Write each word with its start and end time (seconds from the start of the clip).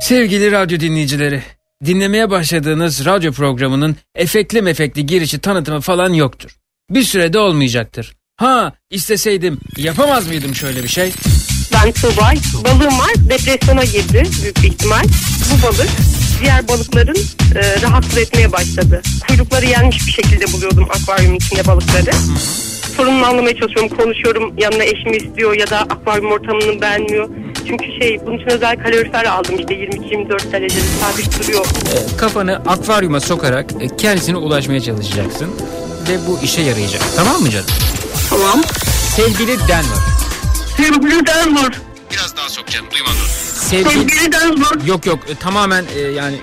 Sevgili 0.00 0.52
radyo 0.52 0.80
dinleyicileri, 0.80 1.42
dinlemeye 1.84 2.30
başladığınız 2.30 3.04
radyo 3.04 3.32
programının 3.32 3.96
efekli 4.14 4.62
mefekli 4.62 5.06
girişi 5.06 5.38
tanıtımı 5.38 5.80
falan 5.80 6.12
yoktur. 6.12 6.56
Bir 6.90 7.02
sürede 7.02 7.38
olmayacaktır. 7.38 8.12
Ha 8.36 8.72
isteseydim 8.90 9.58
yapamaz 9.76 10.26
mıydım 10.28 10.54
şöyle 10.54 10.82
bir 10.82 10.88
şey? 10.88 11.12
Ben 11.74 11.92
Tuğbay. 11.92 12.36
Balığım 12.64 12.98
var. 12.98 13.10
Depresyona 13.16 13.84
girdi 13.84 14.22
büyük 14.42 14.56
bir 14.62 14.68
ihtimal. 14.68 15.04
Bu 15.50 15.66
balık 15.66 15.88
diğer 16.42 16.68
balıkların 16.68 17.16
e, 17.56 17.82
rahatsız 17.82 18.18
etmeye 18.18 18.52
başladı. 18.52 19.02
Kuyrukları 19.28 19.66
yenmiş 19.66 20.06
bir 20.06 20.12
şekilde 20.12 20.52
buluyordum 20.52 20.88
akvaryumun 20.90 21.36
içinde 21.36 21.66
balıkları. 21.66 22.10
Sorununu 22.96 23.26
anlamaya 23.26 23.56
çalışıyorum. 23.56 23.88
Konuşuyorum. 23.96 24.54
Yanına 24.58 24.84
eşimi 24.84 25.16
istiyor 25.16 25.54
ya 25.58 25.70
da 25.70 25.78
akvaryum 25.80 26.32
ortamını 26.32 26.80
beğenmiyor. 26.80 27.28
Çünkü 27.68 27.84
şey 28.00 28.20
bunun 28.26 28.36
için 28.36 28.50
özel 28.50 28.76
kalorifer 28.76 29.24
aldım 29.24 29.56
işte 29.58 29.74
22-24 29.74 30.52
derecede 30.52 30.80
sabit 31.00 31.42
duruyor. 31.42 31.66
E, 31.66 32.16
kafanı 32.16 32.56
akvaryuma 32.66 33.20
sokarak 33.20 33.66
e, 33.80 33.96
kendisine 33.96 34.36
ulaşmaya 34.36 34.80
çalışacaksın. 34.80 35.50
Ve 36.08 36.26
bu 36.26 36.38
işe 36.42 36.62
yarayacak. 36.62 37.02
Tamam 37.16 37.42
mı 37.42 37.50
canım? 37.50 37.66
Tamam. 38.30 38.62
Sevgili 39.16 39.58
Denver. 39.58 40.02
Sevgili 40.76 41.26
Denver. 41.26 41.72
Biraz 42.12 42.36
daha 42.36 42.48
sok 42.48 42.66
canım 42.66 42.86
duymadım. 42.90 43.16
Sevgili... 43.54 43.90
Sevgili 43.90 44.32
Denver. 44.32 44.86
Yok 44.86 45.06
yok 45.06 45.18
e, 45.28 45.34
tamamen 45.34 45.84
e, 45.96 46.00
yani 46.00 46.36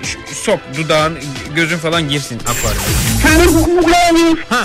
sok 0.44 0.60
dudağın 0.76 1.18
gözün 1.54 1.78
falan 1.78 2.08
girsin 2.08 2.38
akvaryuma. 2.38 2.86
Sevgili 3.22 3.92
Denver. 3.92 4.44
Ha. 4.48 4.64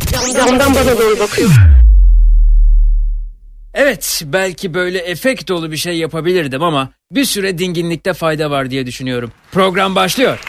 Camdan 0.11 0.75
bana 0.75 0.97
doğru 0.99 1.19
bakıyor. 1.19 1.49
Evet, 3.73 4.21
belki 4.25 4.73
böyle 4.73 4.97
efekt 4.97 5.49
dolu 5.49 5.71
bir 5.71 5.77
şey 5.77 5.97
yapabilirdim 5.97 6.63
ama 6.63 6.89
bir 7.11 7.25
süre 7.25 7.57
dinginlikte 7.57 8.13
fayda 8.13 8.51
var 8.51 8.69
diye 8.71 8.85
düşünüyorum. 8.85 9.31
Program 9.51 9.95
başlıyor. 9.95 10.39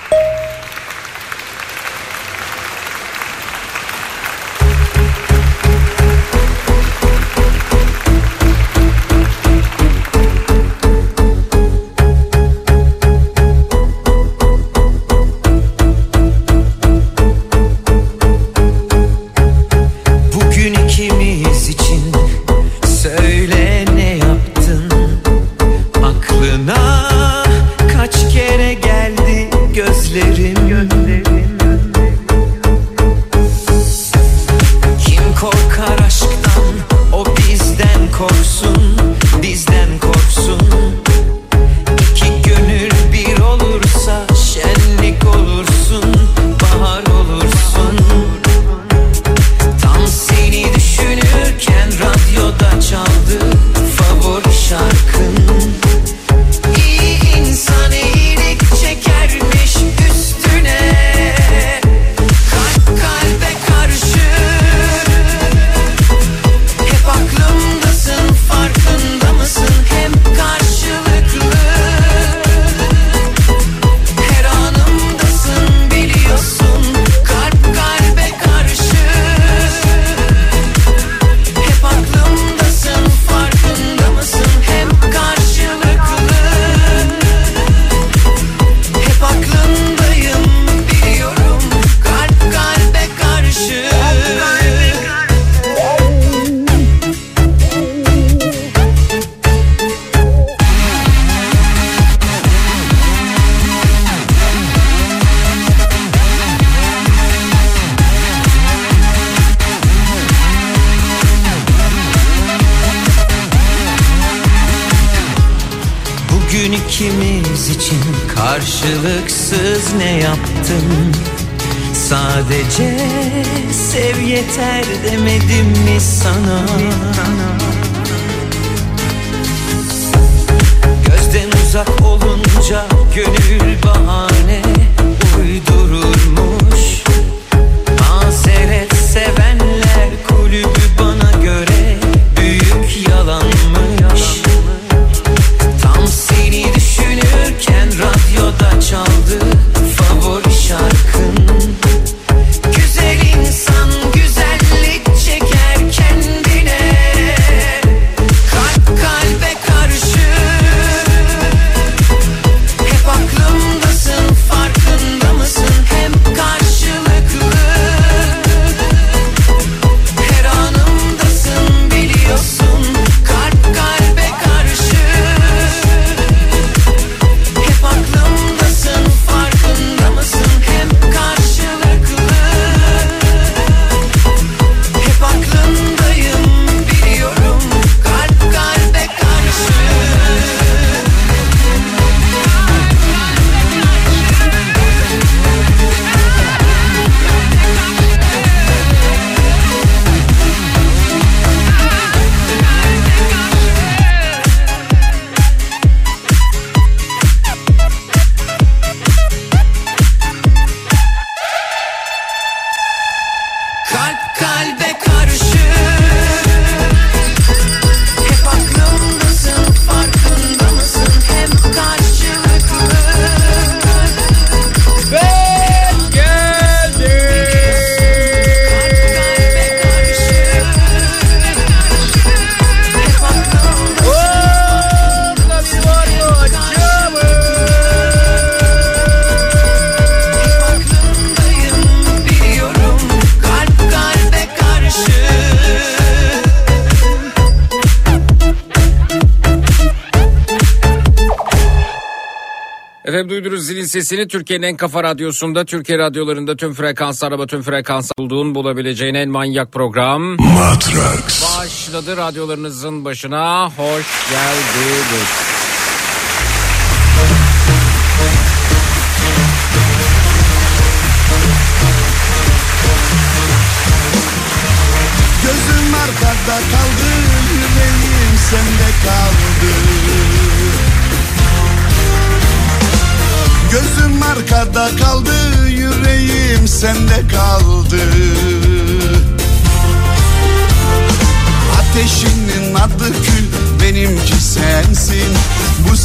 Efendim 253.13 253.31
duydunuz 253.31 253.67
zilin 253.67 253.85
sesini 253.85 254.29
Türkiye'nin 254.29 254.67
en 254.67 254.77
kafa 254.77 255.03
radyosunda, 255.03 255.65
Türkiye 255.65 255.99
radyolarında 255.99 256.57
tüm 256.57 256.75
frekanslar 256.75 257.29
araba 257.29 257.47
tüm 257.47 257.63
frekans 257.63 258.11
bulduğun 258.19 258.55
bulabileceğin 258.55 259.15
en 259.15 259.29
manyak 259.29 259.73
program. 259.73 260.23
Matrax. 260.23 261.59
Başladı 261.59 262.17
radyolarınızın 262.17 263.05
başına. 263.05 263.67
Hoş 263.67 264.07
geldiniz. 264.31 265.62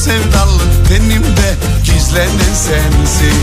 Bu 0.08 0.12
sevdalık 0.12 0.88
tenimde 0.88 1.56
gizlenen 1.84 2.54
sensin. 2.56 3.38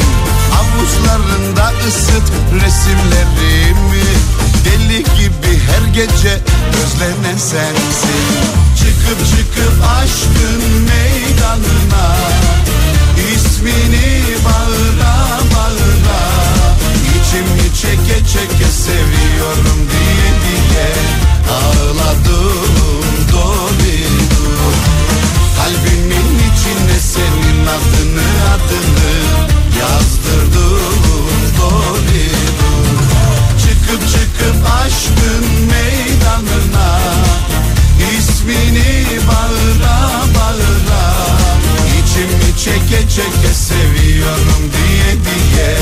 Avuçlarında 0.59 1.73
ısıt 1.89 2.33
resimlerimi. 2.55 4.05
Deli 4.65 4.99
gibi 4.99 5.61
her 5.67 5.95
gece 5.95 6.39
özlenen 6.85 7.39
sensin. 7.39 8.25
Çıkıp 8.79 9.27
çıkıp 9.31 9.85
aşkın 9.97 10.63
meydanına 10.81 12.17
İsmini 13.35 14.25
bağıra 14.45 15.39
bağıra 15.55 16.21
İçimi 17.11 17.75
çeke 17.75 18.19
çeke 18.27 18.71
seviyorum 18.71 19.89
diye 19.91 20.31
diye 20.45 20.93
Ağladım 21.51 23.05
dolidur 23.33 23.84
adını? 27.67 28.25
Adını 28.55 29.15
Yazdırdım 29.81 31.05
dolidur 31.59 32.99
Çıkıp 33.59 34.09
çıkıp 34.09 34.67
aşkın 34.83 35.45
meydanına. 35.67 37.01
İsmini 38.19 39.07
bağıra 39.29 39.99
bağıra. 40.35 41.05
İçimi 41.99 42.59
çeke 42.65 43.09
çeke 43.09 43.55
seviyorum 43.55 44.71
diye 44.73 45.13
diye 45.25 45.77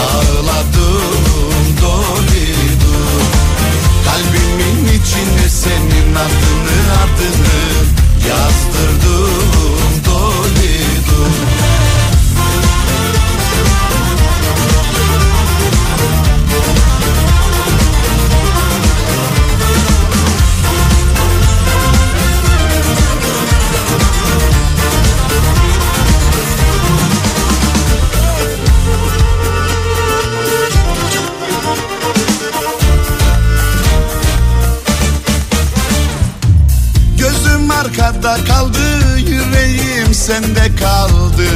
Ağladım 0.00 1.76
dolidur 1.82 3.20
Kalbimin 4.04 4.84
içine 4.88 5.48
senin 5.48 6.14
adını 6.14 6.78
adını 7.02 7.60
Yazdırdım 8.28 9.49
arkada 37.80 38.44
kaldı, 38.44 39.18
yüreğim 39.18 39.89
sende 40.14 40.76
kaldı. 40.80 41.48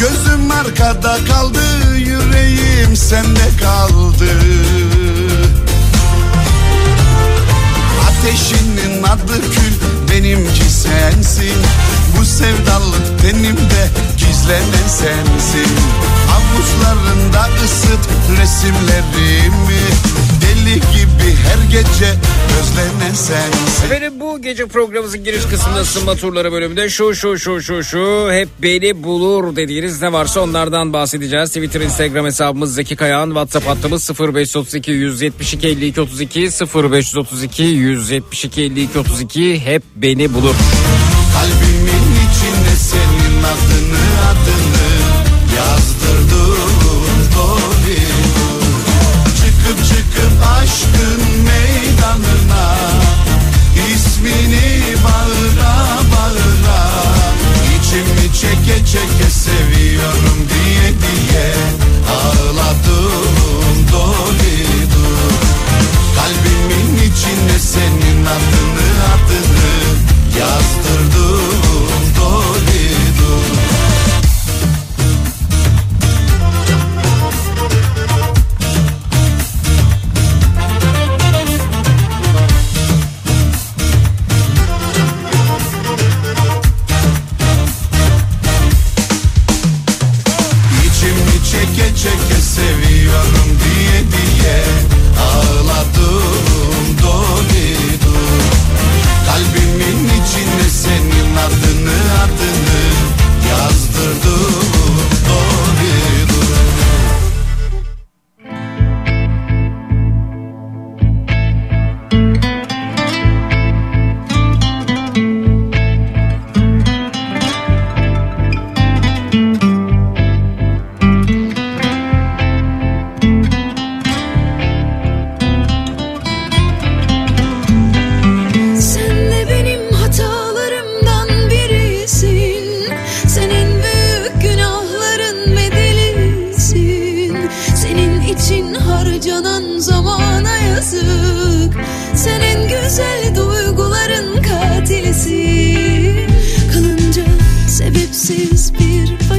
Gözüm 0.00 0.50
arkada 0.50 1.18
kaldı, 1.28 1.96
yüreğim 1.96 2.96
sende 2.96 3.56
kaldı. 3.60 4.30
Ateşinin 8.08 9.02
adı 9.02 9.40
kül, 9.40 9.74
benimki 10.12 10.64
sensin. 10.64 11.58
Bu 12.18 12.24
sevdalık 12.24 13.22
tenimde 13.22 13.82
gizlenen 14.16 14.88
sensin. 14.88 15.72
Avuçlarında 16.36 17.48
ısıt 17.64 18.08
resimlerimi. 18.40 19.82
Deli 20.42 20.74
gibi 20.74 21.36
her 21.48 21.70
gece 21.70 22.14
özlenen 22.60 23.14
sensin. 23.14 23.84
Efendim 23.84 24.12
bu 24.20 24.42
gece 24.42 24.66
programımızın 24.66 25.24
giriş 25.24 25.42
kısmında 25.42 25.80
ısınma 25.80 26.14
turları 26.14 26.52
bölümünde 26.52 26.88
şu 26.88 27.14
şu 27.14 27.38
şu 27.38 27.62
şu 27.62 27.84
şu 27.84 28.28
hep 28.32 28.48
beni 28.62 29.02
bulur 29.02 29.56
dediğiniz 29.56 30.02
ne 30.02 30.12
varsa 30.12 30.40
onlardan 30.40 30.92
bahsedeceğiz. 30.92 31.48
Twitter, 31.48 31.80
Instagram 31.80 32.26
hesabımız 32.26 32.74
Zeki 32.74 32.96
Kayağan, 32.96 33.26
WhatsApp 33.26 33.66
hattımız 33.66 34.10
0532 34.20 34.90
172 34.90 35.68
52 35.68 36.00
32 36.00 36.40
0532 36.40 37.62
172 37.62 38.62
52 38.62 38.98
32 38.98 39.60
hep 39.60 39.82
beni 40.02 40.34
bulur. 40.34 40.54
Kalbimin 41.34 42.06
içine 42.24 42.76
senin 42.76 43.42
adını 43.42 44.04
adını 44.30 44.88
yazdırdım. 45.56 46.72
Dolidur 47.34 48.42
Çıkıp 49.36 49.84
çıkıp 49.84 50.46
aşkın 50.58 51.22
meydanına 51.44 52.76
ismini 53.94 54.82
bağıra 55.04 55.76
bağıra 56.12 56.90
İçimi 57.78 58.34
çeke 58.34 58.86
çeke 58.86 59.30
seviyorum 59.30 60.41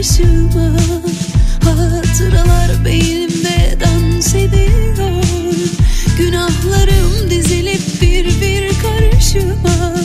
başıma 0.03 0.77
Hatıralar 1.63 2.85
beynimde 2.85 3.77
dans 3.79 4.35
ediyor. 4.35 5.23
Günahlarım 6.17 7.29
dizilip 7.29 8.01
bir 8.01 8.25
bir 8.25 8.69
karşıma. 8.81 9.95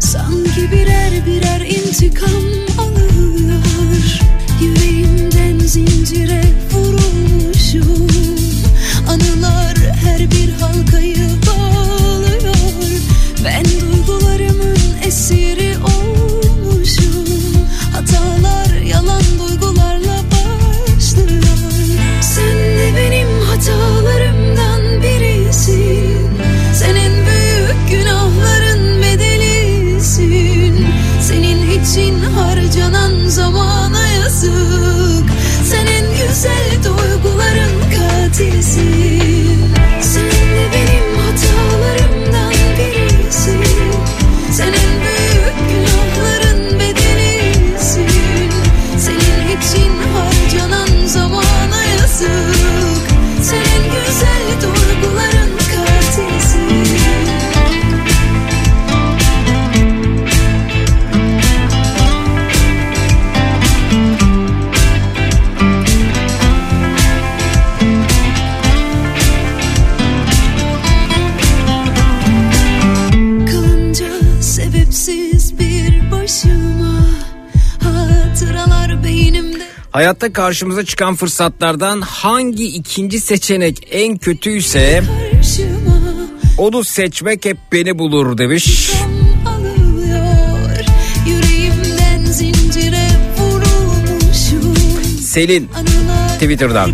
Sanki 0.00 0.72
birer 0.72 1.26
birer 1.26 1.60
intikam 1.60 2.44
alıyor. 2.78 4.20
Yüreğimden 4.60 5.58
zincire 5.58 6.45
Hayatta 80.06 80.32
karşımıza 80.32 80.84
çıkan 80.84 81.14
fırsatlardan 81.14 82.00
hangi 82.00 82.66
ikinci 82.66 83.20
seçenek 83.20 83.88
en 83.90 84.16
kötüyse 84.16 85.02
onu 86.58 86.84
seçmek 86.84 87.44
hep 87.44 87.56
beni 87.72 87.98
bulur 87.98 88.38
demiş. 88.38 88.90
Selin 95.20 95.70
Twitter'dan. 96.38 96.92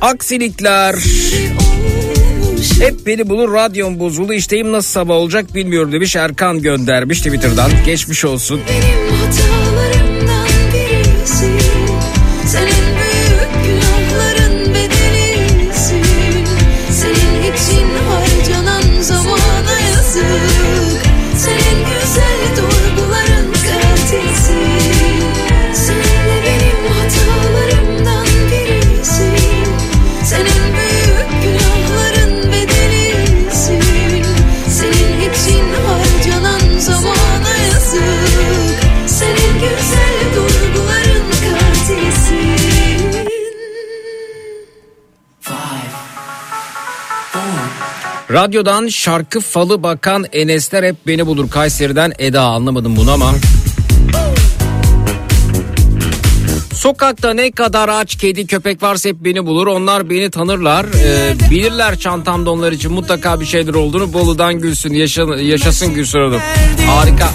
Aksilikler 0.00 0.94
hep 2.80 3.06
beni 3.06 3.28
bulur 3.28 3.52
radyom 3.52 3.98
bozuldu 3.98 4.32
işteyim 4.32 4.72
nasıl 4.72 4.90
sabah 4.90 5.14
olacak 5.14 5.54
bilmiyorum 5.54 5.92
demiş 5.92 6.16
Erkan 6.16 6.62
göndermiş 6.62 7.18
Twitter'dan. 7.18 7.70
Geçmiş 7.86 8.24
olsun. 8.24 8.60
Benim 8.68 9.01
time 9.36 9.91
Radyodan 48.32 48.88
şarkı 48.88 49.40
falı 49.40 49.82
bakan 49.82 50.24
Enesler 50.32 50.82
hep 50.82 51.06
beni 51.06 51.26
bulur. 51.26 51.50
Kayseri'den 51.50 52.12
Eda 52.18 52.42
anlamadım 52.42 52.96
bunu 52.96 53.12
ama. 53.12 53.32
Sokakta 56.74 57.34
ne 57.34 57.50
kadar 57.50 57.88
aç 57.88 58.16
kedi 58.16 58.46
köpek 58.46 58.82
varsa 58.82 59.08
hep 59.08 59.16
beni 59.20 59.46
bulur. 59.46 59.66
Onlar 59.66 60.10
beni 60.10 60.30
tanırlar. 60.30 60.86
Ee, 61.04 61.50
bilirler 61.50 61.98
çantamda 61.98 62.50
onlar 62.50 62.72
için 62.72 62.92
mutlaka 62.92 63.40
bir 63.40 63.46
şeyler 63.46 63.74
olduğunu. 63.74 64.12
Bolu'dan 64.12 64.58
gülsün. 64.58 64.94
Yaşa, 64.94 65.22
yaşasın 65.22 65.94
Gülsün 65.94 66.18
Hanım. 66.18 66.40
Harika. 66.86 67.28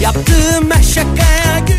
Yaptığım 0.00 0.64
gül 0.64 1.35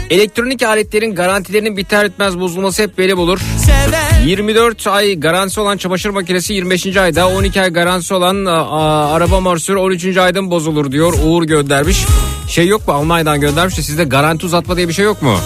Elektronik 0.10 0.64
aletlerin 0.64 1.16
garantilerinin 1.16 1.78
biter 1.78 2.06
bitmez 2.06 2.40
bozulması 2.40 2.84
hep 2.84 3.18
bulur. 3.18 3.40
sever 3.66 4.26
24 4.26 4.88
ay 4.88 5.20
garantisi 5.20 5.60
olan 5.60 5.78
çamaşır 5.78 6.10
makinesi 6.10 6.54
25. 6.54 6.98
ayda 6.98 7.28
12 7.28 7.62
ay 7.62 7.70
garantisi 7.70 8.14
olan 8.14 8.46
a, 8.46 9.14
araba 9.14 9.40
morsörü 9.40 9.78
13. 9.78 10.18
ayda 10.18 10.42
mı 10.42 10.52
bozulur 10.52 10.92
diyor 10.92 11.14
Uğur 11.26 11.44
göndermiş. 11.44 12.06
Şey 12.50 12.68
yok 12.68 12.88
mu 12.88 12.94
Almanya'dan 12.94 13.42
göndermiş 13.42 13.78
de 13.78 13.82
sizde 13.82 14.04
garanti 14.04 14.46
uzatma 14.46 14.78
diye 14.78 14.88
bir 14.88 14.94
şey 14.94 15.06
yok 15.06 15.22
mu? 15.22 15.38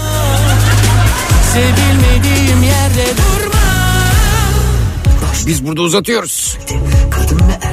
Sevilmediğim 1.53 2.63
yerde 2.63 3.05
durma 3.17 3.61
Biz 5.47 5.67
burada 5.67 5.81
uzatıyoruz. 5.81 6.57
Kadın 7.11 7.39
ve 7.39 7.70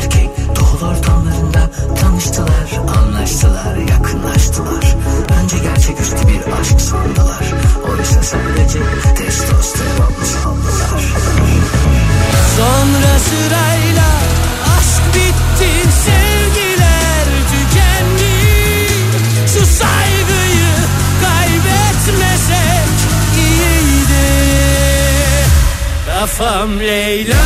Kafam 26.38 26.78
Leyla 26.78 27.36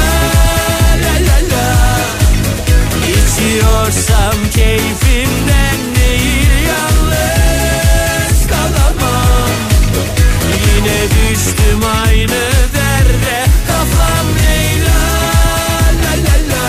la 1.03 1.15
la 1.29 1.39
la. 1.53 1.67
İçiyorsam 3.09 4.35
keyfimden 4.55 5.79
değil 5.97 6.53
yalnız 6.69 8.47
kalamam. 8.47 9.51
Yine 10.67 11.01
düştüm 11.11 11.81
aynı 12.05 12.43
derde 12.75 13.47
Kafam 13.67 14.27
Leyla 14.45 15.03
la 16.03 16.15
la 16.25 16.37
la. 16.51 16.67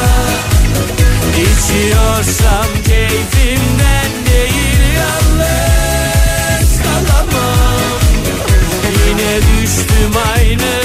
İçiyorsam 1.42 2.68
keyfimden 2.88 4.12
değil 4.26 4.82
yalnız 4.96 6.72
kalamam. 6.84 8.00
Yine 9.08 9.42
düştüm 9.42 10.14
aynı 10.36 10.83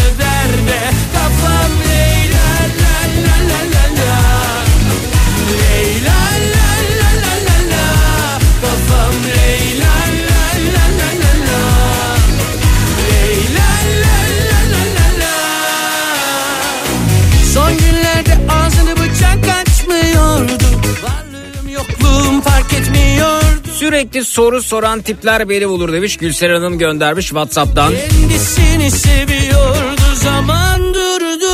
Yokluğum 22.18 22.40
fark 22.40 22.72
etmiyordu. 22.72 23.68
Sürekli 23.74 24.24
soru 24.24 24.62
soran 24.62 25.02
tipler 25.02 25.48
beni 25.48 25.68
bulur 25.68 25.92
demiş 25.92 26.16
Gülser 26.16 26.50
Hanım 26.50 26.78
göndermiş 26.78 27.26
Whatsapp'tan. 27.26 27.92
Kendisini 28.10 28.90
seviyordu 28.90 30.14
zaman 30.14 30.80
durdu. 30.94 31.52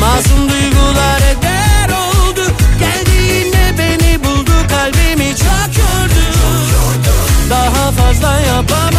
Masum 0.00 0.48
duygular 0.50 1.18
eder 1.18 1.88
oldu. 1.88 2.40
Geldi 2.80 3.32
yine 3.32 3.74
beni 3.78 4.24
buldu 4.24 4.52
kalbimi 4.68 5.36
çok 5.36 5.78
yordu 5.78 6.24
Daha 7.50 7.92
fazla 7.92 8.40
yapamam. 8.40 8.94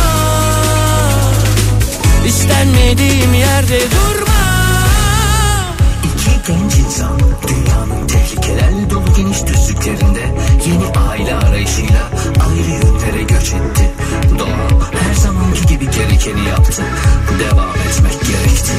İstenmediğim 2.27 3.33
yerde 3.33 3.79
durma 3.79 4.24
gerekeni 16.25 16.49
yaptı. 16.49 16.83
Devam 17.39 17.69
etmek 17.69 18.21
gerekti. 18.25 18.71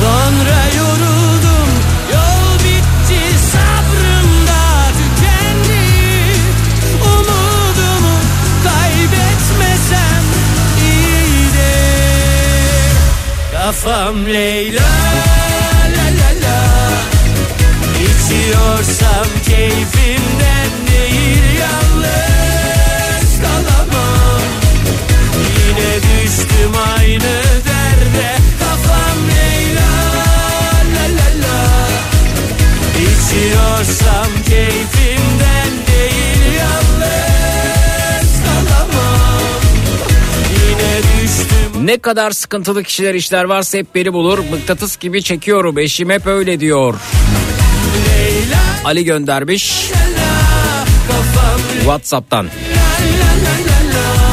Sonra 0.00 0.60
yoruldum 0.76 1.68
Yol 2.12 2.58
bitti 2.58 3.38
sabrım 3.52 4.46
da 4.46 4.62
tükendi 4.98 5.86
Umudumu 7.04 8.16
kaybetmesem 8.64 10.24
iyiydi 10.80 11.72
Kafam 13.52 14.26
Leyla 14.26 14.82
la 15.96 16.06
la 16.20 16.30
la 16.42 16.60
İçiyorsam 18.00 19.26
keyfimden 19.44 20.43
aynı 26.96 27.42
derde 27.66 28.28
Kafam 28.58 29.18
Leyla 29.28 29.92
la 30.94 31.04
la 31.16 31.28
la 31.42 31.88
İçiyorsam 32.98 34.26
keyfimden 34.48 35.70
değil 35.86 36.54
yalnız 36.58 38.32
kalamam 38.44 39.60
Yine 40.50 40.98
düştüm 41.02 41.86
Ne 41.86 41.98
kadar 41.98 42.30
sıkıntılı 42.30 42.82
kişiler 42.82 43.14
işler 43.14 43.44
varsa 43.44 43.78
hep 43.78 43.94
beni 43.94 44.12
bulur. 44.12 44.38
Mıknatıs 44.38 44.96
gibi 44.96 45.22
çekiyorum. 45.22 45.78
Eşim 45.78 46.10
hep 46.10 46.26
öyle 46.26 46.60
diyor. 46.60 46.94
Leyla 48.08 48.58
Ali 48.84 49.04
göndermiş 49.04 49.90
la 49.92 50.84
Kafam 51.08 51.60
WhatsApp'tan. 51.80 52.46
Leyla 52.46 53.26
la 53.26 54.23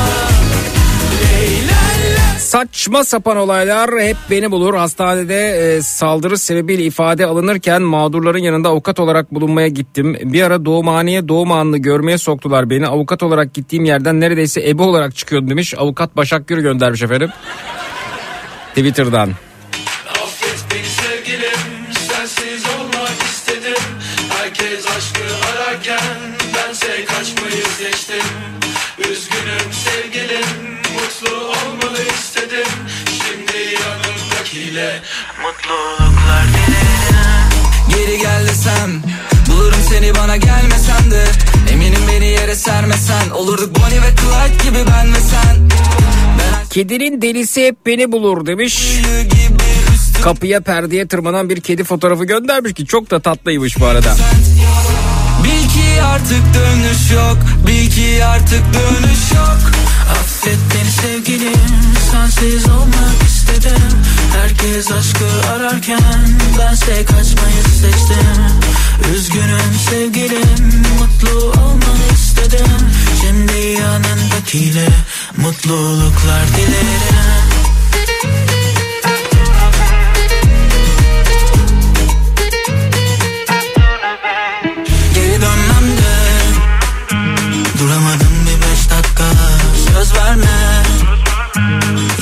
Saçma 2.52 3.04
sapan 3.04 3.38
olaylar 3.38 3.90
hep 4.00 4.18
beni 4.30 4.52
bulur. 4.52 4.74
Hastanede 4.74 5.36
e, 5.36 5.82
saldırı 5.82 6.38
sebebiyle 6.38 6.84
ifade 6.84 7.26
alınırken 7.26 7.82
mağdurların 7.82 8.40
yanında 8.40 8.70
avukat 8.70 9.00
olarak 9.00 9.32
bulunmaya 9.32 9.68
gittim. 9.68 10.18
Bir 10.24 10.44
ara 10.44 10.66
doğumhaneye 10.66 11.28
doğum 11.28 11.52
anını 11.52 11.78
görmeye 11.78 12.18
soktular 12.18 12.70
beni. 12.70 12.88
Avukat 12.88 13.24
olarak 13.24 13.54
gittiğim 13.54 13.86
yerden 13.86 14.20
neredeyse 14.20 14.70
ebe 14.70 14.84
olarak 14.84 15.16
çıkıyordum 15.16 15.50
demiş. 15.50 15.74
Avukat 15.78 16.18
Başak 16.18 16.48
Gür 16.48 16.58
göndermiş 16.58 17.02
efendim. 17.02 17.30
Twitter'dan. 18.76 19.30
Yanımdakiyle 34.72 35.02
Mutluluklar 35.42 36.46
Geri 37.90 38.20
gel 38.20 38.48
desem 38.48 39.02
Bulurum 39.48 39.80
seni 39.90 40.16
bana 40.16 40.38
gelmesen 40.38 41.12
de. 41.12 41.26
Eminim 41.72 42.02
beni 42.08 42.26
yere 42.26 42.56
sermesen 42.56 43.30
Olurduk 43.30 43.76
Bonnie 43.76 44.02
ve 44.02 44.16
Clyde 44.16 44.64
gibi 44.64 44.92
ben 44.92 45.14
ve 45.14 45.20
sen. 45.20 45.70
Ben 46.40 46.66
Kedinin 46.70 47.22
delisi 47.22 47.66
hep 47.66 47.86
beni 47.86 48.12
bulur 48.12 48.46
demiş. 48.46 48.86
Kapıya 50.24 50.62
perdeye 50.62 51.08
tırmanan 51.08 51.50
bir 51.50 51.62
kedi 51.62 51.84
fotoğrafı 51.84 52.26
göndermiş 52.26 52.74
ki 52.74 52.86
çok 52.86 53.12
da 53.12 53.20
tatlıymış 53.20 53.80
bu 53.80 53.86
arada. 53.86 54.16
Bil 55.44 55.70
ki 55.70 56.04
artık 56.04 56.44
dönüş 56.54 57.12
yok 57.12 57.38
Bil 57.68 57.92
ki 57.92 58.26
artık 58.26 58.64
dönüş 58.74 59.32
yok 59.36 59.81
Affet 60.42 60.92
sevgilim 61.02 61.54
Sensiz 62.12 62.70
olmak 62.70 63.24
istedim. 63.28 63.82
Herkes 64.36 64.92
aşkı 64.92 65.50
ararken 65.54 66.40
Bense 66.60 67.06
kaçmayı 67.06 67.64
seçtim. 67.82 68.26
Üzgünüm 69.16 69.74
sevgilim 69.90 70.84
Mutlu 71.00 71.40
olmanı 71.40 72.14
istedim. 72.14 72.90
Şimdi 73.22 73.82
yanındakiyle 73.82 74.88
Mutluluklar 75.38 76.48
dilerim 76.58 77.51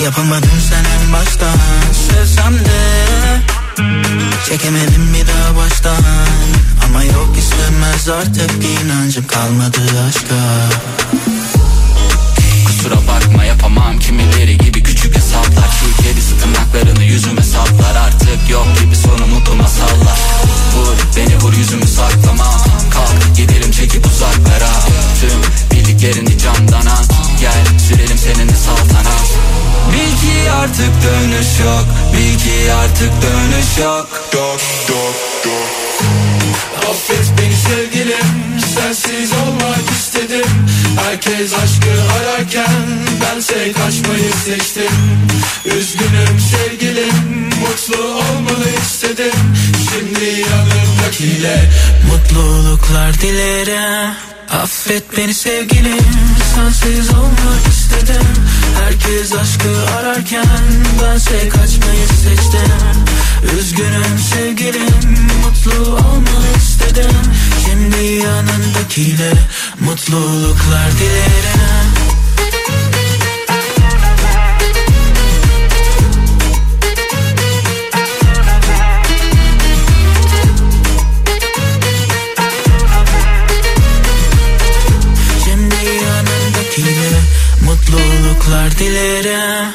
Yapamadın 0.09 0.59
sen 0.69 0.83
en 0.83 1.13
baştan. 1.13 1.57
Sevsem 1.93 2.53
de 2.53 2.79
Çekemedim 4.49 5.13
bir 5.13 5.27
daha 5.27 5.55
baştan. 5.55 6.03
Ama 6.85 7.03
yok 7.03 7.37
istemez 7.37 8.09
artık 8.09 8.51
inancım 8.63 9.27
kalmadı 9.27 9.79
aşka. 10.07 10.35
Kusura 12.65 12.95
bakma 13.07 13.43
yapamam. 13.43 13.99
Kimileri 13.99 14.57
gibi 14.57 14.83
küçük 14.83 15.15
hesaplar. 15.15 15.69
Şu 15.79 16.03
kedisi 16.03 16.39
tırnaklarını 16.39 17.03
yüzüme 17.03 17.43
saplar. 17.43 17.95
Artık 17.95 18.49
yok 18.49 18.67
gibi 18.81 18.95
sonu 18.95 19.27
mutlu 19.27 19.55
masallar. 19.55 20.19
Vur 20.75 20.95
beni 21.17 21.37
vur 21.37 21.53
yüzümü 21.53 21.87
saklama. 21.87 22.57
Kalk 22.91 23.37
gidelim 23.37 23.71
çekip 23.71 24.05
uzaklara. 24.05 24.71
Tüm 25.21 25.41
bildiklerini 25.77 26.37
candan 26.37 26.85
al. 26.85 27.03
Gel 27.39 27.79
sürelim 27.87 28.17
seninle 28.17 28.55
saltanat 28.55 29.48
Bil 29.91 30.11
ki 30.21 30.51
artık 30.51 30.93
dönüş 31.03 31.59
yok. 31.65 31.85
Bil 32.13 32.37
ki 32.39 32.73
artık 32.73 33.11
dönüş 33.21 33.77
yok. 33.81 34.07
Dok 34.33 34.61
dok 34.87 35.15
dok. 35.45 35.79
Affet 36.89 37.31
beni 37.37 37.55
sevgilim. 37.55 38.59
Sensiz 38.75 39.31
olmak 39.33 39.91
istedim. 39.99 40.49
Herkes 41.03 41.53
aşkı 41.53 41.91
ararken 42.13 42.99
Bense 43.21 43.71
kaçmayı 43.71 44.31
seçtim. 44.45 44.91
Üzgünüm 45.65 46.39
sevgilim. 46.39 47.49
Mutlu 47.59 48.03
olmalı 48.03 48.69
istedim. 48.81 49.33
Şimdi 49.89 50.25
yanımdakiyle 50.25 51.69
Mutluluklar 52.11 53.13
dilerim 53.21 54.13
Affet 54.51 55.17
beni 55.17 55.33
sevgilim 55.33 56.05
Sensiz 56.55 57.09
olmak 57.09 57.67
istedim. 57.69 58.27
Herkes 58.83 59.33
aşkı 59.33 59.93
ararken 59.99 60.45
Bense 61.03 61.49
kaçmayı 61.49 62.07
seçtim. 62.07 62.71
Üzgünüm 63.59 64.19
sevgilim 64.33 65.27
Mutlu 65.43 65.91
olmanı 65.91 66.57
istedim. 66.57 67.12
Şimdi 67.65 68.03
yanındakiyle 68.03 69.33
Mutluluklar 69.79 70.91
dilerim 70.91 71.98
Mutluluklar 88.49 88.79
dilerim. 88.79 89.73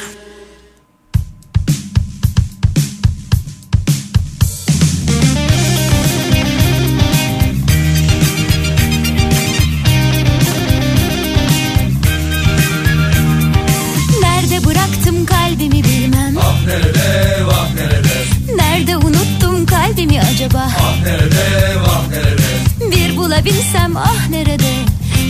Nerede 14.20 14.64
bıraktım 14.64 15.26
kalbimi 15.26 15.84
bilmem. 15.84 16.37
Ah 16.40 16.66
nerede 16.66 17.46
vah 17.46 17.74
nerede? 17.74 18.08
Nerede 18.56 18.96
unuttum 18.96 19.66
kalbimi 19.66 20.20
acaba? 20.20 20.68
Ah 20.78 21.02
nerede 21.02 21.80
vah 21.80 22.08
nerede? 22.08 22.96
Bir 22.96 23.16
bulabilsem 23.16 23.96
ah 23.96 24.28
nerede? 24.30 24.74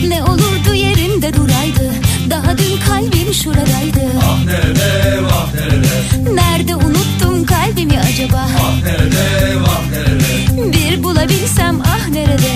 Ne 0.07 0.23
olurdu 0.23 0.73
yerinde 0.73 1.33
duraydı 1.33 2.04
Daha 2.29 2.57
dün 2.57 2.77
kalbim 2.87 3.33
şuradaydı. 3.33 4.11
Ah 4.29 4.45
nerede 4.45 5.23
vah 5.23 5.53
nerede? 5.53 6.35
Nerede 6.35 6.75
unuttum 6.75 7.45
kalbimi 7.45 7.99
acaba? 7.99 8.47
Ah 8.59 8.83
nerede 8.83 9.61
vah 9.61 9.81
nerede? 9.91 10.73
Bir 10.73 11.03
bulabilsem 11.03 11.81
ah 11.81 12.07
nerede 12.09 12.51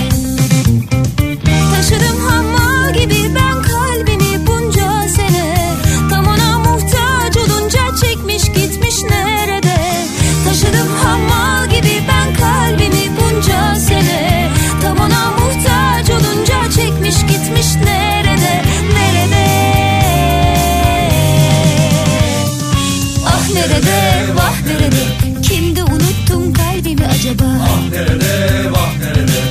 acaba? 27.30 27.46
Ah 27.62 27.89
nerede, 27.92 28.70
vah 28.72 28.92
nerede 29.00 29.48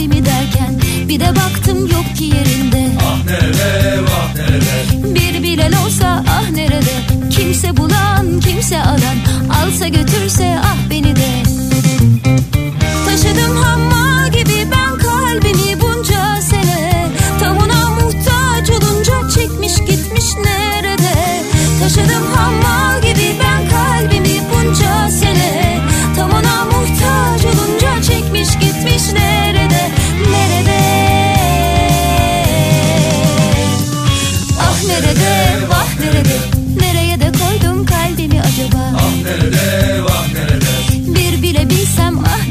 kalbimi 0.00 0.26
derken 0.26 0.80
bir 1.08 1.20
de 1.20 1.28
baktım 1.28 1.86
yok 1.86 2.16
ki 2.16 2.24
yerinde. 2.24 2.92
Ah 3.02 3.24
nerede 3.24 4.02
vah 4.02 4.34
nerede 4.34 5.14
Bir 5.14 5.42
bilen 5.42 5.72
olsa 5.72 6.24
ah 6.28 6.50
nerede? 6.50 6.94
Kimse 7.30 7.76
bulan 7.76 8.40
kimse 8.40 8.82
alan. 8.82 9.18
Alsa 9.62 9.88
götürse 9.88 10.58
ah 10.64 10.76
beni 10.90 11.16
de. 11.16 11.69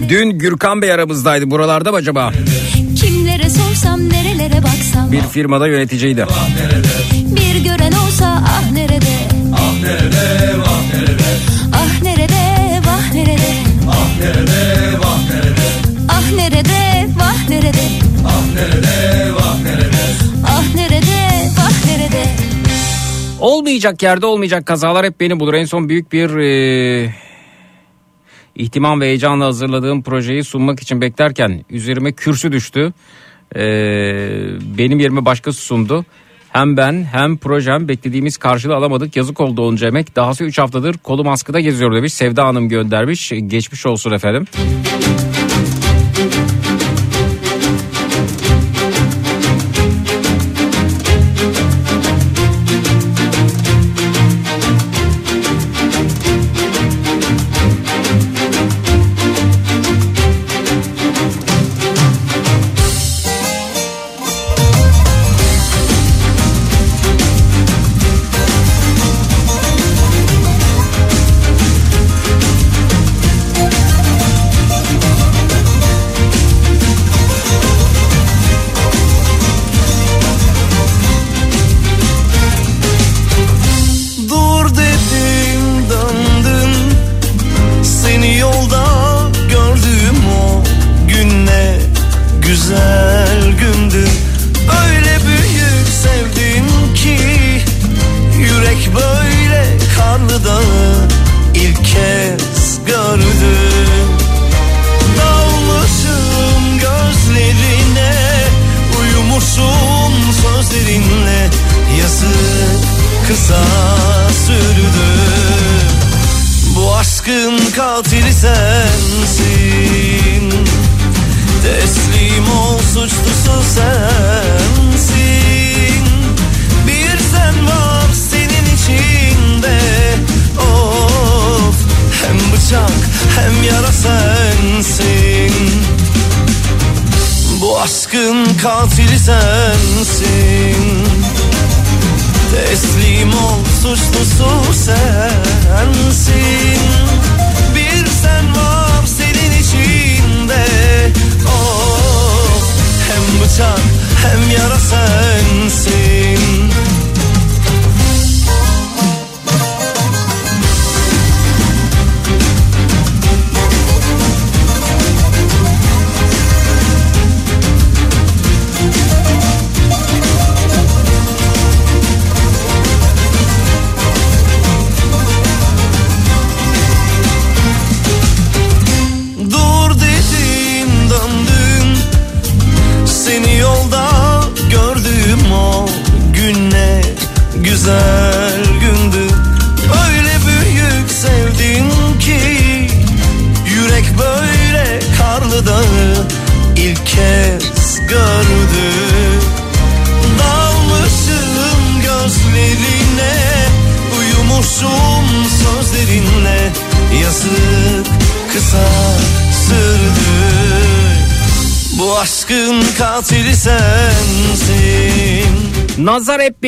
Dün 0.09 0.29
Gürkan 0.29 0.81
Bey 0.81 0.91
aramızdaydı. 0.91 1.51
Buralarda 1.51 1.91
mı 1.91 1.97
acaba? 1.97 2.31
Kimlere 3.01 3.49
sorsam 3.49 4.09
nerelere 4.09 4.63
baksam 4.63 5.11
Bir 5.11 5.21
firmada 5.21 5.67
yöneticiydi. 5.67 6.25
Ah 6.25 6.49
nerede 6.49 6.87
Bir 7.35 7.63
gören 7.63 7.91
olsa 7.91 8.43
ah 8.47 8.71
nerede 8.71 8.99
Ah 9.53 9.73
nerede 9.83 10.59
vah 10.59 10.81
nerede 10.93 11.23
Ah 11.73 12.01
nerede 12.03 12.81
vah 12.87 13.13
nerede 13.13 13.53
Ah 13.89 14.19
nerede 14.19 14.97
vah 14.99 15.19
nerede 15.29 15.69
Ah 16.09 16.31
nerede 16.35 17.07
vah 17.19 17.49
nerede 17.49 17.81
Ah 18.27 18.55
nerede 18.55 19.33
vah 19.33 19.63
nerede 19.63 20.03
Ah 20.47 20.75
nerede 20.75 21.51
vah 21.57 21.85
nerede 21.87 22.25
Olmayacak 23.39 24.03
yerde 24.03 24.25
olmayacak 24.25 24.65
kazalar 24.65 25.05
hep 25.05 25.19
beni 25.19 25.39
bulur. 25.39 25.53
En 25.53 25.65
son 25.65 25.89
büyük 25.89 26.11
bir 26.11 26.29
e, 26.37 27.13
ihtimam 28.59 29.01
ve 29.01 29.05
heyecanla 29.05 29.45
hazırladığım 29.45 30.03
projeyi 30.03 30.43
sunmak 30.43 30.79
için 30.79 31.01
beklerken 31.01 31.65
üzerime 31.69 32.11
kürsü 32.11 32.51
düştü. 32.51 32.93
E, 33.55 33.61
benim 34.77 34.99
yerime 34.99 35.25
başkası 35.25 35.61
sundu. 35.61 36.05
Hem 36.49 36.77
ben 36.77 37.03
hem 37.11 37.37
projem 37.37 37.87
beklediğimiz 37.87 38.37
karşılığı 38.37 38.75
alamadık. 38.75 39.15
Yazık 39.15 39.39
oldu 39.39 39.67
onca 39.67 39.87
emek. 39.87 40.15
Dahası 40.15 40.43
3 40.43 40.57
haftadır 40.57 40.97
kolum 40.97 41.27
askıda 41.27 41.59
geziyor 41.59 41.95
demiş. 41.95 42.13
Sevda 42.13 42.45
Hanım 42.45 42.69
göndermiş. 42.69 43.31
Geçmiş 43.47 43.85
olsun 43.85 44.11
efendim. 44.11 44.45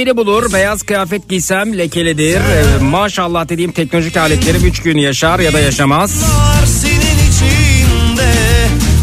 Beni 0.02 0.18
bulur. 0.18 0.54
Beyaz 0.54 0.84
kıyafet 0.84 1.30
giysem 1.30 1.78
lekelidir. 1.78 2.38
Ee, 2.38 2.84
maşallah 2.84 3.50
dediğim 3.50 3.72
teknolojik 3.72 4.18
aletlerim 4.18 4.66
3 4.66 4.82
gün 4.82 4.98
yaşar 4.98 5.40
ya 5.40 5.54
da 5.54 5.60
yaşamaz. 5.60 6.24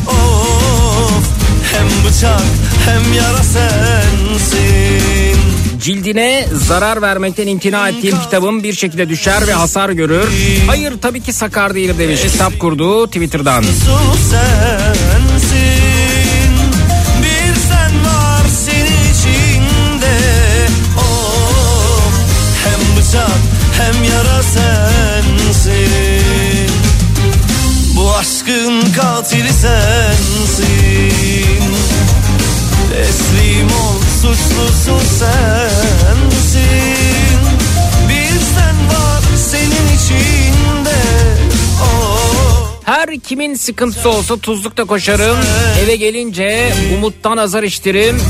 Of 0.06 1.24
hem 1.72 1.86
bıçak 2.04 2.42
hem 2.84 3.14
yara 3.14 3.42
sensin 3.42 5.38
Cildine 5.82 6.46
zarar 6.52 7.02
vermekten 7.02 7.46
imtina 7.46 7.88
ettiğim 7.88 8.18
kitabım 8.20 8.62
bir 8.62 8.72
şekilde 8.72 9.08
düşer 9.08 9.46
ve 9.46 9.52
hasar 9.52 9.90
görür. 9.90 10.28
Hayır 10.66 10.94
tabii 11.02 11.22
ki 11.22 11.32
sakar 11.32 11.74
değilim 11.74 11.96
demiş. 11.98 12.20
Kitap 12.32 12.58
kurdu 12.58 13.06
Twitter'dan. 13.06 13.62
Sensin 14.30 15.77
yara 24.04 24.42
sensin 24.42 25.88
Bu 27.96 28.14
aşkın 28.14 28.92
katili 28.96 29.52
sensin 29.52 30.78
Teslim 32.92 33.68
suçlusu 34.22 35.00
sensin 35.18 36.58
Bir 38.08 38.40
sen 38.54 38.76
var 38.88 39.22
senin 39.36 39.86
içinde. 39.96 40.98
Her 42.84 43.18
kimin 43.20 43.54
sıkıntısı 43.54 44.08
olsa 44.08 44.36
tuzlukta 44.36 44.84
koşarım. 44.84 45.36
Eve 45.84 45.96
gelince 45.96 46.72
umuttan 46.96 47.36
azar 47.36 47.62
iştirim. 47.62 48.20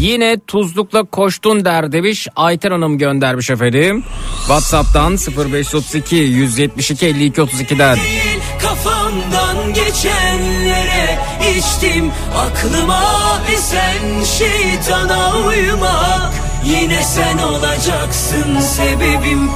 Yine 0.00 0.36
tuzlukla 0.46 1.02
koştun 1.02 1.64
der 1.64 1.92
demiş. 1.92 2.28
Ayten 2.36 2.70
Hanım 2.70 2.98
göndermiş 2.98 3.50
efendim. 3.50 4.04
Whatsapp'tan 4.38 5.12
0532 5.52 6.16
172 6.16 7.06
52 7.06 7.40
32'den. 7.40 7.96
değil 7.96 8.40
kafamdan 8.62 9.74
geçenlere 9.74 11.18
içtim 11.58 12.10
aklıma 12.36 13.02
esen 13.52 14.24
şeytana 14.38 15.36
uymak 15.46 16.32
yine 16.64 17.02
sen 17.02 17.38
olacaksın 17.38 18.60
sebebim 18.60 19.50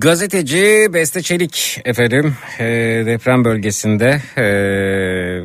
Gazeteci 0.00 0.88
Beste 0.92 1.22
Çelik 1.22 1.80
efendim 1.84 2.36
e, 2.58 2.64
deprem 3.06 3.44
bölgesinde 3.44 4.22
e, 4.36 4.44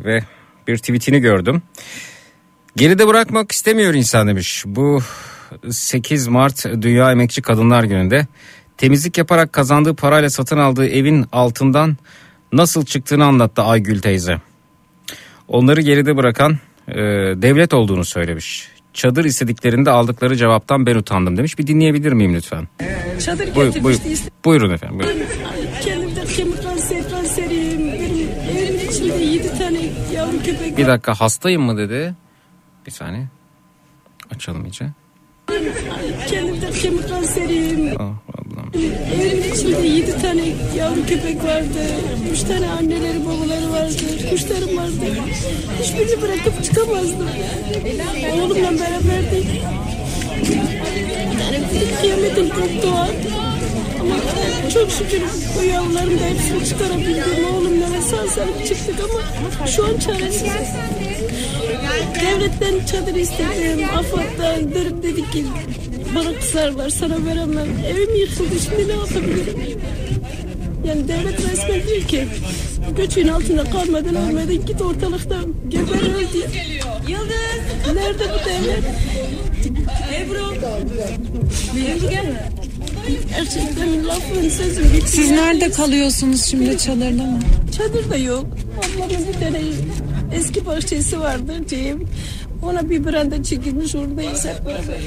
ve 0.04 0.22
bir 0.66 0.78
tweetini 0.78 1.20
gördüm. 1.20 1.62
Geride 2.76 3.06
bırakmak 3.06 3.52
istemiyor 3.52 3.94
insan 3.94 4.28
demiş. 4.28 4.64
Bu 4.66 5.00
8 5.70 6.28
Mart 6.28 6.66
Dünya 6.82 7.12
Emekçi 7.12 7.42
Kadınlar 7.42 7.84
Günü'nde 7.84 8.26
temizlik 8.76 9.18
yaparak 9.18 9.52
kazandığı 9.52 9.96
parayla 9.96 10.30
satın 10.30 10.58
aldığı 10.58 10.88
evin 10.88 11.26
altından 11.32 11.96
nasıl 12.52 12.84
çıktığını 12.84 13.24
anlattı 13.24 13.62
Aygül 13.62 14.00
teyze. 14.00 14.40
Onları 15.48 15.80
geride 15.80 16.16
bırakan 16.16 16.58
e, 16.88 16.94
devlet 17.42 17.74
olduğunu 17.74 18.04
söylemiş. 18.04 18.75
Çadır 18.96 19.24
istediklerinde 19.24 19.90
aldıkları 19.90 20.36
cevaptan 20.36 20.86
ben 20.86 20.94
utandım 20.94 21.36
demiş. 21.36 21.58
Bir 21.58 21.66
dinleyebilir 21.66 22.12
miyim 22.12 22.34
lütfen? 22.34 22.68
Çadır 23.24 23.54
Buyur, 23.54 23.82
buyur, 23.82 24.00
işte. 24.10 24.30
buyurun 24.44 24.70
efendim. 24.70 24.98
Buyurun. 24.98 25.22
Kendimde 25.84 26.24
kemik 26.24 26.62
kanseri 26.62 27.08
kanseriyim. 27.10 27.92
Benim 27.92 28.28
evimin 28.58 28.88
içinde 28.90 29.24
yedi 29.24 29.58
tane 29.58 29.78
yavru 30.14 30.38
köpek 30.42 30.78
Bir 30.78 30.86
dakika 30.86 31.14
hastayım 31.14 31.62
mı 31.62 31.78
dedi. 31.78 32.14
Bir 32.86 32.90
saniye. 32.90 33.28
Açalım 34.34 34.64
iyice. 34.64 34.86
Kendimde 36.28 36.70
kemik 36.70 37.08
kanseriyim. 37.08 38.00
Ah, 38.00 38.25
Evimin 38.74 39.52
içinde 39.54 39.86
yedi 39.86 40.22
tane 40.22 40.42
yavru 40.78 41.06
köpek 41.06 41.44
vardı. 41.44 41.82
Üç 42.32 42.40
tane 42.42 42.68
anneleri 42.68 43.26
babaları 43.26 43.72
vardı. 43.72 44.30
Kuşlarım 44.30 44.76
vardı. 44.76 45.22
Hiçbirini 45.82 46.22
bırakıp 46.22 46.64
çıkamazdım. 46.64 47.28
Oğlumla 48.32 48.72
beraberdik. 48.72 49.46
Bir 51.74 52.00
kıyametin 52.00 52.48
koptu. 52.48 52.88
Ama 54.00 54.14
çok 54.74 54.90
şükür 54.90 55.22
bu 55.58 55.64
yavruların 55.64 56.18
da 56.18 56.24
hepsini 56.24 56.68
çıkarabildim. 56.68 57.46
Oğlumla 57.54 58.02
sağ 58.02 58.26
salim 58.26 58.64
çıktık 58.68 58.96
ama 59.04 59.66
şu 59.66 59.84
an 59.84 59.98
çaresiziz. 59.98 60.68
Devletten 62.20 62.86
çadır 62.86 63.14
istedim. 63.14 63.88
AFAD'dan 63.98 64.74
dönüp 64.74 65.02
dedik 65.02 65.32
ki 65.32 65.44
bana 66.14 66.34
kısarlar 66.38 66.90
sana 66.90 67.26
veremem. 67.26 67.68
Evim 67.88 68.14
yıkıldı 68.16 68.54
şimdi 68.64 68.88
ne 68.88 68.92
yapabilirim? 68.92 69.80
Yani 70.86 71.08
devlet 71.08 71.50
resmen 71.50 71.82
diyor 71.88 72.02
ki 72.02 72.24
göçün 72.96 73.28
altında 73.28 73.64
kalmadan 73.64 74.16
ölmedin 74.16 74.66
git 74.66 74.82
ortalıkta 74.82 75.36
geber 75.68 76.14
öl 76.14 76.32
diye. 76.32 76.46
Yıldız! 77.08 77.94
Nerede 77.94 78.24
bu 78.24 78.48
devlet? 78.48 78.84
Ebru! 80.14 80.54
Gel. 82.10 82.26
Gerçekten 83.36 84.06
lafın 84.08 84.42
bitti. 84.94 85.08
Siz 85.08 85.30
nerede 85.30 85.70
kalıyorsunuz 85.70 86.44
şimdi 86.44 86.78
çadırda 86.78 87.22
mı? 87.22 87.38
Çadır 87.76 88.10
da 88.10 88.16
yok. 88.16 88.46
Ablamın 88.78 89.26
bir 89.28 89.40
tane 89.40 89.60
eski 90.34 90.66
bahçesi 90.66 91.20
vardı 91.20 91.52
diyeyim. 91.68 92.08
Ona 92.62 92.90
bir 92.90 93.04
branda 93.04 93.42
çekilmiş 93.42 93.94
oradayız 93.94 94.44
hep 94.44 94.66
beraber. 94.66 95.00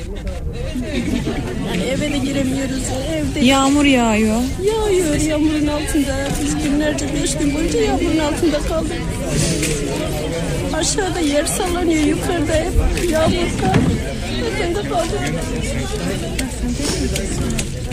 Yani 1.67 1.84
eve 1.84 2.13
de 2.13 2.17
giremiyoruz. 2.17 2.84
Evde 3.13 3.39
Yağmur 3.45 3.86
yağıyor. 3.86 4.41
yağıyor 4.65 5.15
yağmurun 5.15 5.67
altında. 5.67 6.15
Biz 6.43 6.63
günlerce 6.63 7.05
beş 7.23 7.38
gün 7.38 7.55
boyunca 7.55 7.79
yağmurun 7.82 8.17
altında 8.19 8.58
kaldık. 8.60 9.01
Aşağıda 10.73 11.19
yer 11.19 11.45
sallanıyor, 11.45 12.03
yukarıda 12.03 12.53
hep 12.53 12.73
yağmur 13.12 13.60
kar. 13.62 13.77
Ben 14.62 14.75
de 14.75 14.89
kaldık. 14.89 15.19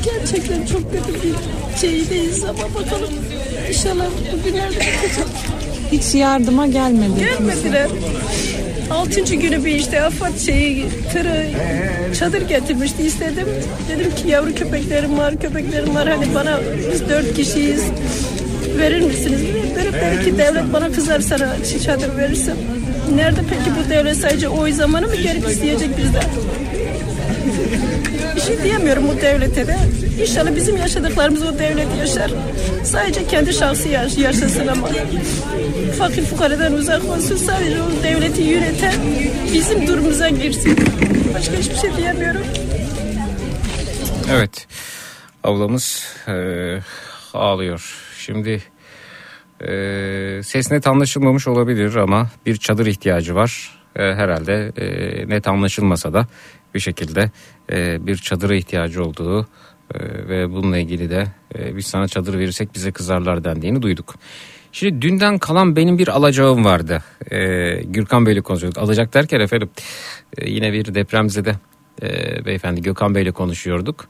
Gerçekten 0.05 0.67
çok 0.67 0.93
kötü 0.93 1.15
bir 1.23 1.35
şeydeyiz 1.81 2.45
ama 2.45 2.63
bakalım 2.75 3.11
inşallah 3.69 4.07
bugünlerde. 4.33 4.79
Hiç 5.93 6.15
yardıma 6.15 6.67
gelmedi. 6.67 7.21
Gelmediler. 7.21 7.87
Altıncı 8.91 9.35
günü 9.35 9.65
bir 9.65 9.75
işte 9.75 10.03
AFAD 10.03 10.39
şeyi 10.39 10.87
tırı 11.13 11.47
çadır 12.19 12.49
getirmişti 12.49 13.03
istedim. 13.03 13.49
Dedim 13.89 14.15
ki 14.15 14.29
yavru 14.29 14.55
köpeklerim 14.55 15.19
var 15.19 15.41
köpeklerim 15.41 15.95
var 15.95 16.09
hani 16.09 16.35
bana 16.35 16.61
biz 16.93 17.09
dört 17.09 17.35
kişiyiz 17.35 17.83
verir 18.79 19.01
misiniz? 19.01 19.41
Verip 19.77 19.95
dedi 19.95 20.25
ki 20.25 20.39
devlet 20.39 20.73
bana 20.73 20.93
kızar 20.93 21.21
sana 21.21 21.57
çadır 21.85 22.17
verirsem. 22.19 22.57
Nerede 23.15 23.41
peki 23.51 23.71
bu 23.79 23.91
devlet 23.91 24.17
sadece 24.17 24.49
oy 24.49 24.73
zamanı 24.73 25.07
mı 25.07 25.17
gelip 25.17 25.49
isteyecek 25.49 25.99
bizden? 25.99 26.25
Bir 28.37 28.41
şey 28.41 28.63
diyemiyorum 28.63 29.09
bu 29.09 29.21
devlete 29.21 29.67
de. 29.67 29.77
İnşallah 30.23 30.57
bizim 30.57 30.77
yaşadıklarımız 30.77 31.43
o 31.43 31.59
devlet 31.59 31.87
yaşar. 31.99 32.31
Sadece 32.85 33.27
kendi 33.27 33.53
şahsı 33.53 33.89
yaş- 33.89 34.19
yaşasın 34.19 34.67
ama. 34.67 34.89
Fakir 35.99 36.23
fukaradan 36.23 36.73
uzak 36.73 37.05
olsun. 37.05 37.37
Sadece 37.37 37.77
o 37.83 38.03
devleti 38.03 38.43
yöneten 38.43 38.95
bizim 39.53 39.87
durumumuza 39.87 40.29
girsin. 40.29 40.77
Başka 41.35 41.53
hiçbir 41.57 41.77
şey 41.77 41.97
diyemiyorum. 41.97 42.43
Evet. 44.33 44.67
Ablamız 45.45 46.05
eee, 46.29 46.81
ağlıyor. 47.35 47.95
Şimdi 48.19 48.63
Ee, 49.61 50.41
ses 50.45 50.71
net 50.71 50.87
anlaşılmamış 50.87 51.49
olabilir 51.49 51.95
ama 51.95 52.31
bir 52.47 52.57
çadır 52.57 52.87
ihtiyacı 52.87 53.35
var. 53.35 53.71
Ee, 53.97 54.03
herhalde 54.03 54.73
e, 54.77 54.87
net 55.29 55.49
anlaşılmasa 55.49 56.13
da 56.13 56.27
bir 56.77 56.81
şekilde 56.81 57.31
e, 57.73 58.07
bir 58.07 58.17
çadıra 58.17 58.55
ihtiyacı 58.55 59.05
olduğu 59.05 59.43
e, 59.95 59.99
ve 60.29 60.51
bununla 60.51 60.79
ilgili 60.79 61.11
de 61.11 61.27
e, 61.59 61.77
biz 61.77 61.87
sana 61.87 62.09
çadır 62.09 62.39
verirsek 62.39 62.75
bize 62.75 62.93
kızarlar 62.93 63.45
dendiğini 63.45 63.83
duyduk. 63.83 64.15
Şimdi 64.73 65.03
dünden 65.03 65.39
kalan 65.39 65.77
benim 65.77 65.99
bir 65.99 66.09
alacağım 66.09 66.65
vardı. 66.65 67.03
Ee, 67.31 67.83
Gürkan 67.85 68.27
Bey'le 68.27 68.41
konuşuyorduk. 68.41 68.83
Alacak 68.83 69.15
derken 69.15 69.41
efendim 69.41 69.71
e, 70.39 70.51
yine 70.51 70.73
bir 70.73 70.95
depremzede 70.95 71.55
e, 72.03 72.09
beyefendi 72.45 72.83
Gökhan 72.83 73.15
Bey'le 73.15 73.33
konuşuyorduk. 73.33 74.09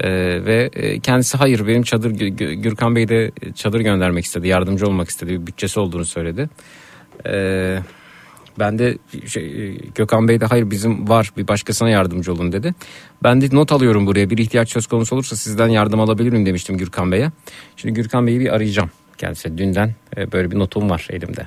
Ee, 0.00 0.10
ve 0.44 0.70
e, 0.72 1.00
kendisi 1.00 1.38
hayır 1.38 1.66
benim 1.66 1.82
çadır 1.82 2.10
Gü- 2.10 2.36
Gü- 2.36 2.52
Gürkan 2.52 2.96
Bey 2.96 3.08
de 3.08 3.30
çadır 3.54 3.80
göndermek 3.80 4.24
istedi. 4.24 4.48
Yardımcı 4.48 4.86
olmak 4.86 5.08
istedi. 5.08 5.30
Bir 5.40 5.46
bütçesi 5.46 5.80
olduğunu 5.80 6.04
söyledi. 6.04 6.48
Ee, 7.26 7.78
ben 8.60 8.78
de 8.78 8.98
şey, 9.26 9.68
e, 9.68 9.74
Gökhan 9.94 10.28
Bey 10.28 10.40
de 10.40 10.46
hayır 10.46 10.70
bizim 10.70 11.08
var 11.08 11.32
bir 11.36 11.48
başkasına 11.48 11.90
yardımcı 11.90 12.32
olun 12.32 12.52
dedi. 12.52 12.74
Ben 13.22 13.40
de 13.40 13.48
not 13.52 13.72
alıyorum 13.72 14.06
buraya 14.06 14.30
bir 14.30 14.38
ihtiyaç 14.38 14.72
söz 14.72 14.86
konusu 14.86 15.14
olursa 15.14 15.36
sizden 15.36 15.68
yardım 15.68 16.00
alabilir 16.00 16.30
miyim 16.30 16.46
demiştim 16.46 16.76
Gürkan 16.76 17.12
Bey'e. 17.12 17.30
Şimdi 17.76 17.94
Gürkan 17.94 18.26
Bey'i 18.26 18.40
bir 18.40 18.54
arayacağım 18.54 18.90
kendisi. 19.18 19.58
Dünden 19.58 19.94
e, 20.16 20.32
böyle 20.32 20.50
bir 20.50 20.58
notum 20.58 20.90
var 20.90 21.08
elimde. 21.10 21.46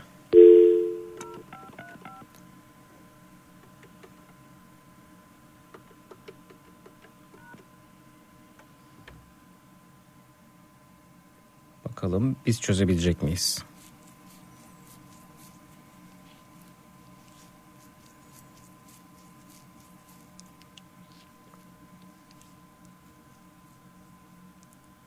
Bakalım 11.86 12.36
biz 12.46 12.62
çözebilecek 12.62 13.24
miyiz? 13.24 13.64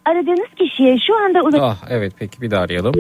Aradığınız 0.06 0.54
kişiye 0.56 0.96
şu 1.06 1.16
anda 1.16 1.42
ulaş... 1.42 1.60
Ah 1.62 1.90
evet 1.90 2.12
peki 2.18 2.40
bir 2.42 2.50
daha 2.50 2.62
arayalım. 2.62 2.94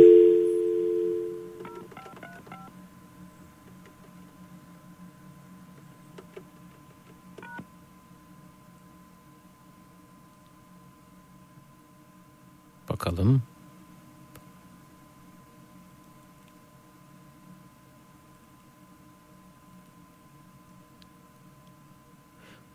Bakalım. 12.88 13.42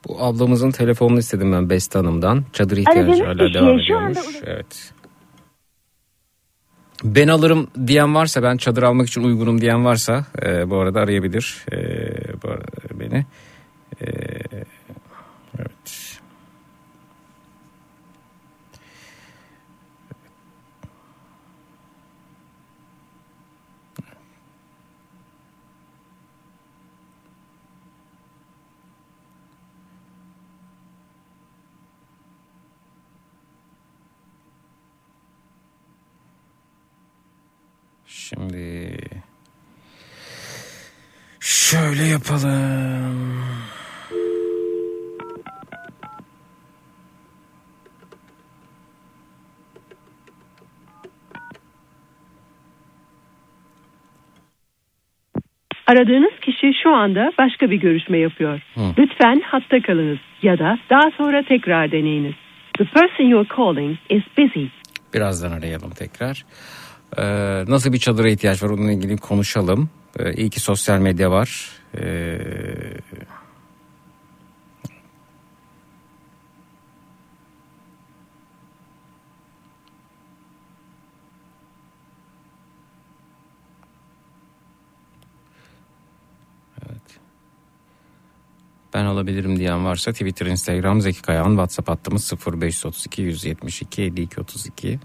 Bu 0.08 0.24
ablamızın 0.24 0.72
telefonunu 0.72 1.20
istedim 1.20 1.52
ben 1.52 1.70
Beste 1.70 2.00
Hanım'dan. 2.00 2.46
Çadır 2.54 2.78
ihtiyacı 2.78 3.24
hala 3.24 3.54
devam 3.54 3.80
ediyormuş. 3.80 4.18
Evet. 4.46 4.94
Ben 7.04 7.28
alırım 7.28 7.68
diyen 7.88 8.16
varsa 8.16 8.44
ben 8.44 8.58
çadır 8.58 8.84
almak 8.84 9.08
için 9.08 9.24
uygunum 9.24 9.62
diyen 9.62 9.86
varsa 9.86 10.26
e, 10.46 10.70
bu 10.70 10.78
arada 10.78 11.00
arayabilir 11.00 11.66
e, 11.72 11.78
bu 12.44 12.48
arada 12.48 13.00
beni. 13.00 13.26
E, 14.02 14.06
evet. 15.60 16.12
Şimdi 38.34 38.98
şöyle 41.40 42.04
yapalım. 42.04 43.42
Aradığınız 55.88 56.40
kişi 56.42 56.72
şu 56.84 56.90
anda 56.96 57.32
başka 57.38 57.72
bir 57.72 57.76
görüşme 57.76 58.18
yapıyor. 58.18 58.62
Hı. 58.76 58.82
Lütfen 58.98 59.42
hatta 59.46 59.82
kalınız 59.82 60.20
ya 60.42 60.60
da 60.60 60.78
daha 60.90 61.12
sonra 61.18 61.44
tekrar 61.44 61.92
deneyiniz. 61.92 62.34
The 62.78 62.86
person 62.86 63.26
you 63.26 63.40
are 63.40 63.48
calling 63.58 63.98
is 64.10 64.24
busy. 64.38 64.66
Birazdan 65.14 65.52
arayalım 65.52 65.92
tekrar. 65.92 66.46
Ee, 67.18 67.66
nasıl 67.68 67.94
bir 67.94 68.00
çadıra 68.00 68.30
ihtiyaç 68.30 68.64
var 68.64 68.70
onunla 68.70 68.92
ilgili 68.92 69.18
konuşalım. 69.18 69.90
Ee, 70.20 70.34
iyi 70.34 70.50
ki 70.50 70.60
sosyal 70.60 71.00
medya 71.00 71.32
var. 71.32 71.70
Ee. 71.98 72.40
Ben 88.94 89.06
alabilirim 89.06 89.60
diyen 89.60 89.86
varsa 89.86 90.12
Twitter, 90.12 90.46
Instagram, 90.46 91.02
Zeki 91.02 91.22
Kayağan, 91.22 91.50
WhatsApp 91.50 91.90
hattımız 91.90 92.34
0532 92.46 93.22
172 93.22 94.02
52 94.02 94.42
32. 94.42 95.00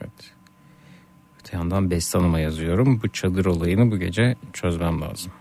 Evet. 0.00 0.32
Öte 1.54 1.58
yandan 1.60 1.90
Beste 1.90 2.18
Hanım'a 2.18 2.40
yazıyorum. 2.40 3.00
Bu 3.02 3.08
çadır 3.08 3.44
olayını 3.44 3.90
bu 3.90 3.98
gece 3.98 4.36
çözmem 4.52 5.00
lazım. 5.00 5.32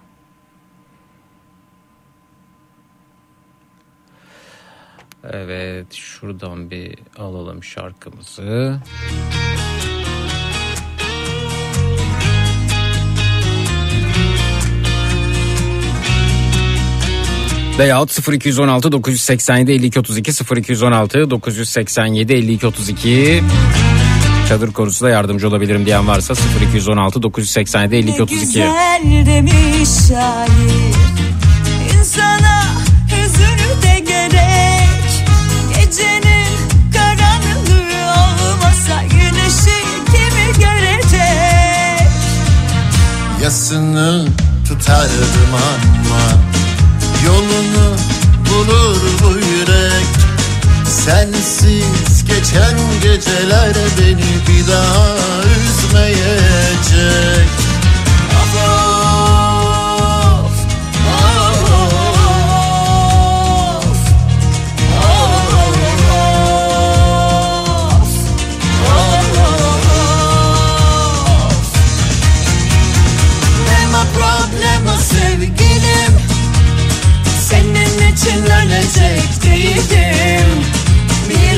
Evet 5.24 5.93
şuradan 5.93 6.72
bir 6.72 6.95
alalım 7.18 7.64
şarkımızı. 7.64 8.80
Veyahut 17.80 18.30
0216 18.34 18.91
987 18.91 19.72
52 19.72 19.99
32 19.99 20.32
0216 20.55 21.30
987 21.30 22.34
52 22.34 22.68
32 22.68 23.43
Çadır 24.49 24.73
konusunda 24.73 25.09
yardımcı 25.11 25.47
olabilirim 25.47 25.85
diyen 25.85 26.07
varsa 26.07 26.33
0216 26.69 27.23
987 27.23 27.95
52 27.95 28.23
32 28.23 28.45
Güzel 28.45 29.25
demiş 29.25 29.89
şair. 30.07 30.93
İnsana 31.99 32.63
hüzünü 33.07 33.81
de 33.83 33.99
gerek. 33.99 35.25
Gecenin 35.75 36.57
karanlığı 36.93 38.11
olmasa 38.11 39.03
Güneşi 39.11 39.83
kimi 40.05 40.65
görecek? 40.65 42.07
Yasını 43.43 44.27
tutardım 44.67 45.53
ama 45.53 46.41
Yolunu 47.25 47.95
bulur 48.49 48.97
bu 49.23 49.29
yürek 49.37 50.22
Sensiz 51.05 52.25
geçen 52.25 52.77
geceler 53.03 53.73
beni 53.99 54.31
bir 54.47 54.67
daha 54.71 55.15
üzmeyecek 55.65 57.49
Of 58.31 58.55
of 58.55 58.63
Nema 73.69 74.03
problema 74.13 74.95
sevgilim 74.97 76.13
Senin 77.49 77.93
için 78.13 78.43
ölecek 78.43 79.43
değilim 79.43 80.02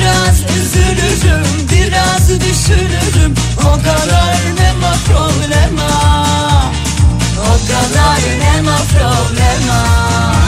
Biraz 0.06 0.40
üzülürüm, 0.56 1.46
biraz 1.72 2.28
düşünürüm. 2.28 3.34
O 3.60 3.72
kadar 3.72 4.36
ne 4.58 4.72
problema. 5.06 6.26
O 7.40 7.52
kadar 7.66 8.18
nema 8.38 8.76
problema 8.76 10.45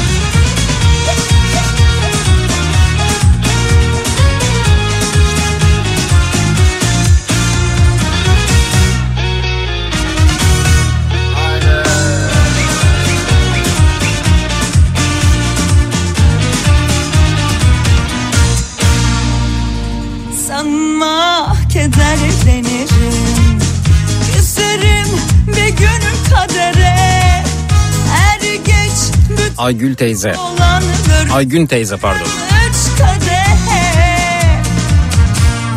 Aygül 29.59 29.95
teyze. 29.95 30.37
Aygün 31.33 31.67
teyze 31.67 31.97
pardon. 31.97 32.27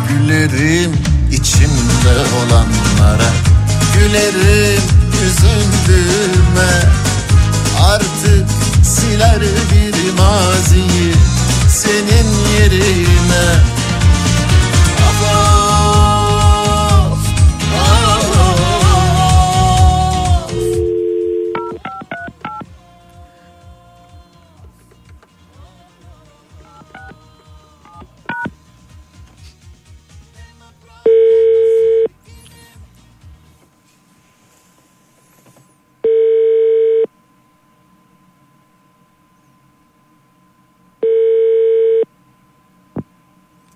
Gülerim 0.08 0.92
içimde 1.32 2.14
olanlara. 2.36 3.30
Gülerim 3.94 4.82
üzüldüğüme. 5.24 6.82
Artık 7.84 8.46
siler 8.84 9.40
bir 9.40 10.18
maziyi 10.18 11.14
Senin 11.68 12.28
yerine 12.58 13.44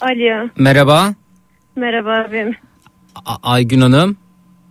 Alo. 0.00 0.48
Merhaba. 0.58 1.14
Merhaba 1.76 2.24
abim. 2.28 2.54
A- 3.26 3.36
Aygün 3.52 3.80
Hanım. 3.80 4.16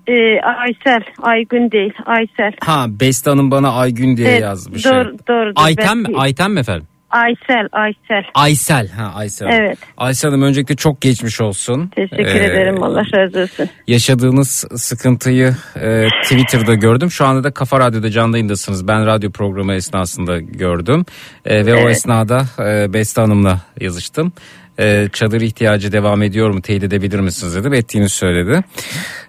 Ee, 0.08 0.42
Aysel. 0.42 1.04
Aygün 1.22 1.72
değil. 1.72 1.94
Aysel. 2.06 2.52
Ha 2.66 2.86
Beste 2.90 3.30
Hanım 3.30 3.52
bana 3.52 3.72
Aygün 3.72 4.18
diye 4.18 4.28
Evet, 4.30 4.42
yazmış. 4.42 4.86
doğru- 4.86 5.18
doğrudur. 5.28 5.54
Ayten 5.56 5.98
mi? 5.98 6.08
Ayten 6.18 6.52
mi 6.52 6.60
efendim? 6.60 6.88
Aysel. 7.10 7.68
Aysel. 7.72 8.24
Aysel. 8.34 8.90
Ha 8.90 9.12
Aysel. 9.16 9.48
Evet. 9.52 9.78
Aysel 9.98 10.32
Hanım 10.32 10.44
öncelikle 10.44 10.76
çok 10.76 11.02
geçmiş 11.02 11.42
olsun. 11.42 11.88
Teşekkür 11.96 12.26
Ee, 12.26 12.46
ederim. 12.46 12.84
Allah 12.84 13.04
razı 13.16 13.40
olsun. 13.40 13.70
Yaşadığınız 13.88 14.66
sıkıntıyı 14.76 15.56
e, 15.82 16.08
Twitter'da 16.24 16.74
gördüm. 16.74 17.12
Şu 17.12 17.26
anda 17.26 17.44
da 17.44 17.52
Kafa 17.52 17.80
Radyo'da 17.80 18.12
canlı 18.12 18.38
yayındasınız. 18.38 18.88
Ben 18.88 19.06
radyo 19.06 19.32
programı 19.32 19.74
esnasında 19.74 20.40
gördüm. 20.40 21.06
E, 21.46 21.66
ve 21.66 21.74
o 21.74 21.78
Evet. 21.78 21.92
esnada 21.96 22.42
e, 22.60 22.94
Beste 22.94 23.22
Hanım'la 23.22 23.60
yazıştım. 23.82 24.34
E, 24.80 25.08
çadır 25.14 25.42
ihtiyacı 25.42 25.92
devam 25.92 26.22
ediyor 26.24 26.50
mu 26.50 26.62
teyit 26.62 26.84
edebilir 26.84 27.20
misiniz 27.20 27.56
dedim. 27.56 27.74
Ettiğini 27.74 28.10
söyledi. 28.10 28.62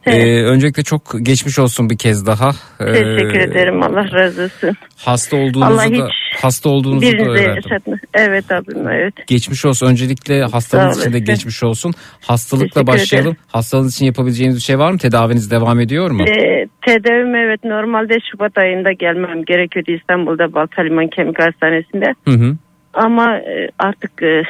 E, 0.06 0.42
öncelikle 0.42 0.82
çok 0.82 1.02
geçmiş 1.22 1.58
olsun 1.58 1.90
bir 1.90 1.98
kez 1.98 2.26
daha. 2.26 2.50
E, 2.80 2.92
Teşekkür 2.92 3.40
ederim. 3.40 3.82
Allah 3.82 4.12
razı 4.12 4.42
olsun. 4.42 4.76
Hasta 4.96 5.36
olduğunuzu 5.36 5.80
Allah 5.80 5.98
da 5.98 6.08
hasta 6.42 6.68
olduğunuzu 6.68 7.12
da 7.12 7.22
öğrendim. 7.30 7.54
yaşatma. 7.54 7.96
Evet 8.14 8.52
abim 8.52 8.88
evet. 8.88 9.14
Geçmiş 9.26 9.64
olsun. 9.64 9.86
Öncelikle 9.86 10.42
hastalığınız 10.42 11.00
için 11.00 11.12
de 11.12 11.18
geçmiş 11.18 11.62
olsun. 11.62 11.92
Hastalıkla 12.26 12.68
Teşekkür 12.68 12.86
başlayalım. 12.86 13.30
ederim. 13.30 13.42
Hastalığınız 13.48 13.94
için 13.94 14.06
yapabileceğiniz 14.06 14.56
bir 14.56 14.62
şey 14.62 14.78
var 14.78 14.90
mı? 14.92 14.98
Tedaviniz 14.98 15.50
devam 15.50 15.80
ediyor 15.80 16.10
mu? 16.10 16.22
Ee, 16.28 16.66
tedavim 16.86 17.34
evet 17.34 17.64
normalde 17.64 18.14
Şubat 18.32 18.58
ayında 18.58 18.92
gelmem 18.92 19.44
gerekiyordu 19.44 19.92
İstanbul'da 19.92 20.52
Baltaliman 20.52 21.08
Kemik 21.08 21.38
Hastanesi'nde. 21.40 22.14
Hı 22.24 22.30
hı. 22.30 22.56
Ama 22.94 23.36
e, 23.36 23.68
artık 23.78 24.22
e, 24.22 24.42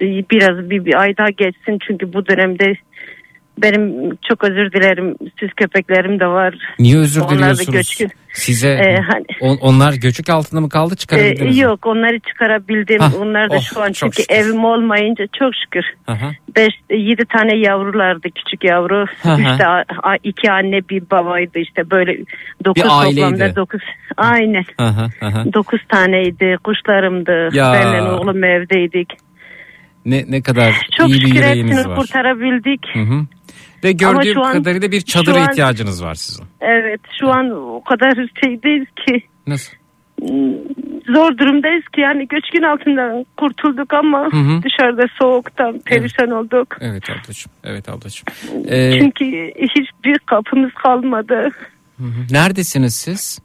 biraz 0.00 0.70
bir, 0.70 0.84
bir 0.84 1.00
ay 1.00 1.16
daha 1.16 1.30
geçsin 1.30 1.78
çünkü 1.86 2.12
bu 2.12 2.26
dönemde 2.26 2.74
benim 3.62 4.10
çok 4.28 4.44
özür 4.44 4.72
dilerim 4.72 5.14
süs 5.40 5.50
köpeklerim 5.56 6.20
de 6.20 6.26
var. 6.26 6.54
Niye 6.78 6.98
özür 6.98 7.20
Onlar 7.20 7.30
da 7.32 7.36
diliyorsunuz? 7.36 7.72
göçkün. 7.72 8.10
Size 8.32 8.68
Ee, 8.68 8.96
hani- 8.96 9.24
on- 9.40 9.56
onlar 9.60 9.92
göçük 9.92 10.30
altında 10.30 10.60
mı 10.60 10.68
kaldı 10.68 10.94
Ee, 10.94 10.96
çıkarabildiniz 10.96 11.56
mi? 11.56 11.62
yok 11.62 11.86
onları 11.86 12.18
çıkarabildim. 12.20 12.98
Hah, 13.00 13.20
Onlar 13.20 13.50
da 13.50 13.54
oh, 13.56 13.60
şu 13.74 13.82
an 13.82 13.92
çünkü 13.92 14.22
şükür. 14.22 14.34
evim 14.34 14.64
olmayınca 14.64 15.24
çok 15.38 15.50
şükür. 15.64 15.84
Aha. 16.06 16.30
5 16.56 16.72
7 16.90 17.24
tane 17.24 17.56
yavrulardı 17.56 18.28
küçük 18.30 18.64
yavru. 18.64 19.06
Hı 19.22 19.28
hı. 19.28 19.52
İşte 19.52 19.66
a- 19.66 19.84
a- 20.02 20.16
iki 20.24 20.50
anne 20.52 20.80
bir 20.90 21.02
babaydı 21.10 21.58
işte 21.58 21.90
böyle 21.90 22.16
9 22.64 22.82
aileydi. 22.90 23.20
toplamda 23.30 23.56
9. 23.56 23.80
Aynen. 24.16 24.64
Aha, 24.78 25.08
aha. 25.20 25.44
9 25.52 25.80
taneydi. 25.88 26.56
Kuşlarımdı. 26.64 27.48
Ya. 27.56 27.72
Benle 27.72 28.02
oğlum 28.02 28.44
evdeydik. 28.44 29.08
Ne 30.06 30.24
ne 30.28 30.42
kadar 30.42 30.74
Çok 30.98 31.08
iyi 31.08 31.20
bir 31.24 31.34
yüreğiniz 31.34 31.86
var. 31.88 31.96
kurtarabildik. 31.98 32.80
Hı 32.92 33.00
hı. 33.00 33.26
Ve 33.84 33.92
gördüğüm 33.92 34.42
an- 34.42 34.52
kadarıyla 34.52 34.90
bir 34.92 35.00
çadıra 35.00 35.40
an- 35.42 35.48
ihtiyacınız 35.50 36.04
var 36.04 36.14
sizin. 36.14 36.44
Evet 36.60 37.00
şu 37.20 37.28
an 37.28 37.50
o 37.50 37.82
kadar 37.84 38.14
şeydeyiz 38.44 38.86
ki 39.06 39.22
Nasıl? 39.46 39.72
zor 41.14 41.38
durumdayız 41.38 41.84
ki 41.94 42.00
yani 42.00 42.28
göçkün 42.28 42.62
altından 42.62 43.26
kurtulduk 43.36 43.94
ama 43.94 44.28
Hı 44.32 44.36
hı. 44.36 44.62
dışarıda 44.62 45.02
soğuktan 45.22 45.78
perişan 45.84 46.30
olduk. 46.30 46.76
Evet 46.80 47.10
ablacığım. 47.10 47.52
Evet 47.64 47.88
ablacığım. 47.88 48.24
Ee, 48.68 48.98
Çünkü 49.00 49.24
hiçbir 49.58 50.18
kapımız 50.18 50.72
kalmadı. 50.72 51.48
hı 51.98 52.04
hı. 52.04 52.34
Neredesiniz 52.34 52.94
siz? 52.94 53.38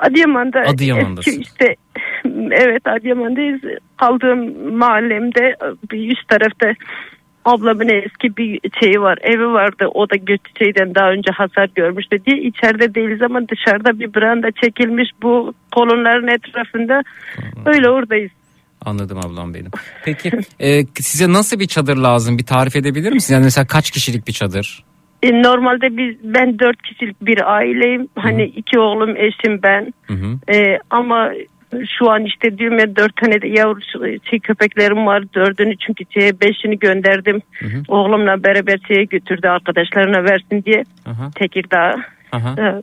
Adıyaman'da 0.00 0.60
Adıyaman'dasınız. 0.60 1.38
eski 1.38 1.40
işte 1.42 1.76
evet 2.52 2.86
Adıyaman'dayız. 2.86 3.60
Kaldığım 3.96 4.72
mahallemde 4.76 5.56
bir 5.92 6.12
üst 6.12 6.28
tarafta 6.28 6.66
ablamın 7.44 7.88
eski 7.88 8.36
bir 8.36 8.60
şeyi 8.80 9.00
var 9.00 9.18
evi 9.22 9.46
vardı 9.46 9.86
o 9.94 10.10
da 10.10 10.16
göç 10.16 10.40
şeyden 10.58 10.94
daha 10.94 11.10
önce 11.10 11.32
hasar 11.32 11.68
görmüştü 11.74 12.24
diye 12.26 12.38
içeride 12.38 12.94
değiliz 12.94 13.22
ama 13.22 13.40
dışarıda 13.48 13.98
bir 13.98 14.14
branda 14.14 14.50
çekilmiş 14.62 15.08
bu 15.22 15.54
kolonların 15.72 16.28
etrafında 16.28 17.02
öyle 17.66 17.90
oradayız. 17.90 18.30
Anladım 18.84 19.18
ablam 19.18 19.54
benim. 19.54 19.70
Peki 20.04 20.30
e, 20.60 20.82
size 21.00 21.32
nasıl 21.32 21.60
bir 21.60 21.66
çadır 21.66 21.96
lazım? 21.96 22.38
Bir 22.38 22.46
tarif 22.46 22.76
edebilir 22.76 23.12
misiniz? 23.12 23.30
Yani 23.30 23.44
mesela 23.44 23.66
kaç 23.66 23.90
kişilik 23.90 24.26
bir 24.26 24.32
çadır? 24.32 24.84
E, 25.22 25.42
Normalde 25.42 25.96
biz 25.96 26.34
ben 26.34 26.58
dört 26.58 26.82
kişilik 26.82 27.22
bir 27.22 27.54
aileyim. 27.54 28.08
Hani 28.18 28.44
iki 28.44 28.78
oğlum, 28.78 29.16
eşim 29.16 29.62
ben. 29.62 29.92
E, 30.54 30.78
ama 30.90 31.30
şu 31.98 32.10
an 32.10 32.24
işte 32.24 32.48
ya 32.60 32.96
dört 32.96 33.16
tane 33.16 33.42
de 33.42 33.48
yavru 33.48 33.80
şey, 34.30 34.38
köpeklerim 34.40 35.06
var. 35.06 35.22
Dördünü 35.34 35.76
çünkü 35.86 36.04
şeye 36.10 36.40
beşini 36.40 36.78
gönderdim. 36.78 37.42
Oğlumla 37.88 38.44
beraber 38.44 38.78
şeye 38.88 39.04
götürdü 39.04 39.48
arkadaşlarına 39.48 40.24
versin 40.24 40.62
diye. 40.66 40.84
Aha. 41.06 41.30
Tekirdağ. 41.34 41.94
Aha. 42.32 42.54
E, 42.62 42.82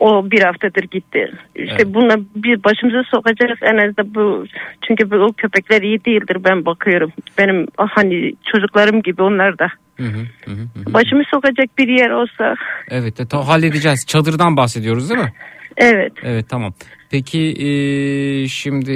O 0.00 0.30
bir 0.30 0.42
haftadır 0.42 0.82
gitti. 0.82 1.32
İşte 1.54 1.76
Evet. 1.82 1.94
buna 1.94 2.16
bir 2.36 2.64
başımıza 2.64 3.02
sokacağız 3.10 3.58
en 3.62 3.88
az 3.88 3.96
da 3.96 4.14
bu. 4.14 4.46
Çünkü 4.88 5.10
bu 5.10 5.16
o 5.16 5.32
köpekler 5.32 5.82
iyi 5.82 6.04
değildir 6.04 6.36
ben 6.44 6.66
bakıyorum. 6.66 7.12
Benim 7.38 7.66
hani 7.76 8.32
çocuklarım 8.52 9.02
gibi 9.02 9.22
onlar 9.22 9.58
da. 9.58 9.68
Hı 9.96 10.02
hı, 10.02 10.18
hı 10.44 10.50
hı, 10.50 10.62
hı 10.74 10.90
hı. 10.90 10.94
Başımı 10.94 11.22
sokacak 11.34 11.78
bir 11.78 11.88
yer 11.88 12.10
olsa. 12.10 12.54
Evet 12.90 13.18
de, 13.32 13.36
halledeceğiz. 13.36 14.06
Çadırdan 14.06 14.56
bahsediyoruz 14.56 15.10
değil 15.10 15.20
mi? 15.20 15.32
Evet. 15.76 16.12
Evet 16.22 16.46
tamam. 16.48 16.74
Peki 17.10 17.38
e, 17.40 18.48
şimdi 18.48 18.92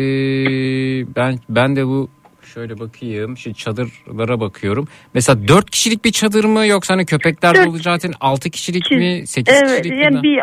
ben 1.16 1.38
ben 1.48 1.76
de 1.76 1.86
bu 1.86 2.08
şöyle 2.54 2.78
bakayım. 2.78 3.36
Şimdi 3.36 3.56
çadırlara 3.56 4.40
bakıyorum. 4.40 4.88
Mesela 5.14 5.48
4 5.48 5.70
kişilik 5.70 6.04
bir 6.04 6.12
çadır 6.12 6.44
mı 6.44 6.66
yoksa 6.66 6.94
hani 6.94 7.06
köpekler 7.06 7.54
Dört- 7.54 7.68
olacağı 7.68 7.96
için 7.96 8.14
6 8.20 8.50
kişilik 8.50 8.90
mi 8.90 9.22
8 9.26 9.54
Evet 9.54 9.70
kişilik 9.82 9.98
mi? 9.98 10.04
yani 10.04 10.22
bir 10.22 10.38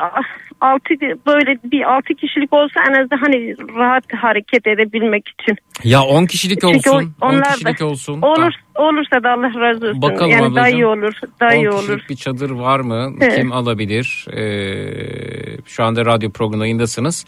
altı 0.61 0.93
böyle 1.27 1.57
bir 1.71 1.81
altı 1.95 2.13
kişilik 2.13 2.53
olsa 2.53 2.79
en 2.89 2.93
azından 3.01 3.17
hani 3.17 3.55
rahat 3.77 4.03
hareket 4.13 4.67
edebilmek 4.67 5.23
için. 5.27 5.55
Ya 5.83 6.01
10 6.03 6.25
kişilik 6.25 6.61
Çünkü 6.61 6.89
olsun. 6.89 7.13
10 7.21 7.29
onlar 7.29 7.45
da- 7.45 7.51
kişilik 7.53 7.81
olsun. 7.81 8.21
Olur 8.21 8.53
olursa 8.75 9.23
da 9.23 9.29
Allah 9.31 9.61
razı 9.61 9.85
olsun. 9.87 10.01
Bakalım 10.01 10.31
yani 10.31 10.41
daha 10.41 10.47
ablacığım. 10.65 10.79
iyi 10.79 10.85
olur. 10.85 11.13
Daha 11.39 11.49
10 11.49 11.53
iyi 11.55 11.69
kişilik 11.69 11.89
olur. 11.89 12.01
bir 12.09 12.15
çadır 12.15 12.49
var 12.49 12.79
mı? 12.79 13.13
Evet. 13.21 13.35
Kim 13.35 13.51
alabilir? 13.51 14.25
Ee, 14.33 15.57
şu 15.65 15.83
anda 15.83 16.05
radyo 16.05 16.31
programındasınız. 16.31 17.25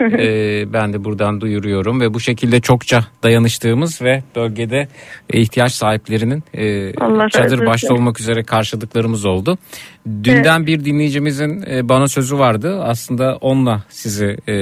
Ee, 0.00 0.72
ben 0.72 0.92
de 0.92 1.04
buradan 1.04 1.40
duyuruyorum 1.40 2.00
ve 2.00 2.14
bu 2.14 2.20
şekilde 2.20 2.60
çokça 2.60 3.04
dayanıştığımız 3.22 4.02
ve 4.02 4.22
bölgede 4.36 4.88
ihtiyaç 5.32 5.72
sahiplerinin 5.72 6.42
e, 6.54 6.94
Allah 7.00 7.28
çadır 7.28 7.66
başta 7.66 7.94
olmak 7.94 8.20
üzere 8.20 8.42
karşıladıklarımız 8.42 9.24
oldu. 9.24 9.58
Dünden 10.24 10.66
bir 10.66 10.84
dinleyicimizin 10.84 11.64
e, 11.70 11.88
bana 11.88 12.08
sözü 12.08 12.38
vardı. 12.38 12.82
Aslında 12.82 13.36
onunla 13.40 13.82
sizi 13.88 14.36
e, 14.48 14.54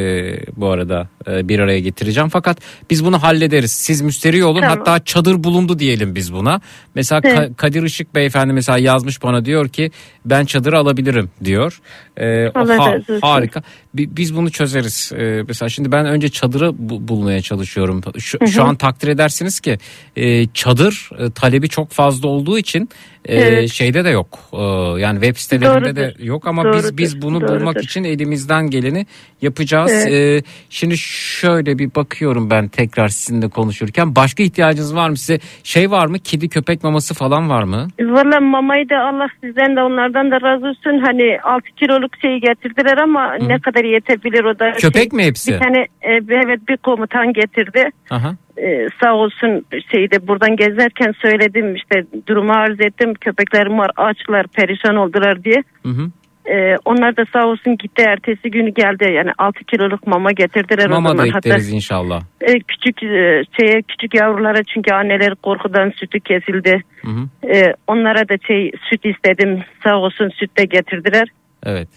bu 0.56 0.68
arada 0.68 1.08
e, 1.28 1.48
bir 1.48 1.58
araya 1.58 1.80
getireceğim. 1.80 2.28
Fakat 2.28 2.58
biz 2.90 3.04
bunu 3.04 3.22
hallederiz. 3.22 3.72
Siz 3.72 4.00
müsterih 4.00 4.44
olun. 4.46 4.60
Tamam. 4.60 4.78
Hatta 4.78 5.04
çadır 5.04 5.44
bulundu 5.44 5.78
diyelim 5.78 6.14
biz 6.14 6.32
buna. 6.32 6.60
Mesela 6.94 7.20
Ka- 7.20 7.38
Evet. 7.38 7.56
Kadir 7.56 7.82
Işık 7.82 8.14
beyefendi 8.14 8.52
mesela 8.52 8.78
yazmış 8.78 9.22
bana 9.22 9.44
diyor 9.44 9.68
ki 9.68 9.90
ben 10.24 10.44
çadırı 10.44 10.78
alabilirim 10.78 11.30
diyor. 11.44 11.80
E, 12.20 12.50
ha- 12.54 12.98
harika. 13.22 13.62
Bi- 13.94 14.16
Biz 14.16 14.36
bunu 14.36 14.50
çözeriz. 14.50 15.12
E, 15.18 15.42
mesela 15.48 15.68
şimdi 15.68 15.92
ben 15.92 16.06
önce 16.06 16.28
çadırı 16.28 16.72
bu- 16.78 17.08
bulmaya 17.08 17.42
çalışıyorum. 17.42 18.00
Şu, 18.18 18.40
Hı 18.40 18.44
hı. 18.44 18.48
şu 18.48 18.64
an 18.64 18.76
takdir 18.76 19.08
edersiniz 19.08 19.60
ki 19.60 19.78
e, 20.16 20.46
çadır 20.46 21.10
e, 21.18 21.30
talebi 21.30 21.68
çok 21.68 21.90
fazla 21.90 22.28
olduğu 22.28 22.58
için 22.58 22.88
Evet. 23.28 23.70
şeyde 23.70 24.04
de 24.04 24.10
yok. 24.10 24.38
E, 24.52 24.62
yani 25.00 25.20
web 25.20 25.36
sitelerinde 25.36 25.96
de 25.96 26.06
Doğrudur. 26.06 26.24
yok 26.24 26.46
ama 26.46 26.64
biz 26.64 26.72
Doğrudur. 26.72 26.96
biz 26.96 27.22
bunu 27.22 27.40
Doğrudur. 27.40 27.60
bulmak 27.60 27.82
için 27.82 28.04
elimizden 28.04 28.70
geleni 28.70 29.06
yapacağız. 29.42 29.92
Evet. 29.92 30.44
E, 30.44 30.46
şimdi 30.70 30.98
şöyle 30.98 31.78
bir 31.78 31.94
bakıyorum 31.94 32.50
ben 32.50 32.68
tekrar 32.68 33.08
sizinle 33.08 33.48
konuşurken. 33.48 34.16
Başka 34.16 34.42
ihtiyacınız 34.42 34.96
var 34.96 35.10
mı 35.10 35.16
size? 35.16 35.38
Şey 35.64 35.90
var 35.90 36.06
mı? 36.06 36.18
Kedi 36.18 36.48
köpek 36.48 36.84
maması 36.84 37.14
falan 37.14 37.50
var 37.50 37.62
mı? 37.62 37.88
Valla 38.00 38.40
mamayı 38.40 38.88
da 38.88 38.98
Allah 38.98 39.28
sizden 39.40 39.76
de 39.76 39.80
onlardan 39.80 40.30
da 40.30 40.40
razı 40.40 40.66
olsun. 40.66 41.02
Hani 41.06 41.38
6 41.42 41.66
kiloluk 41.76 42.10
şeyi 42.22 42.40
getirdiler 42.40 42.96
ama 42.96 43.34
ne 43.34 43.58
kadar 43.58 43.84
yetebilir 43.84 44.44
o 44.44 44.58
da. 44.58 44.72
Köpek 44.72 45.10
şey, 45.10 45.16
mi 45.16 45.24
hepsi? 45.24 45.52
Bir 45.52 45.58
tane 45.58 45.78
e, 46.02 46.12
evet 46.44 46.68
bir 46.68 46.76
komutan 46.76 47.32
getirdi. 47.32 47.90
Aha. 48.10 48.36
Ee, 48.58 48.86
sağ 49.02 49.14
olsun 49.14 49.66
şeyde 49.92 50.26
buradan 50.28 50.56
gezerken 50.56 51.14
söyledim 51.22 51.74
işte 51.74 52.04
durumu 52.26 52.52
arz 52.52 52.80
ettim. 52.80 53.14
Köpeklerim 53.14 53.78
var 53.78 53.90
açlar 53.96 54.46
perişan 54.46 54.96
oldular 54.96 55.44
diye. 55.44 55.62
Hı 55.82 55.88
hı. 55.88 56.10
Ee, 56.50 56.76
onlar 56.84 57.16
da 57.16 57.24
sağ 57.32 57.46
olsun 57.46 57.76
gitti 57.76 58.02
ertesi 58.08 58.50
günü 58.50 58.70
geldi 58.70 59.12
yani 59.14 59.30
6 59.38 59.64
kiloluk 59.64 60.06
mama 60.06 60.32
getirdiler 60.32 60.86
o 60.86 60.90
Mama 60.90 61.08
da 61.12 61.16
zaman. 61.16 61.30
Hatta 61.30 61.56
inşallah. 61.72 62.22
e, 62.40 62.52
küçük 62.58 63.02
e, 63.02 63.42
şeye 63.60 63.82
küçük 63.88 64.14
yavrulara 64.14 64.62
çünkü 64.74 64.94
anneler 64.94 65.34
korkudan 65.34 65.90
sütü 65.96 66.20
kesildi. 66.20 66.82
Hı 67.02 67.10
hı. 67.10 67.48
Ee, 67.48 67.74
onlara 67.86 68.28
da 68.28 68.34
şey 68.46 68.72
süt 68.90 69.04
istedim. 69.04 69.62
Sağ 69.84 69.96
olsun 69.96 70.28
süt 70.28 70.58
de 70.58 70.64
getirdiler. 70.64 71.28
Evet. 71.66 71.88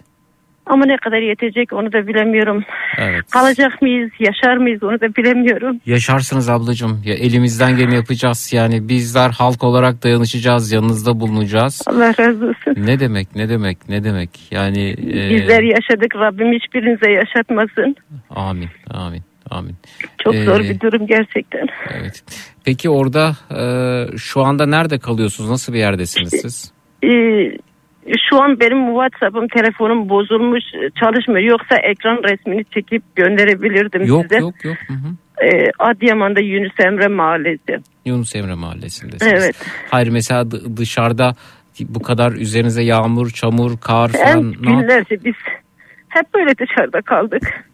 Ama 0.65 0.85
ne 0.85 0.97
kadar 0.97 1.17
yetecek 1.17 1.73
onu 1.73 1.93
da 1.93 2.07
bilemiyorum. 2.07 2.63
Evet. 2.97 3.31
Kalacak 3.31 3.81
mıyız, 3.81 4.11
yaşar 4.19 4.57
mıyız 4.57 4.83
onu 4.83 5.01
da 5.01 5.15
bilemiyorum. 5.15 5.79
Yaşarsınız 5.85 6.49
ablacığım. 6.49 7.01
Ya 7.05 7.13
elimizden 7.13 7.77
geleni 7.77 7.95
yapacağız. 7.95 8.53
Yani 8.53 8.89
bizler 8.89 9.29
halk 9.29 9.63
olarak 9.63 10.03
dayanışacağız. 10.03 10.71
Yanınızda 10.71 11.19
bulunacağız. 11.19 11.81
Allah 11.87 12.09
razı 12.19 12.45
olsun. 12.45 12.85
Ne 12.85 12.99
demek 12.99 13.35
ne 13.35 13.49
demek 13.49 13.89
ne 13.89 14.03
demek. 14.03 14.29
Yani 14.51 14.89
e, 14.91 15.29
Bizler 15.35 15.63
yaşadık. 15.63 16.15
Rabbim 16.15 16.53
hiçbirinize 16.53 17.11
yaşatmasın. 17.11 17.95
amin 18.29 18.69
amin 18.89 19.21
amin. 19.49 19.75
Çok 20.23 20.35
zor 20.35 20.59
Ee, 20.59 20.63
bir 20.69 20.79
durum 20.79 21.07
gerçekten. 21.07 21.67
Evet. 21.99 22.23
Peki 22.65 22.89
orada 22.89 23.31
e, 23.59 23.63
şu 24.17 24.41
anda 24.41 24.65
nerede 24.65 24.99
kalıyorsunuz? 24.99 25.49
Nasıl 25.49 25.73
bir 25.73 25.77
yerdesiniz 25.79 26.33
siz? 26.41 26.71
Ee, 27.03 27.07
şu 28.29 28.41
an 28.43 28.59
benim 28.59 28.85
WhatsApp'ım, 28.87 29.47
telefonum 29.47 30.09
bozulmuş, 30.09 30.63
çalışmıyor. 30.99 31.49
Yoksa 31.49 31.75
ekran 31.77 32.23
resmini 32.23 32.65
çekip 32.65 33.15
gönderebilirdim 33.15 34.03
Yok 34.05 34.21
size. 34.23 34.37
yok 34.37 34.65
yok. 34.65 34.77
Hı. 34.87 34.93
Ee, 35.45 35.71
Adıyaman'da 35.79 36.39
Yunus 36.41 36.79
Emre 36.79 37.07
Mahallesi. 37.07 37.77
Yunus 38.05 38.35
Emre 38.35 38.53
Mahallesi'ndesiniz. 38.53 39.33
Evet. 39.43 39.55
Hayır 39.91 40.07
mesela 40.07 40.41
dı- 40.41 40.77
dışarıda 40.77 41.35
bu 41.79 42.01
kadar 42.01 42.31
üzerinize 42.31 42.83
yağmur, 42.83 43.29
çamur, 43.29 43.77
kar 43.77 44.09
falan 44.11 44.43
yap- 44.43 44.55
günlerce 44.61 45.23
biz 45.25 45.35
hep 46.09 46.33
böyle 46.33 46.57
dışarıda 46.57 47.01
kaldık. 47.01 47.65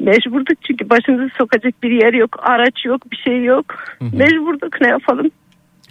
Mecburduk 0.00 0.58
çünkü 0.66 0.90
başımızı 0.90 1.28
sokacak 1.38 1.82
bir 1.82 1.90
yer 1.90 2.12
yok, 2.12 2.36
araç 2.42 2.84
yok, 2.84 3.10
bir 3.12 3.16
şey 3.16 3.44
yok. 3.44 3.64
Hı 3.98 4.04
hı. 4.04 4.16
Mecburduk 4.16 4.80
ne 4.80 4.88
yapalım? 4.88 5.30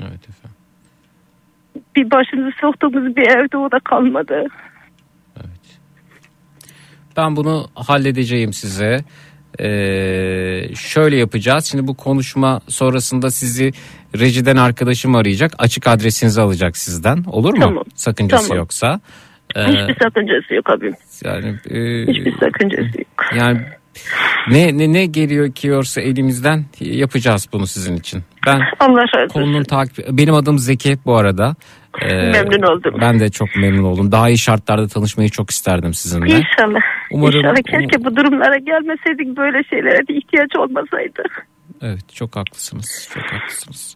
Evet 0.01 0.29
efendim. 0.29 0.54
Bir 1.95 2.11
başımızı 2.11 2.51
soktuğumuz 2.61 3.15
bir 3.15 3.27
evde 3.27 3.57
o 3.57 3.71
da 3.71 3.79
kalmadı. 3.79 4.43
Ben 7.17 7.35
bunu 7.35 7.67
halledeceğim 7.75 8.53
size. 8.53 8.99
Ee, 9.59 10.75
şöyle 10.75 11.15
yapacağız. 11.17 11.65
Şimdi 11.65 11.87
bu 11.87 11.93
konuşma 11.97 12.59
sonrasında 12.67 13.29
sizi 13.31 13.71
rejiden 14.19 14.55
arkadaşım 14.57 15.15
arayacak. 15.15 15.51
Açık 15.57 15.87
adresinizi 15.87 16.41
alacak 16.41 16.77
sizden. 16.77 17.23
Olur 17.27 17.53
mu? 17.53 17.59
Tamam. 17.59 17.83
Sakıncası 17.95 18.47
Tamam. 18.47 18.57
yoksa. 18.63 18.99
Ee, 19.55 19.61
Hiçbir 19.67 19.95
sakıncası 20.03 20.53
yok 20.53 20.69
abim. 20.69 20.93
yani 21.25 21.47
e, 21.69 22.07
Hiçbir 22.07 22.37
sakıncası 22.39 22.97
yok. 22.97 23.25
yani 23.35 23.61
ne 24.49 24.77
ne 24.77 24.93
ne 24.93 25.05
geliyor 25.05 25.51
ki 25.51 25.67
yorsa 25.67 26.01
elimizden 26.01 26.65
yapacağız 26.79 27.47
bunu 27.53 27.67
sizin 27.67 27.97
için. 27.97 28.23
Ben 28.47 28.61
Allah 28.79 29.27
konunun 29.33 29.63
takip 29.63 30.05
benim 30.09 30.33
adım 30.33 30.59
Zeki 30.59 30.97
bu 31.05 31.15
arada. 31.15 31.55
Ee, 32.01 32.15
Memnun 32.15 32.61
oldum. 32.61 32.95
Ben 33.01 33.19
de 33.19 33.29
çok 33.29 33.55
memnun 33.55 33.83
oldum. 33.83 34.11
Daha 34.11 34.29
iyi 34.29 34.37
şartlarda 34.37 34.87
tanışmayı 34.87 35.29
çok 35.29 35.49
isterdim 35.49 35.93
sizinle. 35.93 36.25
İnşallah. 36.25 36.79
Umarım- 37.11 37.37
İnşallah 37.39 37.55
keşke 37.55 38.05
bu 38.05 38.15
durumlara 38.15 38.57
gelmeseydik 38.57 39.37
böyle 39.37 39.63
şeylere 39.69 40.07
de 40.07 40.13
ihtiyaç 40.13 40.55
olmasaydı. 40.57 41.23
Evet 41.81 42.13
çok 42.15 42.35
haklısınız. 42.35 43.09
Çok 43.13 43.23
haklısınız. 43.23 43.95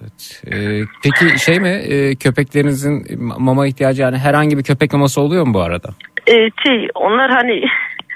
Evet. 0.00 0.42
Ee, 0.52 0.80
peki 1.02 1.38
şey 1.44 1.60
mi 1.60 1.68
e, 1.68 2.14
köpeklerinizin 2.14 3.22
mama 3.38 3.66
ihtiyacı 3.66 4.02
yani 4.02 4.18
herhangi 4.18 4.58
bir 4.58 4.62
köpek 4.62 4.92
maması 4.92 5.20
oluyor 5.20 5.46
mu 5.46 5.54
bu 5.54 5.60
arada? 5.60 5.88
Ee, 6.26 6.32
şey 6.66 6.88
onlar 6.94 7.30
hani 7.30 7.60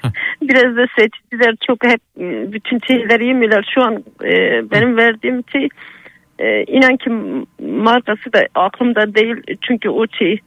biraz 0.43 0.77
da 0.77 0.87
seçiciler 0.99 1.55
çok 1.67 1.85
hep 1.85 2.01
e, 2.21 2.53
bütün 2.53 2.81
şeyleri 2.87 3.27
yemiyorlar. 3.27 3.71
Şu 3.75 3.83
an 3.83 4.05
e, 4.25 4.31
benim 4.71 4.97
verdiğim 4.97 5.43
şey 5.53 5.69
e, 6.39 6.65
inan 6.65 6.97
ki 6.97 7.11
markası 7.67 8.33
da 8.33 8.47
aklımda 8.55 9.15
değil. 9.15 9.37
Çünkü 9.63 9.89
o 9.89 10.07
şey 10.19 10.41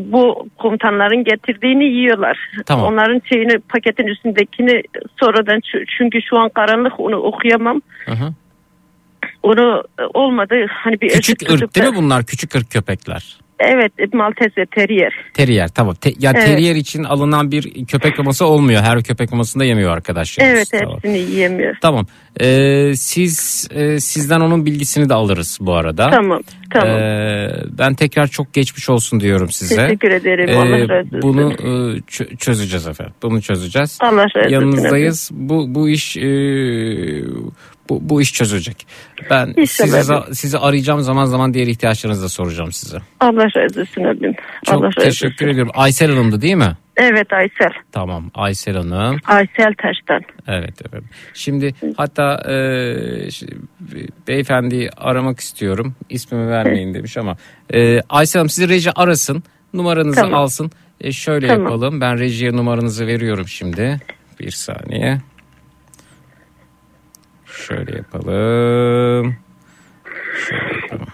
bu 0.00 0.48
komutanların 0.58 1.24
getirdiğini 1.24 1.84
yiyorlar. 1.84 2.38
Tamam. 2.66 2.86
Onların 2.86 3.22
şeyini 3.28 3.58
paketin 3.58 4.06
üstündekini 4.06 4.82
sonradan 5.20 5.58
çü- 5.58 5.86
çünkü 5.98 6.22
şu 6.22 6.38
an 6.38 6.48
karanlık 6.48 7.00
onu 7.00 7.16
okuyamam. 7.16 7.80
Hı 8.06 8.12
hı. 8.12 8.32
Onu 9.42 9.84
e, 9.98 10.02
olmadı 10.14 10.54
hani 10.68 11.00
bir 11.00 11.08
Küçük 11.08 11.50
ırk 11.50 11.74
değil 11.74 11.86
mi 11.86 11.96
bunlar? 11.96 12.24
Küçük 12.24 12.54
ırk 12.54 12.70
köpekler. 12.70 13.36
Evet 13.60 13.92
Maltese 14.14 14.60
ve 14.60 14.66
Terrier. 14.66 15.12
Terrier 15.34 15.68
tamam. 15.68 15.94
Te- 15.94 16.12
ya 16.18 16.32
Evet. 16.34 16.46
terrier 16.46 16.74
için 16.74 17.04
alınan 17.04 17.50
bir 17.50 17.86
köpek 17.86 18.18
maması 18.18 18.46
olmuyor. 18.46 18.82
Her 18.82 19.02
köpek 19.02 19.32
mamasında 19.32 19.64
yemiyor 19.64 19.90
arkadaşlar. 19.96 20.44
Evet 20.44 20.68
Tamam. 20.72 20.94
hepsini 20.94 21.18
yiyemiyor. 21.18 21.76
Tamam. 21.82 22.06
Ee, 22.40 22.92
siz 22.96 23.68
e, 23.74 24.00
sizden 24.00 24.40
onun 24.40 24.66
bilgisini 24.66 25.08
de 25.08 25.14
alırız 25.14 25.58
bu 25.60 25.74
arada. 25.74 26.10
Tamam 26.10 26.40
tamam. 26.70 26.96
Ee, 26.98 27.50
ben 27.78 27.94
tekrar 27.94 28.26
çok 28.26 28.52
geçmiş 28.52 28.88
olsun 28.90 29.20
diyorum 29.20 29.50
size. 29.50 29.76
Teşekkür 29.76 30.10
ederim. 30.10 30.48
Ee, 30.48 30.54
Allah 30.56 30.88
razı 30.88 31.16
olsun. 31.16 31.22
bunu 31.22 31.52
e, 31.52 31.98
çö- 31.98 32.36
çözeceğiz 32.36 32.86
efendim. 32.86 33.14
Bunu 33.22 33.42
çözeceğiz. 33.42 33.98
Allah 34.02 34.24
razı 34.24 34.38
olsun. 34.38 34.50
Yanınızdayız. 34.50 35.30
Bu 35.32 35.74
bu 35.74 35.88
iş 35.88 36.16
e, 36.16 36.22
bu, 37.88 37.98
bu 38.08 38.22
iş 38.22 38.32
çözecek. 38.32 38.86
Ben 39.30 39.54
İnşallah. 39.56 40.26
sizi 40.32 40.58
arayacağım 40.58 41.00
zaman 41.00 41.24
zaman 41.24 41.54
diğer 41.54 41.66
ihtiyaçlarınızı 41.66 42.24
da 42.24 42.28
soracağım 42.28 42.72
size. 42.72 42.98
Allah 43.20 43.44
razı 43.56 43.80
olsun 43.80 44.04
abim. 44.04 44.34
Çok 44.64 44.74
Allah 44.74 44.86
razı 44.86 45.00
teşekkür 45.00 45.34
olsun. 45.34 45.46
ediyorum. 45.52 45.72
Aysel 45.74 46.10
Hanım'dı 46.10 46.40
değil 46.40 46.54
mi? 46.54 46.76
Evet 46.96 47.32
Aysel. 47.32 47.72
Tamam 47.92 48.30
Aysel 48.34 48.76
Hanım. 48.76 49.16
Aysel 49.26 49.74
Taş'tan. 49.82 50.20
Evet 50.48 50.86
efendim. 50.86 51.08
Şimdi 51.34 51.74
hatta 51.96 52.42
e, 52.50 52.54
beyefendiyi 54.28 54.90
aramak 54.96 55.40
istiyorum. 55.40 55.94
İsmimi 56.10 56.48
vermeyin 56.48 56.94
demiş 56.94 57.16
ama 57.16 57.36
e, 57.74 58.00
Aysel 58.00 58.40
Hanım 58.40 58.48
sizi 58.50 58.68
reji 58.68 58.90
arasın. 58.92 59.42
Numaranızı 59.74 60.20
Tamam. 60.20 60.34
alsın. 60.40 60.70
E, 61.00 61.12
şöyle 61.12 61.46
Tamam. 61.46 61.62
yapalım. 61.62 62.00
Ben 62.00 62.18
rejiye 62.18 62.52
numaranızı 62.52 63.06
veriyorum 63.06 63.48
şimdi. 63.48 64.00
Bir 64.40 64.50
saniye. 64.50 65.18
Şöyle 67.56 67.96
yapalım. 67.96 69.36
Şöyle 70.48 70.76
yapalım. 70.82 71.06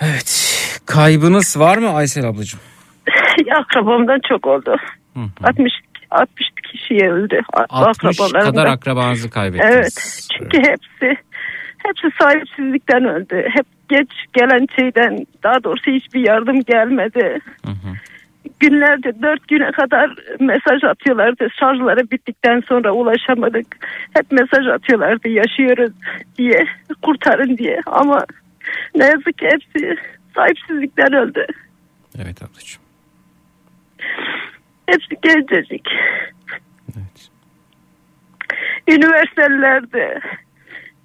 Evet. 0.00 0.80
Kaybınız 0.86 1.58
var 1.58 1.78
mı 1.78 1.88
Aysel 1.88 2.28
ablacığım? 2.28 2.60
Akrabamdan 3.60 4.20
çok 4.28 4.46
oldu. 4.46 4.76
60 5.42 5.72
60 6.10 6.46
kişiye 6.72 7.12
öldü. 7.12 7.40
60 7.68 8.06
akrabalarımdan. 8.10 8.52
kadar 8.52 8.66
akrabanızı 8.66 9.30
kaybettiniz. 9.30 9.74
Evet. 9.74 10.28
Çünkü 10.38 10.58
hepsi 10.58 11.20
hepsi 11.78 12.16
sahipsizlikten 12.22 13.04
öldü. 13.04 13.48
Hep 13.54 13.66
geç 13.88 14.10
gelen 14.32 14.66
şeyden 14.76 15.26
daha 15.42 15.64
doğrusu 15.64 15.90
hiçbir 15.90 16.28
yardım 16.28 16.60
gelmedi. 16.60 17.38
Günlerce 18.60 19.22
dört 19.22 19.48
güne 19.48 19.72
kadar 19.72 20.14
mesaj 20.40 20.84
atıyorlardı. 20.84 21.48
Şarjları 21.60 22.10
bittikten 22.10 22.60
sonra 22.60 22.92
ulaşamadık. 22.92 23.66
Hep 24.14 24.32
mesaj 24.32 24.66
atıyorlardı 24.66 25.28
yaşıyoruz 25.28 25.92
diye 26.38 26.66
kurtarın 27.02 27.58
diye 27.58 27.80
ama 27.86 28.24
ne 28.94 29.04
yazık 29.04 29.38
ki 29.38 29.48
hepsi 29.52 29.96
sahipsizlikten 30.34 31.12
öldü. 31.12 31.46
Evet 32.22 32.42
ablacığım. 32.42 32.82
Hepsi 34.86 35.16
gencecik. 35.22 35.88
Üniversitelerde 38.88 40.20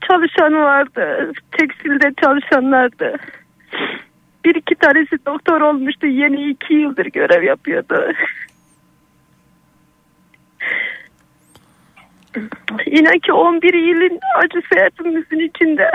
çalışan 0.08 0.54
vardı. 0.54 1.32
Tekstilde 1.52 2.14
çalışanlardı. 2.24 3.18
Bir 4.46 4.56
iki 4.56 4.76
tanesi 4.76 5.26
doktor 5.26 5.62
olmuştu. 5.62 6.08
Yeni 6.08 6.50
iki 6.50 6.74
yıldır 6.74 7.06
görev 7.06 7.44
yapıyordu. 7.44 8.14
İnan 12.86 13.20
ki 13.20 13.34
11 13.34 13.74
yılın 13.74 14.20
acısı 14.38 14.86
hepimizin 14.86 15.50
içinde. 15.50 15.92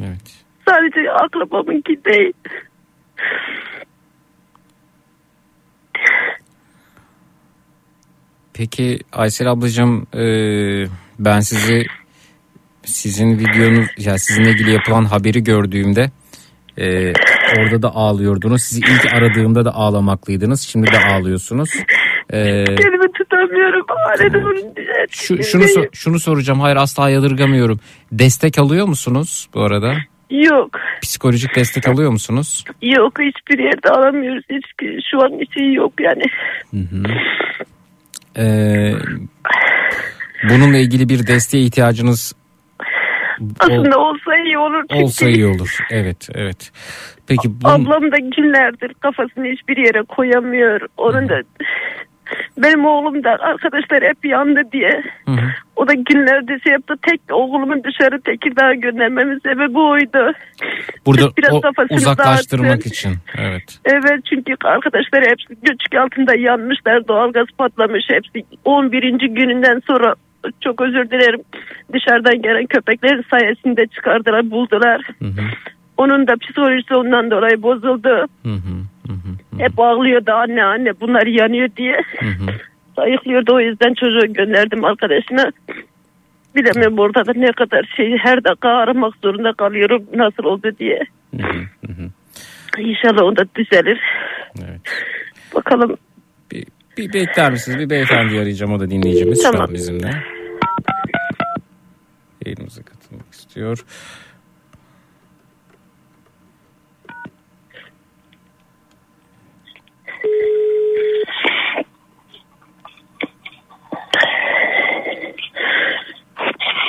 Evet. 0.00 0.44
Sadece 0.68 1.12
akrabamınki 1.12 2.04
değil. 2.04 2.32
Peki 8.54 8.98
Aysel 9.12 9.50
ablacığım 9.50 10.06
e, 10.14 10.24
ben 11.18 11.40
sizi 11.40 11.86
sizin 12.84 13.38
videonuz 13.38 13.86
ya 13.98 14.18
sizinle 14.18 14.50
ilgili 14.50 14.70
yapılan 14.70 15.04
haberi 15.04 15.44
gördüğümde 15.44 16.10
e, 16.78 17.12
orada 17.58 17.82
da 17.82 17.88
ağlıyordunuz. 17.94 18.62
Sizi 18.62 18.80
ilk 18.80 19.14
aradığımda 19.14 19.64
da 19.64 19.74
ağlamaklıydınız. 19.74 20.60
Şimdi 20.60 20.92
de 20.92 20.98
ağlıyorsunuz. 20.98 21.70
E, 22.30 22.64
Kendimi 22.64 23.12
tutamıyorum. 23.12 23.86
Bunun 24.34 24.74
şu, 25.10 25.42
şunu 25.42 25.62
so- 25.64 25.88
şunu 25.96 26.18
soracağım. 26.20 26.60
Hayır 26.60 26.76
asla 26.76 27.10
yadırgamıyorum. 27.10 27.80
Destek 28.12 28.58
alıyor 28.58 28.86
musunuz 28.86 29.48
bu 29.54 29.62
arada? 29.62 29.94
Yok. 30.30 30.70
Psikolojik 31.02 31.56
destek 31.56 31.88
alıyor 31.88 32.10
musunuz? 32.10 32.64
Yok 32.82 33.18
hiçbir 33.20 33.58
yerde 33.64 33.88
alamıyoruz. 33.90 34.44
Hiç 34.50 34.64
şu 35.10 35.24
an 35.24 35.38
için 35.40 35.64
yok 35.72 35.92
yani. 36.00 36.22
Ee, 38.38 38.92
bununla 40.50 40.76
ilgili 40.76 41.08
bir 41.08 41.26
desteğe 41.26 41.64
ihtiyacınız 41.64 42.32
Aslında 43.60 43.98
olsa 43.98 44.36
iyi 44.46 44.58
olur 44.58 44.84
çünkü. 44.90 45.02
olsa 45.04 45.28
iyi 45.28 45.46
olur. 45.46 45.78
Evet, 45.90 46.28
evet. 46.34 46.72
Peki 47.28 47.48
bu 47.62 47.68
Ablam 47.68 48.12
da 48.12 48.18
günlerdir 48.18 48.94
kafasını 48.94 49.46
hiçbir 49.46 49.76
yere 49.76 50.02
koyamıyor. 50.02 50.80
Onun 50.96 51.28
da 51.28 51.42
benim 52.58 52.86
oğlum 52.86 53.24
da 53.24 53.30
arkadaşlar 53.30 54.02
hep 54.02 54.24
yandı 54.24 54.60
diye. 54.72 55.02
O 55.76 55.88
da 55.88 55.94
günlerdir 55.94 56.60
şey 56.60 56.72
yaptı. 56.72 56.94
Tek 57.02 57.20
oğlumu 57.30 57.84
dışarı 57.84 58.20
Tekirdağ'a 58.20 58.74
göndermemin 58.74 59.38
sebebi 59.38 59.78
oydu. 59.78 60.32
burada 61.06 61.36
biraz 61.36 61.52
o 61.52 61.62
uzaklaştırmak 61.90 62.70
dağıtsın. 62.70 62.90
için. 62.90 63.14
Evet. 63.38 63.78
Evet 63.84 64.20
çünkü 64.30 64.54
arkadaşlar 64.64 65.22
hepsi 65.22 65.54
göçük 65.62 65.94
altında 65.94 66.34
yanmışlar. 66.34 67.08
Doğalgaz 67.08 67.46
patlamış 67.58 68.04
hepsi. 68.08 68.46
11. 68.64 69.02
gününden 69.20 69.82
sonra 69.86 70.14
çok 70.60 70.80
özür 70.80 71.10
dilerim. 71.10 71.40
Dışarıdan 71.92 72.42
gelen 72.42 72.66
köpeklerin 72.66 73.24
sayesinde 73.30 73.86
çıkardılar, 73.86 74.50
buldular. 74.50 75.00
Onun 75.96 76.26
da 76.26 76.36
psikolojisi 76.36 76.94
ondan 76.94 77.30
dolayı 77.30 77.62
bozuldu. 77.62 78.26
Hep 79.58 79.80
ağlıyordu 79.80 80.32
anne 80.32 80.64
anne 80.64 81.00
bunlar 81.00 81.26
yanıyor 81.26 81.68
diye. 81.76 82.00
Sayıklıyordu 82.96 83.54
o 83.54 83.60
yüzden 83.60 83.94
çocuğu 83.94 84.32
gönderdim 84.32 84.84
arkadaşına. 84.84 85.50
Bilemiyorum 86.56 86.98
orada 86.98 87.26
da 87.26 87.32
ne 87.36 87.52
kadar 87.52 87.92
şey 87.96 88.16
her 88.18 88.44
dakika 88.44 88.68
aramak 88.68 89.14
zorunda 89.22 89.52
kalıyorum 89.52 90.06
nasıl 90.14 90.44
oldu 90.44 90.70
diye. 90.78 91.00
İnşallah 92.78 93.22
o 93.22 93.36
da 93.36 93.44
düzelir. 93.54 94.00
Bakalım. 95.54 95.96
Bir 96.98 97.12
bekler 97.12 97.50
misiniz? 97.50 97.78
Bir 97.78 97.90
beyefendi 97.90 98.34
arayacağım. 98.34 98.72
O 98.72 98.80
da 98.80 98.90
dinleyicimiz 98.90 99.42
şu 99.42 99.50
Tamam. 99.50 99.68
an 99.68 99.74
bizimle. 99.74 100.10
Yayınımıza 102.46 102.82
katılmak 102.82 103.32
istiyor. 103.32 103.84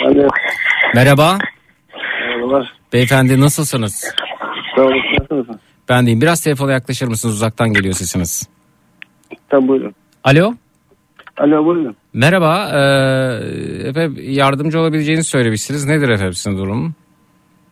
Alo. 0.05 0.27
Merhaba. 0.95 1.37
Merhabalar. 2.21 2.73
Beyefendi 2.93 3.39
nasılsınız? 3.41 4.13
Sağ 4.75 4.81
olun. 4.81 5.01
Nasılsınız? 5.19 5.59
Ben 5.89 6.05
deyim. 6.05 6.21
Biraz 6.21 6.43
telefona 6.43 6.71
yaklaşır 6.71 7.07
mısınız? 7.07 7.35
Uzaktan 7.35 7.73
geliyor 7.73 7.93
sesiniz. 7.93 8.49
Tabii 9.49 9.67
buyurun. 9.67 9.95
Alo. 10.23 10.53
Alo 11.37 11.65
buyurun. 11.65 11.95
Merhaba. 12.13 12.69
Ee, 12.73 13.87
efendim 13.87 14.23
yardımcı 14.27 14.79
olabileceğinizi 14.79 15.29
söylemişsiniz. 15.29 15.85
Nedir 15.85 16.09
efendim 16.09 16.33
sizin 16.33 16.57
durum? 16.57 16.95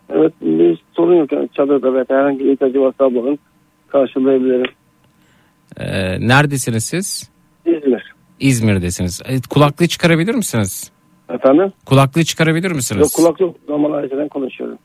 Evet 0.10 0.34
bir 0.42 0.80
sorun 0.96 1.16
yok. 1.16 1.32
Yani 1.32 1.50
çadırda 1.54 1.94
veya 1.94 2.06
herhangi 2.10 2.40
bir 2.40 2.52
ihtiyacı 2.52 2.82
varsa 2.82 3.06
ablanın 3.06 3.40
karşılayabilirim. 3.88 4.72
Ee, 5.80 6.28
neredesiniz 6.28 6.84
siz? 6.86 7.30
İzmir. 7.66 8.14
İzmir'desiniz. 8.40 9.22
E, 9.26 9.42
kulaklığı 9.50 9.88
çıkarabilir 9.88 10.36
misiniz? 10.36 10.92
Efendim? 11.30 11.74
Kulaklığı 11.86 12.24
çıkarabilir 12.24 12.72
misiniz? 12.72 13.02
Yok 13.02 13.14
kulak 13.14 13.40
yok. 13.40 13.56
Normal 13.70 13.94
aileden 13.94 14.28
konuşuyorum. 14.28 14.78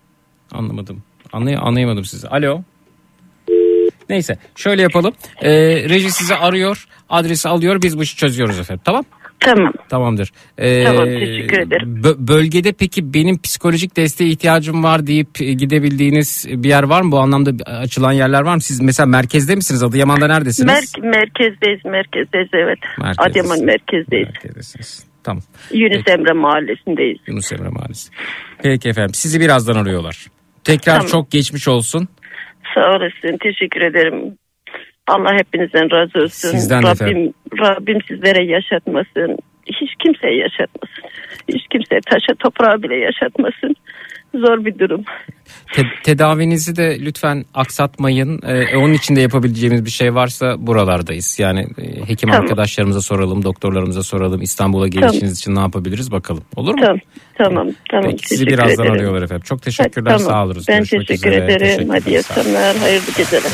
Anlamadım. 0.53 1.03
Anlay 1.33 1.57
anlayamadım 1.61 2.05
sizi. 2.05 2.29
Alo. 2.29 2.63
Neyse 4.09 4.39
şöyle 4.57 4.83
yapalım. 4.83 5.15
Ee, 5.43 5.51
reji 5.89 6.11
sizi 6.11 6.35
arıyor. 6.35 6.89
Adresi 7.09 7.49
alıyor. 7.49 7.83
Biz 7.83 7.99
bu 7.99 8.03
işi 8.03 8.17
çözüyoruz 8.17 8.59
efendim. 8.59 8.83
Tamam? 8.85 9.05
Tamam. 9.41 9.73
Tamamdır. 9.89 10.31
Ee, 10.59 10.85
Tamam, 10.85 11.05
teşekkür 11.05 11.59
ederim. 11.59 12.01
bö- 12.03 12.29
bölgede 12.29 12.73
peki 12.73 13.15
benim 13.15 13.43
psikolojik 13.43 13.97
desteğe 13.97 14.31
ihtiyacım 14.31 14.85
var 14.85 15.07
deyip 15.07 15.29
e, 15.41 15.53
gidebildiğiniz 15.53 16.47
bir 16.49 16.69
yer 16.69 16.83
var 16.83 17.03
mı? 17.03 17.13
Bu 17.13 17.19
anlamda 17.19 17.65
açılan 17.71 18.13
yerler 18.13 18.43
var 18.43 18.55
mı? 18.55 18.61
Siz 18.61 18.81
mesela 18.81 19.07
merkezde 19.07 19.55
misiniz? 19.55 19.83
Adıyaman'da 19.83 20.27
neredesiniz? 20.27 20.69
Mer- 20.73 21.01
merkezdeyiz, 21.11 21.85
merkezdeyiz 21.85 22.49
evet. 22.53 22.79
Merkezdesiniz. 22.99 23.31
Adıyaman 23.31 23.65
merkezdeyiz. 23.65 24.27
Merkezdesiniz. 24.29 25.05
Tamam. 25.25 25.43
Yunus 25.73 26.09
Emre 26.09 26.33
Mahallesi'ndeyiz. 26.33 27.19
Yunus 27.27 27.53
Emre 27.53 27.69
Mahallesi. 27.69 28.11
Peki 28.63 28.89
efendim. 28.89 29.15
Sizi 29.15 29.41
birazdan 29.41 29.75
arıyorlar. 29.75 30.27
Tekrar 30.65 30.95
Tamam. 30.95 31.07
çok 31.07 31.31
geçmiş 31.31 31.69
olsun. 31.69 32.09
Sağ 32.75 32.81
olasın, 32.91 33.39
teşekkür 33.43 33.81
ederim. 33.81 34.37
Allah 35.15 35.33
hepinizden 35.39 35.91
razı 35.91 36.19
olsun. 36.19 36.49
Sizden 36.51 36.83
de 36.83 36.87
Rabbim, 36.87 37.07
efendim. 37.07 37.35
Rabbim 37.61 37.99
sizlere 38.09 38.45
yaşatmasın. 38.45 39.39
Hiç 39.67 39.91
kimseye 40.03 40.37
yaşatmasın. 40.37 41.05
Hiç 41.49 41.63
kimseye 41.73 42.01
taşa 42.11 42.35
toprağa 42.39 42.83
bile 42.83 42.97
yaşatmasın. 42.97 43.75
Zor 44.35 44.65
bir 44.65 44.79
durum. 44.79 45.05
Te- 45.73 45.83
tedavinizi 46.05 46.77
de 46.77 46.97
lütfen 47.01 47.45
aksatmayın. 47.55 48.41
Ee, 48.47 48.77
onun 48.77 48.93
için 48.93 49.17
de 49.17 49.21
yapabileceğimiz 49.21 49.85
bir 49.85 49.91
şey 49.91 50.15
varsa 50.15 50.55
buralardayız. 50.59 51.39
Yani 51.39 51.61
e, 51.61 52.09
hekim 52.09 52.29
Tamam. 52.29 52.43
arkadaşlarımıza 52.43 53.01
soralım, 53.01 53.45
doktorlarımıza 53.45 54.03
soralım. 54.03 54.43
İstanbul'a 54.43 54.89
gelişiniz 54.89 55.39
için 55.39 55.55
ne 55.55 55.61
yapabiliriz 55.61 56.13
bakalım. 56.13 56.43
Olur 56.57 56.75
mu? 56.75 56.81
Tamam, 56.81 56.99
tamam, 57.39 57.69
tamam. 57.91 58.11
Peki 58.11 58.29
sizi 58.29 58.45
teşekkür 58.45 58.59
birazdan 58.65 58.85
ederim. 58.85 58.93
arıyorlar 58.93 59.23
efendim. 59.23 59.43
Çok 59.45 59.63
teşekkürler, 59.63 60.11
Tamam, 60.19 60.29
sağ 60.33 60.45
olun. 60.45 60.57
Ben 60.69 60.77
Görüşmek 60.79 61.07
teşekkür 61.09 61.31
üzere. 61.31 61.45
ederim. 61.45 61.59
Teşekkürler, 61.67 62.01
Hadi 62.01 62.11
iyi 62.11 62.19
akşamlar, 62.19 62.77
hayırlı 62.77 63.07
geceler. 63.17 63.51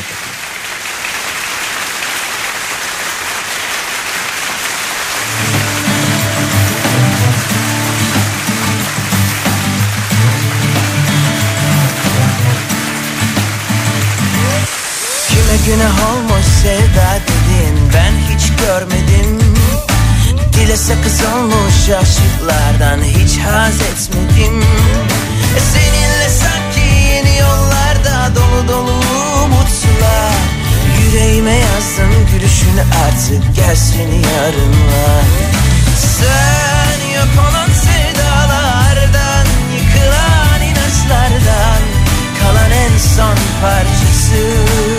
Olmuş 16.37 16.47
sevda 16.63 17.09
dedin 17.27 17.89
ben 17.93 18.13
hiç 18.29 18.51
görmedim. 18.61 19.39
Dile 20.53 20.77
sakız 20.77 21.21
olmuş 21.33 21.89
aşıklardan 22.01 23.03
hiç 23.03 23.37
haz 23.37 23.81
etmedim. 23.81 24.63
Seninle 25.73 26.29
sanki 26.29 26.95
yeni 27.09 27.37
yollarda 27.37 28.35
dolu 28.35 28.67
dolu 28.67 28.93
umutlar. 29.43 30.33
Yüreğime 31.03 31.55
yazdım 31.55 32.27
gülüşünü 32.31 32.81
artık 33.05 33.55
gelsin 33.55 34.11
yarınlar. 34.11 35.25
Sen 36.17 37.15
yok 37.15 37.49
olan 37.49 37.69
sevdalardan 37.85 39.47
Yıkılan 39.75 40.61
inançlardan 40.61 41.81
Kalan 42.39 42.71
en 42.71 42.97
son 43.15 43.37
parçası 43.61 44.96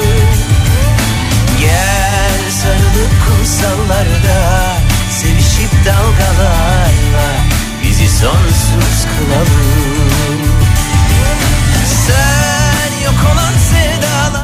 sensiz 8.69 9.07
kılalım 9.19 9.49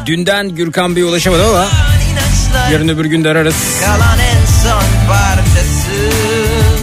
Dünden 0.07 0.49
Gürkan 0.49 0.97
Bey 0.97 1.03
ulaşamadı 1.03 1.49
ama 1.49 1.66
Yarın 2.72 2.89
öbür 2.89 3.05
gün 3.05 3.25
de 3.25 3.29
ararız 3.29 3.55
Kalan 3.85 4.18
en 4.18 4.47
son 4.62 5.09
parçası 5.09 6.35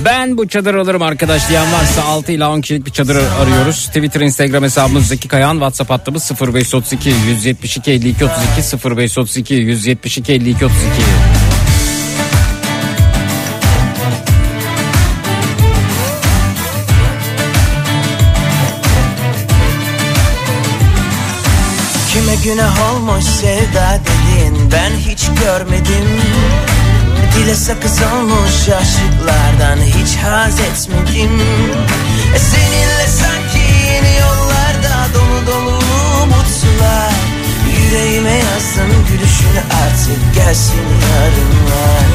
ben 0.05 0.37
bu 0.37 0.47
çadır 0.47 0.75
alırım 0.75 1.01
arkadaş 1.01 1.49
diyen 1.49 1.73
varsa 1.73 2.03
6 2.03 2.31
ila 2.31 2.51
10 2.51 2.61
kişilik 2.61 2.85
bir 2.85 2.91
çadır 2.91 3.15
arıyoruz. 3.15 3.87
Twitter, 3.87 4.21
Instagram 4.21 4.63
hesabımız 4.63 5.07
Zeki 5.07 5.27
Kayan, 5.27 5.53
WhatsApp 5.53 5.89
hattımız 5.89 6.31
0532 6.41 7.09
172 7.09 7.91
52 7.91 8.25
32 8.25 8.89
0532 8.89 9.53
172 9.53 10.33
52 10.33 10.65
32. 10.65 11.40
günah 22.43 22.93
olmuş 22.93 23.23
sevda 23.23 23.99
dediğin 24.05 24.71
ben 24.71 24.91
hiç 24.91 25.25
görmedim. 25.43 26.21
Dile 27.35 27.55
sakız 27.55 27.99
olmuş 28.01 28.69
aşıklardan 28.69 29.77
hiç 29.77 30.15
haz 30.15 30.59
etmedim. 30.59 31.41
E 32.35 32.39
Seninle 32.39 33.07
sanki 33.07 33.59
yeni 33.87 34.15
yollarda 34.19 35.13
dolu 35.13 35.47
dolu 35.47 35.77
umutlar. 36.23 37.13
Yüreğime 37.77 38.33
yazdım 38.33 39.05
gülüşünü 39.07 39.63
artık 39.83 40.35
gelsin 40.35 40.85
yarınlar. 41.11 42.05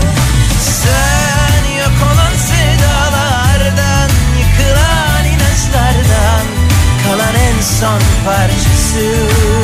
Sen 0.83 1.79
yok 1.79 2.13
olan 2.13 2.33
sevdalardan 2.49 4.11
Yıkılan 4.39 5.25
inançlardan 5.25 6.47
Kalan 7.05 7.35
en 7.35 7.61
son 7.63 8.01
parçası 8.25 9.56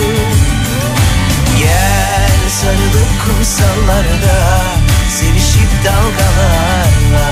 sarılıp 2.63 3.11
kumsallarda 3.25 4.63
Sevişip 5.09 5.71
dalgalarla 5.85 7.27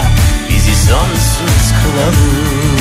Bizi 0.48 0.74
sonsuz 0.74 1.66
kılalım. 1.82 2.76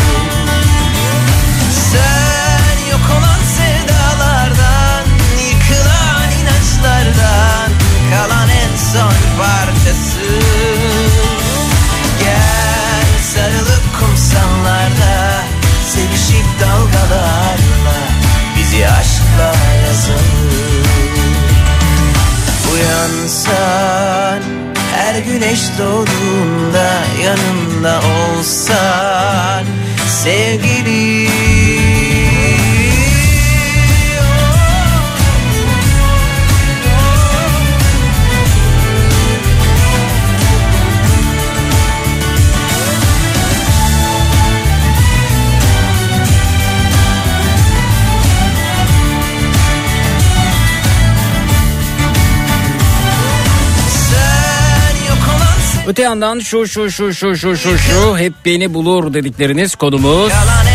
Sen 1.91 2.91
yok 2.91 3.05
olan 3.17 3.41
sevdalardan 3.57 5.03
Yıkılan 5.49 6.29
inançlardan 6.41 7.69
Kalan 8.11 8.49
en 8.49 8.77
son 8.91 9.13
parçası 9.39 10.29
Gel 12.19 13.07
sarılıp 13.33 13.99
kumsallarda 13.99 15.43
Sevişip 15.93 16.45
dalgalarla 16.61 17.97
Bizi 18.57 18.87
aşkla 18.87 19.53
yazalım 19.87 20.68
Uyansan 22.79 24.41
her 24.95 25.19
güneş 25.19 25.59
doğduğunda 25.79 26.91
yanında 27.23 27.99
olsan 27.99 29.65
sevgili 30.23 31.29
Öte 55.89 56.01
yandan 56.01 56.39
şu 56.39 56.67
şu 56.67 56.91
şu 56.91 57.13
şu 57.13 57.35
şu 57.35 57.57
şu 57.57 57.77
şu 57.77 58.17
hep 58.17 58.33
beni 58.45 58.73
bulur 58.73 59.13
dedikleriniz 59.13 59.75
konumuz. 59.75 60.29
Kalan 60.29 60.65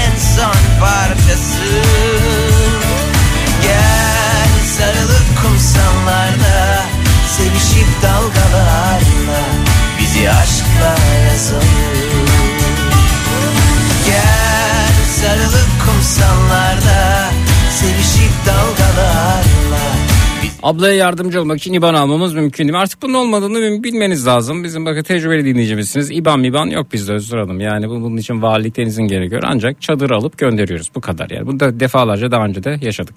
Ablaya 20.65 20.95
yardımcı 20.95 21.41
olmak 21.41 21.59
için 21.59 21.73
IBAN 21.73 21.95
almamız 21.95 22.35
mümkün 22.35 22.65
değil? 22.69 22.79
Artık 22.81 23.03
bunun 23.03 23.15
olmadığını 23.15 23.59
bil- 23.61 23.83
bilmeniz 23.83 24.27
lazım. 24.27 24.65
Bizim 24.65 24.87
bakın 24.87 25.03
tecrübeli 25.03 25.45
dinleyicimizsiniz. 25.45 26.11
IBAN 26.11 26.41
miban 26.41 26.67
yok 26.67 26.93
bizde 26.93 27.12
Özgür 27.12 27.39
Hanım. 27.39 27.61
Yani 27.61 27.89
bu- 27.89 28.01
bunun 28.03 28.17
için 28.17 28.43
valilikten 28.43 28.87
izin 28.87 29.03
gerekiyor. 29.03 29.43
Ancak 29.47 29.83
çadır 29.83 30.11
alıp 30.11 30.39
gönderiyoruz. 30.39 30.91
Bu 30.95 31.01
kadar 31.01 31.31
yani. 31.31 31.47
Bunu 31.47 31.61
da 31.61 31.81
defalarca 31.81 32.31
daha 32.31 32.45
önce 32.45 32.65
de 32.65 32.79
yaşadık. 32.83 33.15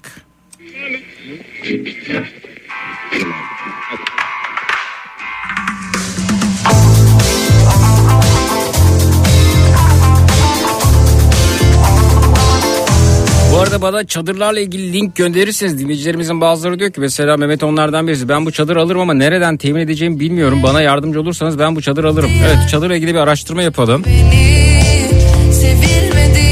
Arada 13.58 13.82
bana 13.82 14.06
çadırlarla 14.06 14.60
ilgili 14.60 14.92
link 14.92 15.16
gönderirseniz 15.16 15.78
dinleyicilerimizin 15.78 16.40
bazıları 16.40 16.78
diyor 16.78 16.92
ki 16.92 17.00
mesela 17.00 17.36
Mehmet 17.36 17.62
onlardan 17.62 18.06
birisi 18.06 18.28
ben 18.28 18.46
bu 18.46 18.52
çadır 18.52 18.76
alırım 18.76 19.00
ama 19.00 19.14
nereden 19.14 19.56
temin 19.56 19.80
edeceğimi 19.80 20.20
bilmiyorum. 20.20 20.62
Bana 20.62 20.82
yardımcı 20.82 21.20
olursanız 21.20 21.58
ben 21.58 21.76
bu 21.76 21.82
çadır 21.82 22.04
alırım. 22.04 22.30
Evet 22.46 22.58
çadırla 22.70 22.96
ilgili 22.96 23.14
bir 23.14 23.18
araştırma 23.18 23.62
yapalım. 23.62 24.02
Kadar 24.02 26.47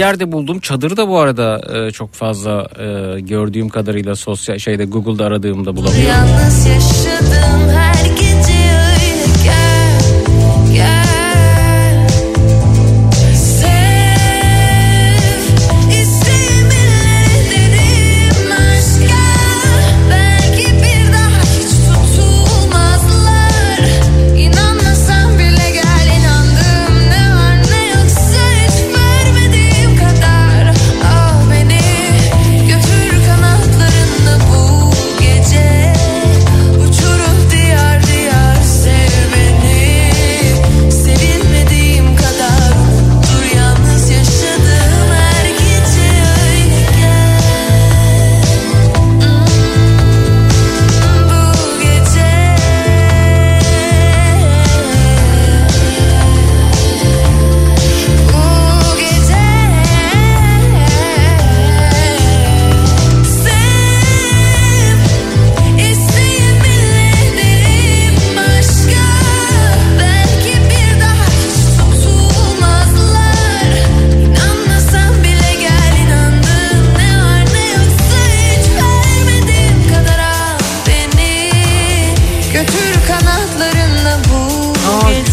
yerde 0.00 0.32
buldum 0.32 0.60
çadırı 0.60 0.96
da 0.96 1.08
bu 1.08 1.18
arada 1.18 1.60
e, 1.76 1.90
çok 1.90 2.12
fazla 2.14 2.68
e, 2.78 3.20
gördüğüm 3.20 3.68
kadarıyla 3.68 4.16
sosyal 4.16 4.58
şeyde 4.58 4.84
Google'da 4.84 5.24
aradığımda 5.24 5.76
bulamıyorum. 5.76 6.08
yalnız 6.08 6.66
yaşadım 6.66 7.68
her 7.68 8.09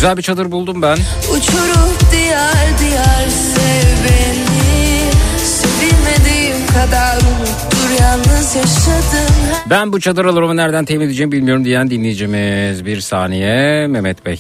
güzel 0.08 0.18
bir 0.18 0.24
çadır 0.24 0.52
buldum 0.52 0.82
ben. 0.82 0.98
Uçurup 1.32 2.12
diyar 2.12 2.80
diyar 2.80 3.28
sev 3.30 3.88
beni 4.04 5.12
Sevilmediğim 5.38 6.68
kadar 6.68 7.18
unuttur 7.18 8.02
yalnız 8.02 8.56
yaşadım 8.56 9.36
Ben 9.70 9.94
bu 9.94 10.00
çadır 10.00 10.26
alanımı 10.26 10.58
nereden 10.58 10.86
temin 10.86 11.06
edeceğimi 11.06 11.32
bilmiyorum 11.32 11.66
diyen 11.66 11.90
dinleyicimiz. 11.90 12.86
Bir 12.86 13.02
saniye 13.02 13.88
Mehmet 13.88 14.26
Bey. 14.26 14.40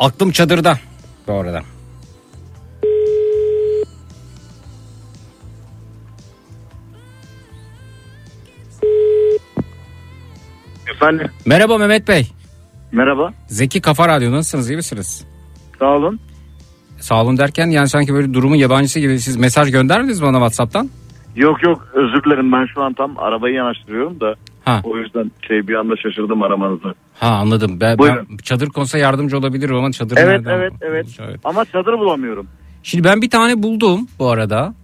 Aklım 0.00 0.32
çadırda 0.32 0.78
bu 1.26 1.32
arada. 1.32 1.73
Efendim 10.94 11.26
Merhaba 11.46 11.78
Mehmet 11.78 12.08
Bey. 12.08 12.26
merhaba 12.92 13.32
Zeki 13.46 13.80
Kafa 13.80 14.08
Radyo 14.08 14.32
nasılsınız 14.32 14.70
iyi 14.70 14.76
misiniz? 14.76 15.24
sağ 15.78 15.86
olun. 15.96 16.20
Sağ 17.00 17.22
olun 17.22 17.38
derken 17.38 17.66
yani 17.66 17.88
sanki 17.88 18.14
böyle 18.14 18.34
durumun 18.34 18.56
yabancısı 18.56 19.00
gibi 19.00 19.20
siz 19.20 19.36
mesaj 19.36 19.70
göndermediniz 19.70 20.20
mi 20.20 20.26
bana 20.26 20.36
Whatsapp'tan? 20.36 20.90
Yok 21.36 21.62
yok 21.62 21.88
özür 21.94 22.24
dilerim 22.24 22.52
ben 22.52 22.66
şu 22.74 22.82
an 22.82 22.92
tam 22.94 23.18
arabayı 23.18 23.54
yanaştırıyorum 23.54 24.20
da 24.20 24.34
Ha. 24.64 24.80
o 24.84 24.96
yüzden 24.98 25.30
şey 25.48 25.68
bir 25.68 25.74
anda 25.74 25.94
şaşırdım 25.96 26.42
aramanızı. 26.42 26.94
Ha 27.20 27.26
anladım. 27.28 27.80
Ben, 27.80 27.98
Buyurun. 27.98 28.26
ben 28.30 28.36
çadır 28.36 28.68
konusunda 28.68 29.02
yardımcı 29.02 29.38
olabilirim 29.38 29.76
ama 29.76 29.92
çadır 29.92 30.16
Evet 30.16 30.40
nereden? 30.46 30.50
evet 30.58 30.72
evet 30.80 31.06
ama 31.44 31.64
çadır 31.64 31.92
bulamıyorum. 31.98 32.46
Şimdi 32.82 33.04
ben 33.04 33.22
bir 33.22 33.30
tane 33.30 33.62
buldum 33.62 34.08
bu 34.18 34.30
arada. 34.30 34.74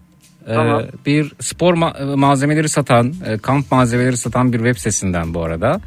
Ee, 0.47 0.55
Tamam. 0.55 0.83
bir 1.07 1.33
spor 1.41 1.75
ma- 1.75 2.17
malzemeleri 2.17 2.69
satan, 2.69 3.15
e, 3.27 3.39
kamp 3.39 3.73
malzemeleri 3.73 4.17
satan 4.17 4.53
bir 4.53 4.59
web 4.59 4.77
sitesinden 4.77 5.35
bu 5.35 5.45
arada. 5.45 5.81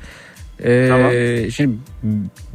Ee, 0.63 0.87
Tamam. 0.89 1.11
Şimdi 1.51 1.77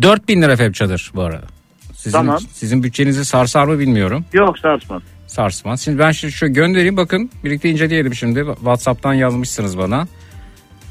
4000 0.02 0.42
lira 0.42 0.52
efendim 0.52 0.72
çadır 0.72 1.10
bu 1.14 1.22
arada. 1.22 1.46
Sizin, 1.94 2.18
Tamam. 2.18 2.38
Sizin 2.52 2.82
bütçenizi 2.82 3.24
sarsar 3.24 3.64
mı 3.64 3.78
bilmiyorum. 3.78 4.24
Yok 4.32 4.58
sarsmaz. 4.58 5.02
Sarsmaz. 5.26 5.80
Şimdi 5.80 5.98
ben 5.98 6.10
şimdi 6.10 6.32
şu 6.32 6.52
göndereyim 6.52 6.96
bakın 6.96 7.30
birlikte 7.44 7.70
inceleyelim 7.70 8.14
şimdi. 8.14 8.44
Whatsapp'tan 8.54 9.14
yazmışsınız 9.14 9.78
bana. 9.78 10.06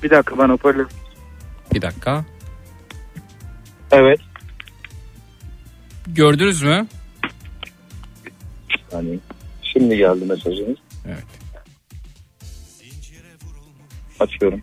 Bir 0.03 0.09
dakika 0.09 0.37
ben 0.37 0.49
hoparlör. 0.49 0.85
Bir 1.73 1.81
dakika. 1.81 2.25
Evet. 3.91 4.19
Gördünüz 6.07 6.61
mü? 6.61 6.87
Yani 8.93 9.19
şimdi 9.61 9.97
geldi 9.97 10.25
mesajınız. 10.25 10.77
Evet. 11.07 11.23
Açıyorum. 14.19 14.61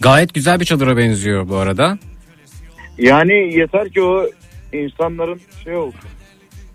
Gayet 0.00 0.34
güzel 0.34 0.60
bir 0.60 0.64
çadıra 0.64 0.96
benziyor 0.96 1.48
bu 1.48 1.56
arada. 1.56 1.98
Yani 2.98 3.32
yeter 3.32 3.88
ki 3.90 4.02
o 4.02 4.26
insanların 4.72 5.40
şey 5.64 5.76
olsun. 5.76 6.00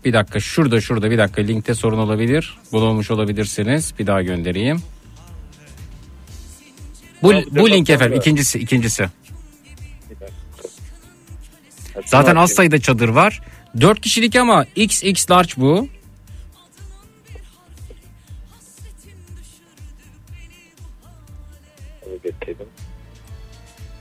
Bir 0.04 0.12
dakika 0.12 0.40
şurada 0.40 0.80
şurada 0.80 1.10
bir 1.10 1.18
dakika 1.18 1.42
linkte 1.42 1.74
sorun 1.74 1.98
olabilir. 1.98 2.58
Bulamamış 2.72 3.10
olabilirsiniz. 3.10 3.94
Bir 3.98 4.06
daha 4.06 4.22
göndereyim. 4.22 4.82
Bu, 7.22 7.32
Ya, 7.32 7.42
bu 7.50 7.70
link 7.70 7.90
efendim 7.90 8.18
ikincisi 8.18 8.58
ikincisi. 8.58 9.06
Zaten 12.04 12.36
az 12.36 12.52
sayıda 12.52 12.78
çadır 12.80 13.08
var. 13.08 13.40
4 13.80 14.00
kişilik 14.00 14.36
ama 14.36 14.66
XX 14.76 15.30
large 15.30 15.52
bu. 15.56 15.88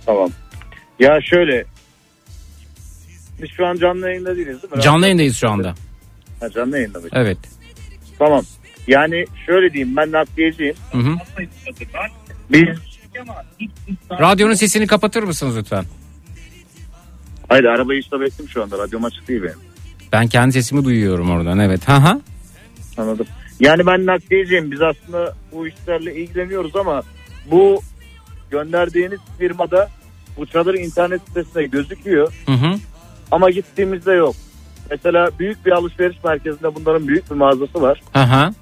Tamam. 0.06 0.30
Ya 0.99 1.20
şöyle. 1.22 1.66
Biz 3.41 3.49
şu 3.58 3.66
an 3.68 3.76
canlı 3.76 4.08
yayında 4.08 4.36
değiliz 4.36 4.64
değil 4.64 4.76
mi? 4.76 4.82
Canlı 4.82 5.06
yayındayız 5.06 5.38
şu 5.38 5.49
anda. 5.49 5.76
Ha, 6.39 6.49
canlı 6.49 6.78
yayında 6.78 6.99
mı? 6.99 7.08
Evet. 7.12 7.38
Tamam. 8.20 8.43
Yani 8.88 9.26
şöyle 9.45 9.74
diyeyim 9.74 9.95
ben 9.97 10.12
nakliyeciyim. 10.12 10.76
Hı 10.91 10.97
hı. 10.97 11.16
Biz 12.49 12.68
Radyonun 14.12 14.54
sesini 14.54 14.88
kapatır 14.88 15.24
mısınız 15.24 15.58
lütfen? 15.58 15.86
Hayır 17.49 17.64
arabayı 17.64 18.04
stop 18.04 18.22
ettim 18.22 18.49
şu 18.49 18.64
anda. 18.64 18.78
Radyom 18.78 19.06
açık 19.06 19.28
değil 19.28 19.43
benim. 19.43 19.60
Ben 20.12 20.28
kendi 20.28 20.54
sesimi 20.54 20.86
duyuyorum 20.86 21.30
oradan 21.32 21.60
evet. 21.60 21.88
Ha 21.88 22.04
ha. 22.04 22.22
Anladım. 22.97 23.26
Yani 23.60 23.86
ben 23.86 24.06
nakliyeciyim. 24.06 24.72
Biz 24.72 24.82
aslında 24.82 25.36
bu 25.51 25.68
işlerle 25.68 26.16
ilgileniyoruz 26.16 26.76
ama 26.76 27.04
bu 27.51 27.82
gönderdiğiniz 28.54 29.20
firmada 29.39 29.89
bu 30.38 30.45
çadır 30.45 30.74
internet 30.74 31.22
sitesinde 31.28 31.66
gözüküyor. 31.66 32.34
Hı 32.45 32.51
hı. 32.51 32.76
Ama 33.32 33.49
gittiğimizde 33.49 34.12
yok. 34.12 34.36
Mesela 34.91 35.30
büyük 35.39 35.66
bir 35.66 35.72
alışveriş 35.72 36.24
merkezinde 36.24 36.76
bunların 36.76 37.08
büyük 37.08 37.32
bir 37.32 37.36
mağazası 37.36 37.82
var. 37.82 38.01
Ha 38.14 38.30
ha. 38.30 38.54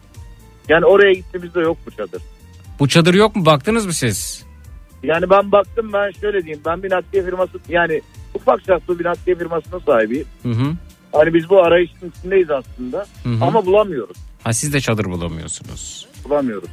Yani 0.69 0.85
oraya 0.85 1.13
gittiğimizde 1.13 1.59
yok 1.59 1.77
bu 1.85 1.91
çadır. 1.91 2.21
Bu 2.79 2.87
çadır 2.87 3.13
yok 3.13 3.35
mu? 3.35 3.45
Baktınız 3.45 3.85
mı 3.85 3.93
siz? 3.93 4.45
Yani 5.03 5.29
ben 5.29 5.51
baktım 5.51 5.93
ben 5.93 6.11
şöyle 6.21 6.43
diyeyim. 6.43 6.61
Ben 6.65 6.83
bir 6.83 6.91
nakliye 6.91 7.25
firması 7.25 7.59
yani 7.69 8.01
ufak 8.33 8.63
çaplı 8.63 8.99
bir 8.99 9.05
nakliye 9.05 9.37
firmasının 9.37 9.79
sahibiyim. 9.79 10.27
Hı 10.43 10.49
hı. 10.49 10.73
Hani 11.11 11.33
biz 11.33 11.49
bu 11.49 11.63
arayışın 11.63 12.13
içindeyiz 12.17 12.51
aslında. 12.51 13.05
Hı 13.23 13.29
hı. 13.29 13.45
Ama 13.45 13.65
bulamıyoruz. 13.65 14.17
Ha 14.43 14.53
siz 14.53 14.73
de 14.73 14.79
çadır 14.81 15.05
bulamıyorsunuz. 15.05 16.07
Bulamıyoruz. 16.25 16.69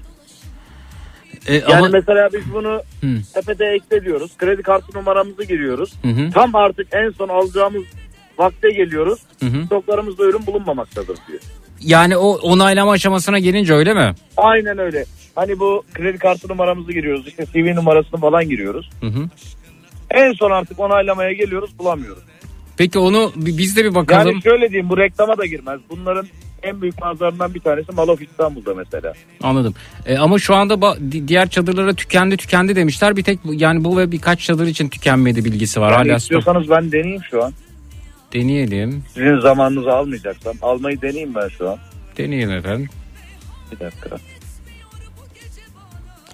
E, 1.47 1.55
Yani 1.55 1.75
ama 1.77 1.89
mesela 1.89 2.29
biz 2.33 2.53
bunu 2.55 2.83
Hı. 3.01 3.07
sepete 3.35 3.65
ekle 3.65 4.05
diyoruz. 4.05 4.37
Kredi 4.39 4.63
kartı 4.63 4.99
numaramızı 4.99 5.45
giriyoruz. 5.45 5.93
Hı. 6.03 6.31
Tam 6.35 6.55
artık 6.55 6.87
en 6.93 7.11
son 7.11 7.29
alacağımız 7.29 7.83
vakte 8.39 8.71
geliyoruz. 8.71 9.19
Stoklarımızda 9.67 10.25
ürün 10.25 10.47
bulunmamaktadır 10.47 11.17
diyor. 11.29 11.41
yani 11.81 12.17
o 12.17 12.29
onaylama 12.39 12.93
aşamasına 12.93 13.39
gelince 13.39 13.75
öyle 13.75 13.95
mi? 13.95 14.15
Aynen 14.37 14.79
öyle. 14.79 15.05
Hani 15.35 15.59
bu 15.61 15.83
kredi 15.95 16.19
kartı 16.19 16.49
numaramızı 16.49 16.93
giriyoruz. 16.93 17.27
işte 17.29 17.45
CV 17.47 17.75
numarasını 17.77 18.21
falan 18.21 18.49
giriyoruz. 18.49 18.91
Hı 19.01 19.07
hı. 19.07 19.29
En 20.11 20.33
son 20.33 20.51
artık 20.51 20.81
onaylamaya 20.81 21.33
geliyoruz 21.33 21.79
bulamıyoruz. 21.79 22.23
Peki 22.79 22.99
onu 22.99 23.33
bi- 23.37 23.59
biz 23.59 23.77
de 23.77 23.85
bir 23.85 23.95
bakalım. 23.95 24.33
Yani 24.33 24.43
şöyle 24.43 24.69
diyeyim 24.71 24.89
bu 24.89 24.99
reklama 24.99 25.39
da 25.39 25.47
girmez. 25.47 25.81
Bunların 25.91 26.27
en 26.63 26.83
büyük 26.83 27.01
mağazalarından 27.01 27.55
bir 27.55 27.61
tanesi 27.61 27.93
Malof 27.93 28.23
İstanbul'da 28.23 28.75
mesela. 28.75 29.13
Anladım. 29.43 29.75
E, 30.07 30.19
ama 30.19 30.39
şu 30.39 30.55
anda 30.55 30.75
ba- 30.75 31.13
di- 31.13 31.29
diğer 31.29 31.49
çadırlara 31.51 31.93
tükendi 31.95 32.37
tükendi 32.37 32.77
demişler. 32.77 33.17
Bir 33.17 33.23
tek 33.25 33.39
yani 33.53 33.85
bu 33.85 33.97
ve 33.99 34.13
birkaç 34.13 34.41
çadır 34.41 34.67
için 34.67 34.89
tükenmedi 34.89 35.45
bilgisi 35.45 35.81
var. 35.81 35.91
Yani 35.93 35.97
Hala 36.09 36.21
stok 36.21 36.39
istiyorsanız 36.39 36.71
ben 36.71 36.93
deneyeyim 36.93 37.23
şu 37.31 37.45
an. 37.45 37.53
deneyelim. 38.33 39.05
Sizin 39.15 39.41
zamanınızı 39.41 39.91
almayacaksam 39.93 40.55
almayı 40.63 41.03
deneyeyim 41.03 41.35
ben 41.35 41.49
şu 41.49 41.71
an. 41.71 41.79
Deneyelim 42.19 42.51
efendim. 42.51 42.89
Bir 43.73 43.79
dakika. 43.81 44.17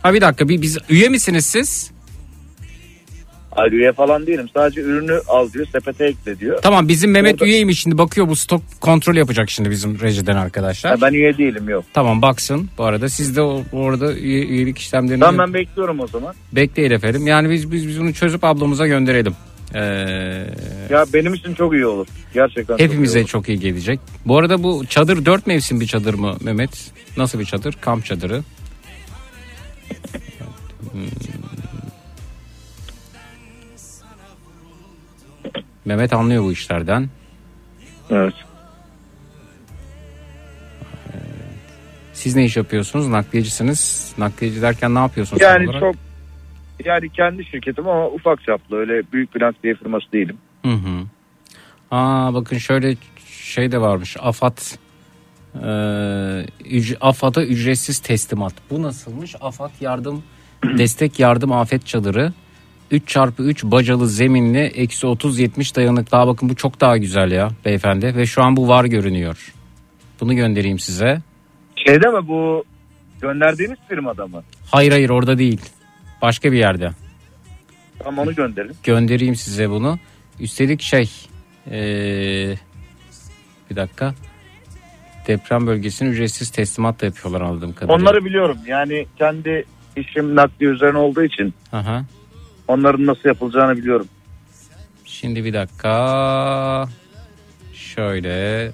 Ha 0.03 0.15
bir 0.15 0.21
dakika 0.21 0.49
bir 0.49 0.63
biz 0.63 0.79
üye 0.89 1.09
misiniz 1.09 1.47
siz? 1.47 1.91
Hayır 3.55 3.73
üye 3.73 3.93
falan 3.93 4.27
değilim. 4.27 4.49
Sadece 4.55 4.81
ürünü 4.81 5.21
al 5.29 5.53
diyor 5.53 5.67
sepete 5.73 6.05
ekle 6.07 6.39
diyor. 6.41 6.59
Tamam 6.63 6.89
bizim 6.89 7.11
Mehmet 7.11 7.35
Orada- 7.35 7.47
üyeymiş 7.47 7.81
şimdi 7.81 7.99
bakıyor 7.99 8.29
bu 8.29 8.37
stok 8.37 8.63
kontrol 8.81 9.15
yapacak 9.17 9.51
şimdi 9.51 9.71
bizim 9.71 10.01
rejiden 10.01 10.37
arkadaşlar. 10.37 10.99
Ha, 10.99 11.07
ben 11.09 11.13
üye 11.15 11.39
değilim 11.39 11.69
yok. 11.69 11.85
Tamam 11.93 12.23
baksın 12.23 12.69
bu 12.79 12.85
arada 12.85 13.09
siz 13.09 13.37
de 13.37 13.41
orada 13.73 14.13
üye, 14.15 14.45
üyelik 14.47 14.79
işlemlerini 14.79 15.21
Tamam 15.21 15.47
ben 15.47 15.55
bekliyorum 15.55 16.01
o 16.01 16.07
zaman. 16.07 16.35
bekleyin 16.53 16.91
efendim. 16.91 17.27
Yani 17.27 17.51
biz, 17.51 17.73
biz 17.73 17.89
biz 17.89 18.01
bunu 18.01 18.15
çözüp 18.15 18.45
ablamıza 18.45 18.87
gönderelim. 18.87 19.35
Ee, 19.75 19.81
Ya 20.91 21.05
benim 21.15 21.35
için 21.35 21.55
çok 21.55 21.73
iyi 21.75 21.87
olur. 21.87 22.07
Gerçekten 22.35 22.75
çok 22.75 22.81
iyi 22.81 22.85
hepimize 22.85 23.25
çok 23.25 23.49
iyi 23.49 23.61
gelecek. 23.61 24.01
Bu 24.27 24.39
arada 24.39 24.63
bu 24.63 24.87
çadır 24.87 25.25
dört 25.27 25.47
mevsim 25.47 25.81
bir 25.81 25.87
çadır 25.87 26.15
mı 26.15 26.37
Mehmet? 26.41 26.91
Nasıl 27.17 27.39
bir 27.39 27.45
çadır? 27.45 27.75
Kamp 27.81 28.05
çadırı. 28.05 28.43
Hmm. 30.93 31.01
Mehmet 35.85 36.13
anlıyor 36.13 36.45
bu 36.45 36.53
işlerden. 36.53 37.09
Evet. 38.11 38.35
Siz 42.13 42.37
ne 42.37 42.45
iş 42.45 42.57
yapıyorsunuz? 42.57 43.09
Nakliyecisiniz. 43.09 44.13
Nakliyeci 44.19 44.63
derken 44.63 44.95
ne 44.95 44.99
yapıyorsunuz? 44.99 45.43
Yani 45.43 45.67
çok 45.81 45.95
yani 46.85 47.11
kendi 47.11 47.45
şirketim 47.45 47.89
ama 47.89 48.09
ufak 48.09 48.43
çaplı 48.43 48.77
öyle 48.77 49.03
büyük 49.13 49.35
bir 49.35 49.43
nakliye 49.43 49.75
firması 49.75 50.13
değilim. 50.13 50.39
Hı 50.65 50.73
hı. 50.73 51.07
Aa 51.91 52.35
bakın 52.35 52.59
şöyle 52.59 52.97
şey 53.27 53.73
de 53.73 53.81
varmış. 53.81 54.17
AFAD 54.21 54.59
e, 55.55 55.67
üc- 56.65 56.97
AFAD'a 57.01 57.45
ücretsiz 57.45 57.99
teslimat. 57.99 58.55
Bu 58.71 58.83
nasılmış? 58.83 59.35
AFAD 59.41 59.71
yardım 59.81 60.25
destek 60.79 61.19
yardım 61.21 61.53
afet 61.53 61.87
çadırı. 61.87 62.33
3 62.91 63.09
çarpı 63.09 63.43
3 63.43 63.65
bacalı 63.65 64.09
zeminli 64.09 64.59
eksi 64.59 65.07
30 65.07 65.39
70 65.39 65.77
dayanıklı. 65.77 66.19
Aa, 66.19 66.27
bakın 66.27 66.49
bu 66.49 66.57
çok 66.57 66.81
daha 66.81 66.97
güzel 66.97 67.33
ya 67.33 67.49
beyefendi. 67.65 68.17
Ve 68.17 68.27
şu 68.27 68.43
an 68.43 68.57
bu 68.57 68.69
var 68.69 68.85
görünüyor. 68.85 69.53
Bunu 70.21 70.35
göndereyim 70.37 70.79
size. 70.79 71.21
Şeyde 71.87 72.09
mi 72.09 72.29
bu 72.29 72.65
gönderdiğiniz 73.21 73.79
firmada 73.89 74.27
mı? 74.27 74.43
Hayır 74.71 74.93
hayır 74.93 75.11
orada 75.11 75.39
değil. 75.39 75.61
Başka 76.23 76.53
bir 76.53 76.59
yerde. 76.59 76.91
Tamam 77.99 78.27
onu 78.27 78.35
gönderin. 78.35 78.73
Göndereyim 78.83 79.37
size 79.37 79.71
bunu. 79.71 79.99
Üstelik 80.41 80.83
şey 80.83 81.11
eee, 81.71 82.59
Bir 83.71 83.77
dakika. 83.77 84.15
Deprem 85.29 85.67
bölgesine 85.67 86.09
ücretsiz 86.09 86.51
teslimat 86.51 87.01
da 87.03 87.07
yapıyorlar 87.07 87.41
anladığım 87.41 87.73
kadarıyla. 87.73 87.95
Onları 88.03 88.25
biliyorum. 88.25 88.59
Yani 88.67 89.07
kendi 89.19 89.65
işim 89.97 90.37
nakliye 90.37 90.71
üzerine 90.71 90.99
olduğu 90.99 91.23
için 91.25 91.55
Aha. 91.73 92.05
Onların 92.69 93.07
nasıl 93.07 93.29
yapılacağını 93.29 93.77
biliyorum. 93.77 94.07
Şimdi 95.05 95.45
bir 95.45 95.53
dakika. 95.55 96.89
Şöyle. 97.73 98.73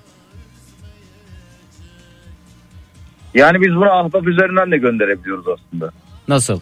Yani 3.35 3.61
biz 3.61 3.75
bunu 3.77 3.91
ahbap 3.93 4.29
üzerinden 4.29 4.71
de 4.71 4.79
gönderebiliyoruz 4.79 5.45
aslında. 5.49 5.91
Nasıl? 6.29 6.61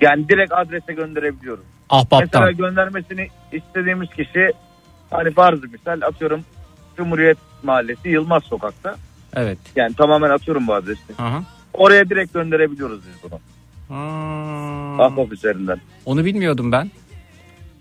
Yani 0.00 0.28
direkt 0.28 0.52
adrese 0.52 0.92
gönderebiliyoruz. 0.92 1.64
Ahbaptan. 1.90 2.20
Mesela 2.20 2.50
göndermesini 2.50 3.28
istediğimiz 3.52 4.08
kişi 4.10 4.52
hani 5.10 5.30
farzı 5.30 5.68
misal 5.68 6.00
atıyorum 6.00 6.44
Cumhuriyet 6.96 7.38
Mahallesi 7.62 8.08
Yılmaz 8.08 8.42
Sokak'ta. 8.42 8.96
Evet. 9.34 9.58
Yani 9.76 9.94
tamamen 9.94 10.30
atıyorum 10.30 10.66
bu 10.66 10.74
adresi. 10.74 11.14
Aha. 11.18 11.42
Oraya 11.72 12.08
direkt 12.10 12.34
gönderebiliyoruz 12.34 13.00
biz 13.06 13.30
bunu. 13.30 13.40
Ahbap 13.90 15.32
üzerinden. 15.32 15.80
Onu 16.04 16.24
bilmiyordum 16.24 16.72
ben. 16.72 16.90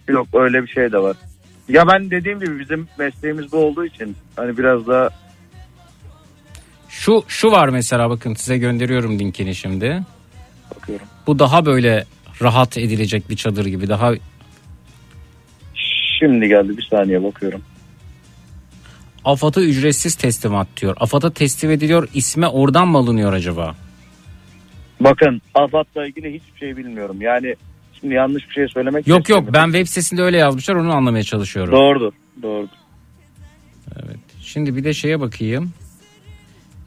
Yok 0.08 0.28
öyle 0.34 0.64
bir 0.64 0.68
şey 0.68 0.92
de 0.92 0.98
var. 0.98 1.18
Ya 1.70 1.88
ben 1.88 2.12
dediğim 2.12 2.40
gibi 2.40 2.60
bizim 2.60 2.88
mesleğimiz 3.00 3.52
bu 3.52 3.58
olduğu 3.58 3.86
için 3.86 4.16
hani 4.36 4.58
biraz 4.58 4.88
daha 4.88 5.10
Şu 6.90 7.24
şu 7.28 7.52
var 7.52 7.70
mesela 7.70 8.10
bakın 8.10 8.34
size 8.34 8.58
gönderiyorum 8.58 9.20
linkini 9.20 9.56
şimdi. 9.56 10.04
bakıyorum. 10.76 11.06
Bu 11.28 11.40
daha 11.40 11.66
böyle 11.66 12.06
rahat 12.42 12.78
edilecek 12.78 13.30
bir 13.30 13.36
çadır 13.36 13.66
gibi. 13.66 13.90
Daha 13.90 14.14
Şimdi 16.20 16.48
geldi 16.48 16.78
bir 16.78 16.88
saniye 16.92 17.24
bakıyorum. 17.24 17.62
AFAD'a 19.26 19.62
ücretsiz 19.62 20.16
teslimat 20.16 20.68
diyor. 20.82 20.98
AFAD'a 21.00 21.30
teslim 21.34 21.72
ediliyor. 21.72 22.08
İsme 22.14 22.48
oradan 22.48 22.88
mı 22.88 22.98
alınıyor 22.98 23.34
acaba? 23.34 23.76
Bakın 25.00 25.42
AFAD'la 25.54 26.08
ilgili 26.08 26.34
hiçbir 26.34 26.60
şey 26.60 26.78
bilmiyorum. 26.78 27.22
Yani 27.22 27.56
şimdi 28.00 28.14
yanlış 28.14 28.50
bir 28.50 28.54
şey 28.54 28.68
söylemek 28.68 29.08
Yok 29.08 29.30
yok 29.30 29.54
ben 29.54 29.66
web 29.66 29.86
sitesinde 29.88 30.22
öyle 30.22 30.38
yazmışlar 30.38 30.76
onu 30.76 30.94
anlamaya 30.94 31.24
çalışıyorum. 31.24 31.74
Doğrudur. 31.74 32.14
Doğrudur. 32.42 32.80
Şimdi 34.42 34.76
bir 34.76 34.84
de 34.84 34.94
şeye 34.94 35.20
bakayım. 35.20 35.74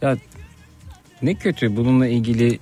Ya 0.02 0.16
ne 1.22 1.34
kötü 1.34 1.76
bununla 1.76 2.06
ilgili 2.06 2.58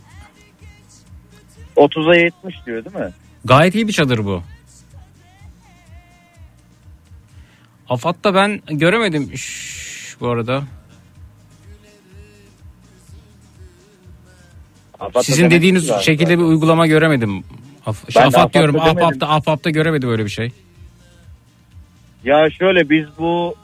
30'a 1.76 2.16
70 2.16 2.66
diyor 2.66 2.84
değil 2.84 2.96
mi? 2.96 3.12
gayet 3.44 3.74
iyi 3.74 3.88
bir 3.88 3.92
çadır 3.92 4.24
bu. 4.24 4.42
AFAD'da 7.88 8.34
ben 8.34 8.61
göremedim 8.70 9.36
Şş, 9.36 10.16
bu 10.20 10.28
arada. 10.28 10.62
AFAD'da 15.01 15.22
Sizin 15.22 15.51
dediğiniz 15.51 15.92
şekilde 16.01 16.38
bir 16.38 16.42
uygulama 16.44 16.86
göremedim. 16.86 17.44
Af, 17.86 18.05
Ben 18.16 18.22
de 18.22 18.26
AFAD 18.26 18.53
diyorum. 18.53 18.76
AFAD'da 18.76 18.90
demedim. 18.90 19.07
AFAD'da, 19.07 19.28
AFAD'da 19.28 19.70
göremedim 19.70 20.11
öyle 20.11 20.24
bir 20.24 20.30
şey. 20.30 20.53
Ya 22.24 22.51
şöyle 22.51 22.90
biz 22.90 23.07
bu 23.18 23.55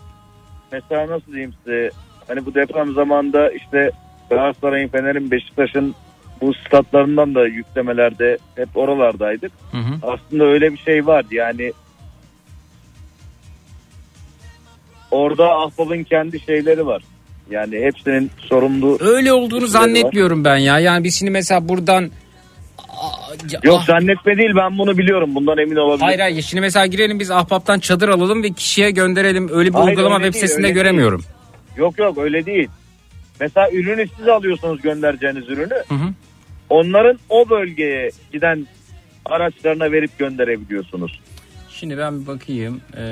mesela 0.73 1.11
nasıl 1.11 1.33
diyeyim 1.33 1.55
size 1.65 1.91
hani 2.29 2.47
bu 2.47 2.55
deprem 2.55 2.95
zamanında 2.95 3.51
işte 3.51 3.91
Galatasaray'ın, 4.31 4.89
Fener'in, 4.89 5.31
Beşiktaş'ın 5.31 5.95
bu 6.41 6.55
statlarından 6.55 7.35
da 7.35 7.47
yüklemelerde 7.47 8.39
hep 8.57 8.77
oralardaydık. 8.77 9.53
Hı 9.73 9.79
hı. 9.79 9.95
Aslında 10.03 10.45
öyle 10.45 10.73
bir 10.73 10.79
şey 10.79 11.07
vardı 11.07 11.35
yani 11.35 11.73
orada 15.11 15.51
Ahbap'ın 15.51 16.05
kendi 16.05 16.41
şeyleri 16.41 16.87
var. 16.87 17.03
Yani 17.51 17.81
hepsinin 17.81 18.31
sorumlu 18.39 18.99
Öyle 19.01 19.33
olduğunu 19.33 19.61
kişileri 19.61 19.83
var. 19.83 19.87
zannetmiyorum 19.87 20.45
ben 20.45 20.57
ya. 20.57 20.79
Yani 20.79 21.05
biz 21.05 21.19
şimdi 21.19 21.31
mesela 21.31 21.69
buradan 21.69 22.11
Yok 23.63 23.83
zannetme 23.83 24.37
değil 24.37 24.51
ben 24.57 24.79
bunu 24.79 24.99
biliyorum 24.99 25.35
bundan 25.35 25.59
emin 25.59 25.77
olabilirim. 25.77 26.07
Hayır 26.07 26.19
hayır 26.19 26.43
şimdi 26.43 26.61
mesela 26.61 26.87
girelim 26.87 27.21
biz 27.21 27.31
ahbaptan 27.31 27.79
çadır 27.79 28.09
alalım 28.09 28.43
ve 28.43 28.51
kişiye 28.53 28.91
gönderelim. 28.91 29.49
Öyle 29.53 29.69
bir 29.69 29.75
Hayır, 29.75 29.89
uygulama 29.89 30.17
web 30.17 30.33
değil, 30.33 30.45
sitesinde 30.45 30.71
göremiyorum. 30.71 31.25
Yok 31.77 31.99
yok 31.99 32.19
öyle 32.19 32.47
değil. 32.47 32.69
Mesela 33.41 33.71
ürünü 33.71 34.07
siz 34.19 34.29
alıyorsunuz 34.29 34.83
göndereceğiniz 34.83 35.49
ürünü. 35.49 35.75
Hı 35.89 35.95
hı. 35.95 36.09
Onların 36.71 37.19
o 37.29 37.51
bölgeye 37.51 38.11
giden 38.33 38.67
araçlarına 39.25 39.93
verip 39.93 40.19
gönderebiliyorsunuz. 40.19 41.21
Şimdi 41.71 41.99
ben 41.99 42.21
bir 42.21 42.27
bakayım. 42.27 42.81
Ee, 42.97 43.03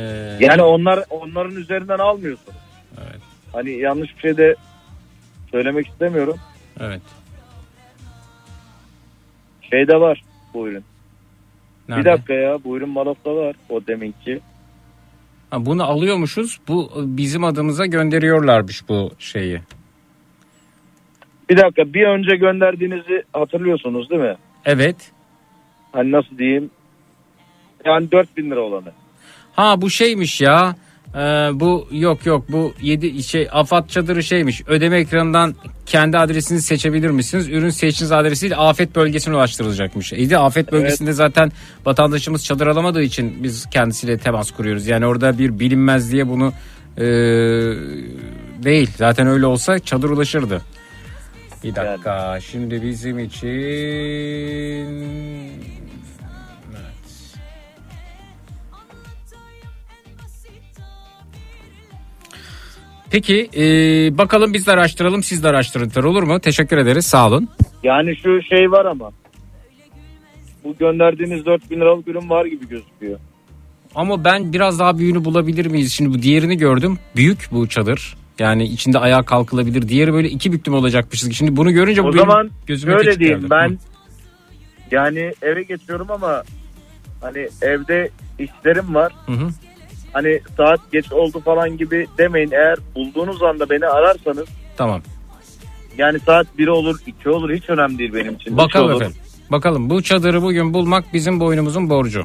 Yani 0.41 0.62
onlar 0.62 1.01
onların 1.11 1.57
üzerinden 1.57 1.99
almıyorsunuz. 1.99 2.59
Evet. 2.99 3.20
Hani 3.55 3.70
yanlış 3.70 4.16
bir 4.16 4.20
şey 4.20 4.36
de 4.36 4.55
söylemek 5.50 5.88
istemiyorum. 5.88 6.36
Evet. 6.80 7.02
Şeyde 9.70 10.00
var 10.00 10.22
bu 10.55 10.68
ürün. 10.68 10.84
Nerede? 11.88 12.00
Bir 12.00 12.12
dakika 12.12 12.34
ya 12.34 12.59
bu 12.64 12.76
ürün 12.76 12.88
Malof'ta 12.88 13.36
var 13.36 13.57
o 13.68 13.86
deminki. 13.86 14.40
Ha, 15.50 15.66
bunu 15.66 15.84
alıyormuşuz. 15.84 16.61
Bu 16.68 16.92
bizim 16.96 17.44
adımıza 17.44 17.86
gönderiyorlarmış 17.86 18.88
bu 18.88 19.12
şeyi. 19.18 19.61
Bir 21.50 21.57
dakika 21.57 21.94
bir 21.94 22.07
önce 22.07 22.36
gönderdiğinizi 22.36 23.22
hatırlıyorsunuz 23.32 24.11
değil 24.11 24.22
mi? 24.22 24.36
Evet. 24.64 24.96
Hani 25.92 26.12
nasıl 26.12 26.38
diyeyim? 26.38 26.70
Yani 27.84 28.12
4000 28.12 28.50
lira 28.50 28.61
olanı. 28.61 28.92
Ha 29.52 29.80
bu 29.80 29.90
şeymiş 29.90 30.40
ya. 30.40 30.76
Ee, 31.15 31.21
bu 31.55 31.89
yok 31.91 32.27
yok 32.27 32.45
bu 32.49 32.75
7 32.83 33.23
şey 33.23 33.49
afat 33.53 33.91
çadırı 33.91 34.23
şeymiş. 34.23 34.62
Ödeme 34.67 34.99
ekranından 34.99 35.55
kendi 35.87 36.19
adresini 36.19 36.62
seçebilir 36.62 37.11
misiniz? 37.11 37.49
Ürün 37.49 37.71
seçtiğiniz 37.71 38.12
adresiyle 38.12 38.57
afet 38.57 38.97
bölgesine 38.97 39.35
ulaştırılacakmış. 39.35 40.12
İyi 40.12 40.31
de 40.31 40.39
afet 40.39 40.73
bölgesinde 40.73 41.12
zaten 41.12 41.53
vatandaşımız 41.85 42.45
çadır 42.45 42.67
alamadığı 42.67 43.03
için 43.03 43.43
biz 43.43 43.67
kendisiyle 43.71 44.19
temas 44.19 44.51
kuruyoruz. 44.51 44.87
Yani 44.87 45.07
orada 45.07 45.39
bir 45.39 45.59
bilinmez 45.59 46.12
diye 46.12 46.29
bunu 46.29 46.53
e, 46.99 47.05
değil. 48.65 48.91
Zaten 48.97 49.27
öyle 49.27 49.47
olsa 49.47 49.79
çadır 49.79 50.11
ulaşırdı. 50.11 50.62
Bir 51.65 51.75
dakika. 51.75 52.41
Şimdi 52.41 52.83
bizim 52.83 53.19
için 53.19 53.45
Peki 63.15 63.49
e, 63.57 63.65
bakalım 64.19 64.55
biz 64.55 64.67
de 64.67 64.73
araştıralım 64.73 65.23
siz 65.23 65.45
de 65.45 65.49
araştırın 65.49 66.07
olur 66.07 66.23
mu? 66.23 66.41
Teşekkür 66.41 66.79
ederiz 66.79 67.07
sağ 67.07 67.29
olun. 67.29 67.49
Yani 67.83 68.17
şu 68.17 68.43
şey 68.43 68.71
var 68.71 68.85
ama. 68.85 69.11
Bu 70.65 70.77
gönderdiğiniz 70.79 71.47
4000 71.47 71.81
liralık 71.81 72.09
ürün 72.09 72.31
var 72.31 72.45
gibi 72.45 72.69
gözüküyor. 72.69 73.19
Ama 73.95 74.25
ben 74.25 74.53
biraz 74.53 74.79
daha 74.79 74.99
büyüğünü 74.99 75.25
bulabilir 75.25 75.67
miyiz? 75.67 75.93
Şimdi 75.93 76.19
bu 76.19 76.23
diğerini 76.23 76.57
gördüm. 76.57 76.99
Büyük 77.17 77.49
bu 77.53 77.69
çadır. 77.69 78.17
Yani 78.39 78.65
içinde 78.65 78.99
ayağa 78.99 79.23
kalkılabilir. 79.23 79.89
Diğeri 79.89 80.12
böyle 80.12 80.29
iki 80.29 80.53
büklüm 80.53 80.75
olacakmışız. 80.75 81.33
Şimdi 81.33 81.57
bunu 81.57 81.73
görünce 81.73 82.05
bu 82.05 82.09
o 82.09 82.12
benim 82.12 82.21
zaman 82.21 82.51
gözüme 82.67 82.97
küçük 82.97 83.21
diyeyim 83.21 83.41
geldi. 83.41 83.51
ben 83.51 83.79
yani 84.91 85.33
eve 85.43 85.62
geçiyorum 85.62 86.07
ama 86.11 86.43
hani 87.21 87.49
evde 87.62 88.11
işlerim 88.39 88.95
var. 88.95 89.12
Hı 89.27 89.33
hı. 89.33 89.49
Hani 90.15 90.41
saat 90.57 90.81
geç 90.93 91.12
oldu 91.12 91.41
falan 91.41 91.77
gibi 91.77 92.07
demeyin. 92.19 92.51
Eğer 92.51 92.77
bulduğunuz 92.95 93.43
anda 93.43 93.71
beni 93.71 93.87
ararsanız 93.87 94.47
Tamam. 94.77 95.03
yani 95.99 96.21
saat 96.21 96.47
1 96.59 96.67
olur 96.69 96.99
2 97.07 97.29
olur 97.29 97.51
hiç 97.53 97.71
önemli 97.71 97.99
değil 97.99 98.15
benim 98.15 98.35
için. 98.35 98.51
Üç 98.53 98.59
Bakalım 98.59 98.87
olur. 98.91 99.01
efendim. 99.01 99.17
Bakalım 99.51 99.91
bu 99.91 100.03
çadırı 100.03 100.43
bugün 100.43 100.75
bulmak 100.75 101.05
bizim 101.12 101.41
boynumuzun 101.41 101.91
borcu. 101.91 102.25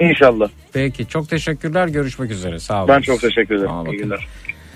İnşallah. 0.00 0.48
Peki 0.72 1.08
çok 1.08 1.28
teşekkürler. 1.28 1.88
Görüşmek 1.88 2.30
üzere. 2.30 2.58
Sağ 2.58 2.78
olun. 2.78 2.88
Ben 2.88 3.00
çok 3.00 3.20
teşekkür 3.20 3.54
ederim. 3.54 3.70
İyi 3.92 3.96
günler. 3.96 4.26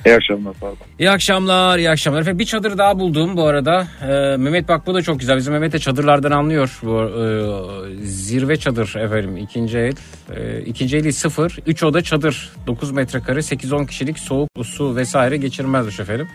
İyi 0.07 0.15
akşamlar. 0.15 0.55
Pardon. 0.61 0.77
İyi 0.99 1.11
akşamlar, 1.11 1.79
iyi 1.79 1.91
akşamlar. 1.91 2.21
Efendim 2.21 2.39
bir 2.39 2.45
çadır 2.45 2.79
daha 2.79 2.99
buldum 2.99 3.37
bu 3.37 3.47
arada. 3.47 3.87
Ee, 4.03 4.37
Mehmet 4.37 4.69
bak 4.69 4.87
bu 4.87 4.95
da 4.95 5.03
çok 5.03 5.21
güzel. 5.21 5.37
Bizim 5.37 5.53
Mehmet 5.53 5.73
de 5.73 5.79
çadırlardan 5.79 6.31
anlıyor. 6.31 6.79
Bu 6.83 7.01
e, 7.01 8.07
zirve 8.07 8.57
çadır 8.57 8.95
efendim 8.97 9.37
ikinci 9.37 9.79
el. 9.79 9.95
E, 10.37 10.61
ikinci 10.61 10.97
eli 10.97 11.13
sıfır. 11.13 11.59
Üç 11.67 11.83
oda 11.83 12.03
çadır. 12.03 12.53
9 12.67 12.91
metrekare 12.91 13.39
8-10 13.39 13.87
kişilik 13.87 14.19
soğuk 14.19 14.49
su 14.65 14.97
vesaire 14.97 15.37
geçirmezmiş 15.37 16.01
efendim. 16.01 16.29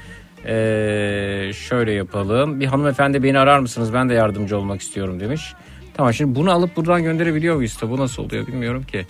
Ee, 0.48 1.52
şöyle 1.54 1.92
yapalım. 1.92 2.60
Bir 2.60 2.66
hanımefendi 2.66 3.24
beni 3.24 3.40
arar 3.40 3.60
mısınız? 3.60 3.94
Ben 3.94 4.10
de 4.10 4.14
yardımcı 4.14 4.58
olmak 4.58 4.82
istiyorum 4.82 5.20
demiş. 5.20 5.54
Tamam 5.94 6.14
şimdi 6.14 6.36
bunu 6.36 6.52
alıp 6.52 6.76
buradan 6.76 7.04
gönderebiliyor 7.04 7.56
muyuz? 7.56 7.78
Bu 7.82 7.98
nasıl 7.98 8.24
oluyor 8.24 8.48
bilmiyorum 8.48 8.84
ki. 8.84 9.06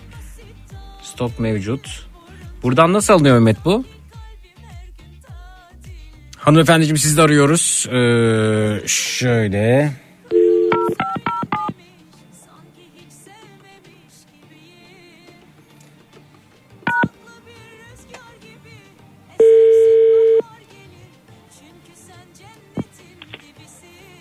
Stok 1.02 1.40
mevcut. 1.40 2.08
Buradan 2.64 2.94
nasıl 2.94 3.14
alınıyor 3.14 3.36
Mehmet 3.36 3.66
bu? 3.66 3.84
Hanımefendiciğim 6.46 6.98
sizi 6.98 7.18
de 7.18 7.22
arıyoruz. 7.22 7.88
Ee, 7.92 8.88
şöyle. 8.88 9.92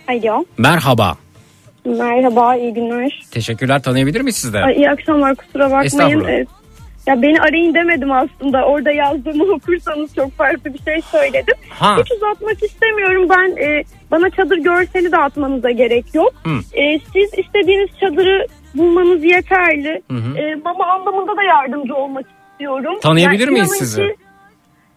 Alo. 0.09 0.45
Merhaba. 0.59 1.17
Merhaba, 1.85 2.57
iyi 2.57 2.75
günler. 2.75 3.23
Teşekkürler. 3.31 3.83
Tanıyabilir 3.83 4.21
miyiz 4.21 4.37
sizde? 4.37 4.59
Ay, 4.63 4.77
iyi 4.77 4.91
akşamlar, 4.91 5.35
kusura 5.35 5.65
bakmayın. 5.65 5.85
Estağfurullah. 5.85 6.29
Ee, 6.29 6.47
ya 7.07 7.23
beni 7.23 7.41
arayın 7.41 7.75
demedim 7.75 8.13
aslında. 8.13 8.65
Orada 8.65 8.91
yazdığımı 8.91 9.45
okursanız 9.55 10.15
çok 10.15 10.33
farklı 10.33 10.75
bir 10.75 10.79
şey 10.79 11.01
söyledim. 11.03 11.55
Ha. 11.69 11.97
Hiç 11.99 12.13
uzatmak 12.13 12.63
istemiyorum. 12.63 13.29
Ben 13.31 13.57
e, 13.63 13.85
bana 14.11 14.31
çadır 14.31 14.59
görseli 14.59 15.13
dağıtmanıza 15.13 15.71
gerek 15.71 16.15
yok. 16.15 16.33
Hı. 16.45 16.81
E, 16.81 16.99
siz 16.99 17.39
istediğiniz 17.39 17.89
çadırı 18.01 18.47
bulmanız 18.75 19.25
yeterli. 19.25 20.03
Hı 20.11 20.17
hı. 20.17 20.39
E, 20.39 20.55
mama 20.55 20.87
anlamında 20.87 21.37
da 21.37 21.43
yardımcı 21.43 21.95
olmak 21.95 22.27
istiyorum. 22.53 22.99
Tanıyabilir 23.03 23.47
Yani 23.47 23.53
miyiz 23.53 23.73
sizi? 23.79 24.03
ki, 24.03 24.17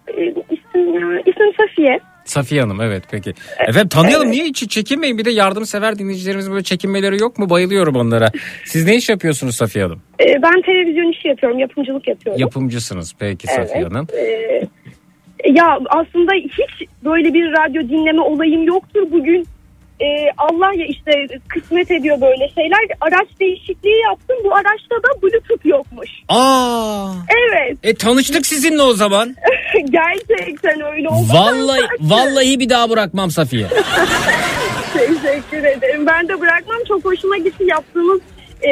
e, 0.08 0.24
isim, 0.30 0.94
ya, 0.94 1.20
isim 1.20 1.54
Safiye. 1.58 2.00
Safiye 2.30 2.62
Hanım 2.62 2.82
evet 2.82 3.04
peki. 3.12 3.34
Efendim 3.68 3.90
tanıyalım 3.90 4.32
niye 4.32 4.44
hiç 4.46 4.70
çekinmeyin 4.70 5.18
bir 5.18 5.26
de 5.26 5.32
yardımsever 5.32 6.00
dinleyicilerimizin 6.00 6.52
böyle 6.52 6.64
çekinmeleri 6.64 7.22
yok 7.22 7.40
mu? 7.40 7.50
Bayılıyorum 7.50 7.96
onlara. 7.96 8.32
Siz 8.66 8.86
ne 8.86 8.96
iş 8.96 9.10
yapıyorsunuz 9.10 9.56
Safiye 9.56 9.86
Hanım? 9.86 10.02
E, 10.20 10.26
ben 10.26 10.62
televizyon 10.62 11.12
işi 11.12 11.28
yapıyorum, 11.28 11.60
yapımcılık 11.60 12.08
yapıyorum. 12.08 12.42
Yapımcısınız 12.42 13.14
peki 13.20 13.48
Safiye 13.48 13.78
Evet. 13.82 13.92
Hanım. 13.92 14.08
Ee, 14.18 14.68
ya 15.52 15.80
aslında 15.90 16.34
hiç 16.34 16.88
böyle 17.04 17.34
bir 17.34 17.46
radyo 17.52 17.82
dinleme 17.90 18.22
olayım 18.22 18.64
yoktur 18.64 19.02
bugün. 19.12 19.48
Ee, 20.02 20.06
Allah 20.38 20.72
ya 20.76 20.86
işte 20.86 21.12
kısmet 21.48 21.92
ediyor 21.92 22.22
böyle 22.22 22.50
şeyler. 22.56 22.80
Araç 23.02 23.28
değişikliği 23.40 24.02
yaptım. 24.10 24.38
Bu 24.44 24.56
araçta 24.56 24.96
da 24.96 25.22
Bluetooth 25.22 25.66
yokmuş. 25.66 26.10
Aa. 26.30 27.12
Evet. 27.30 27.78
E 27.84 27.94
tanıştık 27.94 28.46
sizinle 28.46 28.82
o 28.82 28.94
zaman. 28.94 29.36
Gerçekten 29.74 30.82
öyle 30.94 31.10
oldu. 31.10 31.28
Vallahi 31.34 31.82
vallahi 32.02 32.60
bir 32.60 32.70
daha 32.70 32.90
bırakmam 32.90 33.32
Safiye. 33.32 33.68
Teşekkür 34.94 35.64
ederim. 35.64 36.06
Ben 36.08 36.28
de 36.28 36.42
bırakmam. 36.42 36.78
Çok 36.88 37.06
hoşuma 37.06 37.38
gitti 37.38 37.64
yaptığınız 37.68 38.22
e, 38.64 38.70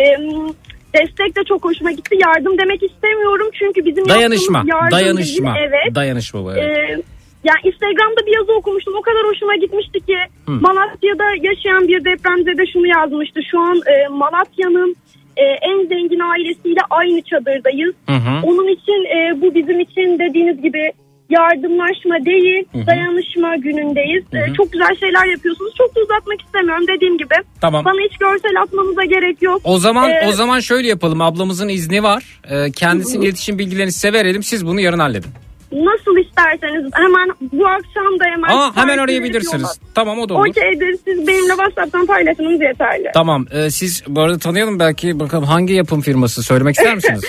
destek 0.93 1.36
de 1.36 1.43
çok 1.47 1.63
hoşuma 1.65 1.91
gitti. 1.91 2.15
Yardım 2.28 2.57
demek 2.57 2.84
istemiyorum 2.84 3.49
çünkü 3.59 3.86
bizim 3.86 4.09
Dayanışma. 4.09 4.57
yaptığımız 4.57 4.82
yardım 4.84 4.97
Dayanışma. 4.97 5.55
değil. 5.55 5.65
Evet. 5.69 5.95
Dayanışma 5.95 6.43
bu 6.43 6.51
evet. 6.51 6.89
Ee, 6.89 7.01
yani 7.49 7.61
Instagram'da 7.69 8.21
bir 8.27 8.33
yazı 8.39 8.51
okumuştum. 8.59 8.93
O 8.99 9.01
kadar 9.01 9.23
hoşuma 9.31 9.55
gitmişti 9.55 9.99
ki 10.07 10.17
Hı. 10.45 10.51
Malatya'da 10.51 11.27
yaşayan 11.49 11.87
bir 11.87 11.99
depremzede 12.05 12.63
şunu 12.73 12.87
yazmıştı. 12.87 13.39
Şu 13.51 13.59
an 13.59 13.77
e, 13.93 14.07
Malatya'nın 14.07 14.95
e, 15.37 15.43
en 15.43 15.77
zengin 15.91 16.19
ailesiyle 16.31 16.79
aynı 16.89 17.21
çadırdayız. 17.21 17.95
Hı 18.09 18.15
hı. 18.15 18.33
Onun 18.43 18.67
için 18.67 18.99
e, 19.17 19.41
bu 19.41 19.55
bizim 19.55 19.79
için 19.79 20.19
dediğiniz 20.19 20.61
gibi 20.61 20.91
yardımlaşma 21.29 22.25
değil, 22.25 22.63
Hı 22.71 22.77
hı. 22.77 22.87
dayanışma 22.87 23.55
günündeyiz. 23.55 24.23
Hı 24.31 24.37
E, 24.37 24.47
hı. 24.49 24.53
çok 24.53 24.71
güzel 24.71 24.95
şeyler 24.99 25.25
yapıyorsunuz. 25.25 25.73
Çok 25.77 25.95
da 25.95 25.99
uzatmak 25.99 26.41
istemiyorum 26.41 26.85
dediğim 26.95 27.17
gibi. 27.17 27.35
Tamam. 27.61 27.85
Bana 27.85 28.01
hiç 28.09 28.17
görsel 28.17 28.61
atmanıza 28.61 29.03
gerek 29.03 29.41
yok. 29.41 29.61
O 29.63 29.77
zaman 29.77 30.09
Ee, 30.09 30.25
o 30.27 30.31
zaman 30.31 30.59
şöyle 30.59 30.87
yapalım. 30.87 31.21
Ablamızın 31.21 31.69
izni 31.69 32.03
var. 32.03 32.23
Ee, 32.51 32.71
kendisinin 32.71 33.21
iletişim 33.23 33.59
bilgilerini 33.59 33.91
size 33.91 34.13
verelim. 34.13 34.43
Siz 34.43 34.65
bunu 34.67 34.81
yarın 34.81 34.99
halledin. 34.99 35.31
Nasıl 35.76 36.17
isterseniz 36.17 36.91
hemen 36.93 37.30
bu 37.51 37.67
akşam 37.67 38.19
da 38.19 38.26
hemen. 38.26 38.49
Aa 38.49 38.76
hemen 38.76 38.97
arayabilirsiniz. 38.97 39.80
Tamam 39.95 40.19
o 40.19 40.30
da 40.30 40.34
olur. 40.34 40.47
Okeydir. 40.49 40.97
Siz 41.07 41.28
benimle 41.28 41.49
WhatsApp'tan 41.49 42.05
paylaşmanız 42.05 42.61
yeterli. 42.61 43.11
Tamam. 43.13 43.45
Ee, 43.51 43.69
siz 43.71 44.03
bu 44.07 44.21
arada 44.21 44.38
tanıyalım 44.38 44.80
belki 44.80 45.19
bakalım 45.19 45.43
hangi 45.43 45.73
yapım 45.73 46.01
firması 46.01 46.43
söylemek 46.43 46.76
ister 46.78 46.95
misiniz? 46.99 47.24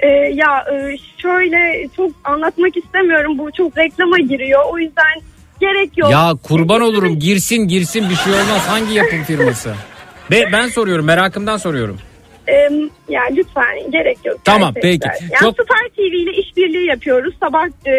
Ee, 0.00 0.06
ya 0.34 0.64
e, 0.72 0.96
şöyle 1.22 1.88
çok 1.96 2.10
anlatmak 2.24 2.76
istemiyorum. 2.76 3.38
Bu 3.38 3.50
çok 3.52 3.78
reklama 3.78 4.18
giriyor. 4.18 4.60
O 4.72 4.78
yüzden 4.78 5.20
gerek 5.60 5.98
yok. 5.98 6.10
ya 6.10 6.32
kurban 6.42 6.80
olurum 6.80 7.18
girsin 7.18 7.56
girsin 7.68 8.10
bir 8.10 8.16
şey 8.16 8.32
olmaz. 8.32 8.62
Hangi 8.68 8.94
yapım 8.94 9.22
firması? 9.22 9.74
Be, 10.30 10.48
ben 10.52 10.68
soruyorum 10.68 11.04
merakımdan 11.06 11.56
soruyorum. 11.56 11.98
Ee, 12.48 12.68
yani 13.08 13.36
lütfen 13.36 13.90
gerek 13.90 14.18
yok. 14.24 14.36
Tamam, 14.44 14.74
gerçekten. 14.74 15.10
peki. 15.12 15.24
Yani 15.32 15.40
Çok- 15.56 15.64
Star 15.66 15.88
TV 15.96 16.00
ile 16.00 16.30
işbirliği 16.32 16.86
yapıyoruz. 16.86 17.34
Sabah 17.40 17.66
e, 17.86 17.92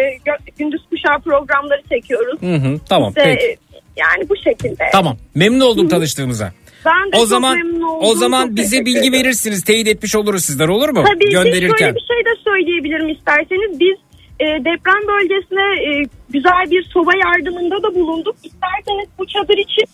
gündüz 0.58 0.80
kuşağı 0.90 1.20
programları 1.20 1.82
çekiyoruz. 1.88 2.42
Hı 2.42 2.54
hı, 2.54 2.78
tamam 2.88 3.08
İşte, 3.08 3.22
peki. 3.24 3.56
Yani 3.96 4.28
bu 4.28 4.34
şekilde. 4.36 4.84
Tamam. 4.92 5.16
Memnun 5.34 5.60
oldum 5.60 5.88
tanıştığımıza. 5.88 6.52
Ben 6.86 7.12
de 7.12 7.16
O 7.16 7.18
çok 7.20 7.28
zaman 7.28 7.56
memnun 7.56 7.82
oldum. 7.82 8.08
o 8.08 8.14
zaman 8.14 8.46
Çok 8.46 8.56
bize 8.56 8.84
bilgi 8.84 8.98
ederim. 8.98 9.12
verirsiniz. 9.12 9.64
Teyit 9.64 9.88
etmiş 9.88 10.16
oluruz 10.16 10.44
sizler 10.44 10.68
olur 10.68 10.88
mu? 10.88 11.04
Tabii 11.14 11.30
Gönderirken. 11.30 11.76
şöyle 11.78 11.94
bir 11.94 12.00
şey 12.00 12.24
de 12.24 12.40
söyleyebilirim 12.44 13.08
isterseniz. 13.08 13.80
Biz 13.80 13.96
e, 14.40 14.44
deprem 14.44 15.02
bölgesine 15.08 15.82
e, 15.90 16.02
güzel 16.30 16.70
bir 16.70 16.82
soba 16.84 17.10
yardımında 17.16 17.82
da 17.82 17.94
bulunduk. 17.94 18.36
İsterseniz 18.44 19.08
bu 19.18 19.26
çadır 19.26 19.58
için 19.58 19.84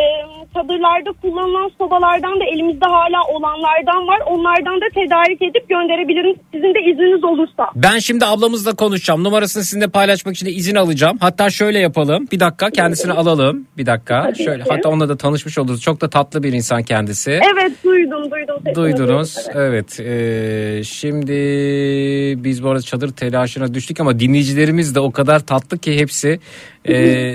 e, 0.00 0.02
çadırlarda 0.54 1.12
kullanılan 1.22 1.70
sobalardan 1.78 2.40
da 2.40 2.44
elimizde 2.54 2.86
hala 2.86 3.20
olanlardan 3.34 4.06
var. 4.08 4.20
Onlardan 4.26 4.80
da 4.80 4.86
tedarik 4.94 5.42
edip 5.42 5.68
gönderebilirim 5.68 6.36
sizin 6.54 6.74
de 6.74 6.80
izniniz 6.90 7.24
olursa. 7.24 7.66
Ben 7.76 7.98
şimdi 7.98 8.24
ablamızla 8.26 8.74
konuşacağım. 8.74 9.24
Numarasını 9.24 9.64
sizinle 9.64 9.88
paylaşmak 9.88 10.34
için 10.34 10.46
de 10.46 10.50
izin 10.50 10.74
alacağım. 10.74 11.16
Hatta 11.20 11.50
şöyle 11.50 11.78
yapalım. 11.78 12.26
Bir 12.32 12.40
dakika 12.40 12.70
kendisini 12.70 13.12
alalım. 13.12 13.66
Bir 13.78 13.86
dakika. 13.86 14.22
Tabii 14.22 14.44
şöyle 14.44 14.62
ki. 14.64 14.70
hatta 14.70 14.88
onunla 14.88 15.08
da 15.08 15.16
tanışmış 15.16 15.58
oluruz. 15.58 15.80
Çok 15.82 16.00
da 16.00 16.10
tatlı 16.10 16.42
bir 16.42 16.52
insan 16.52 16.82
kendisi. 16.82 17.30
Evet 17.30 17.72
duydum 17.84 18.30
duydum. 18.30 18.74
Duydunuz. 18.74 19.36
evet. 19.54 19.72
Evet. 19.72 20.00
Ee, 20.00 20.84
şimdi 20.84 21.32
biz 22.44 22.64
bu 22.64 22.68
arada 22.68 22.82
çadır 22.82 23.12
telaşına 23.12 23.74
düştük 23.74 24.00
ama 24.00 24.20
dinleyicilerimiz 24.20 24.94
de 24.94 25.00
o 25.00 25.12
kadar 25.12 25.40
tatlı 25.40 25.78
ki 25.78 26.00
hepsi 26.00 26.40
ee, 26.88 27.34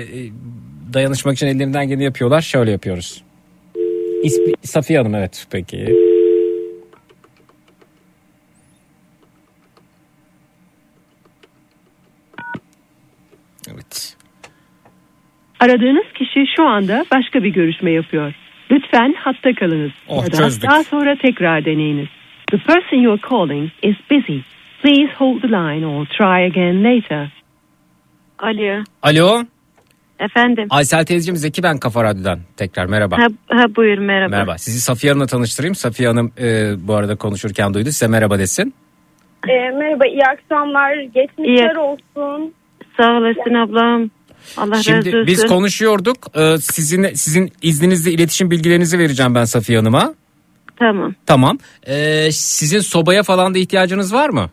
dayanışmak 0.92 1.34
için 1.34 1.46
ellerinden 1.46 1.88
geleni 1.88 2.04
yapıyorlar. 2.04 2.40
Şöyle 2.40 2.70
yapıyoruz. 2.70 3.22
İsmi, 4.22 4.52
Safiye 4.62 4.98
Hanım 4.98 5.14
evet 5.14 5.46
peki. 5.50 5.94
Evet. 13.72 14.16
Aradığınız 15.60 16.12
kişi 16.14 16.44
şu 16.56 16.68
anda 16.68 17.04
başka 17.14 17.42
bir 17.42 17.50
görüşme 17.50 17.90
yapıyor. 17.90 18.34
Lütfen 18.70 19.14
hatta 19.18 19.54
kalınız. 19.54 19.92
Oh, 20.08 20.24
ya 20.24 20.32
da 20.32 20.36
çözdük. 20.36 20.70
daha 20.70 20.84
sonra 20.84 21.16
tekrar 21.22 21.64
deneyiniz. 21.64 22.08
The 22.50 22.58
person 22.58 22.96
you 22.96 23.12
are 23.12 23.20
calling 23.30 23.70
is 23.82 23.96
busy. 24.10 24.38
Please 24.82 25.12
hold 25.18 25.42
the 25.42 25.48
line 25.48 25.86
or 25.86 26.06
try 26.06 26.46
again 26.46 26.84
later. 26.84 27.32
Alo. 28.38 28.84
Alo. 29.02 29.44
Efendim. 30.18 30.66
Aysel 30.70 31.04
teyzeciğim 31.04 31.36
Zeki 31.36 31.62
ben 31.62 31.78
Kafa 31.78 32.04
Radyo'dan. 32.04 32.40
Tekrar 32.56 32.86
merhaba. 32.86 33.18
Ha, 33.18 33.26
ha 33.48 33.64
buyur 33.76 33.98
merhaba. 33.98 34.30
Merhaba. 34.30 34.58
Sizi 34.58 34.80
Safiye 34.80 35.12
Hanım'la 35.12 35.26
tanıştırayım. 35.26 35.74
Safiye 35.74 36.08
Hanım 36.08 36.32
e, 36.40 36.74
bu 36.88 36.94
arada 36.94 37.16
konuşurken 37.16 37.74
duydu. 37.74 37.88
Size 37.88 38.06
merhaba 38.08 38.38
desin. 38.38 38.74
E, 39.48 39.70
merhaba 39.70 40.06
iyi 40.06 40.22
akşamlar. 40.24 40.94
Geçmişler 40.94 41.76
olsun. 41.76 42.54
Sağ 42.96 43.10
olasın 43.12 43.54
ablam. 43.54 44.10
Allah 44.56 44.70
razı 44.74 44.84
Şimdi 44.84 45.08
olsun. 45.08 45.26
biz 45.26 45.46
konuşuyorduk. 45.46 46.16
E, 46.38 46.58
sizin 46.58 47.02
sizin 47.14 47.52
izninizle 47.62 48.10
iletişim 48.10 48.50
bilgilerinizi 48.50 48.98
vereceğim 48.98 49.34
ben 49.34 49.44
Safiye 49.44 49.78
Hanım'a. 49.78 50.14
Tamam. 50.76 51.14
Tamam. 51.26 51.58
E, 51.86 52.28
sizin 52.32 52.80
sobaya 52.80 53.22
falan 53.22 53.54
da 53.54 53.58
ihtiyacınız 53.58 54.14
var 54.14 54.28
mı? 54.28 54.50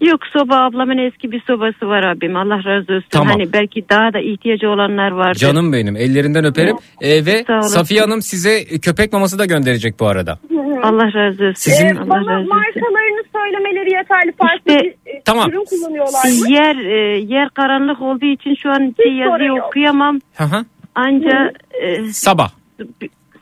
Yok 0.00 0.20
soba 0.32 0.56
ablamın 0.56 0.98
eski 0.98 1.32
bir 1.32 1.42
sobası 1.46 1.88
var 1.88 2.02
abim. 2.02 2.36
Allah 2.36 2.64
razı 2.64 2.92
olsun. 2.92 3.04
Tamam. 3.10 3.28
Hani 3.28 3.52
belki 3.52 3.84
daha 3.90 4.12
da 4.12 4.18
ihtiyacı 4.20 4.68
olanlar 4.70 5.10
vardır. 5.10 5.38
Canım 5.40 5.72
benim. 5.72 5.96
Ellerinden 5.96 6.44
öperim. 6.44 6.76
E, 7.00 7.26
ve. 7.26 7.44
Safiye 7.62 8.00
Hanım 8.00 8.22
size 8.22 8.64
köpek 8.64 9.12
maması 9.12 9.38
da 9.38 9.44
gönderecek 9.44 10.00
bu 10.00 10.06
arada. 10.06 10.38
Allah 10.82 11.14
razı 11.14 11.44
olsun. 11.44 11.52
Sizin- 11.56 11.86
E, 11.86 11.98
Allah 11.98 12.08
bana 12.08 12.20
razı 12.20 12.40
olsun. 12.40 12.48
markalarını 12.48 13.22
söylemeleri 13.36 13.92
yeterli. 13.92 14.32
Farklı 14.38 14.72
İşte- 14.72 14.96
bir 15.06 15.10
e, 15.12 15.22
Tamam. 15.24 15.50
ürün 15.50 15.64
kullanıyorlar 15.64 16.24
mı? 16.24 16.52
Yer 16.54 16.76
e, 16.76 17.18
yer 17.18 17.48
karanlık 17.50 18.02
olduğu 18.02 18.26
için 18.26 18.54
şu 18.54 18.70
an 18.70 18.94
şey 19.02 19.12
yazıyı 19.12 19.52
okuyamam. 19.52 20.18
Hı 20.34 20.44
hı. 20.44 20.64
Anca 20.94 21.52
e, 21.82 22.04
Sabah. 22.04 22.50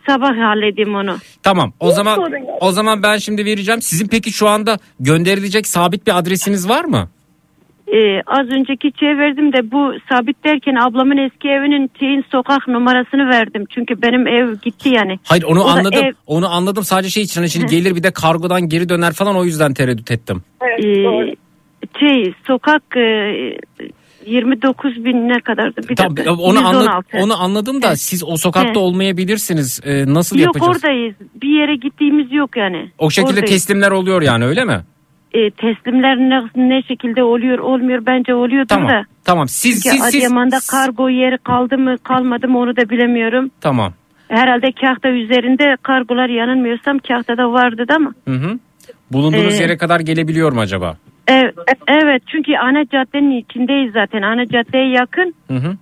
Sabah 0.09 0.37
halledeyim 0.39 0.95
onu. 0.95 1.17
Tamam. 1.43 1.73
O 1.81 1.89
Hiç 1.89 1.95
zaman 1.95 2.15
sorun 2.17 2.37
yok. 2.39 2.59
o 2.61 2.73
zaman 2.73 3.03
ben 3.03 3.17
şimdi 3.19 3.45
vereceğim. 3.45 3.83
Sizin 3.83 4.09
peki 4.09 4.33
şu 4.33 4.49
anda 4.49 4.79
gönderilecek 5.01 5.67
sabit 5.67 6.07
bir 6.07 6.19
adresiniz 6.19 6.69
var 6.69 6.85
mı? 6.85 7.09
Ee, 7.95 8.21
az 8.27 8.47
önceki 8.51 8.93
şey 9.01 9.09
verdim 9.19 9.53
de 9.53 9.71
bu 9.71 9.93
sabit 10.09 10.45
derken 10.45 10.75
ablamın 10.75 11.17
eski 11.17 11.49
evinin 11.49 11.91
şeyin 11.99 12.25
sokak 12.33 12.69
numarasını 12.69 13.29
verdim. 13.31 13.65
Çünkü 13.71 14.03
benim 14.03 14.27
ev 14.27 14.55
gitti 14.63 14.89
yani. 14.89 15.19
Hayır 15.25 15.43
onu 15.43 15.63
O 15.63 15.67
da 15.67 15.71
anladım. 15.71 16.05
ev- 16.05 16.13
Onu 16.27 16.49
anladım. 16.55 16.85
Sadece 16.85 17.11
şey 17.11 17.23
için 17.23 17.41
hani 17.41 17.51
şimdi 17.51 17.67
gelir 17.67 17.97
bir 17.97 18.03
de 18.03 18.11
kargodan 18.11 18.69
geri 18.69 18.89
döner 18.89 19.13
falan 19.13 19.37
o 19.37 19.45
yüzden 19.45 19.75
tereddüt 19.75 20.11
ettim. 20.11 20.43
Ee, 20.63 21.35
şey 22.01 22.33
sokak 22.47 22.83
e, 22.97 23.01
29 24.27 25.05
bin 25.05 25.29
ne 25.29 25.41
kadardı? 25.41 25.81
Bir 25.89 25.97
Tamam 25.97 26.17
dakika, 26.17 26.33
onu. 26.35 26.59
116. 26.59 27.19
Onu 27.19 27.43
anladım 27.43 27.83
da 27.83 27.97
siz 27.97 28.25
o 28.25 28.37
sokakta 28.37 28.75
He. 28.75 28.79
olmayabilirsiniz. 28.85 29.81
Ee, 29.85 30.05
nasıl 30.15 30.39
Yok 30.39 30.47
yapacağız? 30.47 30.77
oradayız. 30.85 31.15
Bir 31.43 31.61
yere 31.61 31.77
gittiğimiz 31.77 32.33
yok 32.33 32.57
yani. 32.57 32.91
O 32.99 33.11
şekilde 33.11 33.31
Oradayız. 33.41 33.51
teslimler 33.51 33.91
oluyor 33.91 34.23
yani 34.23 34.45
öyle 34.45 34.65
mi? 34.65 34.81
E, 35.33 35.51
teslimler 35.51 36.17
ne, 36.17 36.43
ne 36.69 36.83
şekilde 36.83 37.23
oluyor 37.23 37.59
olmuyor 37.59 38.07
bence 38.07 38.35
oluyordur 38.35 38.69
Tamam. 38.69 38.89
da. 38.89 39.03
Tamam. 39.25 39.49
Siz 39.49 39.83
Çünkü 39.83 39.97
siz 39.97 40.05
siz 40.05 40.15
Adıyaman'da 40.15 40.59
kargo 40.71 41.09
yeri 41.09 41.39
kaldı 41.39 41.79
mı 41.79 41.99
kalmadı 42.03 42.49
mı 42.49 42.59
onu 42.59 42.77
da 42.77 42.91
bilemiyorum. 42.91 43.51
Tamam. 43.61 43.93
Herhalde 44.29 44.73
kahta 44.81 45.09
üzerinde 45.09 45.77
kargolar 45.83 46.29
yanılmıyorsam 46.29 46.99
kahtada 46.99 47.53
vardı 47.53 47.85
da 47.89 47.95
ama. 47.95 48.15
Hı 48.29 48.35
hı. 48.35 48.59
Bulunduğunuz 49.13 49.61
Ee, 49.61 49.63
yere 49.63 49.77
kadar 49.77 50.01
gelebiliyor 50.01 50.53
mu 50.53 50.61
acaba? 50.61 50.97
Evet, 51.29 51.55
evet 51.89 52.23
çünkü 52.27 52.57
ana 52.57 52.85
caddenin 52.85 53.31
içindeyiz 53.31 53.93
zaten. 53.93 54.23
Ana 54.23 54.47
caddeye 54.47 54.89
yakın 54.89 55.35
Hı 55.49 55.55
hı. 55.57 55.77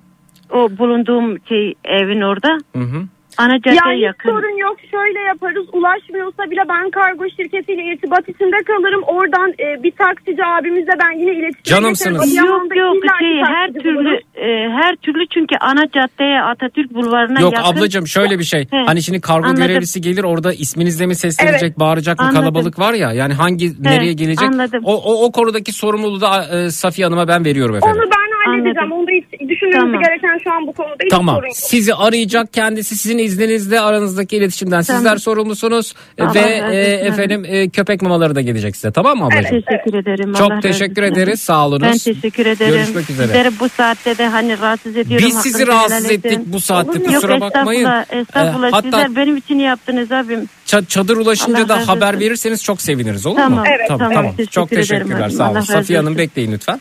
o 0.50 0.78
bulunduğum 0.78 1.46
şey 1.48 1.74
evin 1.84 2.20
orada. 2.20 2.58
Hı 2.76 2.82
hı. 2.82 3.02
Ana 3.39 3.56
caddeye 3.62 3.77
Yani 3.85 3.97
hiç 3.97 4.02
yakın. 4.05 4.28
sorun 4.31 4.56
yok. 4.66 4.77
Şöyle 4.90 5.19
yaparız. 5.20 5.66
Ulaşmıyorsa 5.73 6.43
bile 6.51 6.61
ben 6.69 6.90
kargo 6.90 7.24
şirketiyle 7.36 7.82
irtibat 7.93 8.28
içinde 8.28 8.56
kalırım. 8.66 9.02
Oradan 9.02 9.51
e, 9.65 9.82
bir 9.82 9.90
taksici 9.90 10.44
abimizle 10.44 10.93
ben 11.02 11.12
yine 11.20 11.32
iletişime 11.32 11.62
Canımsınız. 11.77 12.24
geçerim. 12.31 12.47
Yok 12.47 12.77
yok 12.77 12.97
şey 13.20 13.35
her 13.56 13.69
türlü 13.73 14.15
e, 14.35 14.48
her 14.81 14.97
türlü 14.97 15.27
çünkü 15.35 15.55
ana 15.61 15.85
caddeye 15.94 16.40
Atatürk 16.43 16.94
bulvarına 16.94 17.40
Yok 17.40 17.52
yakın. 17.52 17.69
ablacığım 17.70 18.06
şöyle 18.06 18.39
bir 18.39 18.44
şey. 18.44 18.61
He, 18.70 18.77
Hani 18.86 19.02
şimdi 19.02 19.20
kargo 19.20 19.47
anladım. 19.47 19.66
görevlisi 19.66 20.01
gelir 20.01 20.24
orada 20.24 20.52
isminizle 20.52 21.06
mi 21.06 21.15
seslenecek, 21.15 21.62
Evet, 21.62 21.78
bağıracak 21.78 22.19
mı 22.19 22.24
anladım. 22.27 22.40
kalabalık 22.43 22.78
var 22.78 22.93
ya. 22.94 23.12
Yani 23.12 23.32
hangi 23.35 23.82
nereye 23.82 24.12
gelecek? 24.12 24.48
anladım. 24.48 24.81
O, 24.85 24.94
o 24.94 25.24
o 25.27 25.32
konudaki 25.32 25.73
sorumluluğu 25.73 26.20
da 26.20 26.44
e, 26.59 26.70
Safiye 26.70 27.06
Hanım'a 27.06 27.28
ben 27.28 27.44
veriyorum 27.44 27.77
efendim. 27.77 28.01
Onu 28.02 28.11
ben 28.11 28.52
halledeceğim. 28.52 28.93
Onda 28.93 29.11
hiç 29.11 29.24
düşünmemiz 29.66 29.93
Tamam. 29.93 30.03
gereken 30.03 30.39
şu 30.45 30.53
an 30.53 30.66
bu 30.66 30.73
konuda 30.73 30.95
hiç 31.05 31.11
Tamam. 31.11 31.35
sorun 31.36 31.47
yok. 31.47 31.57
Sizi 31.57 31.95
arayacak 31.95 32.53
kendisi 32.53 32.97
sizin 32.97 33.19
izninizle 33.19 33.81
aranızdaki 33.81 34.36
iletişimden. 34.36 34.82
Tamam. 34.82 35.01
Sizler 35.03 35.16
sorumlusunuz 35.16 35.95
E, 36.19 36.23
Allah 36.23 36.35
ve 36.35 36.62
razı 36.62 36.74
e, 36.74 36.78
efendim 36.81 37.45
e, 37.49 37.69
köpek 37.69 38.03
mamaları 38.03 38.35
da 38.35 38.41
gelecek 38.41 38.77
size. 38.77 38.93
Tamam 38.93 39.19
mı 39.19 39.24
ablacığım? 39.27 39.61
Teşekkür 39.62 39.95
ederim. 39.99 40.32
Çok 40.32 40.43
Allah 40.51 40.57
razı 40.57 40.61
teşekkür 40.69 41.03
olsun. 41.03 41.12
ederiz. 41.15 41.41
Sağ 41.41 41.66
olunuz. 41.66 41.82
Ben 41.82 41.93
teşekkür 41.99 42.47
ederim. 42.47 42.74
Görüşmek 42.74 43.11
üzere. 43.11 43.27
Sizleri 43.27 43.51
bu 43.61 43.69
saatte 43.69 44.19
de 44.19 44.27
hani 44.28 44.59
rahatsız 44.59 44.97
ediyorum. 44.97 45.27
Biz 45.28 45.35
sizi 45.36 45.59
Hakkınızı 45.59 45.66
rahatsız 45.73 45.99
helal 46.05 46.11
edin. 46.15 46.28
ettik 46.28 46.41
bu 46.47 46.61
saatte, 46.61 46.99
Yok, 46.99 47.07
kusura 47.15 47.41
bakmayın. 47.41 47.85
Estağfurullah. 47.85 48.20
estağfurullah. 48.20 48.69
Ee, 48.69 48.70
hatta- 48.73 48.82
Sizler 49.03 49.16
benim 49.16 49.36
için 49.36 49.59
yaptınız 49.59 50.12
abim. 50.12 50.49
Ça- 50.66 50.86
çadır 50.86 51.16
ulaşınca 51.16 51.59
Allah 51.59 51.69
da 51.69 51.77
razı 51.77 51.86
haber 51.86 52.09
olsun. 52.15 52.20
verirseniz 52.20 52.62
çok 52.65 52.82
seviniriz 52.82 53.27
olur 53.27 53.36
mu? 53.36 53.43
Tamam, 53.45 53.65
Evet, 53.69 53.89
tamam. 53.89 54.12
tamam. 54.15 54.31
Teşekkür 54.36 54.51
Çok 54.53 54.73
ederim 54.73 54.82
teşekkürler. 54.89 55.20
abi. 55.27 55.32
Sağ 55.32 55.45
olun. 55.45 55.51
Allah 55.51 55.59
razı 55.59 55.73
Safiye 55.73 55.99
Hanım 55.99 56.09
olsun. 56.12 56.19
bekleyin 56.19 56.53
lütfen. 56.53 56.81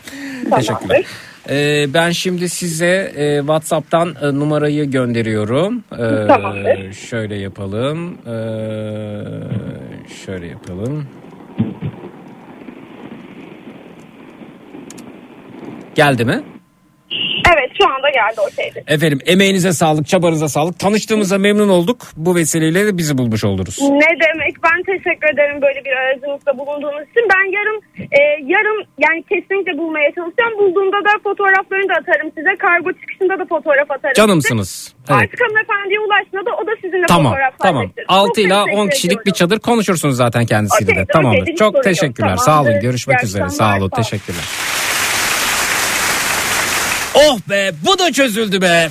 Teşekkürler. 0.55 1.03
Ee, 1.49 1.85
ben 1.93 2.11
şimdi 2.11 2.49
size 2.49 3.13
e, 3.15 3.37
WhatsApp'tan 3.39 4.15
e, 4.21 4.27
numarayı 4.39 4.91
gönderiyorum. 4.91 5.83
Ee, 5.93 6.27
Tamamdır. 6.27 6.93
Şöyle 6.93 7.35
yapalım. 7.35 8.17
Ee, 8.27 8.33
şöyle 10.25 10.47
yapalım. 10.47 11.05
Geldi 15.95 16.25
mi? 16.25 16.43
Evet 17.53 17.69
şu 17.77 17.85
anda 17.95 18.09
geldi 18.09 18.39
o 18.47 18.49
şeyde. 18.61 18.83
Efendim 18.87 19.19
emeğinize 19.25 19.73
sağlık, 19.73 20.07
çabanıza 20.07 20.49
sağlık. 20.49 20.79
Tanıştığımıza 20.79 21.37
memnun 21.37 21.69
olduk. 21.69 21.97
Bu 22.17 22.35
vesileyle 22.35 22.85
de 22.85 22.97
bizi 22.97 23.17
bulmuş 23.17 23.43
oluruz. 23.43 23.77
Ne 23.81 24.09
demek 24.25 24.55
ben 24.63 24.83
teşekkür 24.83 25.33
ederim 25.33 25.61
böyle 25.61 25.85
bir 25.85 25.91
aracınızda 25.91 26.57
bulunduğunuz 26.57 27.03
için. 27.11 27.23
Ben 27.33 27.45
yarın 27.57 27.81
e, 27.99 28.19
yarın 28.53 28.85
yani 29.05 29.23
kesinlikle 29.29 29.77
bulmaya 29.77 30.09
çalışacağım. 30.15 30.53
Bulduğumda 30.59 30.97
da 31.07 31.11
fotoğraflarını 31.23 31.89
da 31.89 31.93
atarım 32.01 32.31
size. 32.37 32.55
Kargo 32.59 32.89
çıkışında 32.99 33.39
da 33.39 33.45
fotoğraf 33.45 33.91
atarım 33.91 34.13
Canımsınız. 34.15 34.69
size. 34.69 34.93
Evet. 35.09 35.21
Artık 35.23 35.39
hanımefendiye 35.41 35.99
ulaşmadı 35.99 36.49
o 36.63 36.67
da 36.67 36.71
sizinle 36.81 37.05
Tamam 37.07 37.31
fotoğraf 37.33 37.53
tamam. 37.59 37.83
paylaşır. 37.89 38.05
6 38.07 38.27
Çok 38.27 38.37
ila 38.45 38.63
teşekkür 38.65 38.81
10 38.81 38.87
kişilik 38.89 39.11
ediyorum. 39.11 39.25
bir 39.25 39.31
çadır 39.31 39.59
konuşursunuz 39.59 40.15
zaten 40.17 40.45
kendisiyle 40.45 40.87
de. 40.87 40.91
Okeydir, 40.91 41.13
Tamamdır. 41.13 41.47
hiç 41.47 41.57
Çok 41.57 41.83
teşekkürler. 41.83 42.35
Sağ 42.37 42.45
Tamamdır. 42.45 42.71
olun. 42.71 42.81
Görüşmek 42.81 43.23
İyi 43.23 43.25
üzere. 43.25 43.49
Sağ 43.49 43.63
olun. 43.65 43.73
sağ 43.73 43.77
olun. 43.77 43.89
Teşekkürler. 43.89 44.43
Oh 47.15 47.39
be 47.49 47.71
bu 47.85 47.99
da 47.99 48.11
çözüldü 48.11 48.61
be. 48.61 48.89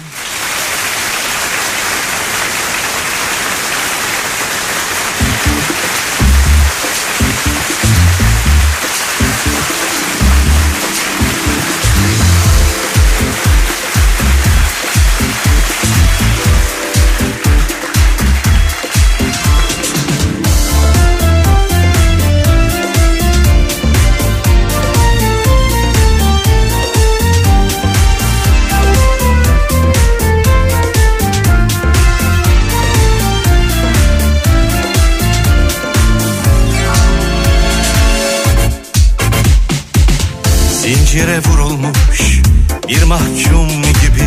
Zincire 41.13 41.39
vurulmuş 41.39 42.41
bir 42.89 43.03
mahkum 43.03 43.69
gibi. 43.83 44.25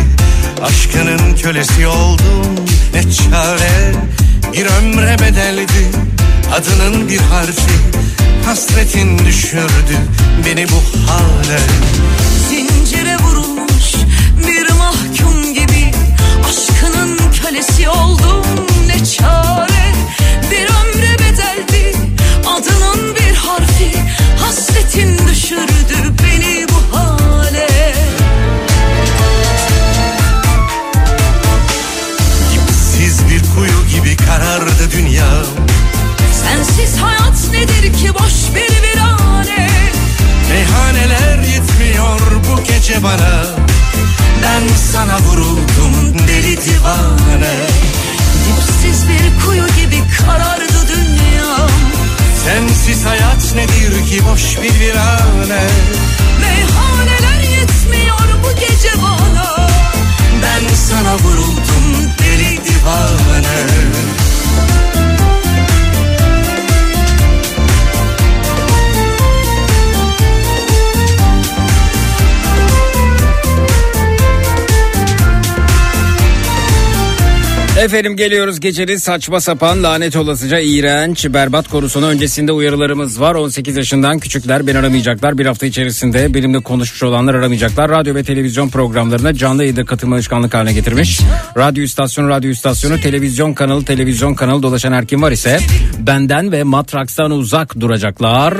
Aşkının 0.62 1.36
kölesi 1.36 1.86
oldum 1.86 2.46
ne 2.94 3.02
çare? 3.02 3.94
Bir 4.52 4.66
ömre 4.66 5.16
bedeldi 5.20 5.90
adının 6.54 7.08
bir 7.08 7.18
harfi. 7.18 7.72
Hasretin 8.44 9.18
düşürdü 9.18 9.96
beni 10.46 10.66
bu 10.68 11.10
hale. 11.10 11.60
Zincire 12.48 13.16
vurulmuş 13.16 13.92
bir 14.46 14.72
mahkum 14.72 15.54
gibi. 15.54 15.92
Aşkının 16.48 17.18
kölesi 17.42 17.88
oldum 17.88 18.46
ne 18.86 19.04
çare? 19.04 19.92
Bir 20.50 20.64
ömre 20.64 21.18
bedeldi 21.18 21.96
adının 22.46 23.14
bir 23.14 23.34
harfi. 23.34 23.92
Hasretin 24.40 25.28
düşürdü 25.28 26.15
bana 43.06 43.42
Ben 44.42 44.74
sana 44.92 45.18
vuruldum 45.18 46.18
deli 46.28 46.56
divane. 46.56 47.56
Dipsiz 48.46 49.08
bir 49.08 49.44
kuyu 49.44 49.66
gibi 49.66 50.02
karardı 50.18 50.78
dünyam 50.88 51.70
Sensiz 52.44 53.06
hayat 53.06 53.54
nedir 53.54 54.06
ki 54.06 54.22
boş 54.32 54.56
bir 54.62 54.80
virane? 54.80 55.62
Meyhaneler 56.40 57.40
yetmiyor 57.40 58.28
bu 58.44 58.60
gece 58.60 58.92
bana. 59.02 59.68
Ben 60.42 60.74
sana 60.74 61.14
vuruldum 61.14 62.12
deli 62.18 62.60
divane 62.64 63.56
Efendim 77.80 78.16
geliyoruz 78.16 78.60
gecenin 78.60 78.96
saçma 78.96 79.40
sapan 79.40 79.82
lanet 79.82 80.16
olasıca 80.16 80.58
iğrenç 80.58 81.26
berbat 81.28 81.68
konusuna 81.68 82.06
öncesinde 82.06 82.52
uyarılarımız 82.52 83.20
var. 83.20 83.34
18 83.34 83.76
yaşından 83.76 84.18
küçükler 84.18 84.66
beni 84.66 84.78
aramayacaklar. 84.78 85.38
Bir 85.38 85.46
hafta 85.46 85.66
içerisinde 85.66 86.34
benimle 86.34 86.60
konuşmuş 86.60 87.02
olanlar 87.02 87.34
aramayacaklar. 87.34 87.90
Radyo 87.90 88.14
ve 88.14 88.24
televizyon 88.24 88.68
programlarına 88.68 89.34
canlı 89.34 89.62
yayında 89.62 89.84
katılma 89.84 90.16
alışkanlık 90.16 90.54
haline 90.54 90.72
getirmiş. 90.72 91.20
Radyo 91.56 91.82
istasyonu 91.82 92.28
radyo 92.28 92.50
istasyonu 92.50 93.00
televizyon 93.00 93.54
kanalı 93.54 93.84
televizyon 93.84 94.34
kanalı 94.34 94.62
dolaşan 94.62 94.92
her 94.92 95.06
kim 95.06 95.22
var 95.22 95.32
ise 95.32 95.58
benden 95.98 96.52
ve 96.52 96.62
Matraks'tan 96.62 97.30
uzak 97.30 97.80
duracaklar. 97.80 98.54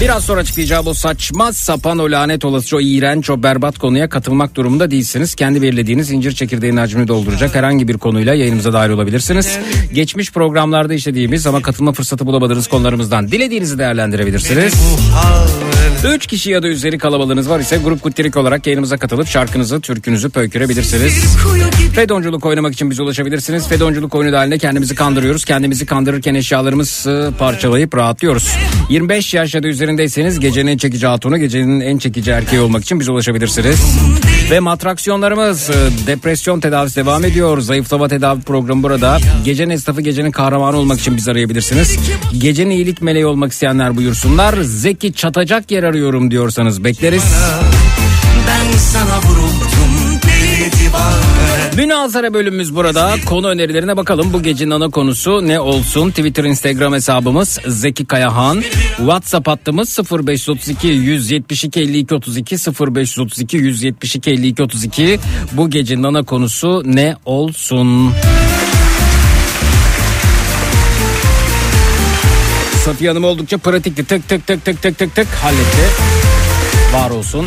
Biraz 0.00 0.24
sonra 0.24 0.40
açıklayacağım 0.40 0.86
o 0.86 0.94
saçma 0.94 1.52
sapan 1.52 1.98
o 1.98 2.10
lanet 2.10 2.44
olası 2.44 2.76
o 2.76 2.80
iğrenç 2.80 3.30
o 3.30 3.42
berbat 3.42 3.78
konuya 3.78 4.08
katılmak 4.08 4.54
durumunda 4.54 4.90
değilsiniz. 4.90 5.34
Kendi 5.34 5.62
belirlediğiniz 5.62 6.10
incir 6.10 6.32
çekirdeğinin 6.32 6.76
hacmini 6.76 7.08
dolduracak 7.08 7.54
herhangi 7.54 7.88
bir 7.88 7.98
konuyla 7.98 8.34
yayınımıza 8.34 8.72
dahil 8.72 8.90
olabilirsiniz. 8.90 9.58
Geçmiş 9.92 10.32
programlarda 10.32 10.94
işlediğimiz 10.94 11.46
ama 11.46 11.62
katılma 11.62 11.92
fırsatı 11.92 12.26
bulamadığınız 12.26 12.66
konularımızdan 12.66 13.28
dilediğinizi 13.28 13.78
değerlendirebilirsiniz. 13.78 14.74
3 16.08 16.26
kişi 16.26 16.50
ya 16.50 16.62
da 16.62 16.68
üzeri 16.68 16.98
kalabalığınız 16.98 17.50
var 17.50 17.60
ise 17.60 17.76
grup 17.76 18.02
kuttirik 18.02 18.36
olarak 18.36 18.66
yayınımıza 18.66 18.96
katılıp 18.96 19.26
şarkınızı, 19.26 19.80
türkünüzü 19.80 20.30
pöykürebilirsiniz. 20.30 21.24
Fedonculuk 21.94 22.46
oynamak 22.46 22.72
için 22.72 22.90
bize 22.90 23.02
ulaşabilirsiniz. 23.02 23.68
Fedonculuk 23.68 24.14
oyunu 24.14 24.32
dahilinde 24.32 24.58
kendimizi 24.58 24.94
kandırıyoruz. 24.94 25.44
Kendimizi 25.44 25.86
kandırırken 25.86 26.34
eşyalarımızı 26.34 27.32
parçalayıp 27.38 27.96
rahatlıyoruz. 27.96 28.48
25 28.90 29.34
yaş 29.34 29.54
ya 29.54 29.62
da 29.62 29.68
üzerinde 29.68 29.89
üzerindeyseniz 29.90 30.40
gecenin 30.40 30.72
en 30.72 30.76
çekici 30.76 31.06
hatunu, 31.06 31.38
gecenin 31.38 31.80
en 31.80 31.98
çekici 31.98 32.30
erkeği 32.30 32.62
olmak 32.62 32.82
için 32.82 33.00
bize 33.00 33.12
ulaşabilirsiniz. 33.12 33.80
Ve 34.50 34.60
matraksiyonlarımız 34.60 35.70
e, 35.70 35.74
depresyon 36.06 36.60
tedavisi 36.60 36.96
devam 36.96 37.24
ediyor. 37.24 37.60
Zayıflama 37.60 38.08
tedavi 38.08 38.40
programı 38.40 38.82
burada. 38.82 39.18
Gecenin 39.44 39.70
esnafı, 39.70 40.00
gecenin 40.00 40.30
kahramanı 40.30 40.76
olmak 40.76 41.00
için 41.00 41.16
bizi 41.16 41.30
arayabilirsiniz. 41.30 41.98
Gecenin 42.38 42.70
iyilik 42.70 43.02
meleği 43.02 43.26
olmak 43.26 43.52
isteyenler 43.52 43.96
buyursunlar. 43.96 44.54
Zeki 44.62 45.12
çatacak 45.12 45.70
yer 45.70 45.82
arıyorum 45.82 46.30
diyorsanız 46.30 46.84
bekleriz. 46.84 47.24
Ben 48.46 48.78
sana 48.78 49.20
divane 49.22 49.49
Münazara 51.80 52.34
bölümümüz 52.34 52.74
burada. 52.74 53.14
Konu 53.26 53.48
önerilerine 53.48 53.96
bakalım. 53.96 54.32
Bu 54.32 54.42
gecenin 54.42 54.70
ana 54.70 54.90
konusu 54.90 55.48
ne 55.48 55.60
olsun? 55.60 56.10
Twitter, 56.10 56.44
Instagram 56.44 56.92
hesabımız 56.92 57.58
Zeki 57.66 58.04
Kayahan. 58.04 58.62
WhatsApp 58.96 59.48
hattımız 59.48 59.98
0532 59.98 60.86
172 60.86 61.80
52 61.80 62.14
32 62.14 62.56
0532 62.56 63.56
172 63.56 64.30
52 64.30 64.62
32. 64.62 65.18
Bu 65.52 65.70
gecenin 65.70 66.02
ana 66.02 66.22
konusu 66.22 66.82
ne 66.84 67.16
olsun? 67.24 68.12
Safiye 72.84 73.10
Hanım 73.10 73.24
oldukça 73.24 73.58
pratikti. 73.58 74.04
Tık 74.04 74.28
tık 74.28 74.46
tık 74.46 74.64
tık 74.64 74.82
tık 74.82 74.98
tık 74.98 75.14
tık 75.14 75.26
halletti. 75.26 75.88
Var 76.92 77.10
olsun. 77.10 77.46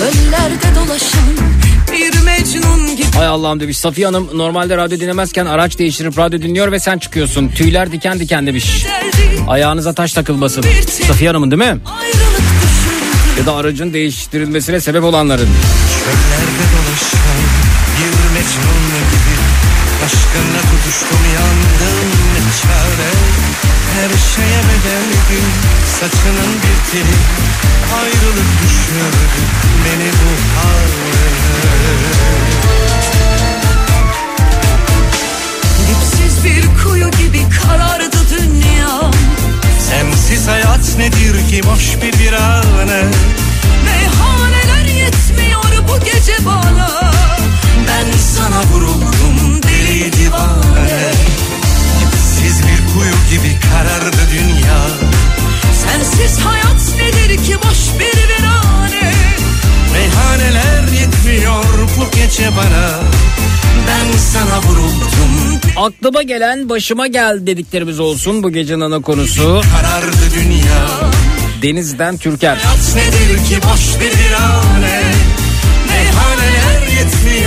Çöllerde 0.00 0.80
dolaşan 0.80 1.28
bir 1.92 2.20
mecnun 2.22 2.96
gibi 2.96 3.06
Hay 3.16 3.26
Allah'ım 3.26 3.60
demiş. 3.60 3.78
Safiye 3.78 4.06
Hanım 4.06 4.28
normalde 4.34 4.76
radyo 4.76 5.00
dinlemezken 5.00 5.46
araç 5.46 5.78
değiştirip 5.78 6.18
radyo 6.18 6.42
dinliyor 6.42 6.72
ve 6.72 6.80
sen 6.80 6.98
çıkıyorsun. 6.98 7.48
Tüyler 7.48 7.92
diken 7.92 8.20
diken 8.20 8.46
demiş. 8.46 8.86
Ayağınıza 9.48 9.92
taş 9.92 10.12
takılmasın. 10.12 10.64
Safiye 11.06 11.30
Hanım'ın 11.30 11.50
değil 11.50 11.72
mi? 11.72 11.80
Ya 13.38 13.46
da 13.46 13.54
aracın 13.54 13.92
değiştirilmesine 13.92 14.80
sebep 14.80 15.04
olanların. 15.04 15.48
Çöllerde 16.04 16.64
dolaşan 16.72 17.40
bir 17.96 18.30
mecnun 18.34 18.84
gibi 19.10 19.36
Aşkınla 20.04 20.60
tutuştum 20.60 21.18
yandım 21.34 22.08
ne 22.34 22.40
çare 22.62 23.10
Her 23.94 24.08
şeye 24.08 24.60
bedeldim 24.68 25.46
saçının 26.00 26.52
bir 26.62 26.90
teli. 26.90 27.16
Ayrılık 28.00 28.50
düşürdü 28.62 29.42
beni 29.84 30.10
bu 30.12 30.60
haline 30.60 31.30
Dipsiz 35.88 36.44
bir 36.44 36.82
kuyu 36.82 37.10
gibi 37.10 37.46
karardı 37.62 38.16
dünya. 38.38 39.10
Sensiz 39.90 40.48
hayat 40.48 40.96
nedir 40.98 41.48
ki 41.50 41.62
boş 41.66 41.96
bir 42.02 42.18
virane? 42.18 43.02
Meyhaneler 43.84 44.84
yetmiyor 44.84 45.88
bu 45.88 46.04
gece 46.04 46.36
bana. 46.46 47.12
Ben 47.88 48.18
sana 48.18 48.62
vuruldum 48.72 49.62
deli 49.62 50.12
divane. 50.12 51.12
Dipsiz 52.00 52.62
bir 52.62 52.79
kuyu 52.94 53.14
gibi 53.30 53.56
karardı 53.60 54.16
dünya. 54.32 54.80
Sensiz 55.84 56.38
hayat 56.38 56.94
nedir 56.96 57.44
ki 57.44 57.56
boş 57.64 57.78
bir 58.00 58.18
virane 58.28 59.12
Meyhaneler 59.92 60.82
yetmiyor 61.00 61.64
bu 61.98 62.16
gece 62.16 62.48
bana. 62.56 62.90
Ben 63.88 64.18
sana 64.18 64.62
vuruldum. 64.62 65.60
Aklıma 65.76 66.22
gelen 66.22 66.68
başıma 66.68 67.06
gel 67.06 67.46
dediklerimiz 67.46 68.00
olsun 68.00 68.42
bu 68.42 68.50
gecenin 68.52 68.80
ana 68.80 69.00
konusu. 69.02 69.62
Karardı 69.76 70.16
dünya. 70.34 70.86
Deniz'den 71.62 72.16
Türker. 72.16 72.56
Hayat 72.56 72.94
nedir 72.96 73.44
ki 73.48 73.58
boş 73.62 74.00
bir 74.00 74.18
virane 74.18 75.02
Meyhaneler 75.88 76.69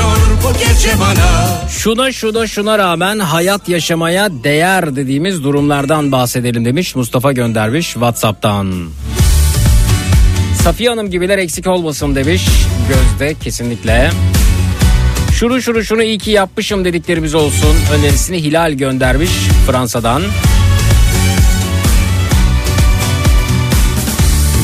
yetmiyor 0.03 0.43
bu 0.43 0.59
gece 0.59 0.99
bana 0.99 1.67
Şuna 1.69 2.11
şuna 2.11 2.47
şuna 2.47 2.77
rağmen 2.77 3.19
hayat 3.19 3.69
yaşamaya 3.69 4.29
değer 4.43 4.95
dediğimiz 4.95 5.43
durumlardan 5.43 6.11
bahsedelim 6.11 6.65
demiş 6.65 6.95
Mustafa 6.95 7.31
göndermiş 7.31 7.93
Whatsapp'tan. 7.93 8.89
Safiye 10.63 10.89
Hanım 10.89 11.11
gibiler 11.11 11.37
eksik 11.37 11.67
olmasın 11.67 12.15
demiş 12.15 12.47
Gözde 12.89 13.35
kesinlikle. 13.43 14.11
Şunu 15.33 15.61
şunu 15.61 15.83
şunu 15.83 16.03
iyi 16.03 16.17
ki 16.17 16.31
yapmışım 16.31 16.85
dediklerimiz 16.85 17.35
olsun. 17.35 17.75
Önerisini 17.93 18.43
Hilal 18.43 18.71
göndermiş 18.71 19.31
Fransa'dan. 19.67 20.21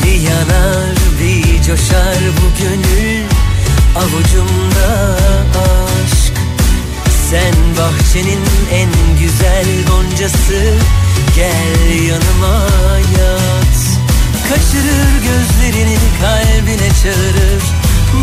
Bir 0.04 0.20
yanar 0.20 0.96
bir 1.20 1.62
coşar 1.62 2.16
bu 2.36 2.62
gönül 2.62 3.09
avucumda 4.00 5.16
aşk. 5.64 6.34
Sen 7.30 7.54
bahçenin 7.78 8.44
en 8.72 8.90
güzel 9.20 9.66
goncası. 9.88 10.74
Gel 11.36 12.02
yanıma 12.08 12.56
yat. 13.18 13.76
Kaçırır 14.48 15.12
gözlerini 15.28 15.98
kalbine 16.20 16.88
çağırır. 17.02 17.62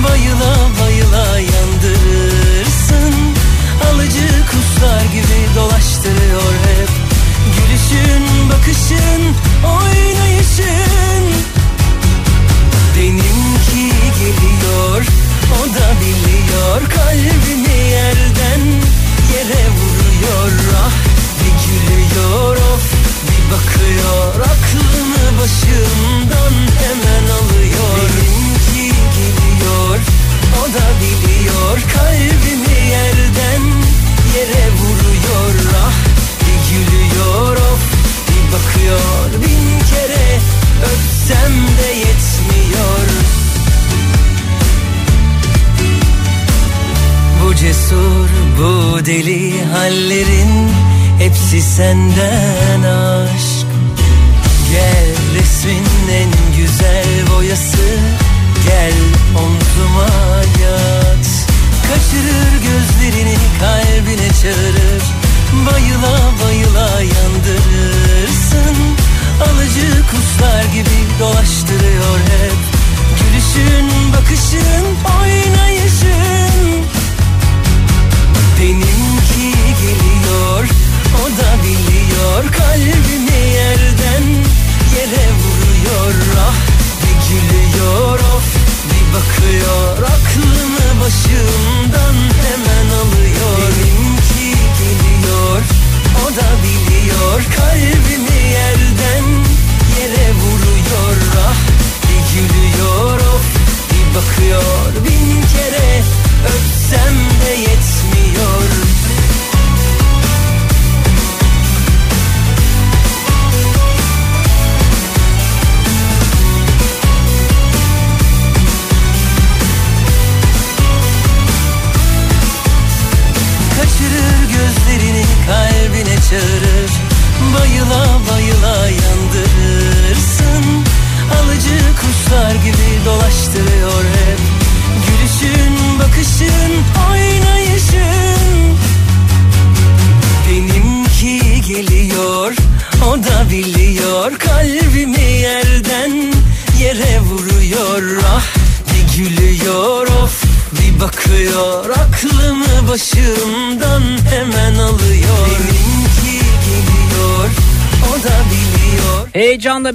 Bayıla 0.04 0.56
bayıla 0.82 1.40
yandırırsın. 1.40 3.16
Alıcı 3.92 4.28
kuşlar 4.52 5.02
gibi 5.02 5.56
dolaştırıyor 5.56 6.54
hep. 6.68 6.90
Gülüşün, 7.56 8.50
bakışın, 8.50 9.22
oynayışın. 9.66 11.24
Benimki 12.98 13.96
geliyor, 14.20 15.06
o 15.54 15.76
da 15.76 15.88
biliyor 16.02 16.82
Kalbimi 16.90 17.78
yerden 17.92 18.62
yere 19.34 19.64
vuruyor 19.78 20.52
Ah 20.86 20.92
bir 21.40 21.54
gülüyor 21.64 22.56
of 22.56 22.94
bir 23.24 23.52
bakıyor 23.52 24.34
Aklını 24.42 25.40
başımdan 25.40 26.54
hemen 26.82 27.24
alıyor. 27.24 28.10
Benimki 28.18 28.47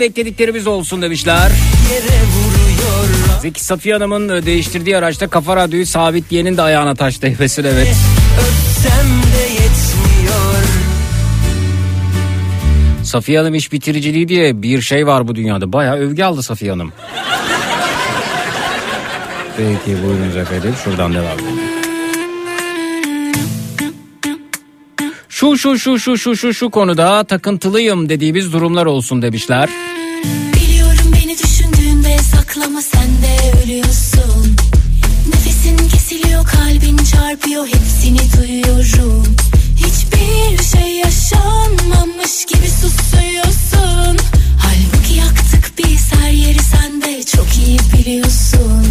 beklediklerimiz 0.02 0.66
olsun 0.66 1.02
demişler. 1.02 1.52
Zeki 3.42 3.64
Safiye 3.64 3.94
Hanım'ın 3.94 4.28
e, 4.28 4.46
değiştirdiği 4.46 4.96
araçta 4.96 5.28
kafa 5.28 5.56
radyoyu 5.56 5.86
sabitleyenin 5.86 6.56
de 6.56 6.62
ayağına 6.62 6.94
taş 6.94 7.22
değmesin 7.22 7.64
evet. 7.64 7.88
Safiye 13.04 13.38
Hanım 13.38 13.54
iş 13.54 13.72
bitiriciliği 13.72 14.28
diye 14.28 14.62
bir 14.62 14.80
şey 14.80 15.06
var 15.06 15.28
bu 15.28 15.34
dünyada. 15.34 15.72
Bayağı 15.72 15.96
övgü 15.96 16.22
aldı 16.22 16.42
Safiye 16.42 16.70
Hanım. 16.70 16.92
Peki 19.56 20.02
buyurunuz 20.02 20.36
efendim 20.36 20.74
şuradan 20.84 21.14
devam 21.14 21.38
edelim. 21.38 21.72
Şu 25.28 25.58
şu 25.58 25.78
şu 25.78 25.98
şu 25.98 26.18
şu 26.18 26.36
şu 26.36 26.54
şu 26.54 26.70
konuda 26.70 27.24
takıntılıyım 27.24 28.08
dediğimiz 28.08 28.52
durumlar 28.52 28.86
olsun 28.86 29.22
demişler. 29.22 29.68
Çarpıyor 37.52 37.66
hepsini 37.66 38.18
duyuyorum 38.18 39.24
Hiçbir 39.76 40.62
şey 40.64 40.92
yaşanmamış 40.96 42.44
gibi 42.46 42.68
susuyorsun 42.70 44.18
Halbuki 44.58 45.14
yaktık 45.18 45.72
biz 45.78 46.12
her 46.12 46.30
yeri 46.30 46.58
sen 46.58 47.02
de 47.02 47.22
çok 47.22 47.46
iyi 47.66 47.78
biliyorsun 47.92 48.86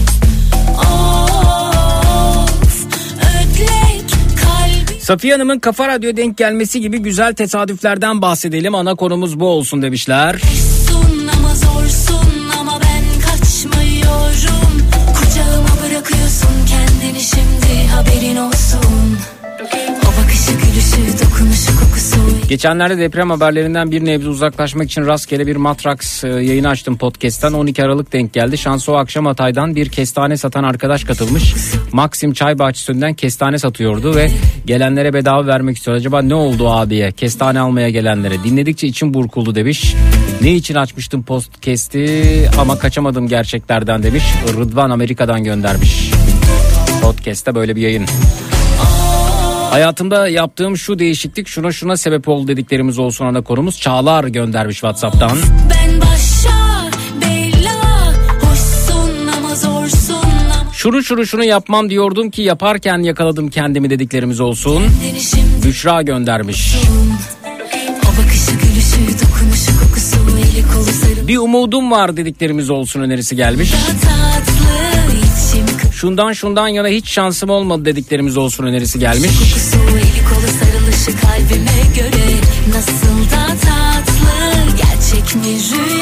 Of 0.77 2.85
ödlek 3.17 4.09
kalbi 4.43 5.01
Safiye 5.01 5.33
Hanım'ın 5.33 5.59
Kafa 5.59 5.87
Radyo 5.87 6.17
denk 6.17 6.37
gelmesi 6.37 6.81
gibi 6.81 6.97
güzel 6.97 7.33
tesadüflerden 7.33 8.21
bahsedelim. 8.21 8.75
Ana 8.75 8.95
konumuz 8.95 9.39
bu 9.39 9.47
olsun 9.47 9.81
demişler. 9.81 10.41
Zorsun 10.89 11.27
ama 11.27 11.55
zorsun 11.55 12.10
Geçenlerde 22.51 22.97
deprem 22.97 23.29
haberlerinden 23.29 23.91
bir 23.91 24.05
nebze 24.05 24.29
uzaklaşmak 24.29 24.85
için 24.85 25.05
rastgele 25.05 25.47
bir 25.47 25.55
Matrax 25.55 26.23
e, 26.23 26.27
yayını 26.27 26.69
açtım 26.69 26.97
podcast'ten. 26.97 27.53
12 27.53 27.83
Aralık 27.83 28.13
denk 28.13 28.33
geldi. 28.33 28.57
Şansı 28.57 28.91
o 28.91 28.95
akşam 28.95 29.25
Hatay'dan 29.25 29.75
bir 29.75 29.89
kestane 29.89 30.37
satan 30.37 30.63
arkadaş 30.63 31.03
katılmış. 31.03 31.53
Maxim 31.91 32.33
Çay 32.33 32.59
Bahçesi'nden 32.59 33.13
kestane 33.13 33.57
satıyordu 33.57 34.15
ve 34.15 34.31
gelenlere 34.65 35.13
bedava 35.13 35.47
vermek 35.47 35.77
istiyor. 35.77 35.97
Acaba 35.97 36.21
ne 36.21 36.35
oldu 36.35 36.69
abiye? 36.69 37.11
Kestane 37.11 37.59
almaya 37.59 37.89
gelenlere. 37.89 38.43
Dinledikçe 38.43 38.87
içim 38.87 39.13
burkuldu 39.13 39.55
demiş. 39.55 39.95
Ne 40.41 40.53
için 40.55 40.75
açmıştım 40.75 41.23
podcast'i 41.23 42.49
ama 42.59 42.79
kaçamadım 42.79 43.27
gerçeklerden 43.27 44.03
demiş. 44.03 44.23
Rıdvan 44.57 44.89
Amerika'dan 44.89 45.43
göndermiş. 45.43 46.11
Podcast'te 47.01 47.55
böyle 47.55 47.75
bir 47.75 47.81
yayın. 47.81 48.05
Hayatımda 49.71 50.27
yaptığım 50.27 50.77
şu 50.77 50.99
değişiklik 50.99 51.47
şuna 51.47 51.71
şuna 51.71 51.97
sebep 51.97 52.27
oldu 52.27 52.47
dediklerimiz 52.47 52.99
olsun 52.99 53.25
ana 53.25 53.41
konumuz. 53.41 53.79
Çağlar 53.79 54.23
göndermiş 54.23 54.75
Whatsapp'tan. 54.75 55.37
Ben 55.69 56.01
başa 56.01 56.51
Hoşsun 58.41 59.27
ama 59.37 59.55
zorsun 59.55 60.15
ama 60.15 60.73
Şunu 60.73 61.03
şunu 61.03 61.25
şunu 61.25 61.43
yapmam 61.43 61.89
diyordum 61.89 62.29
ki 62.29 62.41
yaparken 62.41 62.99
yakaladım 62.99 63.49
kendimi 63.49 63.89
dediklerimiz 63.89 64.39
olsun. 64.39 64.83
Şimdi 65.19 65.67
Büşra 65.67 66.01
göndermiş. 66.01 66.75
O 68.03 68.23
bakışı 68.23 68.51
gülüşü 68.51 69.25
dokunuşu 69.25 69.79
kokusu 69.79 70.17
eli 70.37 70.73
kolu 70.73 70.83
sarı 70.83 71.27
Bir 71.27 71.37
umudum 71.37 71.91
var 71.91 72.17
dediklerimiz 72.17 72.69
olsun 72.69 73.01
önerisi 73.01 73.35
gelmiş. 73.35 73.69
içim 73.69 74.20
Şundan 76.01 76.33
şundan 76.33 76.67
yana 76.67 76.87
hiç 76.87 77.09
şansım 77.09 77.49
olmadı 77.49 77.85
dediklerimiz 77.85 78.37
olsun 78.37 78.63
önerisi 78.63 78.99
gelmiş. 78.99 79.31
kokusu 79.39 79.77
eli 79.77 80.25
kolu 80.29 80.47
sarılışı 80.59 81.21
kalbime 81.21 81.81
göre 81.95 82.31
Nasıl 82.69 83.31
da 83.31 83.47
tatlı 83.47 84.77
gerçek 84.77 85.35
mi 85.35 85.43
rüya 85.53 86.00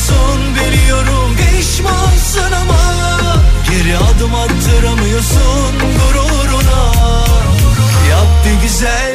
üzülüyorsun 0.00 0.54
biliyorum. 0.54 1.36
Pişmansın 1.36 2.52
ama 2.52 2.76
Geri 3.70 3.96
adım 3.98 4.34
attıramıyorsun 4.34 5.74
gururuna. 5.78 6.92
Yap 8.10 8.26
bir 8.46 8.62
güzellik 8.62 9.09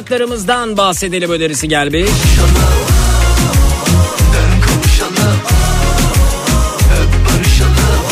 kaynaklarımızdan 0.00 0.76
bahsedelim 0.76 1.30
önerisi 1.30 1.68
gelmiş. 1.68 2.10
Dön 4.32 4.60
kavuşalım 4.60 5.36
Öp 7.00 7.26
barışalım 7.26 8.04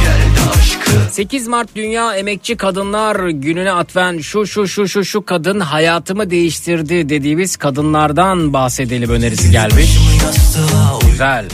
Gel 0.00 0.36
de 0.36 0.50
aşkın 0.58 1.08
8 1.10 1.48
Mart 1.48 1.76
Dünya 1.76 2.14
Emekçi 2.14 2.56
Kadınlar 2.56 3.28
Günü'ne 3.28 3.72
atfen 3.72 4.18
şu 4.18 4.46
şu 4.46 4.68
şu 4.68 4.88
şu 4.88 5.04
şu 5.04 5.24
kadın 5.24 5.60
hayatımı 5.60 6.30
değiştirdi 6.30 7.08
dediğimiz 7.08 7.56
kadınlardan 7.56 8.52
bahsedelim 8.52 9.10
önerisi 9.10 9.50
gelmiş. 9.50 9.98
Güzel. 11.10 11.44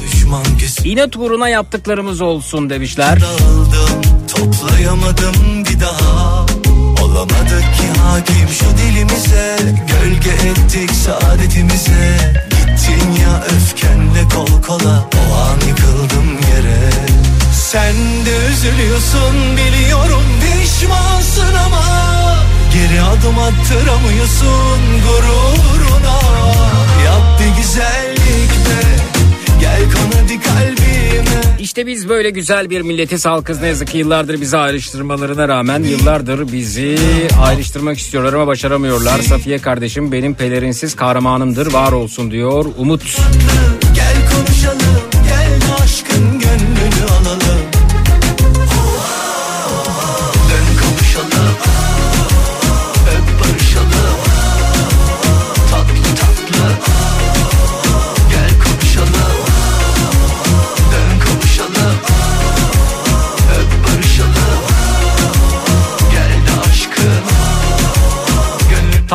İnat 0.85 1.17
uğruna 1.17 1.49
yaptıklarımız 1.49 2.21
olsun 2.21 2.71
demişler. 2.71 3.21
Dağıldım 3.21 4.03
toplayamadım 4.35 5.65
bir 5.65 5.81
daha 5.81 6.24
Olamadık 7.15 7.75
ki 7.77 8.01
hakim 8.01 8.49
şu 8.49 8.65
dilimize. 8.79 9.57
Gölge 9.89 10.31
ettik 10.31 10.91
saadetimize. 10.91 12.33
Gittin 12.51 13.23
ya 13.23 13.45
öfkenle 13.57 14.29
kol 14.35 14.63
kola. 14.63 15.09
O 15.31 15.35
an 15.37 15.69
yıkıldım 15.69 16.33
yere. 16.33 16.91
Sen 17.53 17.95
de 18.27 18.37
üzülüyorsun 18.53 19.57
biliyorum 19.57 20.23
pişmansın 20.41 21.55
ama 21.67 21.85
Geri 22.73 23.03
adım 23.03 23.39
attıramıyorsun 23.39 24.81
gururuna. 25.07 26.21
Yap 27.05 27.41
bir 27.41 27.63
güzellik 27.63 28.51
be 28.51 28.81
Gel 29.61 29.83
kon 29.83 30.21
hadi 30.21 30.41
kalbime 30.41 30.94
İşte 31.65 31.87
biz 31.87 32.09
böyle 32.09 32.31
güzel 32.31 32.71
bir 32.71 32.81
milletiz 32.81 33.27
halkız 33.27 33.61
ne 33.61 33.69
yazık 33.69 33.89
ki 33.89 33.99
yıllardır 33.99 34.41
bizi 34.41 34.57
ayrıştırmalarına 34.57 35.49
rağmen 35.49 35.83
yıllardır 35.83 36.53
bizi 36.53 36.99
ayrıştırmak 37.41 37.99
istiyorlar 37.99 38.33
ama 38.33 38.47
başaramıyorlar. 38.47 39.19
Safiye 39.19 39.59
kardeşim 39.59 40.13
benim 40.13 40.35
pelerinsiz 40.35 40.97
kahramanımdır 40.97 41.73
var 41.73 41.93
olsun 41.93 42.31
diyor 42.31 42.67
Umut. 42.79 43.03
Gel 43.95 44.15
konuşalım 44.33 45.04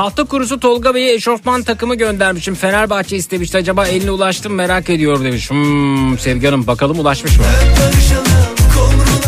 Tahta 0.10 0.24
kurusu 0.24 0.60
Tolga 0.60 0.96
Bey'e 0.96 1.14
eşofman 1.14 1.64
takımı 1.64 1.96
göndermişim. 1.96 2.56
Fenerbahçe 2.56 3.16
istemişti 3.16 3.58
acaba 3.58 3.88
eline 3.88 4.12
ulaştım 4.12 4.54
merak 4.54 4.90
ediyor 4.90 5.24
demiş. 5.24 5.50
Hmm, 5.50 6.20
Sevgi 6.20 6.48
Hanım 6.48 6.68
bakalım 6.68 7.00
ulaşmış 7.00 7.38
mı? 7.38 7.44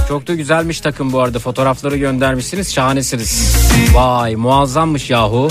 Çok 0.07 0.27
da 0.27 0.33
güzelmiş 0.33 0.81
takım 0.81 1.13
bu 1.13 1.19
arada 1.21 1.39
fotoğrafları 1.39 1.97
göndermişsiniz 1.97 2.73
şahanesiniz. 2.73 3.55
Vay 3.93 4.35
muazzammış 4.35 5.09
yahu. 5.09 5.49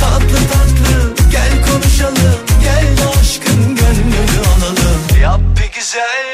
Tatlı 0.00 0.38
tatlı 0.52 1.14
gel 1.30 1.72
konuşalım 1.72 2.40
Gel 2.62 3.08
aşkın 3.20 3.76
gönlünü 3.76 4.46
alalım 4.46 5.22
Yap 5.22 5.40
bir 5.40 5.76
güzellik 5.76 6.25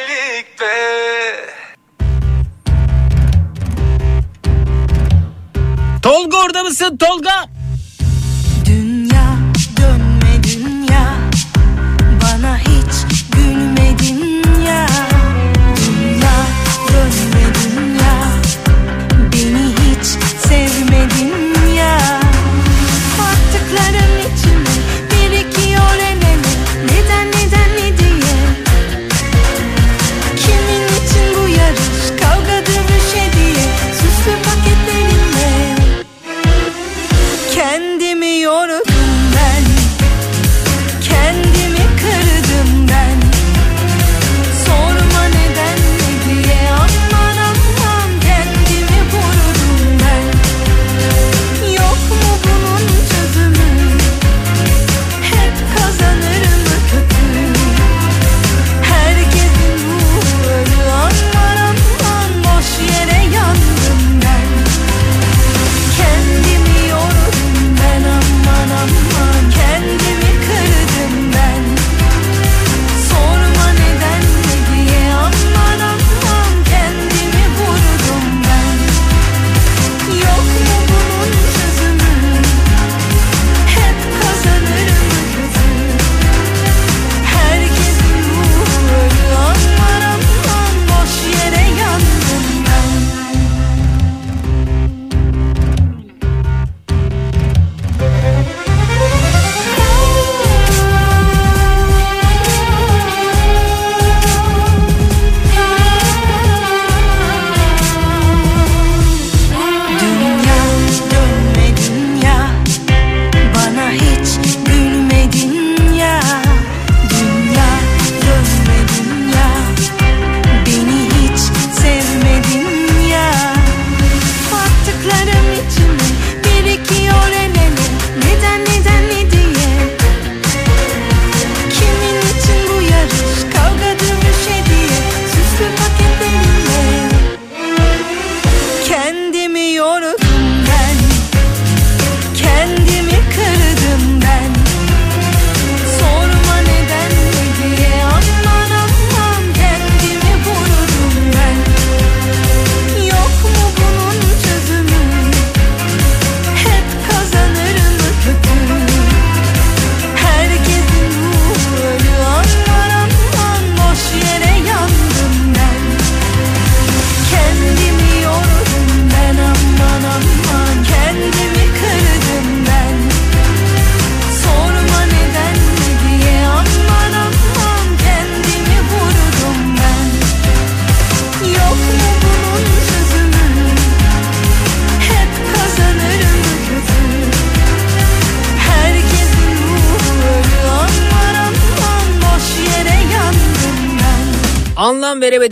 Tolga 6.02 6.38
orada 6.38 6.62
mısın 6.62 6.96
Tolga? 6.96 7.51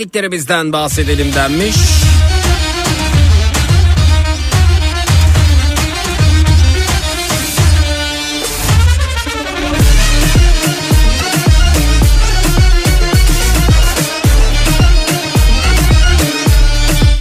Anlam 0.01 0.09
veremediklerimizden 0.09 0.73
bahsedelim 0.73 1.35
denmiş. 1.35 1.77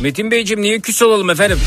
Metin 0.02 0.32
Beyciğim 0.32 0.62
niye 0.62 0.80
küs 0.80 1.02
olalım 1.02 1.30
efendim? 1.30 1.60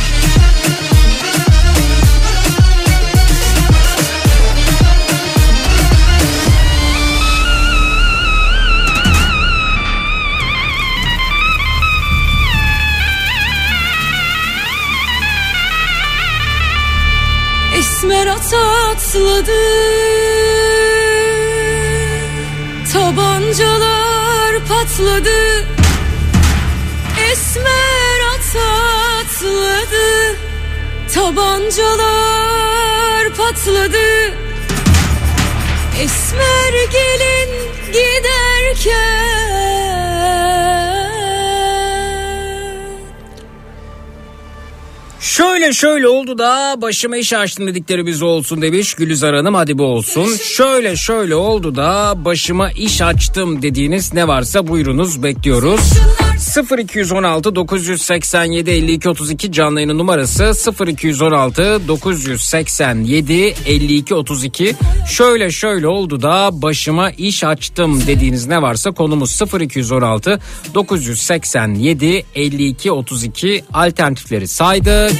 Esmer 18.42 18.90
atladı 18.90 19.62
Tabancalar 22.92 24.52
patladı. 24.68 25.66
Esmer 27.30 28.20
atladı. 28.34 30.08
Tabancalar 31.14 32.54
patladı. 33.36 34.34
Esmer 36.00 36.74
gelin 36.92 37.50
giderken 37.92 39.71
Şöyle 45.42 45.72
şöyle 45.72 46.08
oldu 46.08 46.38
da 46.38 46.74
başıma 46.82 47.16
iş 47.16 47.32
açtım 47.32 47.66
dediklerimiz 47.66 48.22
olsun 48.22 48.62
demiş 48.62 48.94
Gülizar 48.94 49.34
Hanım 49.34 49.54
hadi 49.54 49.78
bu 49.78 49.84
olsun. 49.84 50.36
Şöyle 50.36 50.96
şöyle 50.96 51.34
oldu 51.34 51.74
da 51.76 52.14
başıma 52.16 52.70
iş 52.70 53.02
açtım 53.02 53.62
dediğiniz 53.62 54.14
ne 54.14 54.28
varsa 54.28 54.68
buyurunuz 54.68 55.22
bekliyoruz. 55.22 55.80
0216 56.56 57.54
987 57.54 58.70
52 58.70 59.08
32 59.08 59.52
canlı 59.52 59.80
yayının 59.80 59.98
numarası 59.98 60.52
0216 60.86 61.88
987 61.88 63.54
52 63.66 64.14
32 64.14 64.74
şöyle 65.08 65.50
şöyle 65.50 65.86
oldu 65.86 66.22
da 66.22 66.50
başıma 66.52 67.10
iş 67.10 67.44
açtım 67.44 68.02
dediğiniz 68.06 68.46
ne 68.46 68.62
varsa 68.62 68.90
konumuz 68.90 69.40
0216 69.60 70.40
987 70.74 72.24
52 72.34 72.92
32 72.92 73.64
alternatifleri 73.72 74.48
saydık. 74.48 75.12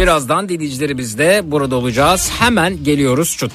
Birazdan 0.00 0.48
dinleyicilerimiz 0.48 1.18
de 1.18 1.42
burada 1.44 1.76
olacağız. 1.76 2.30
Hemen 2.38 2.84
geliyoruz 2.84 3.36
çut. 3.36 3.52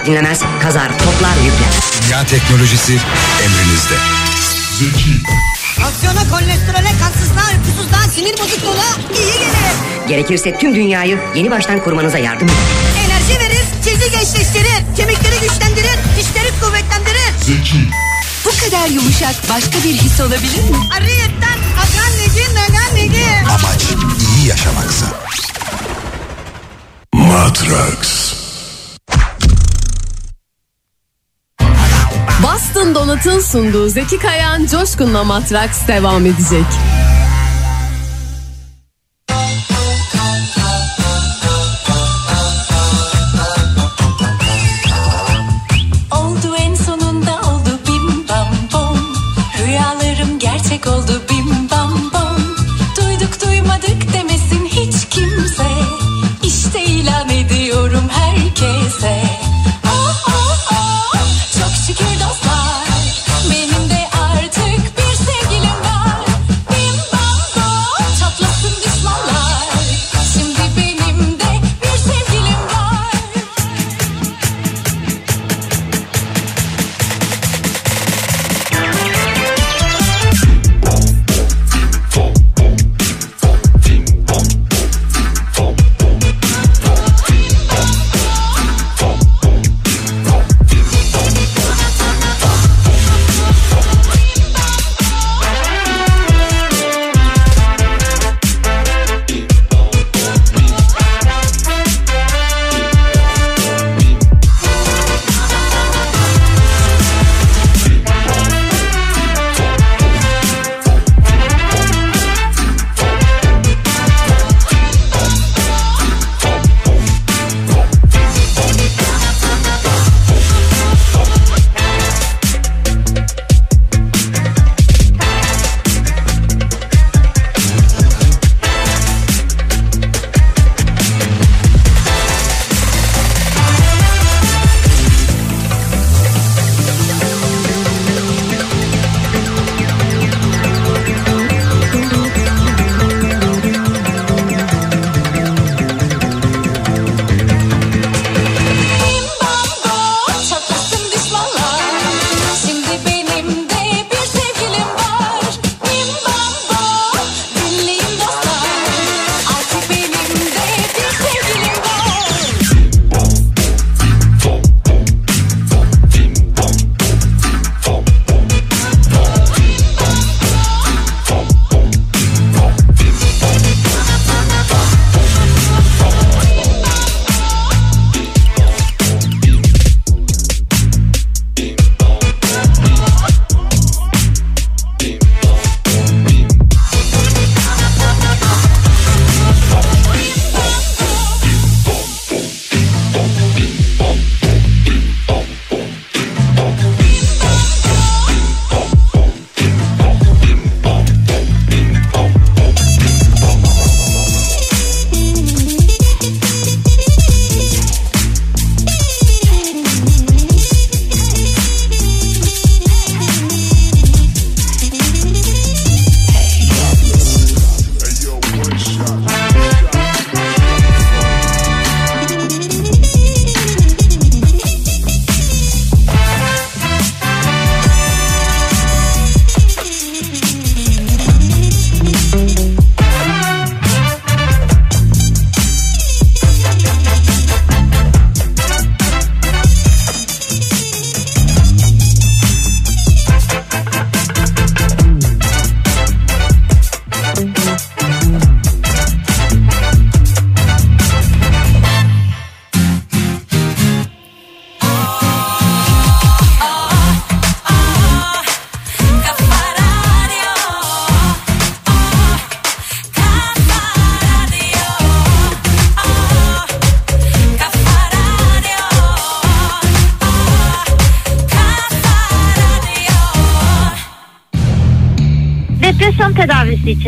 Toprak 0.00 0.06
dinlemez, 0.06 0.40
kazar, 0.62 0.88
toplar 0.98 1.36
yükler. 1.44 1.68
Dünya 2.06 2.24
teknolojisi 2.26 2.92
emrinizde. 3.44 3.94
Zeki. 4.78 5.10
Aksiyona, 5.84 6.28
kolesterole, 6.30 6.92
kansızlığa, 7.00 7.44
uykusuzluğa, 7.52 8.02
sinir 8.14 8.38
bozukluğuna 8.38 8.84
iyi 9.18 9.32
gelir. 9.32 10.08
Gerekirse 10.08 10.58
tüm 10.58 10.74
dünyayı 10.74 11.18
yeni 11.34 11.50
baştan 11.50 11.84
kurmanıza 11.84 12.18
yardım 12.18 12.48
eder. 12.48 12.56
Enerji 13.04 13.40
verir, 13.40 13.64
cildi 13.84 14.10
gençleştirir, 14.10 14.96
kemikleri 14.96 15.40
güçlendirir, 15.40 15.98
dişleri 16.18 16.60
kuvvetlendirir. 16.60 17.32
Zeki. 17.40 17.88
Bu 18.44 18.50
kadar 18.64 18.88
yumuşak 18.88 19.34
başka 19.50 19.78
bir 19.84 19.94
his 19.94 20.20
olabilir 20.20 20.70
mi? 20.70 20.76
Ariyetten 20.96 21.58
akan 21.78 22.12
negi 22.20 22.54
nagan 22.54 22.94
negi. 22.96 23.26
Amaç 23.48 23.82
iyi 24.38 24.48
yaşamaksa. 24.48 25.06
Matrax. 27.12 28.19
Boston 32.60 32.94
Donat'ın 32.94 33.38
sunduğu 33.38 33.88
Zeki 33.88 34.18
Kayan 34.18 34.66
Coşkun'la 34.66 35.24
Matraks 35.24 35.88
devam 35.88 36.26
edecek. 36.26 36.99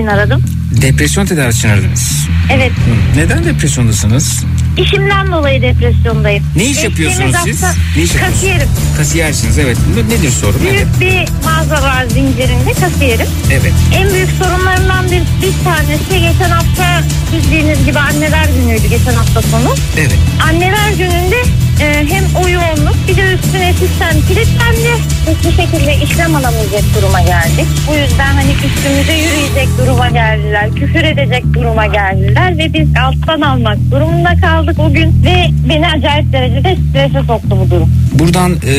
İçin 0.03 0.07
aradım. 0.07 0.43
Depresyon 0.83 1.27
tedavisi 1.27 1.59
için 1.59 1.69
aradınız. 1.69 2.27
Evet. 2.53 2.71
Hı. 2.73 3.19
Neden 3.19 3.45
depresyondasınız? 3.45 4.45
İşimden 4.79 5.33
dolayı 5.33 5.63
depresyondayım. 5.63 6.45
Ne 6.57 6.65
iş 6.65 6.85
yapıyorsunuz 6.85 7.37
siz? 7.45 7.63
Ne 7.97 8.03
iş 8.03 8.15
yapıyorsunuz? 8.15 8.41
Kasiyerim. 8.41 8.69
Kasiyersiniz 8.97 9.59
evet. 9.59 9.77
Ne- 9.97 10.15
Nedir 10.15 10.31
sorun? 10.31 10.61
Büyük 10.61 11.01
bir 11.01 11.45
mağaza 11.45 11.83
var 11.83 12.05
zincirinde 12.05 12.73
kasiyerim. 12.81 13.27
Evet. 13.53 13.73
En 13.95 14.11
büyük 14.13 14.29
sorunlarından 14.31 15.05
bir, 15.07 15.21
bir 15.47 15.65
tanesi 15.65 16.21
geçen 16.33 16.51
hafta 16.51 17.03
bildiğiniz 17.33 17.85
gibi 17.87 17.99
anneler 17.99 18.49
günüydü 18.61 18.87
geçen 18.89 19.15
hafta 19.15 19.43
sonu. 19.43 19.75
Evet. 19.99 20.19
Anneler 20.49 20.91
gününde 20.91 21.37
e, 21.81 22.07
hem 22.09 22.25
o 22.45 22.49
yoğunluk 22.49 22.97
bir 23.09 23.17
de 23.17 23.35
üstüne 23.35 23.73
sistem 23.73 24.23
kilitlendi. 24.29 24.93
Hiçbir 25.31 25.63
şekilde 25.63 26.05
işlem 26.05 26.37
alamayacak 26.37 26.85
duruma 26.97 27.21
geldik. 27.21 27.67
Bu 27.89 27.95
yüzden 27.95 28.35
hani 28.35 28.51
üstümüze 28.53 29.15
yürüyecek 29.15 29.69
duruma 29.79 30.09
geldiler. 30.09 30.71
Küfür 30.75 31.05
edecek 31.05 31.45
duruma 31.55 31.87
geldiler 31.87 32.59
ve 32.59 32.75
biz 32.75 32.89
alttan 33.05 33.41
almak 33.41 33.79
durumunda 33.91 34.37
kaldık 34.37 34.79
o 34.79 34.93
gün 34.93 35.25
ve 35.25 35.51
beni 35.69 35.89
acayip 35.89 36.33
derecede 36.33 36.77
strese 36.91 37.27
soktu 37.27 37.59
bu 37.65 37.71
durum. 37.71 37.91
Buradan 38.13 38.53
e, 38.53 38.75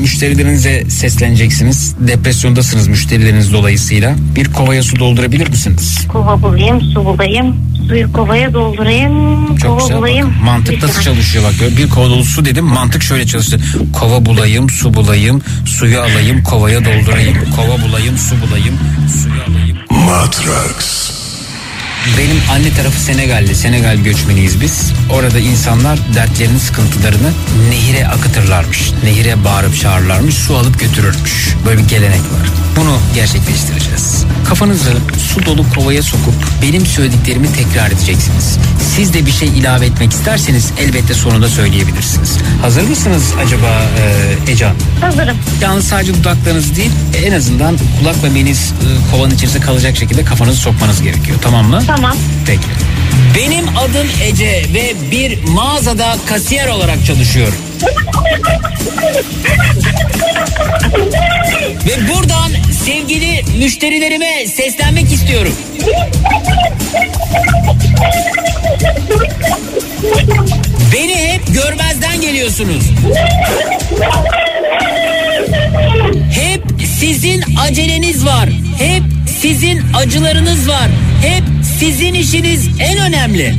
müşterilerinize 0.00 0.84
sesleneceksiniz. 0.90 1.94
Depresyondasınız 1.98 2.88
müşterileriniz 2.88 3.52
dolayısıyla. 3.52 4.14
Bir 4.36 4.52
kovaya 4.52 4.82
su 4.82 4.98
doldurabilir 4.98 5.48
misiniz? 5.48 6.06
Kova 6.08 6.42
bulayım, 6.42 6.80
su 6.80 7.04
bulayım, 7.04 7.56
suyu 7.92 8.12
kovaya 8.12 8.52
doldurayım, 8.54 9.56
Çok 9.56 9.70
kova 9.70 9.80
güzel. 9.80 9.96
bulayım. 9.96 10.28
Bak, 10.28 10.44
mantık 10.44 10.82
nasıl 10.82 11.02
çalışıyor 11.02 11.44
bak. 11.44 11.76
Bir 11.78 11.88
kova 11.88 12.10
dolu 12.10 12.24
su 12.24 12.44
dedim. 12.44 12.64
Mantık 12.64 13.02
şöyle 13.02 13.26
çalıştı. 13.26 13.60
Kova 13.92 14.26
bulayım, 14.26 14.70
su 14.70 14.94
bulayım, 14.94 15.42
suyu 15.66 16.00
alayım, 16.00 16.42
kovaya 16.42 16.84
doldurayım. 16.84 17.36
Kova 17.56 17.82
bulayım, 17.82 18.18
su 18.18 18.34
bulayım, 18.40 18.78
suyu 19.22 19.42
alayım. 19.42 19.78
Matrax. 19.90 21.12
Benim 22.18 22.40
anne 22.52 22.74
tarafı 22.74 23.00
Senegalli. 23.00 23.54
Senegal 23.54 23.96
göçmeniyiz 23.96 24.60
biz. 24.60 24.92
Orada 25.10 25.38
insanlar 25.38 25.98
dertlerini, 26.14 26.58
sıkıntılarını 26.58 27.30
nehire 27.70 28.08
akıtırlarmış. 28.08 28.92
Nehire 29.04 29.44
bağırıp 29.44 29.80
çağırırlarmış. 29.80 30.34
Su 30.34 30.56
alıp 30.56 30.80
götürürmüş. 30.80 31.54
Böyle 31.66 31.78
bir 31.78 31.88
gelenek 31.88 32.20
var. 32.20 32.48
Bunu 32.76 32.98
gerçekleştireceğiz. 33.14 34.24
Kafanızı 34.48 34.90
su 35.34 35.46
dolu 35.46 35.64
kovaya 35.74 36.02
sokup 36.02 36.34
benim 36.62 36.86
söylediklerimi 36.86 37.52
tekrar 37.52 37.90
edeceksiniz. 37.90 38.58
Siz 38.96 39.14
de 39.14 39.26
bir 39.26 39.30
şey 39.30 39.48
ilave 39.48 39.86
etmek 39.86 40.12
isterseniz 40.12 40.72
elbette 40.80 41.14
sonunda 41.14 41.48
söyleyebilirsiniz. 41.48 42.38
Hazır 42.62 42.88
mısınız 42.88 43.24
acaba 43.46 43.82
e, 44.46 44.52
Ece 44.52 44.64
Hanım? 44.64 44.78
Hazırım. 45.00 45.36
Yalnız 45.60 45.88
sadece 45.88 46.14
dudaklarınız 46.14 46.76
değil 46.76 46.90
en 47.26 47.32
azından 47.32 47.78
kulak 48.00 48.22
memeniz 48.22 48.72
e, 48.72 49.10
kovanın 49.10 49.34
içerisinde 49.34 49.62
kalacak 49.62 49.96
şekilde 49.96 50.24
kafanızı 50.24 50.60
sokmanız 50.60 51.02
gerekiyor. 51.02 51.38
Tamam 51.42 51.66
mı? 51.66 51.82
Tamam. 51.86 52.16
Peki. 52.46 52.66
Benim 53.36 53.68
adım 53.76 54.06
Ece 54.22 54.64
ve 54.74 54.94
bir 55.10 55.44
mağazada 55.44 56.16
kasiyer 56.26 56.68
olarak 56.68 57.06
çalışıyorum. 57.06 57.58
Ve 61.86 62.08
buradan 62.08 62.52
sevgili 62.84 63.44
müşterilerime 63.58 64.46
seslenmek 64.46 65.12
istiyorum. 65.12 65.52
Beni 70.92 71.14
hep 71.14 71.54
görmezden 71.54 72.20
geliyorsunuz. 72.20 72.82
Hep 76.34 76.62
sizin 76.98 77.44
aceleniz 77.60 78.26
var. 78.26 78.48
Hep 78.78 79.02
sizin 79.40 79.82
acılarınız 79.96 80.68
var. 80.68 80.88
Hep 81.22 81.44
sizin 81.78 82.14
işiniz 82.14 82.68
en 82.80 82.98
önemli. 82.98 83.54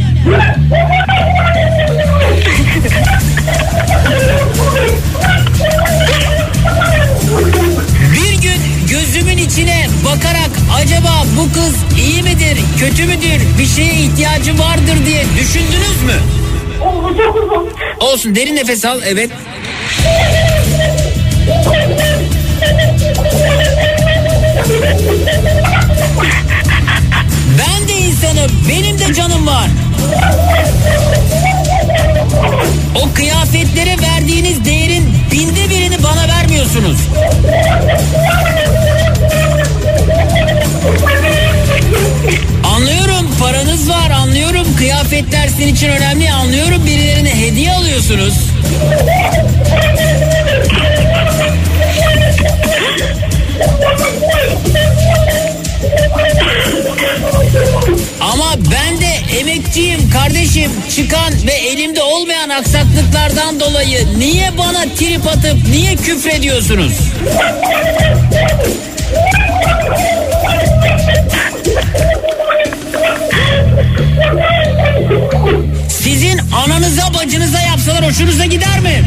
Olsun 18.14 18.36
derin 18.36 18.56
nefes 18.56 18.86
al 18.86 19.02
evet. 19.06 19.32
Ben 27.60 27.88
de 27.88 27.94
insanım. 27.94 28.52
Benim 28.70 29.00
de 29.00 29.14
canım 29.14 29.48
var. 29.48 29.68
O 32.96 33.14
kıyafetlere 33.14 33.96
verdiğiniz 34.02 34.66
değerin 34.66 35.14
binde 35.32 35.70
birini 35.70 36.04
bana 36.04 36.28
vermiyorsunuz. 36.28 36.98
Anlıyorum 42.76 43.28
paranız 43.40 43.90
var 43.90 44.10
anlıyorum 44.12 44.68
kıyafetler 44.78 45.48
sizin 45.48 45.68
için 45.68 45.90
önemli 45.90 46.32
anlıyorum 46.32 46.86
birilerine 46.86 47.40
hediye 47.42 47.74
alıyorsunuz. 47.74 48.34
Ama 58.22 58.54
ben 58.72 59.02
de 59.02 59.40
emekçiyim 59.40 60.10
kardeşim 60.10 60.72
çıkan 60.96 61.34
ve 61.48 61.52
elimde 61.52 62.02
olmayan 62.02 62.50
aksaklıklardan 62.50 63.60
dolayı 63.60 64.20
niye 64.20 64.58
bana 64.58 64.84
trip 64.96 65.28
atıp 65.28 65.58
niye 65.70 65.96
küfrediyorsunuz? 65.96 66.94
Sizin 75.90 76.42
ananıza 76.66 77.14
bacınıza 77.14 77.60
yapsalar 77.62 78.06
hoşunuza 78.06 78.46
gider 78.46 78.80
mi? 78.80 79.04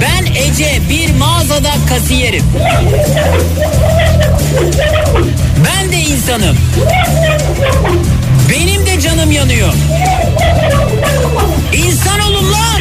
Ben 0.00 0.26
Ece 0.34 0.80
bir 0.90 1.14
mağazada 1.14 1.70
kasiyerim. 1.88 2.44
Ben 5.64 5.92
de 5.92 5.96
insanım. 5.96 6.56
Benim 8.50 8.86
de 8.86 9.00
canım 9.00 9.30
yanıyor. 9.30 9.72
İnsan 11.72 12.20
olun 12.20 12.52
lan. 12.52 12.80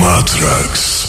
Matrax. 0.00 1.06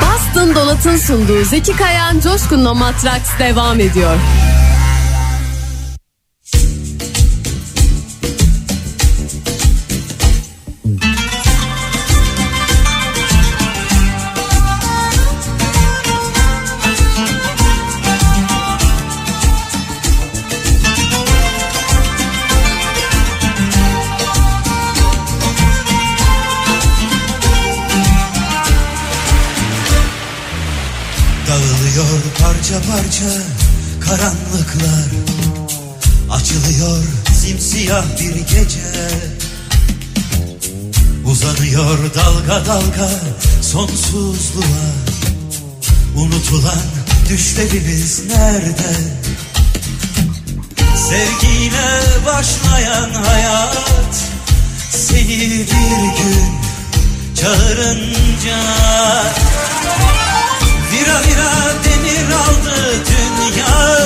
Boston 0.00 0.54
Donat'ın 0.54 0.96
sunduğu 0.96 1.44
Zeki 1.44 1.76
Kayan 1.76 2.20
Coşkun'la 2.20 2.74
Matraks 2.74 3.38
devam 3.38 3.80
ediyor. 3.80 4.16
Sonsuzluğa 44.06 44.86
Unutulan 46.16 46.82
düşlerimiz 47.28 48.22
nerede? 48.26 48.92
Sevgiyle 50.96 52.00
başlayan 52.26 53.10
hayat 53.10 54.24
Seni 54.90 55.40
bir 55.50 56.22
gün 56.22 56.52
çağırınca 57.34 58.58
Vira 60.92 61.20
vira 61.22 61.52
demir 61.84 62.32
aldı 62.32 63.04
dünya 63.06 63.98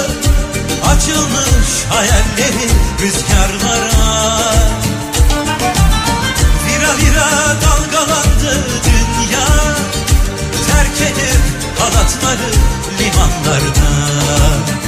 Açılmış 0.93 1.69
hayalleri 1.91 2.71
rüzgarlara 3.03 4.53
Vira 6.67 6.97
vira 6.99 7.57
dalgalandı 7.63 8.65
dünya 8.85 8.90
halatları 12.11 12.51
limanlarda 12.99 14.80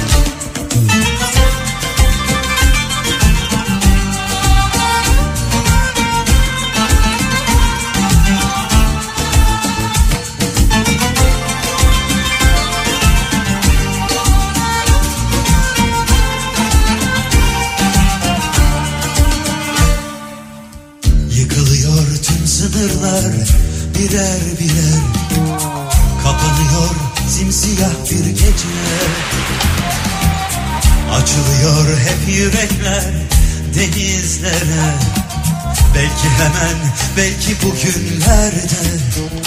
Belki 36.23 36.35
hemen 36.35 36.77
belki 37.17 37.55
bugünlerde 37.61 39.42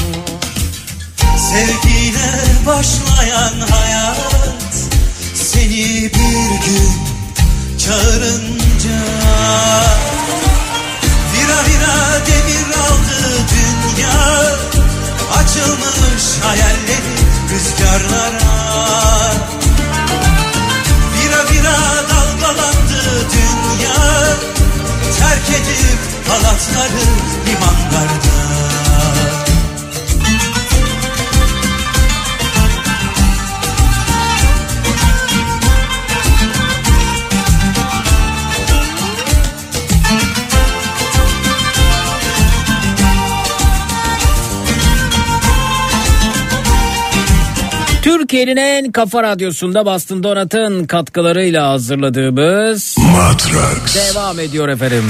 Türkiye'nin 48.86 48.92
en 48.92 48.92
kafa 48.92 49.22
radyosunda 49.22 49.86
Bastın 49.86 50.22
Donat'ın 50.22 50.86
katkılarıyla 50.86 51.68
hazırladığımız 51.68 52.96
Matrax. 52.98 54.14
devam 54.14 54.40
ediyor 54.40 54.68
efendim. 54.68 55.04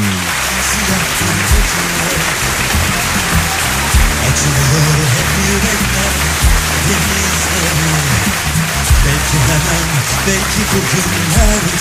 Belki 9.06 9.38
hemen 9.48 9.88
belki 10.26 10.62
bugünlerde 10.72 11.72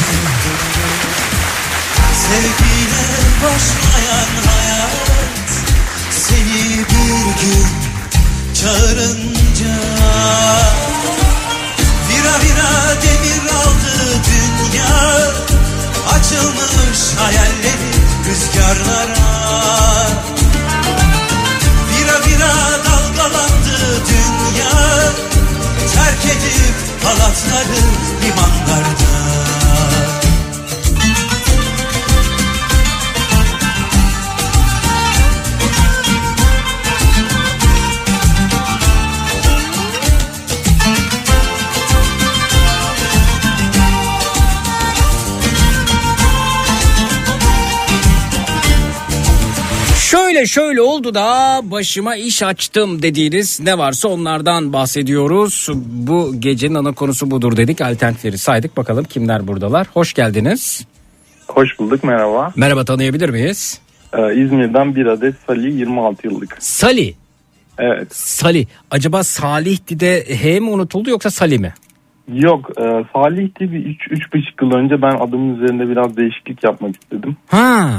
Sevgiyle 2.13 3.03
başlayan 3.43 4.31
hayat 4.45 5.49
Seni 6.11 6.79
bir 6.79 7.41
gün 7.41 7.67
çağırınca 8.53 9.75
Vira 12.25 12.39
vira 12.39 13.01
demir 13.01 13.49
aldı 13.49 14.21
dünya. 14.25 15.31
Açılmış 16.13 16.99
hayalleri 17.19 17.91
rüzgarlara. 18.25 19.27
Vira 21.89 22.25
vira 22.27 22.53
dalgalandı 22.85 24.01
dünya. 24.09 24.71
Terk 25.93 26.25
edip 26.25 27.03
halatları 27.03 27.81
limanlarda 28.21 29.44
Şöyle 50.25 50.45
şöyle 50.45 50.81
oldu 50.81 51.13
da 51.13 51.59
başıma 51.63 52.15
iş 52.15 52.43
açtım 52.43 53.01
dediğiniz 53.01 53.59
ne 53.59 53.77
varsa 53.77 54.07
onlardan 54.07 54.73
bahsediyoruz. 54.73 55.69
Bu 55.85 56.31
gecenin 56.39 56.75
ana 56.75 56.91
konusu 56.91 57.31
budur 57.31 57.57
dedik. 57.57 57.81
Alternatifleri 57.81 58.37
saydık. 58.37 58.77
Bakalım 58.77 59.03
kimler 59.03 59.47
buradalar. 59.47 59.87
Hoş 59.93 60.13
geldiniz. 60.13 60.87
Hoş 61.47 61.79
bulduk 61.79 62.03
merhaba. 62.03 62.53
Merhaba 62.55 62.85
tanıyabilir 62.85 63.29
miyiz? 63.29 63.81
Ee, 64.13 64.35
İzmir'den 64.35 64.95
bir 64.95 65.05
adet 65.05 65.35
Salih 65.47 65.75
26 65.75 66.27
yıllık. 66.27 66.57
Sali. 66.59 67.13
Evet. 67.77 68.15
Sali. 68.15 68.67
Acaba 68.91 69.23
Salih'ti 69.23 69.99
de 69.99 70.25
H 70.41 70.59
mi 70.59 70.69
unutuldu 70.69 71.09
yoksa 71.09 71.29
Sali 71.31 71.59
mi? 71.59 71.73
Yok 72.33 72.69
e, 72.77 72.83
Salih'ti 73.13 73.71
bir 73.71 73.85
3-3,5 73.85 74.65
yıl 74.65 74.71
önce 74.71 75.01
ben 75.01 75.15
adımın 75.15 75.55
üzerinde 75.55 75.89
biraz 75.89 76.17
değişiklik 76.17 76.63
yapmak 76.63 76.95
istedim. 76.95 77.37
Ha. 77.47 77.89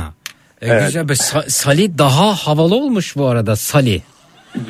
E, 0.62 0.66
Evet. 0.68 0.86
Güzel. 0.86 1.08
Be, 1.08 1.12
Sa- 1.12 1.50
Sali 1.50 1.98
daha 1.98 2.34
havalı 2.34 2.74
olmuş 2.74 3.16
bu 3.16 3.26
arada 3.26 3.56
Sali. 3.56 4.02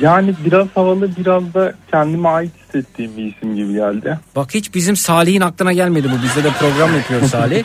Yani 0.01 0.33
biraz 0.45 0.67
havalı 0.75 1.09
biraz 1.17 1.53
da 1.53 1.73
kendime 1.91 2.29
ait 2.29 2.51
hissettiğim 2.67 3.17
bir 3.17 3.35
isim 3.35 3.55
gibi 3.55 3.73
geldi. 3.73 4.19
Bak 4.35 4.53
hiç 4.53 4.73
bizim 4.75 4.95
Salih'in 4.95 5.41
aklına 5.41 5.73
gelmedi 5.73 6.07
bu. 6.11 6.23
Bizde 6.23 6.43
de 6.43 6.49
program 6.59 6.95
yapıyor 6.95 7.21
Salih. 7.21 7.63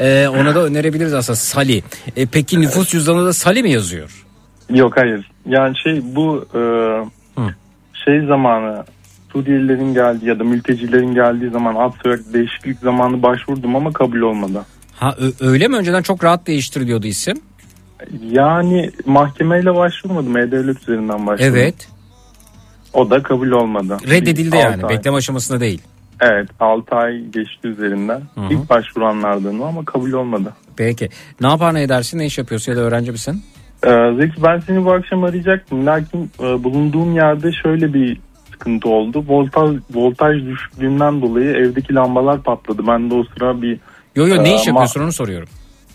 Ee, 0.00 0.28
ona 0.40 0.54
da 0.54 0.64
önerebiliriz 0.64 1.14
aslında 1.14 1.36
Sali. 1.36 1.82
E, 2.16 2.26
peki 2.26 2.60
nüfus 2.60 2.88
cüzdanında 2.88 3.32
Sali 3.32 3.62
mi 3.62 3.70
yazıyor? 3.72 4.24
Yok 4.70 4.92
hayır. 4.96 5.30
Yani 5.46 5.74
şey 5.84 6.00
bu 6.02 6.46
e, 6.54 6.60
şey 8.04 8.26
zamanı 8.26 8.84
Suriyelilerin 9.32 9.94
geldiği 9.94 10.26
ya 10.26 10.38
da 10.38 10.44
mültecilerin 10.44 11.14
geldiği 11.14 11.50
zaman 11.50 11.74
ad 11.74 11.92
soyad 12.02 12.18
değişiklik 12.32 12.78
zamanı 12.78 13.22
başvurdum 13.22 13.76
ama 13.76 13.92
kabul 13.92 14.20
olmadı. 14.20 14.62
Ha 14.96 15.16
öyle 15.40 15.68
mi? 15.68 15.76
Önceden 15.76 16.02
çok 16.02 16.24
rahat 16.24 16.46
değiştiriliyordu 16.46 17.06
isim. 17.06 17.36
Yani 18.22 18.90
mahkemeyle 19.06 19.74
başvurmadım. 19.74 20.36
E-Devlet 20.36 20.82
üzerinden 20.82 21.26
başvurdum. 21.26 21.56
Evet. 21.56 21.88
O 22.92 23.10
da 23.10 23.22
kabul 23.22 23.50
olmadı. 23.50 23.96
Reddedildi 24.10 24.52
Bir 24.52 24.58
yani. 24.58 24.84
ay. 24.84 24.96
Bekleme 24.96 25.16
aşamasında 25.16 25.60
değil. 25.60 25.82
Evet 26.20 26.48
6 26.60 26.94
ay 26.96 27.18
geçti 27.24 27.68
üzerinden. 27.68 28.22
Hı 28.34 28.40
hı. 28.40 28.52
İlk 28.52 28.70
başvuranlardan 28.70 29.60
o 29.60 29.64
ama 29.64 29.84
kabul 29.84 30.12
olmadı. 30.12 30.52
Peki. 30.76 31.08
Ne 31.40 31.46
yapar 31.46 31.74
ne 31.74 31.82
edersin? 31.82 32.18
Ne 32.18 32.26
iş 32.26 32.38
yapıyorsun 32.38 32.72
ya 32.72 32.78
da 32.78 32.82
öğrenci 32.82 33.10
misin? 33.12 33.42
Ee, 33.86 33.90
Zeki 34.18 34.42
ben 34.42 34.60
seni 34.60 34.84
bu 34.84 34.92
akşam 34.92 35.24
arayacaktım. 35.24 35.86
Lakin 35.86 36.30
e, 36.40 36.64
bulunduğum 36.64 37.14
yerde 37.14 37.50
şöyle 37.62 37.94
bir 37.94 38.18
sıkıntı 38.52 38.88
oldu. 38.88 39.24
Voltaj, 39.28 39.76
voltaj 39.94 40.44
düşüklüğünden 40.46 41.22
dolayı 41.22 41.50
evdeki 41.50 41.94
lambalar 41.94 42.42
patladı. 42.42 42.86
Ben 42.86 43.10
de 43.10 43.14
o 43.14 43.24
sıra 43.24 43.62
bir... 43.62 43.78
Yo 44.16 44.26
yo 44.28 44.44
ne 44.44 44.52
e, 44.52 44.54
iş 44.56 44.62
ma- 44.62 44.68
yapıyorsun 44.68 45.00
onu 45.02 45.12
soruyorum. 45.12 45.48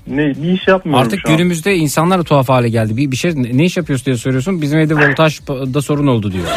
Ne, 0.08 0.28
bir 0.28 0.52
iş 0.52 0.68
yapmıyorum 0.68 1.06
Artık 1.06 1.20
şu 1.20 1.30
an. 1.30 1.38
günümüzde 1.38 1.76
insanlar 1.76 2.20
da 2.20 2.24
tuhaf 2.24 2.50
hale 2.50 2.70
geldi. 2.70 2.98
Bir, 2.98 3.12
bir 3.12 3.18
şey 3.18 3.32
ne 3.36 3.66
iş 3.66 3.78
yapıyorsun 3.78 4.06
diye 4.06 4.18
soruyorsun. 4.18 4.62
Bizim 4.62 4.80
evde 4.80 4.96
voltajda 4.96 5.82
sorun 5.82 6.08
oldu 6.08 6.32
diyor. 6.32 6.46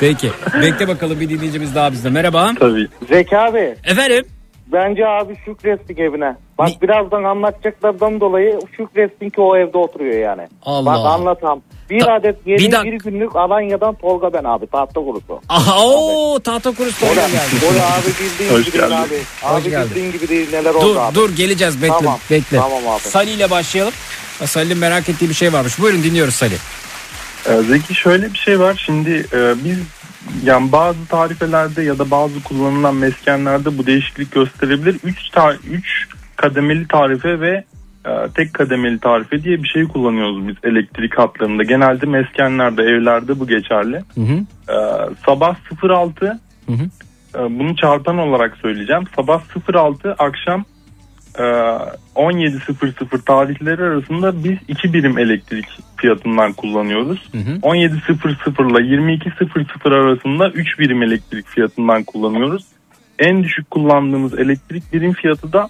Peki. 0.00 0.30
Bekle 0.62 0.88
bakalım 0.88 1.20
bir 1.20 1.28
dinleyicimiz 1.28 1.74
daha 1.74 1.92
bizde. 1.92 2.10
Merhaba. 2.10 2.52
Tabii. 2.60 2.88
Zeki 3.08 3.38
abi. 3.38 3.74
Efendim? 3.84 4.24
Bence 4.72 5.06
abi 5.06 5.36
şükrettik 5.44 5.98
evine. 5.98 6.36
Bak 6.58 6.68
birazdan 6.82 7.24
anlatacaklardan 7.24 8.20
dolayı 8.20 8.58
şükretsin 8.76 9.30
ki 9.30 9.40
o 9.40 9.56
evde 9.56 9.78
oturuyor 9.78 10.20
yani. 10.20 10.48
Allah. 10.62 10.86
Bak 10.94 11.06
anlatam. 11.06 11.60
Bir 11.90 12.16
adet 12.16 12.36
yeni 12.46 12.58
bir 12.58 12.64
bir, 12.66 12.72
dak- 12.72 13.04
günlük 13.04 13.36
Alanya'dan 13.36 13.94
Tolga 13.94 14.32
ben 14.32 14.44
abi 14.44 14.66
tahta 14.66 15.00
kurusu. 15.00 15.40
Aha 15.48 15.80
o 15.84 16.40
tahta 16.44 16.74
kurusu 16.74 17.06
Ola, 17.06 17.14
Tolga 17.14 17.26
geldi. 17.28 17.66
ola 17.72 17.96
abi 17.96 18.06
bildiğin 18.24 18.52
Hoş 18.52 18.64
gibi 18.64 18.72
değil 18.78 18.88
geldin. 18.88 19.02
abi. 19.08 19.18
Hoş 19.42 19.62
Abi 19.62 19.70
geldin. 19.70 19.90
bildiğin 19.90 20.12
gibi 20.12 20.28
değil 20.28 20.48
neler 20.52 20.74
Dur 20.74 20.78
oldu 20.84 21.00
abi. 21.00 21.14
dur 21.14 21.36
geleceğiz 21.36 21.82
bekle 21.82 21.94
Tamam, 21.94 22.18
bekle. 22.30 22.56
tamam 22.58 22.88
abi. 22.88 23.00
Salih 23.00 23.32
ile 23.34 23.50
başlayalım. 23.50 23.92
Salih'in 24.44 24.78
merak 24.78 25.08
ettiği 25.08 25.28
bir 25.28 25.34
şey 25.34 25.52
varmış. 25.52 25.80
Buyurun 25.80 26.02
dinliyoruz 26.02 26.34
Salih. 26.34 26.58
Ee, 27.48 27.62
Zeki 27.62 27.94
şöyle 27.94 28.32
bir 28.32 28.38
şey 28.38 28.60
var. 28.60 28.82
Şimdi 28.86 29.26
e, 29.32 29.64
biz 29.64 29.78
yani 30.44 30.72
bazı 30.72 31.06
tarifelerde 31.08 31.82
ya 31.82 31.98
da 31.98 32.10
bazı 32.10 32.42
kullanılan 32.42 32.94
meskenlerde 32.94 33.78
bu 33.78 33.86
değişiklik 33.86 34.32
gösterebilir. 34.32 35.00
3 35.04 35.30
ta- 35.30 35.54
üç 35.70 36.08
kademeli 36.36 36.88
tarife 36.88 37.40
ve 37.40 37.64
e, 38.06 38.10
tek 38.34 38.54
kademeli 38.54 38.98
tarife 39.00 39.42
diye 39.42 39.62
bir 39.62 39.68
şey 39.68 39.84
kullanıyoruz 39.84 40.48
biz 40.48 40.56
elektrik 40.62 41.18
hatlarında. 41.18 41.62
Genelde 41.62 42.06
meskenlerde, 42.06 42.82
evlerde 42.82 43.40
bu 43.40 43.46
geçerli. 43.46 44.02
Hı 44.14 44.20
hı. 44.20 44.36
E, 44.72 44.76
sabah 45.26 45.56
06 45.82 46.26
Hı 46.66 46.72
hı. 46.72 46.84
e, 47.38 47.58
bunu 47.58 47.76
çarpan 47.76 48.18
olarak 48.18 48.56
söyleyeceğim. 48.56 49.02
Sabah 49.16 49.42
06 49.74 50.12
akşam 50.18 50.64
17.00 51.36 53.24
tarihleri 53.24 53.82
arasında 53.82 54.44
biz 54.44 54.58
iki 54.68 54.92
birim 54.92 55.18
elektrik 55.18 55.66
fiyatından 55.96 56.52
kullanıyoruz. 56.52 57.28
Hı 57.32 57.38
hı. 57.38 57.50
17.00 57.50 58.70
ile 58.70 58.96
22.00 58.96 59.94
arasında 59.94 60.50
3 60.50 60.78
birim 60.78 61.02
elektrik 61.02 61.46
fiyatından 61.46 62.04
kullanıyoruz. 62.04 62.66
En 63.18 63.44
düşük 63.44 63.70
kullandığımız 63.70 64.38
elektrik 64.38 64.92
birim 64.92 65.12
fiyatı 65.12 65.52
da 65.52 65.68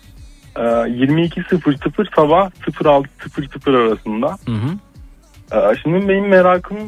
e, 0.57 0.61
22.00 0.61 2.15
sabah 2.17 2.51
06.00 2.51 3.77
arasında. 3.77 4.39
Hı 4.47 4.53
hı. 4.53 4.79
Ee, 5.53 5.75
Şimdi 5.83 6.09
benim 6.09 6.29
merakım 6.29 6.79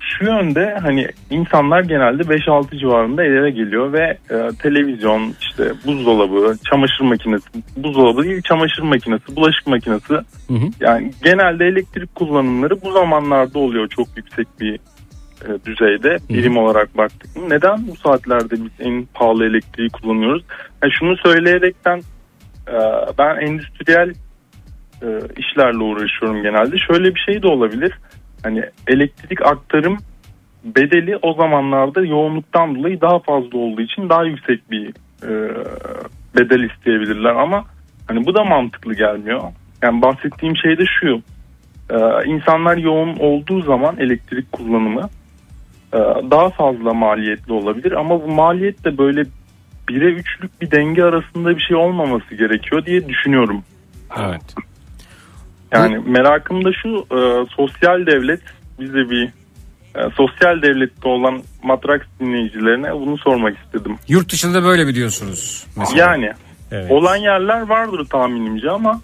şu 0.00 0.24
yönde 0.24 0.76
hani 0.82 1.08
insanlar 1.30 1.80
genelde 1.80 2.22
5-6 2.22 2.78
civarında 2.78 3.24
eve 3.24 3.50
geliyor 3.50 3.92
ve 3.92 4.18
e, 4.30 4.56
televizyon 4.62 5.34
işte 5.40 5.72
buzdolabı, 5.86 6.54
çamaşır 6.70 7.04
makinesi, 7.04 7.48
buzdolabı 7.76 8.24
değil 8.24 8.42
çamaşır 8.42 8.82
makinesi, 8.82 9.36
bulaşık 9.36 9.66
makinesi 9.66 10.14
Hı 10.14 10.54
hı. 10.54 10.66
yani 10.80 11.10
genelde 11.24 11.66
elektrik 11.66 12.14
kullanımları 12.14 12.82
bu 12.82 12.92
zamanlarda 12.92 13.58
oluyor 13.58 13.88
çok 13.88 14.08
yüksek 14.16 14.48
bir 14.60 14.74
e, 15.44 15.48
düzeyde 15.66 16.16
birim 16.28 16.56
olarak 16.56 16.96
baktık. 16.96 17.30
Neden 17.48 17.88
bu 17.88 17.96
saatlerde 17.96 18.54
biz 18.54 18.86
en 18.86 19.06
pahalı 19.14 19.46
elektriği 19.46 19.88
kullanıyoruz? 19.90 20.42
Yani 20.82 20.92
şunu 20.98 21.16
söyleyerekten 21.16 21.98
e, 22.68 22.76
ben 23.18 23.36
endüstriyel 23.36 24.14
e, 25.02 25.08
işlerle 25.36 25.78
uğraşıyorum 25.78 26.42
genelde. 26.42 26.76
Şöyle 26.78 27.14
bir 27.14 27.20
şey 27.20 27.42
de 27.42 27.46
olabilir. 27.46 27.92
Hani 28.42 28.62
elektrik 28.86 29.46
aktarım 29.46 29.98
bedeli 30.64 31.16
o 31.22 31.34
zamanlarda 31.34 32.04
yoğunluktan 32.04 32.74
dolayı 32.74 33.00
daha 33.00 33.18
fazla 33.18 33.58
olduğu 33.58 33.80
için 33.80 34.08
daha 34.08 34.24
yüksek 34.24 34.70
bir 34.70 34.88
e, 35.22 35.30
bedel 36.36 36.70
isteyebilirler 36.70 37.34
ama 37.34 37.64
hani 38.08 38.26
bu 38.26 38.34
da 38.34 38.44
mantıklı 38.44 38.94
gelmiyor. 38.94 39.42
Yani 39.82 40.02
bahsettiğim 40.02 40.56
şey 40.56 40.78
de 40.78 40.84
şu. 41.00 41.22
E, 41.90 42.26
insanlar 42.26 42.76
yoğun 42.76 43.16
olduğu 43.16 43.62
zaman 43.62 43.96
elektrik 43.98 44.52
kullanımı 44.52 45.08
e, 45.92 45.98
daha 46.30 46.50
fazla 46.50 46.94
maliyetli 46.94 47.52
olabilir 47.52 47.92
ama 47.92 48.22
bu 48.22 48.28
maliyet 48.28 48.84
de 48.84 48.98
böyle 48.98 49.20
1'e 49.88 50.20
3'lük 50.20 50.50
bir 50.60 50.70
denge 50.70 51.02
arasında 51.02 51.56
bir 51.56 51.62
şey 51.62 51.76
olmaması 51.76 52.34
gerekiyor 52.34 52.86
diye 52.86 53.08
düşünüyorum. 53.08 53.62
Evet. 54.18 54.54
Yani 55.72 55.98
merakım 55.98 56.64
da 56.64 56.70
şu 56.82 56.88
e, 56.88 57.46
sosyal 57.56 58.06
devlet 58.06 58.40
bize 58.80 59.10
bir 59.10 59.24
e, 59.94 60.10
sosyal 60.16 60.62
devlette 60.62 61.08
olan 61.08 61.42
Matrax 61.62 62.00
dinleyicilerine 62.20 62.94
bunu 62.94 63.18
sormak 63.18 63.56
istedim. 63.58 63.96
Yurt 64.08 64.32
dışında 64.32 64.64
böyle 64.64 64.84
mi 64.84 64.94
diyorsunuz? 64.94 65.66
Mesela? 65.76 65.98
Yani 66.10 66.32
Evet. 66.72 66.90
olan 66.90 67.16
yerler 67.16 67.60
vardır 67.60 68.04
tahminimce 68.04 68.70
ama 68.70 69.00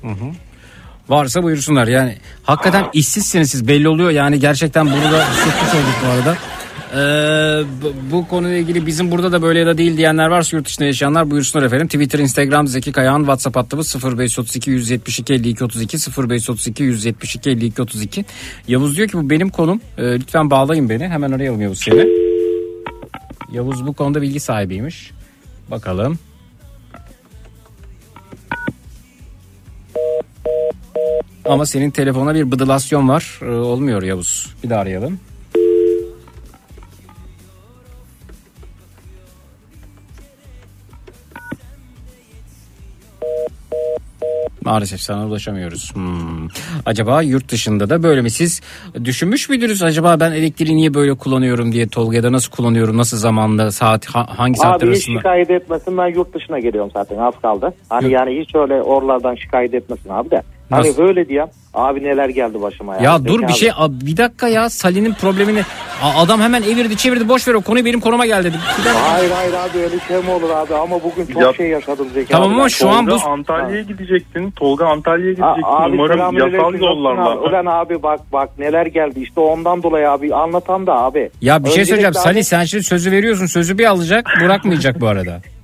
Varsa 1.09 1.43
buyursunlar. 1.43 1.87
Yani 1.87 2.17
hakikaten 2.45 2.85
işsizsiniz 2.93 3.51
siz 3.51 3.69
belli 3.69 3.89
oluyor. 3.89 4.11
Yani 4.11 4.41
gerçekten 4.41 4.87
burada 4.87 5.21
sürpriz 5.21 5.75
olduk 5.75 5.95
bu 6.07 6.11
arada. 6.11 6.37
Ee, 6.97 7.63
bu, 8.13 8.29
konuyla 8.29 8.57
ilgili 8.57 8.87
bizim 8.87 9.11
burada 9.11 9.33
da 9.33 9.43
böyle 9.43 9.59
ya 9.59 9.67
da 9.67 9.79
değil 9.79 9.97
diyenler 9.97 10.27
varsa 10.27 10.57
yurt 10.57 10.67
dışında 10.67 10.87
yaşayanlar 10.87 11.31
buyursunlar 11.31 11.67
efendim. 11.67 11.87
Twitter, 11.87 12.19
Instagram, 12.19 12.69
Zeki 12.69 12.93
Kayağan, 12.93 13.19
WhatsApp 13.19 13.57
hattımız 13.57 13.97
0532 14.05 14.71
172 14.71 15.35
52 15.35 15.65
32 15.65 15.97
0532 16.29 16.83
172 16.83 17.51
52 17.51 17.83
32. 17.83 18.25
Yavuz 18.69 18.97
diyor 18.97 19.09
ki 19.09 19.19
bu 19.19 19.31
benim 19.31 19.51
konum. 19.51 19.81
Ee, 19.99 20.03
lütfen 20.03 20.51
bağlayın 20.51 20.89
beni. 20.89 21.09
Hemen 21.09 21.33
arayalım 21.33 21.61
Yavuz 21.61 21.79
seni. 21.79 22.07
Yavuz 23.53 23.87
bu 23.87 23.93
konuda 23.93 24.23
bilgi 24.23 24.41
sahibiymiş. 24.41 25.11
Bakalım. 25.71 26.19
Ama 31.45 31.67
senin 31.67 31.91
telefona 31.91 32.35
bir 32.35 32.51
bıdılasyon 32.51 33.09
var. 33.09 33.41
Ee, 33.43 33.47
olmuyor 33.47 34.03
Yavuz. 34.03 34.55
Bir 34.65 34.71
daha 34.71 34.81
arayalım. 34.81 35.21
Maalesef 44.65 45.01
sana 45.01 45.27
ulaşamıyoruz. 45.27 45.95
Hmm. 45.95 46.49
Acaba 46.87 47.23
yurt 47.23 47.49
dışında 47.51 47.91
da 47.91 48.03
böyle 48.03 48.23
mi? 48.23 48.31
Siz 48.31 48.61
düşünmüş 49.05 49.49
müydünüz 49.49 49.83
acaba 49.83 50.21
ben 50.21 50.33
elektriği 50.33 50.77
niye 50.77 50.95
böyle 50.95 51.15
kullanıyorum 51.15 51.73
diye 51.73 51.89
Tolga'da 51.89 52.33
nasıl 52.33 52.51
kullanıyorum? 52.51 52.97
Nasıl 52.97 53.17
zamanda 53.17 53.71
saat 53.71 54.07
ha- 54.07 54.27
hangi 54.39 54.59
saatler 54.59 54.89
Abi 54.89 54.97
hiç 54.97 55.03
arasında? 55.09 55.19
şikayet 55.19 55.51
etmesin 55.51 55.99
ben 55.99 56.07
yurt 56.09 56.35
dışına 56.35 56.59
geliyorum 56.59 56.91
zaten 56.95 57.19
az 57.19 57.35
kaldı. 57.43 57.75
Hani 57.89 58.13
yani 58.13 58.41
hiç 58.41 58.55
öyle 58.55 58.75
oralardan 58.83 59.35
şikayet 59.35 59.75
etmesin 59.75 60.11
abi 60.11 60.31
de. 60.31 60.43
Hani 60.71 60.89
Nasıl? 60.89 61.03
böyle 61.07 61.29
diyeyim 61.29 61.49
abi 61.75 62.05
neler 62.05 62.29
geldi 62.29 62.63
başıma 62.63 62.95
ya. 62.97 63.01
Ya 63.03 63.25
dur 63.25 63.41
Peki 63.41 63.43
bir 63.43 63.47
abi. 63.47 63.53
şey 63.53 63.71
bir 64.07 64.17
dakika 64.17 64.49
ya 64.49 64.71
Salih'in 64.71 65.13
problemini 65.15 65.63
adam 66.17 66.41
hemen 66.41 66.63
evirdi 66.63 66.97
çevirdi 66.97 67.29
boş 67.29 67.49
ver 67.49 67.55
o 67.55 67.61
konuyu 67.61 67.85
benim 67.85 68.01
konuma 68.01 68.27
gel 68.27 68.45
dedi. 68.45 68.57
Bir 68.81 68.85
dakika. 68.85 69.13
Hayır 69.13 69.31
hayır 69.31 69.53
abi 69.55 69.79
öyle 69.79 69.97
şey 70.09 70.17
mi 70.17 70.31
olur 70.31 70.51
abi 70.51 70.75
ama 70.75 70.97
bugün 71.05 71.33
çok 71.33 71.43
Ya- 71.43 71.53
şey 71.53 71.69
yaşadım 71.69 72.07
Zeki 72.15 72.33
Tamam 72.33 72.49
abi. 72.49 72.55
ama 72.55 72.69
şu 72.69 72.89
an 72.89 73.07
Tolga 73.07 73.25
bu- 73.25 73.29
Antalya'ya 73.31 73.83
gideceksin. 73.83 74.51
Tolga 74.51 74.87
Antalya'ya 74.87 75.33
gideceksin. 75.33 75.63
Abi 75.65 75.95
Umarım 75.95 76.37
yasal 76.53 76.75
yollarla. 76.75 77.31
abi. 77.31 77.39
Ulan 77.39 77.67
abi 77.67 78.03
bak 78.03 78.21
bak 78.33 78.49
neler 78.59 78.87
geldi 78.87 79.21
işte 79.21 79.41
ondan 79.41 79.83
dolayı 79.83 80.11
abi 80.11 80.35
anlatan 80.35 80.87
da 80.87 80.95
abi. 80.95 81.31
Ya 81.43 81.59
bir 81.65 81.71
şey 81.71 81.73
Öncelikle 81.73 81.85
söyleyeceğim 81.87 82.13
abi- 82.17 82.23
Salih 82.23 82.43
sen 82.43 82.65
şimdi 82.65 82.85
sözü 82.85 83.11
veriyorsun 83.13 83.47
sözü 83.47 83.79
bir 83.79 83.85
alacak 83.85 84.27
bırakmayacak 84.41 85.01
bu 85.01 85.07
arada. 85.09 85.41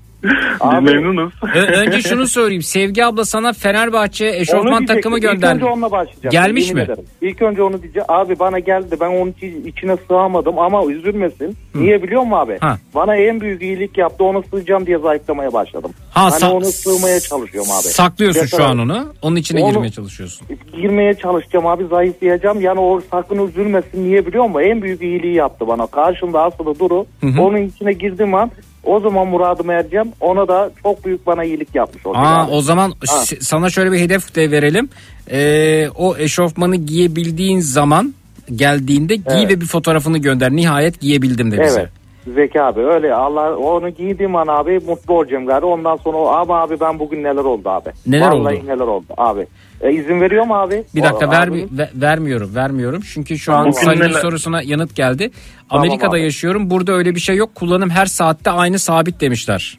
Memnunuz. 0.82 1.32
Önce 1.54 2.00
şunu 2.00 2.26
söyleyeyim 2.26 2.62
Sevgi 2.62 3.04
abla 3.04 3.24
sana 3.24 3.52
Fenerbahçe 3.52 4.26
eşofman 4.36 4.86
takımı 4.86 5.16
İlk 5.16 5.22
gönderdi. 5.22 5.54
önce 5.54 5.64
onunla 5.64 5.90
başlayacağım. 5.90 6.30
Gelmiş 6.32 6.68
yemin 6.68 6.82
mi? 6.82 6.84
ederim. 6.92 7.04
İlk 7.22 7.42
önce 7.42 7.62
onu 7.62 7.82
diyeceğim. 7.82 8.06
Abi 8.08 8.38
bana 8.38 8.58
geldi 8.58 8.96
ben 9.00 9.08
onun 9.08 9.30
içi- 9.30 9.62
içine 9.66 9.96
sığamadım 10.08 10.58
ama 10.58 10.84
üzülmesin. 10.92 11.56
Niye 11.74 12.02
biliyor 12.02 12.22
musun 12.22 12.36
abi? 12.36 12.58
Ha. 12.60 12.78
Bana 12.94 13.16
en 13.16 13.40
büyük 13.40 13.62
iyilik 13.62 13.98
yaptı 13.98 14.24
onu 14.24 14.42
sığacağım 14.50 14.86
diye 14.86 14.98
zayıflamaya 14.98 15.52
başladım. 15.52 15.90
Ha, 16.10 16.22
hani 16.24 16.32
sa- 16.32 16.50
onu 16.50 16.64
sığmaya 16.64 17.20
çalışıyorum 17.20 17.70
abi. 17.70 17.82
Saklıyorsun 17.82 18.40
Yeter 18.42 18.56
şu 18.58 18.64
an 18.64 18.78
onu. 18.78 19.06
Onun 19.22 19.36
içine 19.36 19.62
Onu- 19.62 19.72
girmeye 19.72 19.90
çalışıyorsun. 19.90 20.46
Girmeye 20.76 21.14
çalışacağım 21.14 21.66
abi 21.66 21.84
zayıflayacağım. 21.86 22.60
Yani 22.60 22.80
o 22.80 23.00
sakın 23.10 23.48
üzülmesin 23.48 24.04
niye 24.04 24.26
biliyor 24.26 24.44
musun? 24.44 24.60
En 24.64 24.82
büyük 24.82 25.02
iyiliği 25.02 25.34
yaptı 25.34 25.66
bana. 25.66 25.86
Karşımda 25.86 26.42
asılı 26.42 26.78
duru. 26.78 27.06
Hı 27.20 27.26
hı. 27.26 27.42
Onun 27.42 27.58
içine 27.62 27.92
girdim 27.92 28.34
an 28.34 28.50
o 28.84 29.00
zaman 29.00 29.28
muradıma 29.28 29.72
ereceğim. 29.72 30.12
Ona 30.20 30.48
da 30.48 30.70
çok 30.82 31.04
büyük 31.04 31.26
bana 31.26 31.44
iyilik 31.44 31.74
yapmış 31.74 32.06
oldu. 32.06 32.18
Aa 32.18 32.48
o 32.48 32.62
zaman 32.62 32.90
Ha. 33.08 33.24
sana 33.40 33.70
şöyle 33.70 33.92
bir 33.92 33.98
hedef 33.98 34.34
de 34.34 34.50
verelim. 34.50 34.88
Ee, 35.30 35.88
o 35.96 36.16
eşofmanı 36.16 36.76
giyebildiğin 36.76 37.60
zaman 37.60 38.14
geldiğinde 38.54 39.16
giy 39.16 39.24
Evet. 39.38 39.50
ve 39.50 39.60
bir 39.60 39.66
fotoğrafını 39.66 40.18
gönder. 40.18 40.50
Nihayet 40.52 41.00
giyebildim 41.00 41.50
de 41.52 41.62
bize. 41.64 41.80
Evet. 41.80 41.90
Zeki 42.26 42.62
abi 42.62 42.80
öyle 42.80 43.14
Allah 43.14 43.56
onu 43.56 43.90
giydiğim 43.90 44.36
an 44.36 44.46
abi 44.46 44.78
mutlu 44.86 45.14
olacağım 45.14 45.46
gari. 45.46 45.64
Ondan 45.64 45.96
sonra 45.96 46.16
o, 46.16 46.26
ama 46.28 46.60
abi 46.62 46.80
ben 46.80 46.98
bugün 46.98 47.22
neler 47.22 47.44
oldu 47.44 47.68
abi. 47.68 47.90
Neler 48.06 48.30
Vallahi 48.30 48.56
oldu? 48.56 48.66
neler 48.66 48.84
oldu 48.86 49.06
abi. 49.16 49.46
E, 49.80 49.92
izin 49.92 50.20
veriyor 50.20 50.46
mu 50.46 50.54
abi? 50.54 50.84
Bir 50.94 51.02
dakika 51.02 51.26
O- 51.28 51.30
ver, 51.30 51.48
abinin- 51.48 51.78
ve- 51.78 51.90
vermiyorum 51.94 52.54
vermiyorum 52.54 53.02
çünkü 53.14 53.38
şu 53.38 53.52
an 53.52 53.66
Neler- 53.70 54.10
sorusuna 54.20 54.62
yanıt 54.62 54.94
geldi. 54.96 55.30
Tamam 55.68 55.84
Amerika'da 55.86 56.16
abi. 56.16 56.22
yaşıyorum 56.22 56.70
burada 56.70 56.92
öyle 56.92 57.14
bir 57.14 57.20
şey 57.20 57.36
yok 57.36 57.54
kullanım 57.54 57.90
her 57.90 58.06
saatte 58.06 58.50
aynı 58.50 58.78
sabit 58.78 59.20
demişler. 59.20 59.78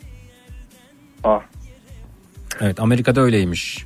Ah. 1.23 1.39
Evet 2.61 2.79
Amerika'da 2.79 3.21
öyleymiş. 3.21 3.85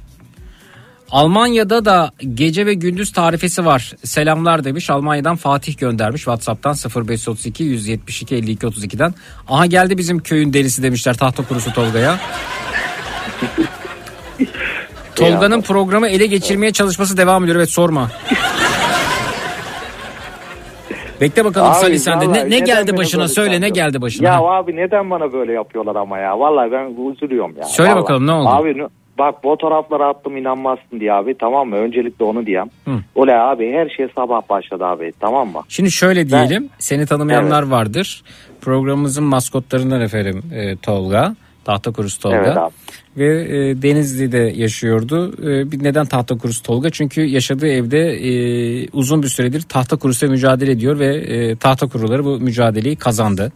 Almanya'da 1.12 1.86
da 1.86 2.12
gece 2.34 2.66
ve 2.66 2.74
gündüz 2.74 3.12
tarifesi 3.12 3.66
var. 3.66 3.94
Selamlar 4.04 4.64
demiş. 4.64 4.90
Almanya'dan 4.90 5.36
Fatih 5.36 5.78
göndermiş. 5.78 6.22
WhatsApp'tan 6.22 6.74
0532 6.74 7.64
172 7.64 8.36
52 8.36 8.68
32'den. 8.68 9.14
Aha 9.50 9.66
geldi 9.66 9.98
bizim 9.98 10.20
köyün 10.20 10.54
delisi 10.54 10.84
demişler 10.84 11.18
tahta 11.18 11.48
kurusu 11.48 11.74
Tolga'ya. 11.74 12.20
Tolga'nın 15.16 15.62
programı 15.62 16.08
ele 16.08 16.26
geçirmeye 16.26 16.72
çalışması 16.72 17.18
devam 17.18 17.44
ediyor. 17.44 17.58
Evet 17.58 17.70
sorma. 17.70 18.12
Bekle 21.22 21.46
bakalım 21.46 21.72
Abi, 21.72 21.76
Salih 21.76 22.00
sen 22.00 22.22
de. 22.22 22.34
Ne, 22.34 22.50
ne 22.50 22.60
geldi 22.60 22.98
başına 22.98 23.28
söyle 23.28 23.62
ne 23.62 23.70
geldi 23.70 24.02
başına. 24.02 24.28
Ya 24.28 24.40
abi 24.40 24.76
neden 24.76 25.10
bana 25.10 25.34
böyle 25.34 25.54
yapıyorlar 25.54 25.96
ama 25.96 26.18
ya. 26.20 26.40
Vallahi 26.40 26.72
ben 26.72 27.12
üzülüyorum 27.12 27.56
ya. 27.58 27.64
Söyle 27.64 27.90
Vallahi. 27.90 28.02
bakalım, 28.02 28.28
ne 28.28 28.32
oldu? 28.32 28.50
Abi 28.50 28.76
bak 29.18 29.36
fotoğrafları 29.44 30.06
attım 30.06 30.38
inanmazsın 30.38 31.00
diye 31.00 31.14
abi 31.14 31.36
tamam 31.38 31.70
mı? 31.70 31.76
Öncelikle 31.76 32.26
onu 32.26 32.46
diyeyim. 32.46 32.70
Hı. 32.86 32.92
Oley 33.16 33.36
abi 33.36 33.72
her 33.74 33.90
şey 33.90 34.08
sabah 34.16 34.50
başladı 34.50 34.86
abi 34.86 35.12
tamam 35.20 35.48
mı? 35.48 35.62
Şimdi 35.70 35.92
şöyle 35.92 36.30
diyelim. 36.30 36.70
Seni 36.80 37.06
tanımayanlar 37.06 37.64
vardır. 37.64 38.24
programımızın 38.62 39.24
maskotlarından 39.24 40.02
efendim 40.02 40.44
e, 40.56 40.78
Tolga. 40.78 41.36
Tahta 41.66 41.92
kurusu 41.92 42.22
Tolga. 42.22 42.38
Evet 42.38 42.58
abi. 42.58 42.74
Ve 43.18 43.26
e, 43.42 43.82
Denizli'de 43.82 44.38
yaşıyordu. 44.38 45.34
E, 45.50 45.72
bir 45.72 45.84
neden 45.84 46.06
tahta 46.06 46.38
kurusu 46.38 46.64
Tolga? 46.64 46.90
Çünkü 46.90 47.22
yaşadığı 47.22 47.68
evde 47.68 48.00
e, 48.00 48.32
uzun 48.94 49.24
bir 49.24 49.28
süredir 49.28 49.62
tahta 49.62 49.96
kurusuyla 49.98 50.32
mücadele 50.34 50.72
ediyor 50.72 51.00
ve 51.00 51.16
e, 51.16 51.56
tahta 51.56 51.88
kuruları 51.88 52.26
bu 52.26 52.40
mücadeleyi 52.40 52.96
kazandı. 52.96 53.52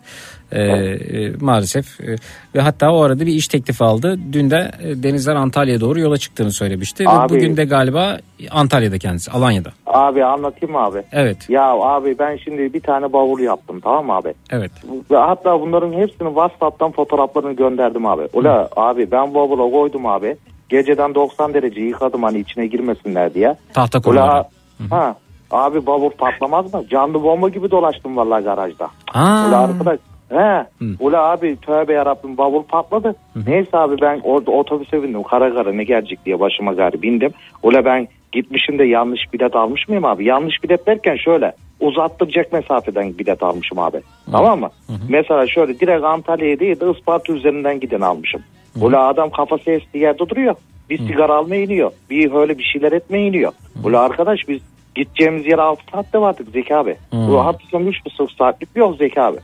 E, 0.52 0.62
e, 0.62 1.32
maalesef 1.42 2.02
e, 2.02 2.16
ve 2.56 2.62
hatta 2.62 2.92
o 2.92 3.02
arada 3.02 3.26
bir 3.26 3.34
iş 3.34 3.48
teklifi 3.48 3.84
aldı. 3.84 4.20
Dün 4.34 4.52
de 4.52 4.72
e, 4.84 5.04
Denizler 5.04 5.36
Antalya'ya 5.36 5.80
doğru 5.82 6.00
yola 6.00 6.18
çıktığını 6.18 6.52
söylemişti. 6.52 7.04
Abi- 7.10 7.34
Ve 7.34 7.38
bugün 7.38 7.58
de 7.58 7.66
galiba 7.66 8.18
Antalya'da 8.52 8.98
kendisi, 8.98 9.32
Alanya'da. 9.32 9.70
Abi 9.88 10.26
anlatayım 10.26 10.76
mı 10.76 10.82
abi? 10.82 10.98
Evet, 11.12 11.50
Ya 11.50 11.64
abi 11.64 12.16
ben 12.20 12.38
şimdi 12.38 12.74
bir 12.74 12.80
tane 12.80 13.14
bavul 13.14 13.40
yaptım 13.40 13.80
tamam 13.80 14.06
mı 14.06 14.14
abi? 14.14 14.34
evet. 14.52 14.72
Ve 15.12 15.18
hatta 15.18 15.62
bunların 15.62 15.94
hepsini 15.94 16.28
WhatsApp'tan 16.28 16.92
fotoğraflarını 16.92 17.54
gönderdim 17.54 18.06
abi. 18.06 18.22
Ula 18.34 18.70
abi 18.76 19.12
ben 19.12 19.34
bavula 19.52 19.72
koydum 19.72 20.06
abi. 20.06 20.38
Geceden 20.70 21.16
90 21.16 21.54
derece 21.54 21.82
yıkadım 21.82 22.24
hani 22.24 22.40
içine 22.40 22.68
girmesinler 22.68 23.34
diye. 23.34 23.56
Tahta. 23.74 24.10
Ula 24.10 24.50
ha 24.90 25.16
abi 25.52 25.86
bavul 25.86 26.10
patlamaz 26.10 26.74
mı? 26.74 26.84
Canlı 26.90 27.24
bomba 27.24 27.50
gibi 27.50 27.72
dolaştım 27.72 28.18
vallahi 28.18 28.44
garajda. 28.44 28.88
Aa. 29.14 29.48
Ula 29.48 29.58
arkadaş 29.58 30.00
He. 30.30 30.66
Ula 31.00 31.32
abi 31.32 31.58
tövbe 31.62 31.94
yarabbim 31.94 32.38
bavul 32.38 32.64
patladı. 32.64 33.16
Neyse 33.48 33.78
abi 33.78 33.96
ben 34.02 34.20
orada 34.24 34.52
otobüse 34.52 35.04
bindim. 35.04 35.24
Kara 35.24 35.54
kara 35.54 35.74
ne 35.74 35.84
gelecek 35.84 36.26
diye 36.26 36.40
başıma 36.40 36.74
gari 36.74 37.02
bindim. 37.02 37.32
Ula 37.64 37.86
ben 37.86 38.08
gitmişim 38.32 38.80
de 38.80 38.84
yanlış 38.84 39.20
bilet 39.34 39.56
almış 39.56 39.88
mıyım 39.88 40.06
abi? 40.06 40.26
Yanlış 40.26 40.64
bilet 40.64 40.88
derken 40.88 41.16
şöyle 41.16 41.54
uzattıracak 41.80 42.54
mesafeden 42.54 43.18
bilet 43.18 43.44
almışım 43.44 43.80
abi. 43.80 44.02
Tamam 44.32 44.60
mı? 44.60 44.70
Mesela 45.10 45.48
şöyle 45.48 45.80
direkt 45.80 46.04
Antalya'ya 46.04 46.60
değil 46.60 46.80
de 46.80 46.92
Isparta 46.92 47.34
üzerinden 47.34 47.80
giden 47.80 48.02
almışım. 48.02 48.42
Ula 48.82 49.08
adam 49.08 49.30
kafası 49.30 49.72
estiği 49.72 50.04
yerde 50.04 50.30
duruyor. 50.30 50.56
Bir 50.90 50.98
sigara 51.08 51.36
almaya 51.36 51.64
iniyor. 51.64 51.92
Bir 52.10 52.34
öyle 52.34 52.58
bir 52.58 52.64
şeyler 52.64 52.92
etmeye 52.92 53.28
iniyor. 53.28 53.52
Ula 53.84 54.00
arkadaş 54.02 54.40
biz 54.48 54.60
gideceğimiz 54.96 55.48
yere 55.48 55.62
6 55.62 55.82
saatte 55.92 56.22
vardık 56.22 56.48
Zeki 56.54 56.76
abi. 56.76 56.96
Bu 57.14 57.40
hafta 57.46 57.68
sonu 57.72 57.90
3,5 57.90 58.38
saatlik 58.38 58.70
yol 58.76 58.98
Zeki 58.98 59.22
abi. 59.22 59.38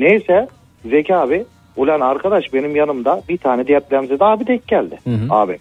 Neyse 0.00 0.48
Zeki 0.90 1.16
abi 1.16 1.44
ulan 1.76 2.00
arkadaş 2.00 2.44
benim 2.54 2.76
yanımda 2.76 3.22
bir 3.28 3.38
tane 3.38 3.68
depremzede 3.68 4.24
abi 4.24 4.46
denk 4.46 4.68
geldi 4.68 4.98
abi. 5.30 5.58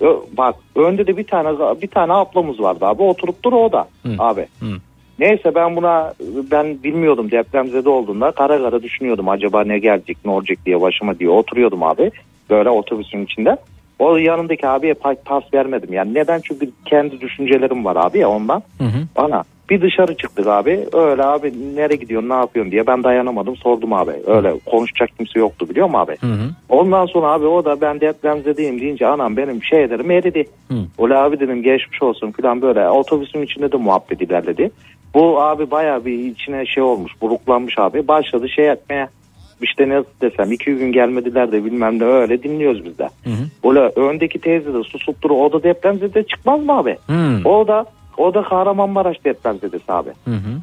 Ö- 0.00 0.16
bak 0.36 0.54
önde 0.76 1.06
de 1.06 1.16
bir 1.16 1.24
tane 1.24 1.48
bir 1.82 1.88
tane 1.88 2.12
ablamız 2.12 2.60
vardı 2.60 2.86
abi 2.86 3.02
oturup 3.02 3.42
dur 3.44 3.52
o 3.52 3.72
da 3.72 3.88
abi. 4.18 4.46
Neyse 5.18 5.54
ben 5.54 5.76
buna 5.76 6.12
ben 6.50 6.82
bilmiyordum 6.84 7.30
depremzede 7.30 7.88
olduğunda 7.88 8.30
kara 8.30 8.58
kara 8.58 8.82
düşünüyordum 8.82 9.28
acaba 9.28 9.64
ne 9.64 9.78
gelecek 9.78 10.16
ne 10.24 10.30
olacak 10.30 10.58
diye 10.66 10.80
başıma 10.80 11.18
diye 11.18 11.30
oturuyordum 11.30 11.82
abi 11.82 12.10
böyle 12.50 12.70
otobüsün 12.70 13.24
içinde. 13.24 13.56
O 13.98 14.16
yanındaki 14.16 14.68
abiye 14.68 14.92
pa- 14.92 15.16
pas 15.24 15.42
vermedim. 15.54 15.92
Yani 15.92 16.14
neden? 16.14 16.40
Çünkü 16.44 16.70
kendi 16.84 17.20
düşüncelerim 17.20 17.84
var 17.84 17.96
abi 17.96 18.18
ya 18.18 18.28
ondan. 18.30 18.62
Ana 19.16 19.44
bir 19.70 19.80
dışarı 19.82 20.16
çıktık 20.16 20.46
abi. 20.46 20.86
Öyle 20.92 21.24
abi 21.24 21.52
nereye 21.76 21.96
gidiyorsun 21.96 22.28
ne 22.28 22.34
yapıyorsun? 22.34 22.72
diye 22.72 22.86
ben 22.86 23.04
dayanamadım 23.04 23.56
sordum 23.56 23.92
abi. 23.92 24.12
Öyle 24.26 24.54
konuşacak 24.66 25.08
kimse 25.16 25.38
yoktu 25.40 25.68
biliyor 25.68 25.86
musun 25.86 25.98
abi. 26.00 26.16
Ondan 26.68 27.06
sonra 27.06 27.26
abi 27.26 27.46
o 27.46 27.64
da 27.64 27.80
ben 27.80 28.00
depremzedeyim 28.00 28.80
deyince 28.80 29.06
anam 29.06 29.36
benim 29.36 29.62
şeylerim 29.62 30.10
eridi. 30.10 30.44
Ula 30.98 31.22
abi 31.24 31.40
dedim 31.40 31.62
geçmiş 31.62 32.02
olsun 32.02 32.30
falan 32.30 32.62
böyle. 32.62 32.88
Otobüsün 32.88 33.42
içinde 33.42 33.72
de 33.72 33.76
muhabbet 33.76 34.20
ilerledi. 34.22 34.70
Bu 35.14 35.42
abi 35.42 35.70
bayağı 35.70 36.04
bir 36.04 36.18
içine 36.18 36.66
şey 36.66 36.82
olmuş 36.82 37.12
buruklanmış 37.20 37.78
abi. 37.78 38.08
Başladı 38.08 38.48
şey 38.48 38.70
etmeye 38.70 39.08
işte 39.62 39.88
ne 39.88 40.02
desem 40.20 40.52
iki 40.52 40.74
gün 40.74 40.92
gelmediler 40.92 41.52
de 41.52 41.64
bilmem 41.64 41.98
ne 41.98 42.04
öyle 42.04 42.42
dinliyoruz 42.42 42.84
biz 42.84 42.98
de. 42.98 43.08
Ula 43.62 43.92
öndeki 43.96 44.38
teyze 44.38 44.74
de 44.74 44.82
susup 44.82 45.22
duru 45.22 45.34
o 45.34 45.52
da 45.52 45.62
depremzede 45.62 46.22
çıkmaz 46.22 46.64
mı 46.64 46.72
abi? 46.78 46.96
O 47.44 47.68
da 47.68 47.84
o 48.18 48.34
da 48.34 48.42
Kahramanmaraş 48.42 49.24
depremzedesi 49.24 49.92
abi. 49.92 50.10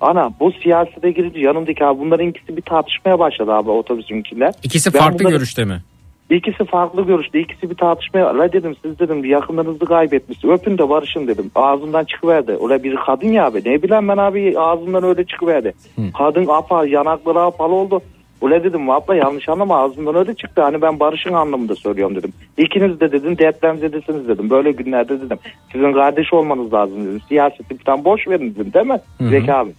Ana 0.02 0.32
bu 0.40 0.52
siyasete 0.52 1.12
girince 1.12 1.40
yanımdaki 1.40 1.86
abi 1.86 2.00
bunların 2.00 2.28
ikisi 2.28 2.58
bir 2.58 2.62
tartışmaya 2.62 3.20
başladı 3.20 3.52
abi 3.54 3.70
otobüsün 3.70 4.22
içinde. 4.22 4.52
İkisi 4.64 4.94
Ben 4.94 5.00
farklı 5.00 5.20
bunları- 5.20 5.34
görüşte 5.34 5.66
mi? 5.66 5.82
İkisi 6.30 6.66
farklı 6.66 7.02
görüşte. 7.06 7.40
ikisi 7.40 7.70
bir 7.70 7.76
tartışmaya. 7.76 8.38
La 8.38 8.54
dedim 8.54 8.76
siz 8.84 9.00
dedim 9.00 9.26
yakınlarınızı 9.26 9.86
kaybetmişsiniz. 9.86 10.54
Öpün 10.60 10.78
de 10.78 10.90
barışın 10.90 11.28
dedim. 11.28 11.52
Ağzından 11.56 12.04
çıkıverdi. 12.06 12.52
Ola 12.52 12.84
bir 12.84 12.96
kadın 12.96 13.28
ya 13.28 13.46
abi. 13.46 13.58
Ne 13.66 13.84
bileyim 13.84 14.08
ben 14.08 14.18
abi 14.18 14.54
ağzından 14.60 15.04
öyle 15.04 15.24
çıkıverdi. 15.26 15.74
Kadın 16.18 16.46
apa 16.48 16.86
yanakları 16.86 17.40
apalı 17.40 17.74
oldu. 17.74 18.02
Ula 18.42 18.64
dedim 18.64 18.90
abla 18.90 19.16
yanlış 19.16 19.50
anlama 19.50 19.78
ağzından 19.80 20.16
öyle 20.16 20.34
çıktı. 20.36 20.62
Hani 20.62 20.82
ben 20.82 21.00
barışın 21.00 21.34
anlamında 21.34 21.76
söylüyorum 21.76 22.16
dedim. 22.16 22.34
İkiniz 22.58 23.00
de 23.00 23.12
dedim 23.12 23.38
depremzedesiniz 23.38 24.28
dedim. 24.28 24.50
Böyle 24.50 24.72
günlerde 24.72 25.22
dedim. 25.22 25.38
Sizin 25.72 25.94
kardeş 25.94 26.34
olmanız 26.34 26.74
lazım 26.74 27.06
dedim. 27.06 27.22
Siyaseti 27.28 27.78
falan 27.78 28.06
boş 28.06 28.28
verin 28.28 28.56
dedim 28.56 28.74
değil 28.74 28.86
mi? 28.86 29.00
Zeki 29.22 29.54
abi. 29.54 29.72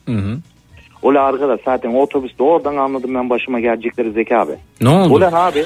Ula 1.03 1.23
arkadaş 1.23 1.61
zaten 1.65 1.95
otobüste 1.95 2.43
oradan 2.43 2.77
anladım 2.77 3.15
ben 3.15 3.31
başıma 3.31 3.61
gelecekleri 3.61 4.13
Zeki 4.13 4.37
abi. 4.37 4.53
Ne 4.81 4.89
oldu? 4.89 5.15
Ulan 5.15 5.33
abi 5.33 5.65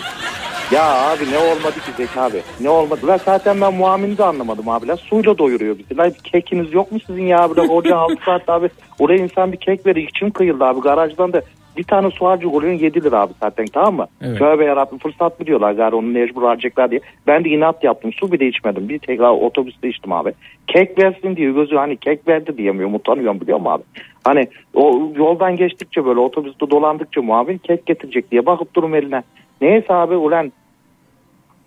ya 0.73 0.85
abi 0.85 1.31
ne 1.33 1.39
olmadı 1.39 1.75
ki 1.75 1.91
Zeki 1.97 2.21
abi 2.21 2.43
ne 2.61 2.69
olmadı 2.69 3.07
lan 3.07 3.21
zaten 3.25 3.61
ben 3.61 3.75
muamelini 3.75 4.19
de 4.19 4.25
anlamadım 4.25 4.69
abi 4.69 4.89
lan 4.89 4.95
suyla 4.97 5.39
doyuruyor 5.39 5.79
bizi 5.79 5.97
lan 5.97 6.13
kekiniz 6.25 6.73
yok 6.73 6.93
mu 6.93 6.99
sizin 7.07 7.27
ya 7.27 7.39
lan 7.57 7.69
orada 7.69 7.97
6 7.97 8.15
saat 8.25 8.49
abi 8.49 8.69
oraya 8.99 9.19
insan 9.19 9.53
bir 9.53 9.57
kek 9.57 9.87
verir 9.87 10.09
içim 10.09 10.31
kıyıldı 10.31 10.65
abi 10.65 10.81
garajdan 10.81 11.33
da 11.33 11.43
bir 11.77 11.85
tane 11.85 12.11
su 12.11 12.27
harcı 12.27 12.51
oluyor 12.51 12.73
7 12.73 13.05
lira 13.05 13.21
abi 13.21 13.33
zaten 13.41 13.67
tamam 13.67 13.97
mı? 13.97 14.07
Evet. 14.23 14.39
Tövbe 14.39 14.65
yarabbim 14.65 14.99
fırsat 14.99 15.41
mı 15.41 15.47
diyorlar 15.47 15.73
gari 15.73 15.95
onu 15.95 16.07
mecbur 16.07 16.43
harcayacaklar 16.43 16.91
diye. 16.91 17.01
Ben 17.27 17.45
de 17.45 17.49
inat 17.49 17.85
yaptım 17.85 18.13
su 18.13 18.33
bile 18.33 18.47
içmedim 18.47 18.89
bir 18.89 18.99
tek 18.99 19.21
otobüste 19.21 19.89
içtim 19.89 20.13
abi. 20.13 20.33
Kek 20.67 20.99
versin 20.99 21.37
diye 21.37 21.53
gözü 21.53 21.77
hani 21.77 21.97
kek 21.97 22.29
verdi 22.29 22.59
diyemiyorum 22.59 22.95
utanıyorum 22.95 23.41
biliyor 23.41 23.59
musun 23.59 23.71
abi? 23.73 23.83
Hani 24.25 24.49
o 24.75 25.13
yoldan 25.17 25.57
geçtikçe 25.57 26.05
böyle 26.05 26.21
otobüste 26.21 26.71
dolandıkça 26.71 27.23
muavin 27.23 27.59
kek 27.59 27.87
getirecek 27.87 28.31
diye 28.31 28.47
bakıp 28.47 28.75
durum 28.75 28.95
eline. 28.95 29.23
Neyse 29.61 29.95
abi 29.95 30.15
ulan 30.15 30.53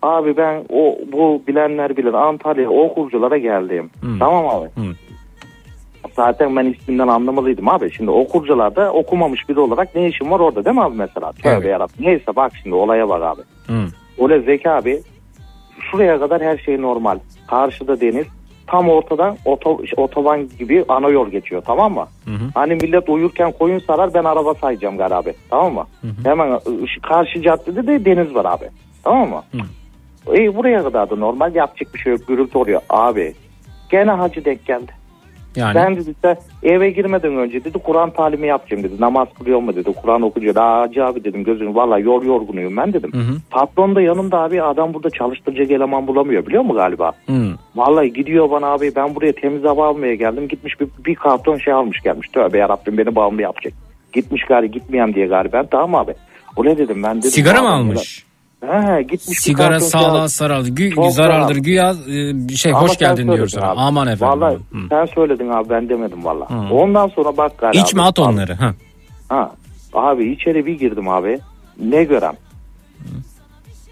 abi 0.02 0.38
ben 0.38 0.64
o 0.70 0.98
bu 1.12 1.42
bilenler 1.48 1.98
bilir 1.98 2.14
Antalya 2.14 2.70
okulculara 2.70 3.38
geldim. 3.38 3.90
Tamam 4.20 4.48
abi. 4.48 4.70
Zaten 6.20 6.56
ben 6.56 6.66
isminden 6.66 7.08
anlamalıydım 7.08 7.70
abi. 7.70 7.92
Şimdi 7.92 8.12
okulcularda 8.12 8.92
okumamış 8.94 9.50
biri 9.50 9.60
olarak 9.60 9.96
ne 9.96 10.08
işim 10.08 10.32
var 10.32 10.40
orada 10.40 10.66
değil 10.66 10.76
mi 10.76 10.84
abi 10.84 10.96
mesela? 10.98 11.32
Tövbe 11.32 11.56
Evet. 11.56 11.66
yarabbim. 11.66 12.06
Neyse 12.06 12.36
bak 12.36 12.52
şimdi 12.64 12.76
olaya 12.76 13.10
bak 13.10 13.22
abi. 13.24 13.42
Hı. 13.68 13.86
Öyle 14.24 14.42
Zeki 14.42 14.70
abi 14.70 15.02
şuraya 15.80 16.20
kadar 16.20 16.42
her 16.42 16.58
şey 16.58 16.82
normal. 16.82 17.20
Karşıda 17.48 18.02
deniz. 18.02 18.26
Tam 18.68 18.90
ortadan 18.90 19.38
oto, 19.46 19.80
otoban 19.98 20.50
gibi 20.60 20.86
ana 20.88 21.10
yol 21.10 21.30
geçiyor 21.30 21.62
tamam 21.66 21.94
mı? 21.94 22.06
Hani 22.54 22.74
millet 22.76 23.10
uyurken 23.10 23.52
koyun 23.52 23.80
sarar 23.80 24.14
ben 24.14 24.24
araba 24.24 24.54
sayacağım 24.54 24.98
galiba 24.98 25.16
abi. 25.18 25.34
Tamam 25.50 25.74
mı? 25.74 25.86
Hemen 26.24 26.52
ı, 26.52 26.62
şu 26.88 27.02
karşı 27.02 27.42
caddede 27.42 27.88
de 27.88 28.06
deniz 28.06 28.36
var 28.36 28.46
abi. 28.46 28.66
Tamam 29.04 29.30
mı? 29.30 29.42
İyi 30.38 30.56
buraya 30.56 30.84
kadar 30.84 31.10
da 31.10 31.16
normal 31.16 31.56
yapacak 31.56 31.94
bir 31.94 32.00
şey 32.00 32.12
yok. 32.14 32.28
Gürültü 32.28 32.58
oluyor. 32.58 32.82
Abi 32.90 33.34
gene 33.90 34.12
hacı 34.12 34.46
denk 34.46 34.66
geldi. 34.66 34.92
Yani 35.56 35.76
Ben 35.76 35.96
dedi 35.96 36.14
de 36.24 36.36
eve 36.64 36.90
girmeden 36.90 37.36
önce 37.38 37.64
dedi 37.64 37.78
Kur'an 37.80 38.10
talimi 38.10 38.48
yapacağım 38.48 38.84
dedi. 38.84 38.94
Namaz 39.00 39.28
kılıyor 39.40 39.60
mu 39.60 39.76
dedi. 39.76 39.94
Kur'an 40.02 40.22
okuyacak. 40.22 40.58
Aa 40.58 40.82
hacı 40.82 41.06
abi 41.06 41.24
dedim 41.24 41.44
gözünü 41.44 41.76
valla 41.76 42.00
yor 42.00 42.24
yorgunuyum 42.24 42.78
ben 42.78 42.94
dedim. 42.94 43.12
Patron 43.52 43.96
da 43.96 44.02
yanımda 44.02 44.40
abi 44.40 44.64
adam 44.64 44.94
burada 44.94 45.10
çalıştıracak 45.10 45.72
eleman 45.72 46.08
bulamıyor 46.08 46.46
biliyor 46.46 46.62
musun 46.64 46.78
galiba? 46.78 47.12
Hı. 47.28 47.34
Vallahi 47.76 48.14
gidiyor 48.14 48.52
bana 48.52 48.68
abi 48.68 48.92
ben 48.96 49.16
buraya 49.16 49.32
temiz 49.34 49.64
hava 49.64 49.88
almaya 49.88 50.16
geldim. 50.16 50.48
Gitmiş 50.48 50.80
bir, 50.80 50.88
bir 51.06 51.16
karton 51.16 51.58
şey 51.58 51.74
almış 51.74 52.02
gelmiş. 52.04 52.28
Tövbe 52.30 52.58
yarabbim 52.58 52.98
beni 52.98 53.16
bağımlı 53.16 53.42
yapacak. 53.42 53.74
Gitmiş 54.14 54.44
gari 54.44 54.72
gitmeyeyim 54.72 55.16
diye 55.16 55.28
gari 55.28 55.52
ben 55.54 55.66
tamam 55.66 55.96
abi. 55.96 56.14
O 56.58 56.66
ne 56.66 56.78
dedim 56.78 57.04
ben 57.04 57.18
dedim. 57.18 57.32
sigara 57.32 57.62
mı 57.62 57.68
"Abi, 57.68 57.74
almış? 57.76 58.26
He 58.70 59.02
gitmiş 59.02 59.40
Sigara 59.40 59.80
sağlığa 59.80 60.20
almış. 60.20 60.32
zararlı. 60.32 60.70
Gü, 60.70 60.92
Çok 60.96 61.12
zararlıdır. 61.12 61.42
zararlı. 61.44 61.60
Güya 61.60 61.94
e, 62.50 62.56
şey 62.56 62.72
Ama 62.72 62.82
hoş 62.82 62.98
geldin 62.98 63.24
diyor 63.24 63.38
söyledin 63.38 63.60
sana. 63.60 63.72
abi. 63.72 63.80
Aman 63.80 64.08
efendim. 64.08 64.42
Vallahi 64.42 64.56
Hı. 64.56 64.78
sen 64.90 65.06
söyledin 65.06 65.50
abi 65.50 65.70
ben 65.70 65.90
demedim 65.90 66.26
valla. 66.26 66.50
Hı. 66.50 66.74
Ondan 66.74 67.08
sonra 67.08 67.38
bak 67.38 67.58
gari 67.58 67.78
İçme 67.78 68.02
abi. 68.02 68.08
at 68.10 68.20
onları. 68.20 68.54
Ha. 68.54 68.74
Ha. 69.30 69.52
Abi 69.94 70.32
içeri 70.32 70.66
bir 70.66 70.80
girdim 70.80 71.10
abi. 71.10 71.40
Ne 71.80 72.04
görem? 72.04 72.34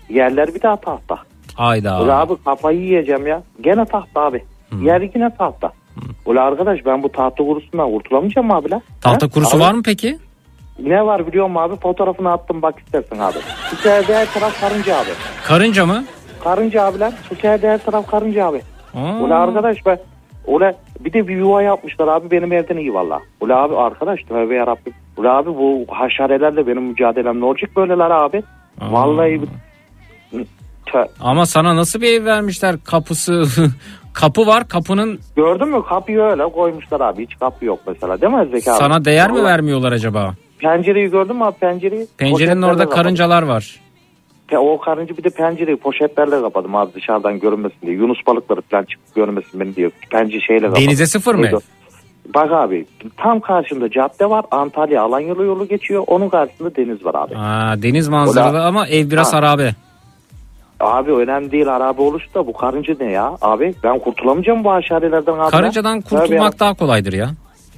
Yerler 0.09 0.55
bir 0.55 0.61
daha 0.61 0.75
tahta. 0.75 1.17
Ayda. 1.57 2.01
Ulan 2.03 2.19
abi 2.21 2.33
kafayı 2.45 2.79
yiyeceğim 2.81 3.27
ya. 3.27 3.43
Gene 3.61 3.85
tahta 3.85 4.21
abi. 4.21 4.43
Yer 4.81 5.01
yine 5.01 5.35
tahta. 5.37 5.71
Ulan 6.25 6.41
arkadaş 6.47 6.79
ben 6.85 7.03
bu 7.03 7.11
tahta 7.11 7.43
kurusundan 7.43 7.91
kurtulamayacağım 7.91 8.51
abi 8.51 8.71
lan. 8.71 8.81
Tahta 9.01 9.25
Ha? 9.25 9.29
kurusu 9.29 9.57
Abi, 9.57 9.63
var 9.63 9.73
mı 9.73 9.81
peki? 9.85 10.17
Ne 10.79 11.05
var 11.05 11.27
biliyor 11.27 11.47
musun 11.47 11.61
abi? 11.61 11.75
Fotoğrafını 11.75 12.31
attım 12.31 12.61
bak 12.61 12.75
istersen 12.79 13.19
abi. 13.19 13.37
Hikayede 13.77 14.15
her 14.15 14.33
taraf 14.33 14.61
karınca 14.61 14.95
abi. 14.97 15.09
Karınca 15.47 15.85
mı? 15.85 16.03
Karınca 16.43 16.83
abiler. 16.85 17.13
Hikayede 17.31 17.69
her 17.69 17.77
taraf 17.85 18.11
karınca 18.11 18.45
abi. 18.47 18.61
Aa. 18.95 18.99
Ulan 19.19 19.41
arkadaş 19.47 19.85
ben 19.85 19.99
Ulan 20.47 20.73
bir 20.99 21.13
de 21.13 21.27
bir 21.27 21.37
yuva 21.37 21.61
yapmışlar 21.61 22.07
abi 22.07 22.31
benim 22.31 22.53
evden 22.53 22.77
iyi 22.77 22.93
valla. 22.93 23.19
Ulan 23.41 23.63
abi 23.63 23.75
arkadaş 23.77 24.23
tövbe 24.23 24.55
yarabbim. 24.55 24.93
Ula 25.17 25.37
abi 25.37 25.49
bu 25.49 25.85
haşerelerle 25.89 26.67
benim 26.67 26.83
mücadelem 26.83 27.39
ne 27.41 27.45
olacak 27.45 27.69
böyleler 27.75 28.11
abi? 28.11 28.43
Vallahi 28.81 29.41
Tö- 30.87 31.07
Ama 31.19 31.45
sana 31.45 31.75
nasıl 31.75 32.01
bir 32.01 32.21
ev 32.21 32.25
vermişler 32.25 32.75
kapısı 32.83 33.43
kapı 34.13 34.47
var 34.47 34.67
kapının 34.67 35.19
Gördün 35.35 35.67
mü 35.69 35.83
kapıyı 35.89 36.19
öyle 36.19 36.43
koymuşlar 36.43 37.01
abi 37.01 37.23
hiç 37.25 37.39
kapı 37.39 37.65
yok 37.65 37.79
mesela 37.87 38.21
değil 38.21 38.33
mi 38.33 38.47
Zeki 38.51 38.71
abi? 38.71 38.77
sana 38.77 39.05
değer 39.05 39.31
mi 39.31 39.43
vermiyorlar 39.43 39.91
acaba? 39.91 40.33
Pencereyi 40.59 41.09
gördün 41.11 41.35
mü 41.35 41.43
abi 41.43 41.57
pencereyi? 41.57 42.07
Pencerenin 42.17 42.61
orada 42.61 42.77
kapadım. 42.83 42.95
karıncalar 42.95 43.43
var. 43.43 43.79
O 44.57 44.79
karınca 44.79 45.17
bir 45.17 45.23
de 45.23 45.29
pencereyi 45.29 45.77
poşetlerle 45.77 46.41
kapadım 46.41 46.75
abi 46.75 46.93
dışarıdan 46.93 47.39
görünmesin 47.39 47.77
diye. 47.81 47.93
Yunus 47.93 48.17
balıkları 48.27 48.61
falan 48.61 48.83
çıkıp 48.83 49.15
görünmesin 49.15 49.59
beni 49.59 49.75
diye. 49.75 49.89
Pencere 50.11 50.41
şeyle 50.41 50.61
kapadım. 50.67 50.83
Denize 50.83 51.05
sıfır 51.05 51.35
mı? 51.35 51.47
O? 51.53 51.59
Bak 52.33 52.51
abi 52.51 52.85
tam 53.17 53.39
karşında 53.39 53.91
cadde 53.91 54.29
var. 54.29 54.45
Antalya 54.51 55.03
Alanyalı 55.03 55.43
yolu 55.43 55.67
geçiyor. 55.67 56.03
Onun 56.07 56.29
karşısında 56.29 56.75
deniz 56.75 57.05
var 57.05 57.15
abi. 57.15 57.37
Aa, 57.37 57.81
deniz 57.81 58.07
manzaralı 58.07 58.53
da- 58.53 58.65
ama 58.65 58.87
ev 58.87 59.09
biraz 59.11 59.33
Ha. 59.33 59.37
harabe. 59.37 59.75
Abi 60.79 61.11
önemli 61.11 61.51
değil 61.51 61.75
arabe 61.75 62.01
oluştu 62.01 62.33
da 62.33 62.47
bu 62.47 62.53
karınca 62.53 62.95
ne 62.99 63.11
ya? 63.11 63.37
Abi 63.41 63.73
ben 63.83 63.99
kurtulamayacağım 63.99 64.63
bu 64.63 64.71
aşarelerden 64.71 65.33
abi. 65.33 65.51
Karıncadan 65.51 66.01
kurtulmak 66.01 66.53
ya. 66.53 66.59
daha 66.59 66.73
kolaydır 66.73 67.13
ya. 67.13 67.29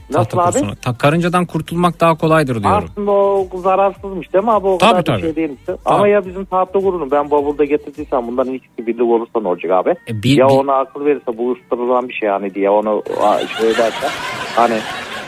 Nasıl 0.09 0.23
Tahta 0.29 0.43
abi? 0.43 0.51
kursuna. 0.51 0.75
Ta- 0.75 0.97
karıncadan 0.97 1.45
kurtulmak 1.45 1.99
daha 1.99 2.15
kolaydır 2.17 2.63
diyorum. 2.63 2.85
Aslında 2.91 3.11
o 3.11 3.47
zararsızmış 3.63 4.33
değil 4.33 4.43
mi 4.43 4.51
abi? 4.51 4.67
O 4.67 4.77
Tabii, 4.77 4.89
kadar 4.91 5.05
da 5.05 5.11
tabii. 5.11 5.21
şey 5.21 5.35
değilmiş. 5.35 5.59
Ama 5.85 6.07
ya 6.07 6.25
bizim 6.25 6.45
tahta 6.45 6.79
kurunu 6.79 7.11
ben 7.11 7.31
bavulda 7.31 7.65
getirdiysem 7.65 8.27
bunların 8.27 8.53
ikisi 8.53 8.87
birlik 8.87 9.01
olursa 9.01 9.39
ne 9.41 9.47
olacak 9.47 9.71
abi? 9.71 9.89
E, 9.89 10.23
bir- 10.23 10.37
ya 10.37 10.47
bir- 10.47 10.53
ona 10.53 10.73
akıl 10.73 11.05
verirse 11.05 11.37
bu 11.37 11.51
ıstırılan 11.53 12.09
bir 12.09 12.13
şey 12.13 12.29
hani 12.29 12.53
diye 12.55 12.69
onu 12.69 13.03
şey 13.59 13.71
ederse 13.71 14.07
hani 14.55 14.77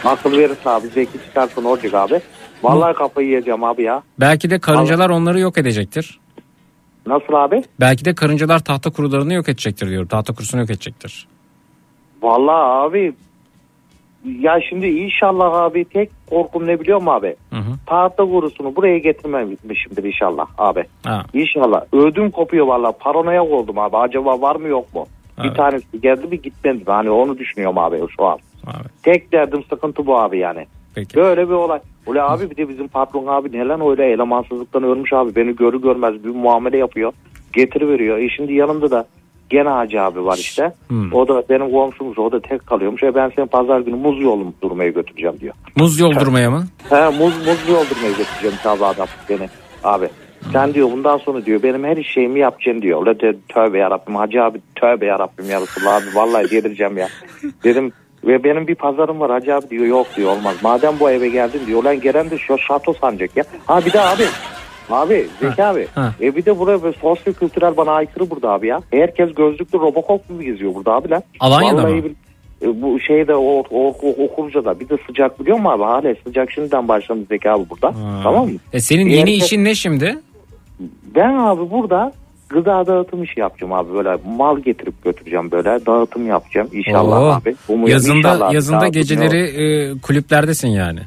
akıl 0.06 0.32
verirse 0.38 0.70
abi 0.70 0.88
zeki 0.88 1.12
çıkarsa 1.28 1.62
ne 1.62 1.68
olacak 1.68 1.94
abi? 1.94 2.20
Vallahi 2.64 2.94
kafayı 2.94 3.28
yiyeceğim 3.28 3.64
abi 3.64 3.84
ya. 3.84 4.03
Belki 4.20 4.49
de 4.49 4.60
karıncalar 4.60 5.10
onları 5.10 5.40
yok 5.40 5.58
edecektir. 5.58 6.20
Nasıl 7.06 7.34
abi? 7.34 7.64
Belki 7.80 8.06
de 8.06 8.16
karıncalar 8.16 8.60
tahta 8.60 8.90
kurularını 8.90 9.34
yok 9.34 9.49
edecektir 9.49 9.90
diyorum. 9.90 10.08
Tahta 10.08 10.34
kurusunu 10.34 10.62
yok 10.62 10.70
edecektir. 10.70 11.28
Vallahi 12.22 12.56
abi 12.88 13.14
ya 14.26 14.60
şimdi 14.69 14.88
inşallah 14.88 15.53
abi 15.53 15.85
tek 15.85 16.10
korkum 16.30 16.68
ne 16.68 16.80
biliyor 16.80 16.98
musun 17.02 17.11
abi? 17.11 17.35
Hı 17.49 17.56
hı. 17.56 17.72
Tahta 17.85 18.26
kurusunu 18.26 18.76
buraya 18.76 18.98
getirmemişimdir 18.98 20.03
inşallah 20.03 20.45
abi. 20.57 20.84
Ha. 21.03 21.23
İnşallah. 21.34 21.81
Ödüm 21.93 22.31
kopuyor 22.31 22.68
vallahi. 22.68 22.95
Paranoyak 22.99 23.52
oldum 23.52 23.80
abi. 23.80 23.98
Acaba 23.98 24.41
var 24.41 24.56
mı 24.56 24.68
yok 24.68 24.95
mu? 24.95 25.06
Bir 25.38 25.48
Evet. 25.48 25.57
tanesi 25.57 26.02
geldi 26.02 26.27
mi 26.27 26.41
gitmedi? 26.41 26.84
Hani 26.85 27.10
onu 27.10 27.38
düşünüyorum 27.38 27.77
abi 27.77 27.98
şu 28.18 28.26
an. 28.26 28.39
Tek 29.03 29.31
derdim 29.31 29.64
sıkıntı 29.69 30.06
bu 30.06 30.18
abi 30.19 30.39
yani. 30.39 30.65
Peki. 30.95 31.15
Böyle 31.15 31.48
bir 31.48 31.53
olay. 31.53 31.80
Ule 32.07 32.22
abi 32.22 32.49
bir 32.49 32.57
de 32.57 32.69
bizim 32.69 32.88
patron 32.88 33.27
abi 33.27 33.48
neden 33.52 33.81
öyle 33.89 34.11
elemansızlıktan 34.11 34.84
ölmüş 34.84 35.14
abi. 35.14 35.35
Beni 35.35 35.56
görü 35.56 35.81
görmez 35.81 36.23
bir 36.23 36.30
muamele 36.30 36.77
yapıyor. 36.77 37.14
Getiriveriyor. 37.53 38.18
E 38.18 38.30
şimdi 38.30 38.53
yanımda 38.53 38.91
da 38.91 39.06
gene 39.52 39.69
Hacı 39.69 40.02
abi 40.02 40.26
var 40.26 40.38
işte. 40.38 40.73
Hmm. 40.88 41.14
O 41.14 41.28
da 41.28 41.44
benim 41.49 41.72
komşumuz. 41.72 42.19
O 42.19 42.32
da 42.32 42.41
tek 42.41 42.68
kalıyormuş. 42.68 43.03
E 43.03 43.15
ben 43.15 43.32
seni 43.36 43.45
pazar 43.45 43.80
günü 43.80 43.95
muz 43.95 44.22
yolu 44.22 44.53
durmaya 44.64 44.90
götüreceğim 44.90 45.40
diyor. 45.40 45.53
Muz 45.76 45.99
yoldurmaya 45.99 46.52
mı? 46.52 46.64
He 46.90 47.06
muz, 47.06 47.38
muz 47.48 47.69
yoldurmaya 47.69 48.11
götüreceğim 48.18 48.56
tabi 48.64 48.86
adam 48.86 49.07
beni 49.30 49.49
abi. 49.84 50.10
Sen 50.53 50.73
diyor 50.73 50.91
bundan 50.91 51.18
sonra 51.18 51.45
diyor 51.45 51.64
benim 51.64 51.84
her 51.84 52.03
şeyimi 52.03 52.40
yapacaksın 52.40 52.82
diyor. 52.82 53.07
Öyle 53.07 53.19
de 53.19 53.38
tövbe 53.49 53.78
yarabbim 53.78 54.15
hacı 54.15 54.44
abi 54.44 54.61
tövbe 54.76 55.06
yarabbim 55.06 55.49
ya 55.49 55.61
Resulallah 55.61 55.95
abi 55.95 56.15
vallahi 56.15 56.52
delireceğim 56.52 56.98
ya. 56.98 57.07
Dedim 57.64 57.91
ve 58.23 58.44
benim 58.44 58.68
bir 58.68 58.76
pazarım 58.76 59.19
var 59.19 59.32
hacı 59.32 59.56
abi 59.56 59.69
diyor 59.69 59.86
yok 59.86 60.07
diyor 60.18 60.32
olmaz. 60.32 60.56
Madem 60.64 60.94
bu 60.99 61.10
eve 61.10 61.30
geldin 61.30 61.61
diyor 61.68 61.84
lan 61.84 62.02
gelen 62.02 62.30
de 62.30 62.38
şu 62.38 62.57
şato 62.57 62.94
sanacak 62.94 63.38
ya. 63.38 63.44
Ha 63.65 63.86
bir 63.86 63.94
de 63.94 64.02
abi 64.02 64.23
Abi 64.92 65.28
Zeki 65.42 65.64
abi. 65.64 65.88
ha. 65.96 66.14
E 66.22 66.36
bir 66.36 66.46
de 66.46 66.60
buraya 66.60 66.84
böyle 66.84 66.98
sosyo 66.98 67.34
kültürel 67.34 67.78
bana 67.78 67.92
aykırı 67.92 68.30
burada 68.30 68.50
abi 68.50 68.68
ya. 68.68 68.80
Herkes 68.92 69.34
gözlüklü 69.34 69.80
Robocop 69.80 70.30
gibi 70.30 70.46
geziyor 70.46 70.76
burada 70.76 70.92
abi 70.92 71.10
lan. 71.10 71.24
Alanya'da 71.40 71.84
Vallahi 71.84 71.94
mı? 71.96 72.04
bil- 72.04 72.16
e, 72.62 72.82
bu 72.82 73.00
şeyde 73.00 73.36
o, 73.36 73.64
o, 73.72 73.96
o 74.02 74.24
Okurca'da 74.24 74.80
bir 74.80 74.90
de 74.90 74.98
sıcak 75.08 75.40
biliyor 75.40 75.58
musun 75.58 75.72
abi? 75.72 75.84
Hala 75.84 76.16
sıcak 76.28 76.52
şimdiden 76.52 76.88
başlamış 76.88 77.28
Zeki 77.28 77.52
abi 77.52 77.70
burada. 77.70 77.94
Tamam 78.24 78.46
mı? 78.46 78.52
E 78.74 78.80
senin 78.80 79.10
yeni 79.10 79.20
herkes- 79.22 79.46
işin 79.46 79.64
ne 79.66 79.76
şimdi? 79.76 80.18
Ben 81.16 81.34
abi 81.38 81.70
burada 81.72 82.12
gıda 82.50 82.88
dağıtım 82.88 83.24
işi 83.24 83.40
yapacağım 83.40 83.74
abi 83.74 83.94
böyle 83.94 84.18
mal 84.38 84.60
getirip 84.60 85.04
götüreceğim 85.04 85.52
böyle 85.52 85.86
dağıtım 85.86 86.28
yapacağım 86.28 86.68
inşallah 86.74 87.22
Oo. 87.22 87.26
abi. 87.26 87.56
Umuyorum 87.68 87.92
Yazında 87.94 88.18
inşallah 88.18 88.54
yazında 88.54 88.76
dağıtım 88.82 88.92
geceleri 88.92 89.38
e, 89.40 89.92
kulüplerdesin 90.00 90.68
yani. 90.68 91.00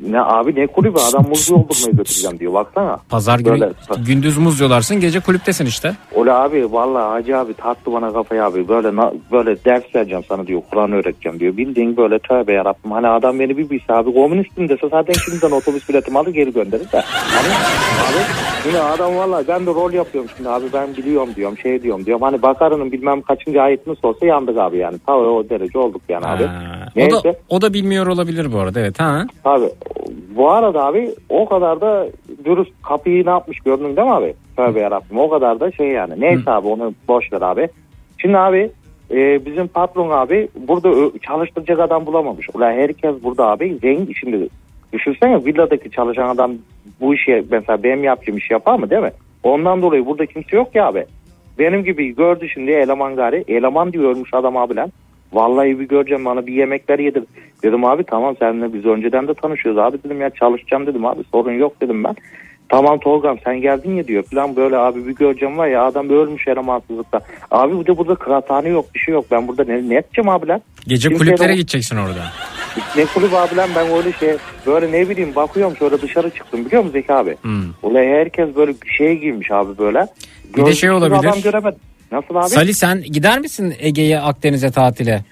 Ne 0.00 0.20
abi 0.20 0.54
ne 0.54 0.66
kulübü 0.66 0.98
adam 1.10 1.26
muz 1.28 1.50
yoldurmaya 1.50 1.92
götüreceğim 1.92 2.38
diyor 2.38 2.52
baksana. 2.52 2.96
Pazar 3.08 3.38
günü 3.38 3.50
Böyle. 3.60 3.72
gündüz 4.06 4.38
muz 4.38 4.60
yolarsın 4.60 5.00
gece 5.00 5.20
kulüptesin 5.20 5.66
işte. 5.66 5.92
Ola 6.14 6.42
abi 6.42 6.72
vallahi 6.72 7.08
hacı 7.10 7.38
abi 7.38 7.54
taktı 7.54 7.92
bana 7.92 8.12
kafayı 8.12 8.44
abi 8.44 8.68
böyle 8.68 8.88
böyle 9.32 9.64
ders 9.64 9.82
vereceğim 9.94 10.24
sana 10.28 10.46
diyor 10.46 10.62
Kur'an 10.70 10.92
öğreteceğim 10.92 11.40
diyor. 11.40 11.56
Bildiğin 11.56 11.96
böyle 11.96 12.18
tövbe 12.18 12.52
yarabbim 12.52 12.90
hani 12.90 13.08
adam 13.08 13.38
beni 13.38 13.56
bir 13.58 13.70
bilse 13.70 13.92
abi 13.94 14.14
komünistim 14.14 14.68
dese 14.68 14.88
zaten 14.88 15.12
şimdiden 15.12 15.50
otobüs 15.50 15.88
biletimi 15.88 16.18
alır 16.18 16.30
geri 16.30 16.52
gönderir 16.52 16.92
de. 16.92 17.00
Hani 17.06 17.48
abi 18.02 18.22
yine 18.68 18.80
adam 18.80 19.16
vallahi 19.16 19.48
ben 19.48 19.66
de 19.66 19.70
rol 19.70 19.92
yapıyorum 19.92 20.30
şimdi 20.36 20.48
abi 20.48 20.64
ben 20.72 20.96
biliyorum 20.96 21.28
diyorum 21.36 21.58
şey 21.58 21.82
diyorum 21.82 22.06
diyorum. 22.06 22.22
Hani 22.22 22.42
Bakara'nın 22.42 22.92
bilmem 22.92 23.22
kaçıncı 23.22 23.62
ayetini 23.62 23.96
sorsa 23.96 24.26
yandık 24.26 24.58
abi 24.58 24.78
yani. 24.78 24.98
Ta 25.06 25.14
o 25.16 25.48
derece 25.48 25.78
olduk 25.78 26.02
yani 26.08 26.26
abi. 26.26 26.44
O 26.44 26.48
Neyse. 26.96 27.24
da, 27.24 27.34
o 27.48 27.60
da 27.62 27.72
bilmiyor 27.72 28.06
olabilir 28.06 28.52
bu 28.52 28.58
arada 28.58 28.80
evet 28.80 29.00
ha. 29.00 29.26
Abi 29.44 29.64
bu 30.36 30.50
arada 30.50 30.84
abi 30.84 31.14
o 31.28 31.48
kadar 31.48 31.80
da 31.80 32.06
dürüst 32.44 32.72
kapıyı 32.82 33.26
ne 33.26 33.30
yapmış 33.30 33.60
gördün 33.60 33.96
değil 33.96 34.06
mi 34.08 34.14
abi? 34.14 34.34
Tövbe 34.56 34.80
yarabbim 34.80 35.18
o 35.18 35.28
kadar 35.28 35.60
da 35.60 35.72
şey 35.72 35.88
yani. 35.88 36.20
Neyse 36.20 36.50
abi 36.50 36.68
onu 36.68 36.94
boş 37.08 37.32
ver 37.32 37.42
abi. 37.42 37.68
Şimdi 38.18 38.38
abi 38.38 38.70
e, 39.10 39.46
bizim 39.46 39.68
patron 39.68 40.10
abi 40.10 40.48
burada 40.54 41.18
çalıştıracak 41.18 41.80
adam 41.80 42.06
bulamamış. 42.06 42.48
Ulan 42.54 42.72
herkes 42.72 43.22
burada 43.22 43.46
abi 43.46 43.78
zengin 43.82 44.14
şimdi 44.20 44.48
düşünsene 44.92 45.44
villadaki 45.44 45.90
çalışan 45.90 46.28
adam 46.28 46.52
bu 47.00 47.14
işi 47.14 47.44
mesela 47.50 47.82
benim 47.82 48.04
yaptığım 48.04 48.36
işi 48.36 48.52
yapar 48.52 48.78
mı 48.78 48.90
değil 48.90 49.02
mi? 49.02 49.12
Ondan 49.42 49.82
dolayı 49.82 50.06
burada 50.06 50.26
kimse 50.26 50.56
yok 50.56 50.74
ya 50.74 50.86
abi. 50.86 51.04
Benim 51.58 51.84
gibi 51.84 52.14
gördü 52.14 52.48
şimdi 52.48 52.70
eleman 52.70 53.16
gari. 53.16 53.44
Eleman 53.48 53.92
diyor 53.92 54.10
ölmüş 54.10 54.34
adam 54.34 54.56
abi 54.56 54.76
lan. 54.76 54.92
Vallahi 55.32 55.80
bir 55.80 55.88
göreceğim 55.88 56.24
bana 56.24 56.46
bir 56.46 56.52
yemekler 56.52 56.98
yedir. 56.98 57.24
Dedim 57.62 57.84
abi 57.84 58.04
tamam 58.04 58.36
seninle 58.38 58.72
biz 58.72 58.84
önceden 58.84 59.28
de 59.28 59.34
tanışıyoruz 59.34 59.78
abi 59.78 60.02
dedim 60.04 60.20
ya 60.20 60.30
çalışacağım 60.30 60.86
dedim 60.86 61.06
abi 61.06 61.20
sorun 61.32 61.52
yok 61.52 61.80
dedim 61.80 62.04
ben. 62.04 62.16
Tamam 62.68 62.98
Tolgam 62.98 63.38
sen 63.44 63.60
geldin 63.60 63.96
ya 63.96 64.08
diyor 64.08 64.22
falan 64.22 64.56
böyle 64.56 64.76
abi 64.76 65.06
bir 65.06 65.14
göreceğim 65.14 65.58
var 65.58 65.66
ya 65.66 65.84
adam 65.84 66.10
ölmüş 66.10 66.48
elemansızlıkta. 66.48 67.20
Abi 67.50 67.80
bir 67.80 67.86
de 67.86 67.98
burada 67.98 68.14
kıraathane 68.14 68.68
yok 68.68 68.94
bir 68.94 69.00
şey 69.00 69.14
yok 69.14 69.24
ben 69.30 69.48
burada 69.48 69.64
ne, 69.64 69.88
ne 69.88 69.94
yapacağım 69.94 70.28
abi 70.28 70.48
lan? 70.48 70.62
Gece 70.86 71.08
Kimse 71.08 71.24
kulüplere 71.24 71.48
de- 71.48 71.56
gideceksin 71.56 71.96
orada. 71.96 72.22
Ne 72.96 73.06
kulüp 73.06 73.34
abi 73.34 73.56
lan 73.56 73.70
ben 73.76 73.86
öyle 73.86 74.12
şey 74.12 74.36
böyle 74.66 74.92
ne 74.92 75.08
bileyim 75.08 75.34
bakıyorum 75.36 75.76
şöyle 75.76 76.02
dışarı 76.02 76.30
çıktım 76.30 76.64
biliyor 76.64 76.82
musun 76.82 76.92
Zeki 76.92 77.12
abi? 77.12 77.36
Hmm. 77.42 77.62
Ulan 77.82 78.02
herkes 78.02 78.56
böyle 78.56 78.74
şey 78.98 79.18
giymiş 79.18 79.50
abi 79.50 79.78
böyle. 79.78 80.06
Bir 80.56 80.66
de 80.66 80.74
şey 80.74 80.90
olabilir. 80.90 81.18
Adam 81.18 81.40
göremedim. 81.40 81.78
Nasıl 82.12 82.34
abi? 82.34 82.48
Salih 82.48 82.74
sen 82.74 83.02
gider 83.02 83.38
misin 83.40 83.74
Ege'ye 83.78 84.20
Akdeniz'e 84.20 84.70
tatile? 84.70 85.24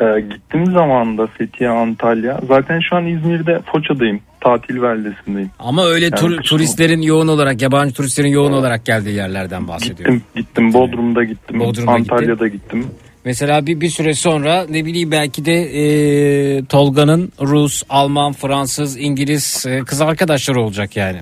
Ee, 0.00 0.20
gittiğim 0.20 0.66
zaman 0.72 1.18
da 1.18 1.26
Fethiye, 1.26 1.70
Antalya. 1.70 2.40
Zaten 2.48 2.80
şu 2.90 2.96
an 2.96 3.06
İzmir'de 3.06 3.60
Foça'dayım. 3.72 4.20
Tatil 4.40 4.82
beldesindeyim. 4.82 5.50
Ama 5.58 5.84
öyle 5.86 6.04
Yani 6.04 6.14
tur- 6.14 6.36
kışın- 6.36 6.42
turistlerin 6.42 7.02
yoğun 7.02 7.28
olarak 7.28 7.62
yabancı 7.62 7.94
turistlerin 7.94 8.28
yoğun 8.28 8.52
olarak 8.52 8.84
geldiği 8.84 9.14
yerlerden 9.14 9.68
bahsediyorum. 9.68 10.14
Gittim, 10.14 10.42
gittim. 10.42 10.72
Bodrum'da 10.74 11.24
gittim. 11.24 11.60
Bodrum'da 11.60 11.90
Antalya'da 11.92 12.48
gittim. 12.48 12.86
Mesela 13.24 13.66
bir, 13.66 13.80
bir 13.80 13.88
süre 13.88 14.14
sonra 14.14 14.66
ne 14.68 14.84
bileyim 14.84 15.10
belki 15.10 15.44
de 15.44 15.52
e, 15.54 16.64
Tolga'nın 16.64 17.32
Rus, 17.40 17.82
Alman, 17.88 18.32
Fransız, 18.32 18.96
İngiliz 19.00 19.66
e, 19.68 19.78
kız 19.80 20.00
arkadaşları 20.00 20.60
olacak 20.60 20.96
yani. 20.96 21.20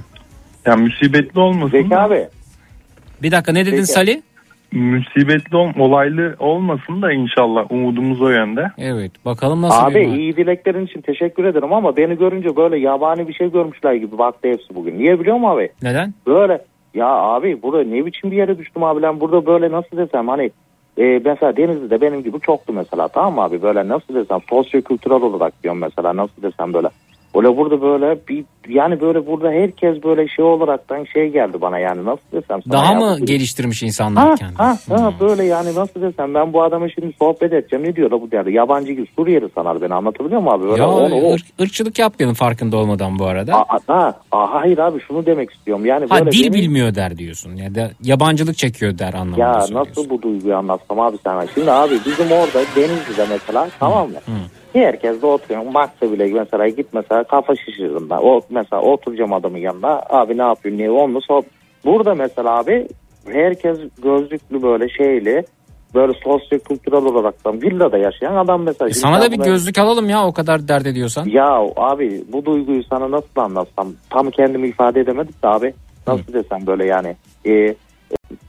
Yani 0.66 0.82
musibetli 0.82 1.40
olmasın. 1.40 1.70
Zeki 1.82 1.96
abi. 1.96 2.28
Bir 3.22 3.30
dakika 3.30 3.52
ne 3.52 3.66
dedin 3.66 3.76
Peki. 3.76 3.86
Salih? 3.86 4.20
Musibetli 4.72 5.56
ol, 5.56 5.70
olaylı 5.78 6.36
olmasın 6.38 7.02
da 7.02 7.12
inşallah 7.12 7.70
umudumuz 7.70 8.22
o 8.22 8.28
yönde. 8.28 8.70
Evet 8.78 9.12
bakalım 9.24 9.62
nasıl 9.62 9.84
Abi 9.84 9.94
bir 9.94 10.18
iyi 10.18 10.36
dileklerin 10.36 10.86
için 10.86 11.00
teşekkür 11.00 11.44
ederim 11.44 11.72
ama 11.72 11.96
beni 11.96 12.18
görünce 12.18 12.56
böyle 12.56 12.78
yabani 12.78 13.28
bir 13.28 13.32
şey 13.32 13.52
görmüşler 13.52 13.94
gibi 13.94 14.18
baktı 14.18 14.48
hepsi 14.48 14.74
bugün. 14.74 14.98
Niye 14.98 15.20
biliyor 15.20 15.36
musun 15.36 15.56
abi? 15.56 15.72
Neden? 15.82 16.14
Böyle 16.26 16.60
ya 16.94 17.06
abi 17.06 17.62
burada 17.62 17.84
ne 17.84 18.06
biçim 18.06 18.30
bir 18.30 18.36
yere 18.36 18.58
düştüm 18.58 18.84
abi 18.84 19.02
lan 19.02 19.20
burada 19.20 19.46
böyle 19.46 19.70
nasıl 19.72 19.96
desem 19.96 20.28
hani 20.28 20.50
e, 20.98 21.20
mesela 21.24 21.56
Denizli'de 21.56 22.00
benim 22.00 22.22
gibi 22.22 22.40
çoktu 22.40 22.72
mesela 22.72 23.08
tamam 23.08 23.34
mı 23.34 23.40
abi 23.40 23.62
böyle 23.62 23.88
nasıl 23.88 24.14
desem 24.14 24.38
sosyokültürel 24.50 25.22
olarak 25.22 25.62
diyorum 25.62 25.80
mesela 25.80 26.16
nasıl 26.16 26.42
desem 26.42 26.74
böyle 26.74 26.88
Öyle 27.34 27.56
burada 27.56 27.82
böyle 27.82 28.18
bir 28.28 28.44
yani 28.68 29.00
böyle 29.00 29.26
burada 29.26 29.50
herkes 29.50 30.04
böyle 30.04 30.28
şey 30.28 30.44
olaraktan 30.44 31.04
şey 31.04 31.28
geldi 31.28 31.60
bana 31.60 31.78
yani 31.78 32.04
nasıl 32.04 32.22
desem 32.32 32.62
sana 32.62 32.72
Daha 32.72 32.94
mı 32.94 33.18
geliştirmiş 33.24 33.82
insanlar 33.82 34.28
Ha, 34.28 34.34
kendini? 34.34 34.56
ha, 34.58 34.78
ha, 34.90 35.12
böyle 35.20 35.44
yani 35.44 35.74
nasıl 35.74 36.02
desem 36.02 36.34
ben 36.34 36.52
bu 36.52 36.62
adamı 36.62 36.90
şimdi 36.90 37.12
sohbet 37.18 37.52
edeceğim 37.52 37.84
ne 37.84 37.96
diyor 37.96 38.10
da 38.10 38.20
bu 38.20 38.30
derdi 38.30 38.52
yabancı 38.52 38.92
gibi 38.92 39.06
Suriyeli 39.16 39.48
sanar 39.54 39.82
beni 39.82 39.94
anlatabiliyor 39.94 40.40
muyum 40.40 40.54
abi? 40.60 40.68
Böyle 40.68 40.82
Ya 40.82 40.90
onu, 40.90 41.14
ırk- 41.14 41.62
ırkçılık 41.62 41.98
yapmayalım 41.98 42.34
farkında 42.34 42.76
olmadan 42.76 43.18
bu 43.18 43.26
arada. 43.26 43.54
Aa, 43.56 43.78
ha, 43.86 44.14
aa, 44.32 44.54
hayır 44.54 44.78
abi 44.78 45.00
şunu 45.00 45.26
demek 45.26 45.50
istiyorum 45.50 45.86
yani 45.86 46.06
ha 46.08 46.18
böyle 46.18 46.32
dil 46.32 46.40
benim- 46.42 46.52
bilmiyor 46.52 46.94
der 46.94 47.18
diyorsun. 47.18 47.56
Ya 47.56 47.74
da 47.74 47.90
yabancılık 48.04 48.56
çekiyor 48.56 48.98
der 48.98 49.14
anlamında. 49.14 49.40
Ya 49.40 49.52
nasıl 49.72 50.10
bu 50.10 50.22
duyguyu 50.22 50.56
anlatsam 50.56 51.00
abi 51.00 51.16
sana? 51.24 51.46
Şimdi 51.54 51.70
abi 51.70 51.94
bizim 52.06 52.26
orada 52.32 52.60
Denizli'de 52.76 53.26
mesela 53.30 53.68
tamam 53.80 54.08
mı? 54.10 54.16
Herkes 54.72 55.22
de 55.22 55.26
oturuyor. 55.26 55.62
Maksa 55.62 56.12
bile 56.12 56.26
mesela 56.26 56.68
git 56.68 56.86
mesela 56.92 57.24
kafa 57.24 57.56
şişiririm 57.56 58.10
ben. 58.10 58.18
O, 58.22 58.40
mesela 58.50 58.82
oturacağım 58.82 59.32
adamın 59.32 59.58
yanına. 59.58 60.02
Abi 60.10 60.38
ne 60.38 60.42
yapıyorsun? 60.42 60.78
Niye? 60.78 60.90
Onunla 60.90 61.20
sohbet. 61.20 61.50
Burada 61.84 62.14
mesela 62.14 62.58
abi 62.58 62.88
herkes 63.32 63.78
gözlüklü 64.02 64.62
böyle 64.62 64.88
şeyli 64.88 65.44
böyle 65.94 66.12
sosyo-kültürel 66.24 67.04
olaraktan 67.04 67.62
villada 67.62 67.98
yaşayan 67.98 68.36
adam 68.36 68.62
mesela. 68.62 68.88
E 68.88 68.92
sana 68.92 69.20
da 69.20 69.32
bir 69.32 69.36
gözlük 69.38 69.78
alalım 69.78 70.08
ya 70.08 70.26
o 70.26 70.32
kadar 70.32 70.68
dert 70.68 70.86
ediyorsan. 70.86 71.26
Ya 71.26 71.48
abi 71.76 72.24
bu 72.32 72.44
duyguyu 72.44 72.82
sana 72.90 73.10
nasıl 73.10 73.40
anlatsam 73.40 73.92
tam 74.10 74.30
kendimi 74.30 74.68
ifade 74.68 75.00
edemedik 75.00 75.42
de 75.42 75.48
abi. 75.48 75.74
Nasıl 76.06 76.32
desem 76.32 76.66
böyle 76.66 76.86
yani. 76.86 77.16
Ee, 77.46 77.74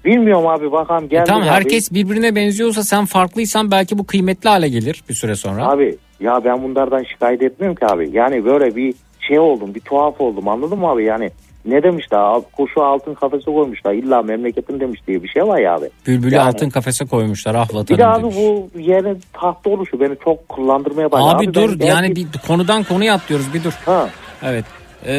bilmiyorum 0.06 0.48
abi 0.48 0.72
bakalım 0.72 1.04
E 1.04 1.08
geldi 1.08 1.26
tamam 1.28 1.44
abi. 1.44 1.50
herkes 1.50 1.94
birbirine 1.94 2.36
benziyorsa 2.36 2.84
sen 2.84 3.06
farklıysan 3.06 3.72
belki 3.72 3.98
bu 3.98 4.06
kıymetli 4.06 4.50
hale 4.50 4.70
gelir 4.70 5.04
bir 5.10 5.14
süre 5.14 5.36
sonra. 5.36 5.68
Abi 5.68 5.98
ya 6.20 6.42
ben 6.46 6.64
bunlardan 6.64 7.04
şikayet 7.04 7.42
etmiyorum 7.42 7.76
ki 7.76 7.86
abi. 7.88 8.10
Yani 8.14 8.46
böyle 8.46 8.76
bir 8.76 8.94
şey 9.20 9.40
oldum 9.40 9.76
bir 9.76 9.80
tuhaf 9.80 10.22
oldum 10.22 10.48
anladın 10.48 10.80
mı 10.80 10.88
abi 10.88 11.06
yani. 11.06 11.30
Ne 11.66 11.84
demişler 11.84 12.18
abi, 12.18 12.46
kuşu 12.54 12.84
altın 12.84 13.14
kafese 13.14 13.46
koymuşlar 13.46 13.94
illa 13.94 14.22
memleketin 14.22 14.80
demiş 14.80 15.00
diye 15.08 15.24
bir 15.24 15.28
şey 15.28 15.44
var 15.48 15.60
ya 15.60 15.76
abi. 15.76 15.90
Bülbülü 16.08 16.36
Yani- 16.36 16.48
altın 16.50 16.70
kafese 16.70 17.06
koymuşlar 17.06 17.56
ah 17.56 17.90
Bir 17.90 17.98
de 17.98 18.06
abi 18.06 18.24
demiş. 18.24 18.36
bu 18.38 18.70
yerin 18.80 19.20
tahta 19.34 19.70
oluşu 19.70 20.00
beni 20.00 20.16
çok 20.24 20.50
kullandırmaya 20.50 21.12
başladı. 21.12 21.36
Abi, 21.36 21.46
ben 21.48 21.54
dur 21.54 21.70
gerçek- 21.70 21.88
yani 21.88 22.16
bir 22.16 22.26
konudan 22.48 22.84
konuya 22.84 23.14
atlıyoruz 23.14 23.54
bir 23.54 23.64
dur. 23.64 23.74
Ha. 23.86 24.10
Evet. 24.44 24.66
Ee, 25.06 25.14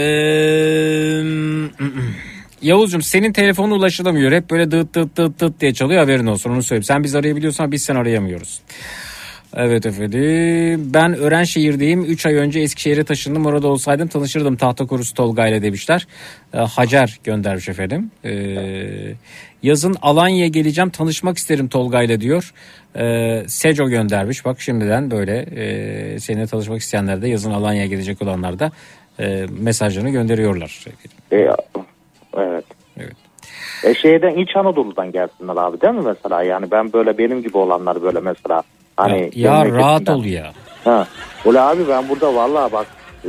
Yavuz'cum 2.62 3.02
senin 3.02 3.32
telefonu 3.32 3.74
ulaşılamıyor. 3.74 4.32
Hep 4.32 4.50
böyle 4.50 4.70
dıt 4.70 4.94
dıt 4.94 5.16
dıt 5.16 5.40
dıt 5.40 5.60
diye 5.60 5.74
çalıyor 5.74 6.00
haberin 6.00 6.26
olsun 6.26 6.50
onu 6.50 6.62
söyleyeyim. 6.62 6.82
Sen 6.84 7.04
biz 7.04 7.14
arayabiliyorsan 7.14 7.72
biz 7.72 7.82
sen 7.82 7.96
arayamıyoruz. 7.96 8.60
Evet 9.56 9.86
efendim. 9.86 10.90
Ben 10.94 11.14
Örenşehir'deyim. 11.14 12.04
3 12.04 12.26
ay 12.26 12.34
önce 12.34 12.60
Eskişehir'e 12.60 13.04
taşındım. 13.04 13.46
Orada 13.46 13.68
olsaydım 13.68 14.08
tanışırdım 14.08 14.56
tahta 14.56 14.86
korusu 14.86 15.14
Tolga 15.14 15.46
ile 15.46 15.62
demişler. 15.62 16.06
Ee, 16.54 16.58
Hacer 16.58 17.18
göndermiş 17.24 17.68
efendim. 17.68 18.10
Ee, 18.24 18.32
yazın 19.62 19.96
Alanya'ya 20.02 20.46
geleceğim 20.46 20.90
tanışmak 20.90 21.38
isterim 21.38 21.68
Tolga 21.68 22.02
ile 22.02 22.20
diyor. 22.20 22.52
Ee, 22.96 23.42
Seco 23.46 23.88
göndermiş. 23.88 24.44
Bak 24.44 24.60
şimdiden 24.60 25.10
böyle 25.10 25.38
e, 25.38 26.18
seninle 26.20 26.46
tanışmak 26.46 26.80
isteyenler 26.80 27.22
de 27.22 27.28
yazın 27.28 27.50
Alanya'ya 27.50 27.86
gelecek 27.86 28.22
olanlar 28.22 28.58
da 28.58 28.70
e, 29.20 29.46
mesajlarını 29.60 30.10
gönderiyorlar. 30.10 30.84
E, 31.32 31.36
evet. 32.36 32.64
Evet. 32.96 33.16
E 33.84 33.94
şeyden 33.94 34.34
İç 34.34 34.56
Anadolu'dan 34.56 35.12
gelsinler 35.12 35.56
abi 35.56 35.80
değil 35.80 35.94
mi 35.94 36.02
mesela? 36.04 36.42
Yani 36.42 36.70
ben 36.70 36.92
böyle 36.92 37.18
benim 37.18 37.42
gibi 37.42 37.58
olanlar 37.58 38.02
böyle 38.02 38.20
mesela 38.20 38.62
hani 38.96 39.30
ya 39.34 39.52
memleketinden- 39.52 39.78
rahat 39.78 40.08
ol 40.08 40.24
ya. 40.24 40.52
Ha. 40.84 41.06
Öyle 41.46 41.60
abi 41.60 41.88
ben 41.88 42.08
burada 42.08 42.34
vallahi 42.34 42.72
bak 42.72 42.86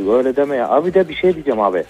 öyle 0.09 0.35
deme 0.35 0.55
ya. 0.55 0.69
Abi 0.69 0.93
de 0.93 1.09
bir 1.09 1.15
şey 1.15 1.33
diyeceğim 1.33 1.59
abi. 1.61 1.83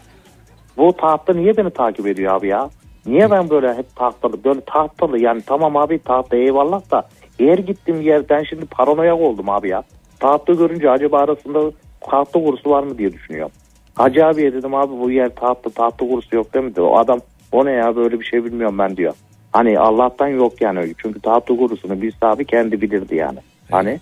Bu 0.78 0.94
tahta 0.94 1.34
niye 1.34 1.58
beni 1.58 1.70
takip 1.70 2.08
ediyor 2.08 2.34
abi 2.34 2.48
ya? 2.48 2.70
Niye 3.06 3.32
ben 3.32 3.50
böyle 3.50 3.74
hep 3.74 3.96
tahtalı 3.96 4.44
böyle 4.44 4.62
tahtalı 4.62 5.20
yani 5.20 5.42
tamam 5.42 5.78
abi 5.78 6.00
tahta 6.00 6.38
eyvallah 6.38 6.92
da 6.92 7.08
eğer 7.40 7.58
gittiğim 7.58 8.02
yerden 8.02 8.44
şimdi 8.44 8.66
paranoyak 8.66 9.22
oldum 9.22 9.50
abi 9.50 9.70
ya. 9.70 9.84
Tahta 10.20 10.54
görünce 10.54 10.90
acaba 10.90 11.20
arasında 11.20 11.72
tahta 12.02 12.44
kurusu 12.44 12.70
var 12.70 12.84
mı 12.84 12.98
diye 12.98 13.14
düşünüyorum. 13.14 13.52
Hacı 13.96 14.26
abiye 14.26 14.54
dedim 14.54 14.76
abi 14.76 14.92
bu 15.00 15.12
yer 15.12 15.30
tahta 15.36 15.70
tahta 15.70 16.08
kurusu 16.08 16.36
yok 16.36 16.54
değil 16.54 16.66
mi? 16.66 16.72
O 16.82 16.98
adam 16.98 17.20
o 17.52 17.66
ne 17.66 17.72
ya 17.72 17.96
böyle 17.96 18.20
bir 18.20 18.26
şey 18.26 18.46
bilmiyorum 18.46 18.78
ben 18.80 18.98
diyor. 18.98 19.14
Hani 19.52 19.80
Allah'tan 19.80 20.28
yok 20.28 20.62
yani 20.62 20.80
öyle. 20.80 20.94
Çünkü 20.98 21.20
tahta 21.22 21.58
kurusunu 21.58 22.02
biz 22.02 22.14
abi 22.22 22.46
kendi 22.46 22.82
bilirdi 22.82 23.16
yani. 23.16 23.40
Hani 23.72 24.00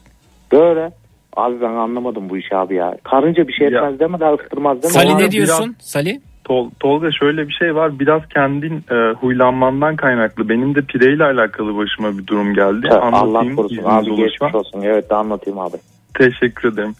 böyle. 0.51 0.91
Abi 1.35 1.61
ben 1.61 1.69
anlamadım 1.69 2.29
bu 2.29 2.37
işi 2.37 2.55
abi 2.55 2.75
ya. 2.75 2.97
Karınca 3.03 3.47
bir 3.47 3.53
şey 3.53 3.69
Ya. 3.69 3.79
etmez 3.79 3.99
değil 3.99 4.11
mi? 4.11 4.17
Salih 4.83 5.15
O- 5.15 5.19
ne 5.19 5.31
diyorsun? 5.31 5.75
Salih? 5.79 6.19
Tol, 6.43 6.69
Tolga 6.79 7.11
şöyle 7.11 7.47
bir 7.47 7.53
şey 7.53 7.75
var. 7.75 7.99
Biraz 7.99 8.21
kendin 8.33 8.83
e, 8.91 9.13
huylanmandan 9.13 9.95
kaynaklı. 9.95 10.49
Benim 10.49 10.75
de 10.75 10.81
pireyle 10.81 11.23
alakalı 11.23 11.77
başıma 11.77 12.17
bir 12.17 12.27
durum 12.27 12.53
geldi. 12.53 12.87
Ha, 12.89 12.99
Allah 13.01 13.17
Anlatayım. 13.17 13.55
korusun 13.55 13.75
izniniz 13.77 13.93
abi 13.93 14.11
olursa. 14.11 14.23
geçmiş 14.25 14.55
olsun. 14.55 14.81
Evet 14.81 15.11
anlatayım 15.11 15.59
abi. 15.59 15.77
Teşekkür 16.17 16.73
ederim. 16.73 16.93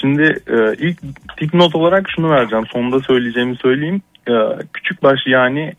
Şimdi 0.00 0.22
e, 0.50 0.56
ilk 0.78 0.98
dipnot 1.40 1.74
olarak 1.74 2.06
şunu 2.16 2.30
vereceğim. 2.30 2.64
Sonunda 2.72 3.00
söyleyeceğimi 3.00 3.56
söyleyeyim. 3.56 4.02
E, 4.28 4.32
küçükbaş 4.72 5.18
yani 5.26 5.72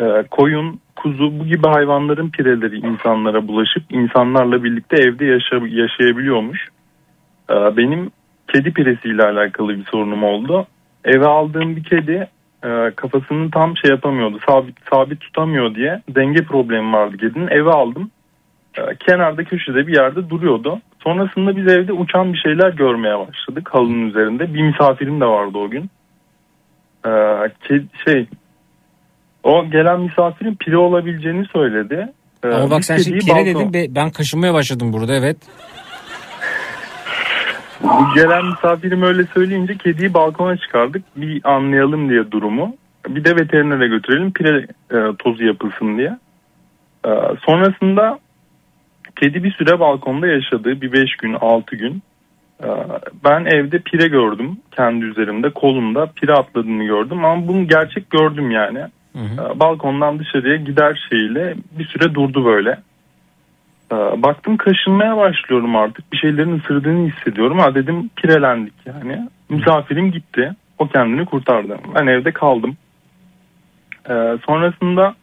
e, 0.00 0.22
koyun, 0.30 0.80
kuzu 0.96 1.38
bu 1.38 1.46
gibi 1.46 1.68
hayvanların 1.68 2.30
pireleri 2.30 2.76
insanlara 2.76 3.48
bulaşıp 3.48 3.82
insanlarla 3.90 4.64
birlikte 4.64 4.96
evde 4.96 5.24
yaşa, 5.24 5.56
yaşayabiliyormuş. 5.68 6.68
E, 7.50 7.54
benim 7.54 8.10
kedi 8.48 8.72
piresiyle 8.72 9.22
alakalı 9.22 9.78
bir 9.78 9.84
sorunum 9.84 10.24
oldu. 10.24 10.66
Eve 11.04 11.26
aldığım 11.26 11.76
bir 11.76 11.84
kedi 11.84 12.28
e, 12.64 12.90
kafasını 12.96 13.50
tam 13.50 13.76
şey 13.76 13.90
yapamıyordu. 13.90 14.38
Sabit 14.48 14.76
sabit 14.90 15.20
tutamıyor 15.20 15.74
diye 15.74 16.02
denge 16.08 16.44
problemi 16.44 16.92
vardı 16.92 17.16
kedinin. 17.16 17.48
Eve 17.48 17.70
aldım. 17.70 18.10
E, 18.78 18.82
kenarda 18.96 19.44
köşede 19.44 19.86
bir 19.86 19.96
yerde 19.96 20.30
duruyordu. 20.30 20.80
Sonrasında 21.04 21.56
biz 21.56 21.66
evde 21.66 21.92
uçan 21.92 22.32
bir 22.32 22.38
şeyler 22.38 22.70
görmeye 22.70 23.18
başladık 23.18 23.68
halının 23.72 24.08
üzerinde. 24.08 24.54
Bir 24.54 24.62
misafirim 24.62 25.20
de 25.20 25.26
vardı 25.26 25.58
o 25.58 25.70
gün. 25.70 25.90
E, 27.04 27.08
ke- 27.08 27.86
şey 28.04 28.26
o 29.42 29.70
gelen 29.70 30.00
misafirin 30.00 30.54
pire 30.54 30.76
olabileceğini 30.76 31.46
söyledi. 31.46 32.08
E, 32.44 32.48
Ama 32.48 32.70
bak 32.70 32.84
sen 32.84 32.96
şimdi 32.96 33.18
pire 33.18 33.32
balkon- 33.32 33.44
dedin 33.46 33.72
be- 33.72 33.94
ben 33.94 34.10
kaşınmaya 34.10 34.54
başladım 34.54 34.92
burada 34.92 35.14
evet. 35.14 35.36
Bu 37.82 38.14
gelen 38.14 38.46
misafirim 38.46 39.02
öyle 39.02 39.24
söyleyince 39.34 39.76
kediyi 39.78 40.14
balkona 40.14 40.56
çıkardık. 40.56 41.02
Bir 41.16 41.40
anlayalım 41.44 42.08
diye 42.10 42.30
durumu. 42.30 42.76
Bir 43.08 43.24
de 43.24 43.36
veterinere 43.36 43.88
götürelim 43.88 44.32
pire 44.32 44.66
e, 44.90 45.16
tozu 45.18 45.44
yapılsın 45.44 45.98
diye. 45.98 46.18
E, 47.06 47.10
sonrasında 47.46 48.18
kedi 49.20 49.44
bir 49.44 49.52
süre 49.52 49.80
balkonda 49.80 50.26
yaşadı. 50.26 50.80
Bir 50.80 50.92
5 50.92 51.16
gün 51.16 51.34
6 51.40 51.76
gün. 51.76 52.02
E, 52.64 52.68
ben 53.24 53.44
evde 53.44 53.78
pire 53.78 54.08
gördüm 54.08 54.56
kendi 54.76 55.04
üzerimde 55.04 55.50
kolumda 55.50 56.06
pire 56.06 56.32
atladığını 56.32 56.84
gördüm 56.84 57.24
ama 57.24 57.48
bunu 57.48 57.68
gerçek 57.68 58.10
gördüm 58.10 58.50
yani. 58.50 58.80
E, 59.16 59.60
balkondan 59.60 60.18
dışarıya 60.18 60.56
gider 60.56 61.06
şeyle 61.10 61.54
bir 61.78 61.84
süre 61.84 62.14
durdu 62.14 62.44
böyle. 62.44 62.78
Ee, 63.92 64.22
Baktım 64.22 64.56
kaşınmaya 64.56 65.16
başlıyorum 65.16 65.76
artık. 65.76 66.12
Bir 66.12 66.16
şeylerin 66.16 66.58
ısırdığını 66.58 67.10
hissediyorum. 67.10 67.58
Ha 67.58 67.74
dedim 67.74 68.10
pirelendik 68.16 68.74
yani. 68.86 69.28
Misafirim 69.48 70.12
gitti. 70.12 70.52
O 70.78 70.88
kendini 70.88 71.24
kurtardı. 71.24 71.78
Ben 71.94 72.06
evde 72.06 72.32
kaldım. 72.32 72.76
Ee, 74.10 74.38
sonrasında 74.46 75.14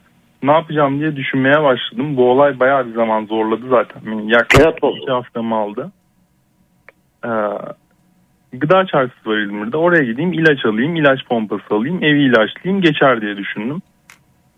ne 0.43 0.51
yapacağım 0.51 0.99
diye 0.99 1.15
düşünmeye 1.15 1.63
başladım. 1.63 2.17
Bu 2.17 2.31
olay 2.31 2.59
bayağı 2.59 2.87
bir 2.87 2.93
zaman 2.93 3.25
zorladı 3.25 3.69
zaten. 3.69 4.01
Yaklaşık 4.27 4.67
iki 5.01 5.11
haftamı 5.11 5.55
aldı. 5.55 5.91
Gıda 8.53 8.85
çarşısı 8.85 9.29
var 9.29 9.37
İzmir'de. 9.37 9.77
Oraya 9.77 10.03
gideyim 10.03 10.33
ilaç 10.33 10.65
alayım. 10.65 10.95
ilaç 10.95 11.25
pompası 11.25 11.75
alayım. 11.75 12.03
Evi 12.03 12.21
ilaçlayayım 12.23 12.81
geçer 12.81 13.21
diye 13.21 13.37
düşündüm. 13.37 13.81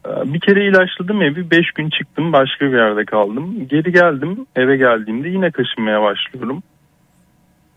Ee, 0.08 0.34
Bir 0.34 0.40
kere 0.40 0.68
ilaçladım 0.68 1.22
evi. 1.22 1.52
Beş 1.52 1.72
gün 1.72 1.90
çıktım 1.90 2.34
başka 2.34 2.66
bir 2.66 2.78
yerde 2.78 3.06
kaldım. 3.06 3.68
Geri 3.70 3.92
geldim 3.92 4.46
eve 4.56 4.78
geldiğimde 4.78 5.30
yine 5.30 5.52
kaşınmaya 5.52 6.02
başlıyorum. 6.02 6.64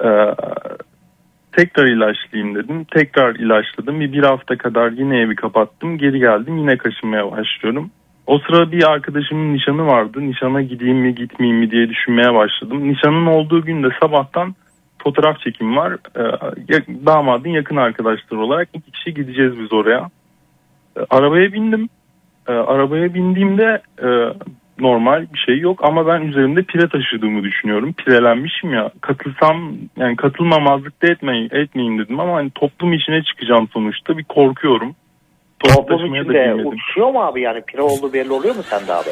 Ee, 0.05 0.35
tekrar 1.53 1.87
ilaçlayayım 1.87 2.55
dedim. 2.55 2.85
Tekrar 2.85 3.35
ilaçladım. 3.35 4.01
Bir, 4.01 4.13
bir 4.13 4.23
hafta 4.23 4.57
kadar 4.59 4.91
yine 4.91 5.19
evi 5.19 5.35
kapattım. 5.35 5.99
Geri 5.99 6.19
geldim 6.19 6.59
yine 6.59 6.77
kaşınmaya 6.77 7.33
başlıyorum. 7.33 7.91
O 8.27 8.39
sıra 8.39 8.73
bir 8.73 8.91
arkadaşımın 8.91 9.55
nişanı 9.55 9.87
vardı. 9.87 10.21
Nişana 10.21 10.63
gideyim 10.63 10.99
mi 10.99 11.15
gitmeyeyim 11.15 11.61
mi 11.61 11.71
diye 11.71 11.89
düşünmeye 11.89 12.35
başladım. 12.35 12.89
Nişanın 12.89 13.27
olduğu 13.27 13.65
gün 13.65 13.83
de 13.83 13.89
sabahtan 14.01 14.55
fotoğraf 15.05 15.41
çekim 15.41 15.77
var. 15.77 15.97
Ya- 16.69 17.07
damadın 17.07 17.51
yakın 17.51 17.77
arkadaşları 17.77 18.41
olarak 18.41 18.69
iki 18.75 18.91
kişi 18.91 19.15
gideceğiz 19.15 19.59
biz 19.59 19.73
oraya. 19.73 20.11
Ee, 20.97 21.01
arabaya 21.11 21.53
bindim. 21.53 21.89
Ee, 22.49 22.53
arabaya 22.53 23.15
bindiğimde 23.15 23.83
e, 24.03 24.09
normal 24.79 25.27
bir 25.35 25.39
şey 25.39 25.59
yok 25.59 25.81
ama 25.85 26.07
ben 26.07 26.21
üzerimde 26.21 26.63
pire 26.63 26.89
taşıdığımı 26.89 27.43
düşünüyorum. 27.43 27.93
Pirelenmişim 27.93 28.73
ya. 28.73 28.91
Katılsam 29.01 29.73
yani 29.97 30.17
katılmamazlık 30.17 31.03
da 31.03 31.07
etmeyin, 31.07 31.49
etmeyin 31.53 31.99
dedim 31.99 32.21
ama 32.21 32.35
hani 32.37 32.51
toplum 32.51 32.93
içine 32.93 33.23
çıkacağım 33.23 33.69
sonuçta 33.73 34.19
bir 34.19 34.25
korkuyorum. 34.25 34.95
Toplu 35.59 35.87
Toplum 35.87 36.15
da 36.15 36.19
içinde 36.19 36.55
uçuyor 36.55 37.11
mu 37.11 37.23
abi 37.23 37.41
yani 37.41 37.63
pire 37.67 37.83
olduğu 37.83 38.13
belli 38.13 38.33
oluyor 38.33 38.57
mu 38.57 38.63
sende 38.63 38.93
abi? 38.93 39.11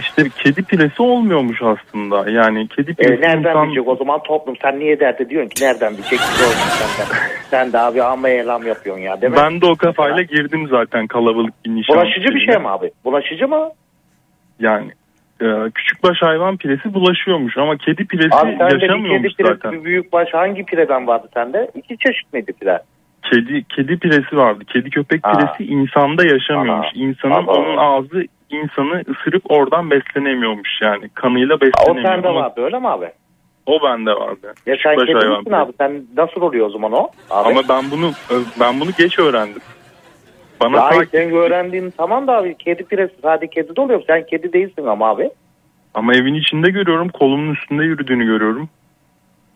İşte 0.00 0.28
kedi 0.28 0.62
piresi 0.62 1.02
olmuyormuş 1.02 1.62
aslında. 1.62 2.30
Yani 2.30 2.68
kedi 2.68 2.90
E, 2.90 2.94
piresi 2.94 3.22
nereden 3.22 3.38
insan- 3.50 3.66
bilecek 3.66 3.88
o 3.88 3.96
zaman 3.96 4.22
toplum 4.22 4.56
sen 4.62 4.78
niye 4.78 5.00
derdi 5.00 5.28
diyorsun 5.30 5.48
ki 5.48 5.64
nereden 5.64 5.92
bilecek 5.92 6.20
olsun 6.20 6.68
senden. 6.70 7.18
sen 7.50 7.72
de 7.72 7.78
abi 7.78 8.02
amma 8.02 8.28
eylem 8.28 8.66
yapıyorsun 8.66 9.02
ya 9.02 9.20
değil 9.20 9.32
mi? 9.32 9.38
Ben 9.42 9.60
de 9.60 9.66
o 9.66 9.76
kafayla 9.76 10.22
girdim 10.22 10.68
zaten 10.70 11.06
kalabalık 11.06 11.54
bir 11.64 11.70
nişan. 11.74 11.96
Bulaşıcı 11.96 12.34
bir 12.34 12.40
şey 12.46 12.56
mi 12.60 12.68
abi? 12.68 12.90
Bulaşıcı 13.04 13.48
mı? 13.48 13.70
Yani 14.60 14.90
e, 15.42 15.46
küçükbaş 15.74 16.16
hayvan 16.22 16.56
piresi 16.56 16.94
bulaşıyormuş 16.94 17.58
ama 17.58 17.76
kedi 17.76 18.04
piresi 18.06 18.34
Abi 18.36 18.52
bir 18.52 18.58
kedi 18.58 18.82
yaşamıyormuş 18.82 19.34
piresi 19.36 19.54
zaten. 19.54 19.72
bir 19.72 19.84
büyük 19.84 20.12
baş 20.12 20.28
hangi 20.34 20.64
pireden 20.64 21.06
vardı 21.06 21.28
sende? 21.34 21.70
İki 21.74 21.96
çeşit 21.98 22.32
miydi 22.32 22.52
pire? 22.60 22.80
Kedi 23.30 23.64
kedi 23.64 23.98
piresi 23.98 24.36
vardı. 24.36 24.64
Kedi 24.64 24.90
köpek 24.90 25.26
Ha. 25.26 25.32
piresi 25.32 25.72
insanda 25.72 26.24
yaşamıyormuş. 26.26 26.86
Aha. 26.86 26.92
İnsanın 26.94 27.32
Aha. 27.34 27.52
onun 27.52 27.76
ağzı 27.76 28.24
insanı 28.50 29.02
ısırıp 29.10 29.42
oradan 29.50 29.90
beslenemiyormuş 29.90 30.70
yani. 30.82 31.08
Kanıyla 31.14 31.54
Ha, 31.54 31.58
o 31.58 31.60
beslenemiyor. 31.60 32.08
sende 32.08 32.28
Ama 32.28 32.40
vardı 32.40 32.60
öyle 32.64 32.78
mi 32.78 32.88
abi? 32.88 33.06
O 33.66 33.82
bende 33.82 34.10
vardı. 34.10 34.54
Ya 34.66 34.76
sen 34.82 34.96
kedi 34.96 35.14
misin 35.14 35.50
abi? 35.52 35.72
Sen 35.78 36.02
nasıl 36.16 36.40
oluyor 36.40 36.66
o 36.66 36.70
zaman 36.70 36.92
o? 36.92 37.08
Abi? 37.30 37.48
Ama 37.48 37.60
ben 37.68 37.90
bunu 37.90 38.10
ben 38.60 38.80
bunu 38.80 38.90
geç 38.98 39.18
öğrendim. 39.18 39.62
Bana 40.60 40.76
Ya 40.76 40.92
sanki- 40.92 41.08
sen 41.12 41.30
öğrendiğin 41.32 41.92
tamam 41.96 42.26
da 42.26 42.36
abi 42.36 42.54
kedi 42.58 42.84
piresi 42.84 43.14
sadece 43.22 43.50
kedi 43.50 43.76
de 43.76 43.80
oluyor. 43.80 44.02
Sen 44.06 44.26
kedi 44.26 44.52
değilsin 44.52 44.86
ama 44.86 45.08
abi. 45.08 45.30
ama 45.94 46.14
evin 46.14 46.34
içinde 46.34 46.70
görüyorum 46.70 47.08
kolumun 47.08 47.54
üstünde 47.54 47.82
yürüdüğünü 47.84 48.24
görüyorum. 48.26 48.68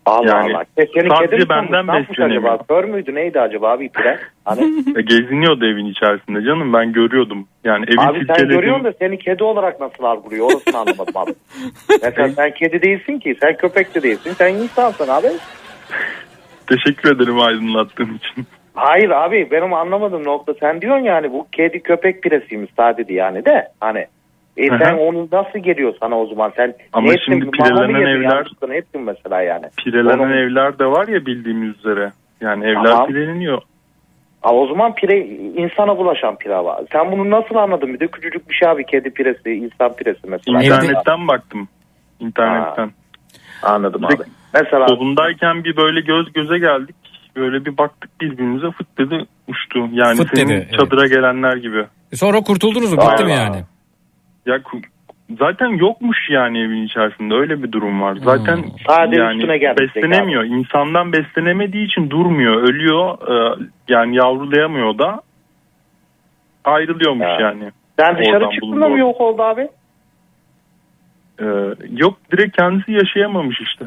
Allah 0.07 0.27
Yani 0.29 0.55
Allah. 0.57 0.65
Senin 0.95 1.09
sadece 1.09 1.49
benden 1.49 1.89
beslenemiyor. 1.89 2.43
acaba? 2.43 2.65
Kör 2.69 2.85
müydü 2.85 3.15
neydi 3.15 3.41
acaba 3.41 3.71
abi 3.71 3.89
pire? 3.89 4.19
Hani 4.45 4.61
E, 4.97 5.03
Geziniyordu 5.03 5.67
evin 5.67 5.87
içerisinde 5.87 6.43
canım 6.43 6.73
ben 6.73 6.93
görüyordum. 6.93 7.47
Yani 7.65 7.85
evi 7.89 8.01
Abi 8.01 8.19
sen 8.19 8.21
silkeledim. 8.21 8.49
görüyorsun 8.49 8.85
da 8.85 8.93
seni 8.99 9.19
kedi 9.19 9.45
olarak 9.45 9.81
nasıl 9.81 10.05
algılıyor 10.05 10.47
orasını 10.47 10.79
anlamadım 10.79 11.17
abi. 11.17 11.31
Mesela 12.03 12.29
sen 12.29 12.51
kedi 12.55 12.83
değilsin 12.83 13.19
ki 13.19 13.37
sen 13.43 13.57
köpek 13.57 13.95
de 13.95 14.03
değilsin 14.03 14.33
sen 14.39 14.55
insansın 14.55 15.09
abi. 15.09 15.29
Teşekkür 16.67 17.17
ederim 17.17 17.41
aydınlattığın 17.41 18.15
için. 18.15 18.47
Hayır 18.75 19.11
abi 19.11 19.49
benim 19.51 19.73
anlamadığım 19.75 20.25
nokta 20.25 20.55
sen 20.61 20.81
diyorsun 20.81 21.05
yani 21.05 21.33
bu 21.33 21.47
kedi 21.53 21.81
köpek 21.83 22.23
piresiymiş 22.23 22.71
sadece 22.77 23.15
yani 23.15 23.45
de 23.45 23.69
hani 23.81 24.07
e 24.57 24.69
Hı 24.69 24.75
hı. 24.75 24.79
sen 24.85 24.95
onu 24.99 25.29
nasıl 25.33 25.59
geliyor 25.59 25.95
sana 26.01 26.19
o 26.19 26.27
zaman 26.27 26.53
sen 26.57 26.75
Ama 26.93 27.07
ne 27.07 27.13
ettin, 27.13 27.25
şimdi 27.25 27.45
mı 27.45 27.51
pirelenen 27.51 28.07
evler- 28.07 28.69
ne 28.69 28.77
ettin 28.77 29.01
mesela 29.01 29.43
yani. 29.43 29.67
Pirelenen 29.85 30.19
Onun- 30.19 30.33
evler 30.33 30.79
de 30.79 30.87
var 30.87 31.09
ya 31.09 31.27
bildiğimiz 31.27 31.79
üzere. 31.79 32.13
Yani 32.41 32.65
evler 32.65 32.85
Tamam. 32.85 33.07
pireleniyor. 33.09 33.63
Aa, 34.43 34.55
o 34.55 34.67
zaman 34.67 34.95
pire 34.95 35.19
insana 35.57 35.99
bulaşan 35.99 36.37
pire 36.37 36.57
var. 36.65 36.85
Sen 36.93 37.13
bunu 37.13 37.31
nasıl 37.31 37.55
anladın 37.55 37.95
bir 37.95 38.01
de 38.01 38.07
küçücük 38.07 38.49
bir 38.51 38.55
şey 38.55 38.69
abi 38.69 38.85
kedi 38.87 39.11
piresi 39.11 39.51
insan 39.51 39.97
piresi 39.97 40.21
mesela. 40.25 40.63
İnternetten 40.63 41.29
baktım. 41.29 41.69
İnternetten. 42.21 42.91
Anladım 43.63 44.03
Bir 44.03 44.09
de 44.09 44.23
abi. 44.23 44.31
Mesela 44.55 44.89
Solundayken 44.89 45.65
bir 45.65 45.77
böyle 45.77 46.01
göz 46.01 46.33
göze 46.33 46.59
geldik. 46.59 46.97
Böyle 47.37 47.65
bir 47.65 47.79
baktık 47.79 48.21
birbirimize 48.21 48.71
fıt 48.71 48.99
dedi 48.99 49.25
uçtu. 49.49 49.89
Yani 49.93 50.17
Fıt 50.17 50.29
senin 50.39 50.49
dedi, 50.49 50.67
evet. 50.71 50.81
çadıra 50.81 51.07
gelenler 51.07 51.57
gibi. 51.57 51.85
E 52.13 52.17
Sonra 52.17 52.41
kurtuldunuz 52.41 52.93
mu? 52.93 52.99
Bitti 53.01 53.25
mi 53.25 53.33
yani? 53.33 53.57
Ya 54.47 54.61
zaten 55.39 55.69
yokmuş 55.69 56.19
yani 56.31 56.59
evin 56.59 56.83
içerisinde 56.87 57.35
öyle 57.35 57.63
bir 57.63 57.73
durum 57.73 58.03
var. 58.03 58.17
Zaten 58.25 58.57
Hmm. 58.57 58.71
Sadece 58.87 59.21
yani 59.23 59.43
üstüne 59.43 59.77
beslenemiyor. 59.77 60.45
İnsandan 60.45 61.13
beslenemediği 61.13 61.87
için 61.87 62.11
durmuyor, 62.11 62.63
ölüyor. 62.63 63.19
Ee, 63.29 63.59
yani 63.89 64.17
yavrulayamıyor 64.17 64.99
da 64.99 65.21
ayrılıyormuş 66.65 67.27
yani. 67.41 67.71
sen 67.99 68.19
dışarı 68.19 68.37
Oradan 68.37 68.51
çıktın 68.51 68.81
da 68.81 68.89
mı 68.89 68.99
yok 68.99 69.21
oldu 69.21 69.43
abi? 69.43 69.69
Ee, 71.41 71.45
yok 71.91 72.19
direkt 72.33 72.57
kendisi 72.57 72.93
yaşayamamış 72.93 73.61
işte. 73.61 73.85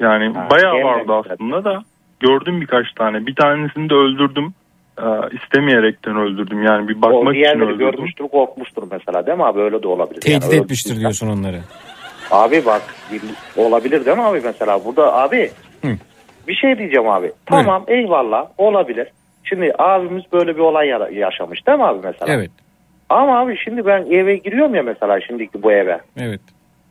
Yani 0.00 0.32
Ha, 0.34 0.48
bayağı 0.50 0.84
vardı 0.84 1.12
aslında 1.12 1.64
da 1.64 1.82
gördüm 2.20 2.60
birkaç 2.60 2.92
tane. 2.92 3.26
Bir 3.26 3.34
tanesini 3.34 3.90
de 3.90 3.94
öldürdüm. 3.94 4.54
Ee, 4.98 5.36
istemeyerekten 5.36 6.16
öldürdüm 6.16 6.62
yani 6.62 6.88
bir 6.88 6.96
o 6.98 7.02
bakmak 7.02 7.22
için 7.22 7.32
diğerleri 7.34 7.64
öldürdüm. 7.64 7.78
görmüştür 7.90 8.28
korkmuştur 8.28 8.82
mesela 8.90 9.26
değil 9.26 9.38
mi 9.38 9.44
abi 9.44 9.60
öyle 9.60 9.82
de 9.82 9.88
olabilir. 9.88 10.20
Tehdit 10.20 10.52
Yani 10.52 10.62
etmiştir 10.62 11.00
diyorsun 11.00 11.28
onları. 11.28 11.60
Abi 12.30 12.66
bak 12.66 12.82
bir- 13.12 13.62
olabilir 13.62 14.04
değil 14.06 14.16
mi 14.16 14.22
abi 14.22 14.40
mesela 14.44 14.84
burada 14.84 15.14
abi 15.14 15.50
Hı. 15.84 15.88
bir 16.48 16.54
şey 16.54 16.78
diyeceğim 16.78 17.08
abi. 17.08 17.32
Tamam 17.46 17.84
eyvallah 17.88 18.46
olabilir. 18.58 19.08
Şimdi 19.44 19.72
abimiz 19.78 20.24
böyle 20.32 20.54
bir 20.56 20.60
olay 20.60 20.88
ya- 20.88 21.08
yaşamış 21.12 21.66
değil 21.66 21.78
mi 21.78 21.84
abi 21.84 21.98
mesela? 22.04 22.32
Evet. 22.34 22.50
Ama 23.08 23.38
abi 23.40 23.56
şimdi 23.64 23.86
ben 23.86 24.06
eve 24.10 24.36
giriyorum 24.36 24.74
ya 24.74 24.82
mesela 24.82 25.20
şimdiki 25.20 25.62
bu 25.62 25.72
eve. 25.72 26.00
Evet. 26.16 26.40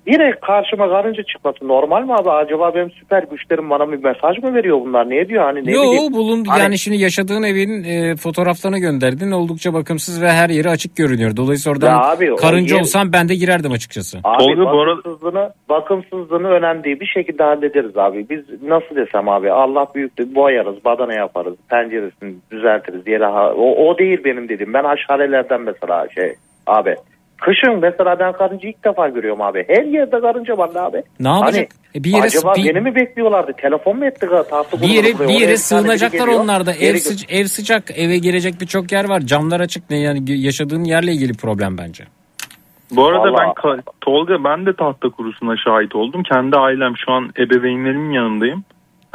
Direkt 0.07 0.45
karşıma 0.45 0.89
karınca 0.89 1.23
çıkması 1.23 1.67
normal 1.67 2.03
mi 2.03 2.13
abi? 2.13 2.29
Acaba 2.31 2.75
benim 2.75 2.91
süper 2.91 3.23
güçlerim 3.23 3.69
bana 3.69 3.91
bir 3.91 4.03
mesaj 4.03 4.37
mı 4.43 4.53
veriyor 4.53 4.81
bunlar? 4.81 5.09
Ne 5.09 5.27
diyor 5.29 5.43
hani 5.43 5.65
ne 5.65 5.71
Yo 5.71 5.81
bileyim. 5.91 6.13
bulundu 6.13 6.49
Hani- 6.51 6.61
yani 6.61 6.77
şimdi 6.79 6.97
yaşadığın 6.97 7.43
evin 7.43 7.83
e, 7.83 8.15
fotoğraflarını 8.15 8.79
gönderdin 8.79 9.31
oldukça 9.31 9.73
bakımsız 9.73 10.21
ve 10.21 10.31
her 10.31 10.49
yeri 10.49 10.69
açık 10.69 10.95
görünüyor. 10.95 11.37
Dolayısıyla 11.37 11.75
oradan 11.75 11.89
Ya 11.91 12.01
abi, 12.11 12.35
karınca 12.35 12.75
yer- 12.75 12.81
olsam 12.81 13.13
ben 13.13 13.29
de 13.29 13.35
girerdim 13.35 13.71
açıkçası. 13.71 14.17
Abi 14.23 14.57
bakımsızlığını, 14.57 15.49
bakımsızlığını 15.69 16.47
önemli 16.49 16.83
değil. 16.83 16.99
Bir 16.99 17.05
şekilde 17.15 17.43
hallederiz 17.43 17.97
abi. 17.97 18.25
Biz 18.29 18.41
nasıl 18.63 18.95
desem 18.95 19.29
abi 19.29 19.51
Allah 19.51 19.87
büyüktür 19.95 20.35
boyarız, 20.35 20.85
badana 20.85 21.13
yaparız, 21.13 21.53
penceresini 21.69 22.33
düzeltiriz. 22.51 23.07
Yere 23.07 23.25
ha- 23.25 23.53
o, 23.53 23.87
o 23.87 23.97
değil 23.97 24.21
benim 24.25 24.49
dediğim. 24.49 24.73
Ben 24.73 24.83
aşarelerden 24.83 25.61
mesela 25.61 26.07
şey 26.15 26.33
abi. 26.67 26.95
Kışın 27.45 27.79
mesela 27.81 28.19
ben 28.19 28.33
karınca 28.33 28.69
ilk 28.69 28.85
defa 28.85 29.09
görüyorum 29.09 29.41
abi. 29.41 29.65
Her 29.67 29.83
yerde 29.83 30.19
karınca 30.21 30.57
var 30.57 30.69
abi. 30.75 31.03
Ne 31.19 31.27
yapacak? 31.27 31.53
Hani, 31.55 31.67
E 31.95 32.03
bir 32.03 32.09
yere- 32.11 32.21
acaba 32.21 32.53
bir- 32.55 32.65
beni 32.75 32.81
mi 32.81 32.95
bekliyorlardı? 32.95 33.51
Telefon 33.61 33.97
mu 33.97 34.05
etti? 34.05 34.27
Tahta 34.49 34.81
Bir 34.81 34.87
yere 34.87 35.19
bir 35.19 35.33
yere 35.41 35.57
sığınacaklar 35.57 36.27
onlarda. 36.27 36.71
geri 36.71 36.85
Ev, 36.85 36.95
sıca- 36.95 37.31
ev 37.39 37.45
sıcak, 37.45 37.83
eve 37.95 38.17
girecek 38.17 38.53
birçok 38.61 38.91
yer 38.91 39.09
var. 39.09 39.19
Camlar 39.21 39.59
açık 39.59 39.89
ne 39.89 39.97
yani 39.99 40.31
yaşadığın 40.31 40.83
yerle 40.83 41.11
ilgili 41.11 41.33
problem 41.33 41.77
bence. 41.77 42.03
Bu 42.91 43.05
arada 43.05 43.33
Vallahi- 43.33 43.53
ben 43.65 43.81
Tolga 44.01 44.43
ben 44.43 44.65
de 44.65 44.73
tahta 44.75 45.09
kurusuna 45.09 45.55
şahit 45.57 45.95
oldum. 45.95 46.23
Kendi 46.23 46.55
ailem 46.57 46.93
şu 47.05 47.11
an 47.11 47.29
ebeveynlerimin 47.39 48.11
yanındayım. 48.11 48.63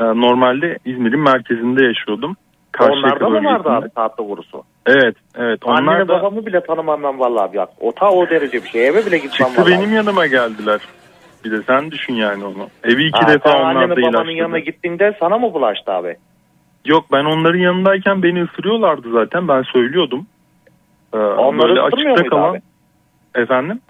Ee, 0.01 0.05
normalde 0.05 0.79
İzmir'in 0.85 1.21
merkezinde 1.21 1.85
yaşıyordum. 1.85 2.37
Karşıyaka 2.73 3.27
Onlarda 3.27 3.41
mı 3.41 3.49
vardı 3.55 3.69
abi 3.71 3.89
tahta 3.95 4.17
kurusu? 4.17 4.63
Evet, 4.87 5.17
evet. 5.37 5.61
Onlar 5.65 5.79
Annemi 5.79 6.09
da 6.09 6.13
babamı 6.13 6.47
bile 6.47 6.61
tanımam 6.61 7.03
ben 7.03 7.19
vallahi 7.19 7.61
abi. 7.61 7.71
O 7.81 7.93
ta 7.93 8.11
o 8.11 8.29
derece 8.31 8.63
bir 8.65 8.69
şey. 8.69 8.87
Eve 8.89 9.07
bile 9.07 9.19
gitmem 9.19 9.49
çıktı 9.49 9.65
benim 9.67 9.95
yanıma 9.95 10.27
geldiler. 10.27 10.81
Bir 11.45 11.51
de 11.51 11.63
sen 11.63 11.91
düşün 11.91 12.15
yani 12.15 12.45
onu. 12.45 12.69
Evi 12.85 13.05
iki 13.09 13.21
Ha, 13.21 13.29
defa 13.29 13.51
sen 13.51 13.59
onlar 13.59 13.75
anneni 13.75 13.91
da 13.91 13.97
babanın 13.97 14.09
ilaçladı. 14.11 14.33
yanına 14.33 14.59
gittiğinde 14.59 15.17
sana 15.21 15.39
mı 15.39 15.55
bulaştı 15.55 15.93
abi? 15.93 16.17
Yok 16.85 17.05
ben 17.13 17.25
onların 17.25 17.59
yanındayken 17.59 18.23
beni 18.23 18.43
ısırıyorlardı 18.45 19.13
zaten 19.13 19.49
ben 19.49 19.63
söylüyordum. 19.63 20.27
Ee, 21.15 21.17
Onları 21.17 21.69
böyle 21.69 21.81
açıkta 21.81 22.29
kalan... 22.29 22.51
abi? 22.51 22.61
Efendim? 23.35 23.81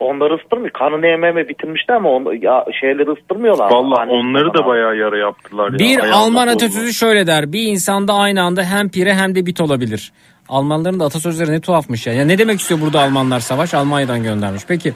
Onları 0.00 0.34
ısıtırmıyor. 0.34 0.70
Kanını 0.72 1.06
yememe 1.06 1.48
bitirmişler 1.48 1.94
ama 1.94 2.10
on, 2.10 2.42
ya, 2.42 2.64
şeyleri 2.80 3.10
ısıtırmıyorlar. 3.10 3.70
Vallahi 3.70 4.00
Anne- 4.00 4.12
onları 4.12 4.54
da 4.54 4.66
bayağı 4.66 4.96
yara 4.96 5.18
yaptılar. 5.18 5.72
ya. 5.72 5.78
Bir 5.78 5.98
Ayağında 6.00 6.16
Alman 6.16 6.48
atasözü 6.48 6.92
şöyle 6.92 7.26
der. 7.26 7.52
Bir 7.52 7.62
insanda 7.62 8.12
aynı 8.14 8.42
anda 8.42 8.62
hem 8.64 8.88
pire 8.88 9.14
hem 9.14 9.34
de 9.34 9.46
bit 9.46 9.60
olabilir. 9.60 10.12
Almanların 10.48 11.00
da 11.00 11.04
atasözleri 11.04 11.52
ne 11.52 11.60
tuhafmış 11.60 12.06
ya. 12.06 12.12
ya. 12.12 12.24
Ne 12.24 12.38
demek 12.38 12.60
istiyor 12.60 12.80
burada 12.80 13.00
Almanlar 13.00 13.40
savaş? 13.40 13.74
Almanya'dan 13.74 14.22
göndermiş. 14.22 14.62
Peki 14.68 14.92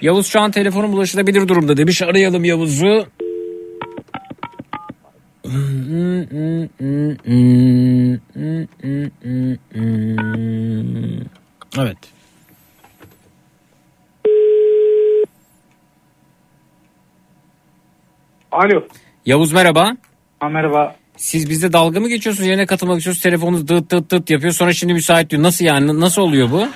Yavuz 0.00 0.26
şu 0.26 0.40
an 0.40 0.50
telefonun 0.50 0.92
ulaşılabilir 0.92 1.48
durumda 1.48 1.76
demiş. 1.76 2.02
Arayalım 2.02 2.44
Yavuz'u. 2.44 3.04
Evet. 11.78 11.98
Alo. 18.52 18.82
Yavuz 19.26 19.52
merhaba. 19.52 19.96
Ha, 20.40 20.48
merhaba. 20.48 20.94
Siz 21.16 21.50
bizde 21.50 21.72
dalga 21.72 22.00
mı 22.00 22.08
geçiyorsunuz? 22.08 22.48
Yerine 22.48 22.66
katılmak 22.66 22.98
istiyorsunuz. 22.98 23.22
Telefonunuz 23.22 23.68
dıt 23.68 23.90
dıt 23.90 24.10
dıt 24.10 24.30
yapıyor. 24.30 24.52
Sonra 24.52 24.72
şimdi 24.72 24.92
müsait 24.92 25.30
diyor. 25.30 25.42
Nasıl 25.42 25.64
yani? 25.64 26.00
Nasıl 26.00 26.22
oluyor 26.22 26.50
bu? 26.50 26.68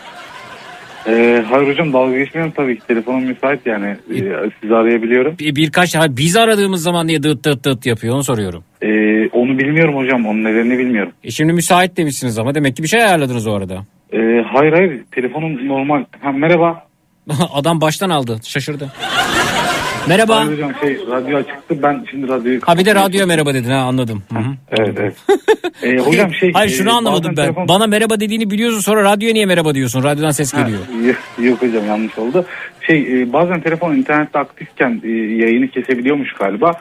Ee, 1.09 1.45
hayır 1.51 1.69
hocam 1.69 1.93
dalga 1.93 2.19
geçmiyorum 2.19 2.53
tabii 2.57 2.79
ki. 2.79 2.87
Telefonum 2.87 3.25
müsait 3.25 3.67
yani. 3.67 3.87
Ee, 3.87 4.51
sizi 4.61 4.75
arayabiliyorum. 4.75 5.39
Bir, 5.39 5.57
birkaç 5.57 5.95
ha, 5.95 6.17
biz 6.17 6.37
aradığımız 6.37 6.83
zaman 6.83 7.07
niye 7.07 7.23
dıt 7.23 7.45
dıt 7.45 7.65
dıt 7.65 7.87
yapıyor 7.87 8.15
onu 8.15 8.25
soruyorum. 8.25 8.65
Ee, 8.83 9.29
onu 9.29 9.59
bilmiyorum 9.59 9.97
hocam. 9.97 10.27
Onun 10.27 10.45
nedenini 10.45 10.79
bilmiyorum. 10.79 11.13
E 11.25 11.31
şimdi 11.31 11.53
müsait 11.53 11.97
demişsiniz 11.97 12.39
ama 12.39 12.55
demek 12.55 12.77
ki 12.77 12.83
bir 12.83 12.89
şey 12.89 13.03
ayarladınız 13.03 13.47
o 13.47 13.53
arada. 13.53 13.75
Ee, 14.13 14.19
hayır 14.53 14.73
hayır. 14.73 15.05
Telefonum 15.13 15.69
normal. 15.69 16.05
Ha, 16.21 16.33
merhaba. 16.33 16.87
Adam 17.53 17.81
baştan 17.81 18.11
aldı 18.11 18.41
şaşırdı. 18.45 18.93
Merhaba. 20.09 20.37
Hayır 20.37 20.53
hocam 20.53 20.73
şey 20.81 20.99
radyo 21.11 21.37
açıktı 21.39 21.83
ben 21.83 22.05
şimdi 22.11 22.29
radyoyu 22.29 22.61
Ha 22.65 22.79
bir 22.79 22.85
de 22.85 22.95
radyo 22.95 23.27
merhaba 23.27 23.55
dedin 23.55 23.71
ha 23.71 23.77
anladım. 23.79 24.23
Hı 24.33 24.39
hı. 24.39 24.53
Evet 24.71 24.95
evet. 25.01 25.17
Ee, 25.83 25.97
hocam 26.07 26.35
şey. 26.35 26.53
Hayır 26.53 26.71
e, 26.71 26.75
şunu 26.75 26.97
anlamadım 26.97 27.31
bazen 27.37 27.37
ben. 27.37 27.55
telefon- 27.55 27.69
Bana 27.69 27.87
merhaba 27.87 28.21
dediğini 28.21 28.51
biliyorsun 28.51 28.81
sonra 28.81 29.03
radyoya 29.05 29.33
niye 29.33 29.47
merhaba 29.47 29.75
diyorsun? 29.75 30.03
Radyodan 30.03 30.31
ses 30.31 30.55
Ha, 30.55 30.61
geliyor. 30.63 30.81
Yok 31.39 31.63
hocam 31.63 31.87
yanlış 31.87 32.19
oldu. 32.19 32.45
Şey 32.87 33.23
e, 33.23 33.33
bazen 33.33 33.61
telefon 33.61 33.97
internette 33.97 34.39
aktifken 34.39 35.01
e, 35.05 35.09
yayını 35.11 35.69
kesebiliyormuş 35.69 36.33
galiba. 36.33 36.73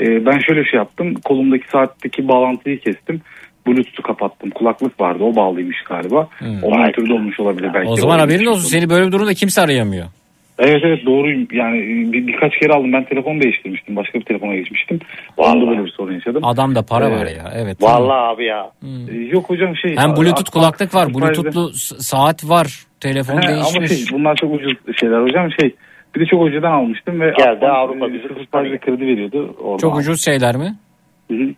E, 0.00 0.26
ben 0.26 0.38
şöyle 0.38 0.64
şey 0.64 0.78
yaptım. 0.78 1.14
Kolumdaki 1.14 1.64
saatteki 1.72 2.28
bağlantıyı 2.28 2.80
kestim. 2.80 3.20
Bluetooth'u 3.66 4.02
kapattım. 4.02 4.50
Kulaklık 4.50 5.00
vardı. 5.00 5.24
O 5.24 5.36
bağlıymış 5.36 5.76
galiba. 5.88 6.28
Onun 6.62 6.92
türlü 6.92 7.12
olmuş 7.12 7.40
olabilir 7.40 7.70
belki. 7.74 7.88
O 7.88 7.96
zaman 7.96 8.18
haberin 8.18 8.46
olsun 8.46 8.68
seni 8.68 8.90
böyle 8.90 9.06
bir 9.06 9.12
durumda 9.12 9.34
kimse 9.34 9.60
arayamıyor. 9.62 10.06
Evet 10.60 10.80
evet 10.84 11.06
doğru. 11.06 11.30
Yani 11.52 11.78
e, 11.78 12.12
bir, 12.12 12.26
birkaç 12.26 12.58
kere 12.58 12.72
aldım. 12.72 12.92
Ben 12.92 13.04
telefon 13.04 13.40
değiştirmiştim. 13.40 13.96
Başka 13.96 14.18
bir 14.18 14.24
telefona 14.24 14.54
geçmiştim. 14.54 14.98
Onda 15.36 15.70
böyle 15.70 15.84
bir 15.84 15.90
sorun 15.90 16.12
yaşadım. 16.12 16.44
Adamda 16.44 16.82
para 16.82 17.08
Ee, 17.08 17.10
var 17.12 17.26
ya 17.26 17.52
evet. 17.54 17.82
Vallahi 17.82 18.34
abi 18.34 18.44
ya. 18.44 18.70
E, 19.12 19.14
Yok 19.14 19.50
hocam 19.50 19.76
şey. 19.76 19.96
Hem 19.96 20.16
Bluetooth 20.16 20.50
a- 20.50 20.52
kulaklık 20.52 20.94
var, 20.94 21.14
Bluetooth'lu 21.14 21.70
saat 21.98 22.48
var, 22.48 22.84
telefon 23.00 23.42
He, 23.42 23.48
değişmiş. 23.48 23.76
Ama 23.76 23.86
şey, 23.86 24.18
bunlar 24.18 24.36
çok 24.36 24.54
ucuz 24.54 24.72
şeyler 25.00 25.22
hocam. 25.22 25.48
Şey 25.60 25.74
bir 26.14 26.20
de 26.20 26.26
çok 26.26 26.46
önceden 26.46 26.70
almıştım 26.72 27.20
ve 27.20 27.32
Geldi 27.38 27.66
Avrupa 27.66 28.12
bizi 28.12 28.78
kredi 28.78 29.06
veriyordu. 29.06 29.56
Oradan 29.62 29.78
Çok 29.78 29.92
aldım. 29.92 30.00
ucuz 30.00 30.24
şeyler 30.24 30.56
mi? 30.56 30.74
Hı 31.30 31.34
hı. 31.36 31.48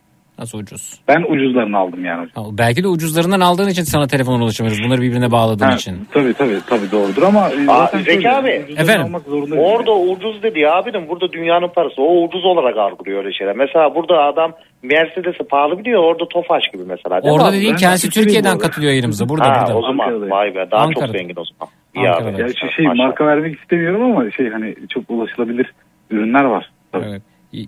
Nasıl 0.42 0.58
ucuz? 0.58 1.00
Ben 1.08 1.22
ucuzlarını 1.28 1.78
aldım 1.78 2.04
yani 2.04 2.22
hocam. 2.26 2.44
Ha, 2.44 2.50
Belki 2.58 2.84
de 2.84 2.88
ucuzlarından 2.88 3.40
aldığın 3.40 3.68
için 3.68 3.82
sana 3.82 4.06
telefona 4.06 4.44
ulaşamıyoruz. 4.44 4.82
Bunları 4.84 5.00
birbirine 5.02 5.30
bağladığın 5.32 5.64
Ha, 5.64 5.74
için. 5.74 6.08
Tabii 6.12 6.34
tabii 6.34 6.58
tabii 6.66 6.90
doğrudur 6.92 7.22
ama 7.22 7.40
e, 7.50 7.70
Aa, 7.70 7.78
zaten 7.78 7.98
Zeki 8.02 8.30
abi. 8.30 8.48
Efendim? 8.76 9.14
Orada 9.58 9.92
ucuz 9.92 10.42
dedi 10.42 10.60
ya 10.60 10.74
abim 10.74 11.08
burada 11.08 11.32
dünyanın 11.32 11.68
parası 11.68 12.02
o 12.02 12.22
ucuz 12.24 12.44
olarak 12.44 12.76
algılıyor 12.76 13.18
öyle 13.24 13.32
şeyler. 13.32 13.56
Mesela 13.56 13.94
burada 13.94 14.22
adam 14.24 14.52
Mercedes'i 14.82 15.44
pahalı 15.44 15.78
biliyor 15.78 16.02
orada 16.04 16.28
Tofaş 16.28 16.62
gibi 16.72 16.82
mesela. 16.86 17.22
değil 17.22 17.34
Orada 17.34 17.52
dediğin 17.52 17.76
kendisi 17.76 18.10
Türkiye'den 18.10 18.58
katılıyor 18.58 18.90
yayınımıza. 18.92 19.28
Burada 19.28 19.48
ha, 19.50 19.60
burada. 19.60 19.78
o 19.78 19.82
zaman 19.82 20.30
vay 20.30 20.54
be 20.54 20.70
daha 20.70 20.80
Ankara'da. 20.80 21.06
çok 21.12 21.16
zengin 21.16 21.36
o 21.36 21.44
zaman. 21.44 21.72
İyi 21.96 22.08
Ankara'da. 22.10 22.28
abi. 22.36 22.36
Gerçi 22.36 22.74
şey 22.76 22.86
Maşallah. 22.86 23.06
marka 23.06 23.26
vermek 23.26 23.60
istemiyorum 23.60 24.02
ama 24.02 24.30
şey 24.30 24.50
hani 24.50 24.74
çok 24.94 25.10
ulaşılabilir 25.10 25.72
ürünler 26.10 26.44
var. 26.44 26.70
Tabii. 26.92 27.04
Evet. 27.08 27.22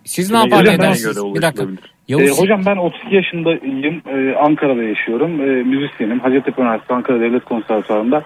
Siz 0.04 0.30
ne 0.30 0.36
yapar 0.38 0.66
ben- 0.66 0.74
edersiniz? 0.74 1.34
Bir 1.34 1.42
dakika. 1.42 1.64
Yavuz, 2.08 2.38
Ee, 2.38 2.42
hocam 2.42 2.60
ben 2.66 2.76
32 2.76 3.14
yaşındayım. 3.14 4.02
Ee, 4.08 4.34
Ankara'da 4.36 4.82
yaşıyorum. 4.82 5.40
Ee, 5.40 5.44
müzisyenim. 5.62 6.20
Hacettepe 6.20 6.62
Üniversitesi 6.62 6.94
Ankara 6.94 7.20
Devlet 7.20 7.44
Konservatuvarı'nda 7.44 8.22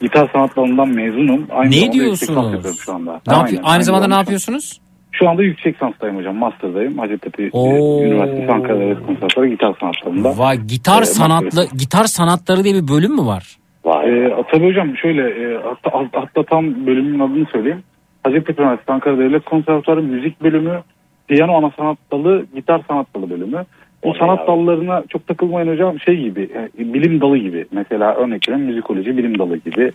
gitar 0.00 0.28
sanat 0.32 0.56
dalından 0.56 0.88
mezunum. 0.88 1.46
Aynı 1.50 1.70
Ne 1.70 1.92
diyorsunuz? 1.92 2.78
şu 2.84 2.92
anda. 2.94 3.20
ne 3.28 3.34
yapıyor- 3.34 3.60
Aynen, 3.62 3.72
aynı 3.72 3.84
zamanda 3.84 4.08
ne 4.08 4.14
yapıyorsunuz? 4.14 4.80
Şu 5.12 5.28
anda 5.28 5.42
yüksek 5.42 5.74
lisanstayım 5.74 6.16
hocam. 6.16 6.36
Master'dayım. 6.36 6.98
Hacettepe 6.98 7.42
e, 7.42 7.50
Oo. 7.52 8.02
Üniversitesi 8.04 8.52
Ankara 8.52 8.80
Devlet 8.80 9.06
Konservatuvarı 9.06 9.48
gitar 9.48 9.74
sanat 9.80 9.94
dalında. 10.06 10.38
Vay 10.38 10.56
gitar 10.58 11.02
Ee, 11.02 11.06
sanatlı 11.06 11.66
gitar 11.78 12.04
sanatları 12.04 12.64
diye 12.64 12.74
bir 12.74 12.88
bölüm 12.88 13.12
mü 13.14 13.26
var? 13.26 13.56
Ee, 13.86 14.30
tabii 14.52 14.66
hocam 14.66 14.96
şöyle 14.96 15.22
e, 15.22 15.58
hatta, 15.64 16.08
hatta 16.12 16.42
tam 16.42 16.86
bölümün 16.86 17.18
adını 17.20 17.46
söyleyeyim. 17.52 17.82
Hacettepe 18.24 18.62
Üniversitesi 18.62 18.92
Ankara 18.92 19.18
Devlet 19.18 19.44
Konservatuvarı 19.44 20.02
müzik 20.02 20.42
bölümü, 20.42 20.82
piyano 21.28 21.54
ana 21.56 21.70
sanat 21.76 21.98
dalı, 22.12 22.46
gitar 22.54 22.80
sanat 22.88 23.06
dalı 23.16 23.30
bölümü. 23.30 23.64
Bu 24.04 24.14
sanat 24.14 24.48
dallarına 24.48 25.02
çok 25.08 25.26
takılmayın 25.26 25.68
hocam 25.68 26.00
şey 26.00 26.20
gibi, 26.20 26.48
e, 26.78 26.94
bilim 26.94 27.20
dalı 27.20 27.38
gibi. 27.38 27.66
Mesela 27.72 28.14
örnek 28.14 28.48
veriyorum 28.48 28.66
müzikoloji 28.66 29.16
bilim 29.16 29.38
dalı 29.38 29.56
gibi 29.56 29.92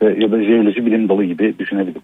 ya 0.00 0.32
da 0.32 0.44
jeoloji 0.44 0.86
bilim 0.86 1.08
dalı 1.08 1.24
gibi 1.24 1.58
düşünebilirim. 1.58 2.02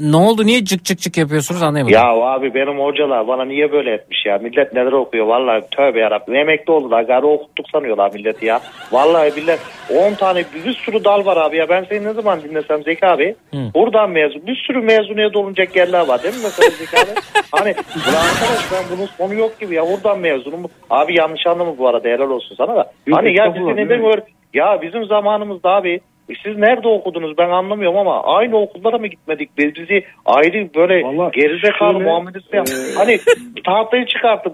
Ne 0.00 0.16
oldu? 0.16 0.46
Niye 0.46 0.64
cık 0.64 0.84
cık 0.84 0.98
cık 0.98 1.16
yapıyorsunuz 1.16 1.62
anlayamadım. 1.62 1.94
Ya 1.94 2.04
abi 2.04 2.54
benim 2.54 2.78
hocalar 2.78 3.28
bana 3.28 3.44
niye 3.44 3.72
böyle 3.72 3.92
etmiş 3.92 4.26
ya? 4.26 4.38
Millet 4.38 4.72
neler 4.72 4.92
okuyor 4.92 5.26
vallahi 5.26 5.64
tövbe 5.70 6.00
yarabbim. 6.00 6.34
Emekli 6.34 6.72
oldular 6.72 7.02
gari 7.02 7.26
okuttuk 7.26 7.66
sanıyorlar 7.72 8.14
milleti 8.14 8.46
ya. 8.46 8.60
Vallahi 8.92 9.40
millet 9.40 9.60
10 9.94 10.14
tane 10.14 10.44
bir 10.54 10.72
sürü 10.72 11.04
dal 11.04 11.24
var 11.26 11.36
abi 11.36 11.56
ya. 11.56 11.68
Ben 11.68 11.84
seni 11.88 12.04
ne 12.04 12.12
zaman 12.12 12.42
dinlesem 12.42 12.82
Zeki 12.82 13.06
abi? 13.06 13.34
Hı. 13.54 13.58
Buradan 13.74 14.10
mezun. 14.10 14.46
Bir 14.46 14.56
sürü 14.66 14.80
mezuniyet 14.80 15.36
olunacak 15.36 15.76
yerler 15.76 16.08
var 16.08 16.22
değil 16.22 16.34
mi 16.34 16.40
mesela 16.44 16.70
Zeki 16.70 16.98
abi? 16.98 17.20
hani 17.50 17.74
ulan 17.96 18.24
arkadaş 18.28 18.72
ben 18.72 18.96
bunun 18.96 19.06
sonu 19.06 19.34
yok 19.34 19.60
gibi 19.60 19.74
ya. 19.74 19.82
Buradan 19.86 20.18
mezunum. 20.18 20.64
Abi 20.90 21.18
yanlış 21.18 21.46
anlama 21.46 21.78
bu 21.78 21.88
arada 21.88 22.08
helal 22.08 22.30
olsun 22.30 22.54
sana 22.56 22.76
da. 22.76 22.92
Yok, 23.06 23.18
hani 23.18 23.36
ya 23.36 23.54
bizi 23.54 23.76
neden 23.76 24.04
öğret... 24.04 24.24
Ya 24.54 24.82
bizim 24.82 25.04
zamanımızda 25.04 25.70
abi 25.70 26.00
e 26.28 26.34
siz 26.44 26.56
nerede 26.56 26.88
okudunuz 26.88 27.38
ben 27.38 27.50
anlamıyorum 27.50 27.98
ama 27.98 28.24
aynı 28.24 28.56
okullara 28.56 28.98
mı 28.98 29.06
gitmedik 29.06 29.58
biz 29.58 29.74
bizi 29.74 30.04
ayrı 30.24 30.68
böyle 30.74 31.00
gerizekalı 31.30 31.92
şöyle, 31.92 32.04
muamelesi 32.04 32.56
e, 32.56 32.94
Hani 32.96 33.18
tahtayı 33.64 34.06
çıkarttık 34.06 34.52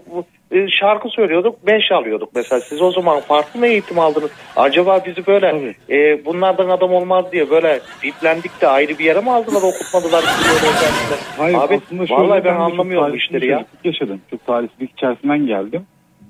e, 0.52 0.68
şarkı 0.68 1.08
söylüyorduk 1.08 1.66
5 1.66 1.92
alıyorduk 1.92 2.28
mesela 2.34 2.60
siz 2.60 2.82
o 2.82 2.90
zaman 2.90 3.20
farklı 3.20 3.60
mı 3.60 3.66
eğitim 3.66 3.98
aldınız? 3.98 4.30
Acaba 4.56 5.00
bizi 5.06 5.26
böyle 5.26 5.74
e, 5.90 6.24
bunlardan 6.24 6.68
adam 6.68 6.92
olmaz 6.92 7.32
diye 7.32 7.50
böyle 7.50 7.80
biplendik 8.02 8.60
de 8.60 8.68
ayrı 8.68 8.98
bir 8.98 9.04
yere 9.04 9.20
mi 9.20 9.30
aldılar 9.30 9.62
okutmadılar? 9.62 10.24
Hayır 11.38 11.58
Abi 11.58 11.80
vallahi 12.10 12.44
ben 12.44 12.52
çok 12.52 12.60
anlamıyorum 12.60 13.16
işleri 13.16 13.46
ya. 13.46 13.64
yaşadım. 13.84 14.20
Çok 14.30 14.46
tarihsizlik 14.46 14.90
içerisinden 14.90 15.46
geldim. 15.46 15.86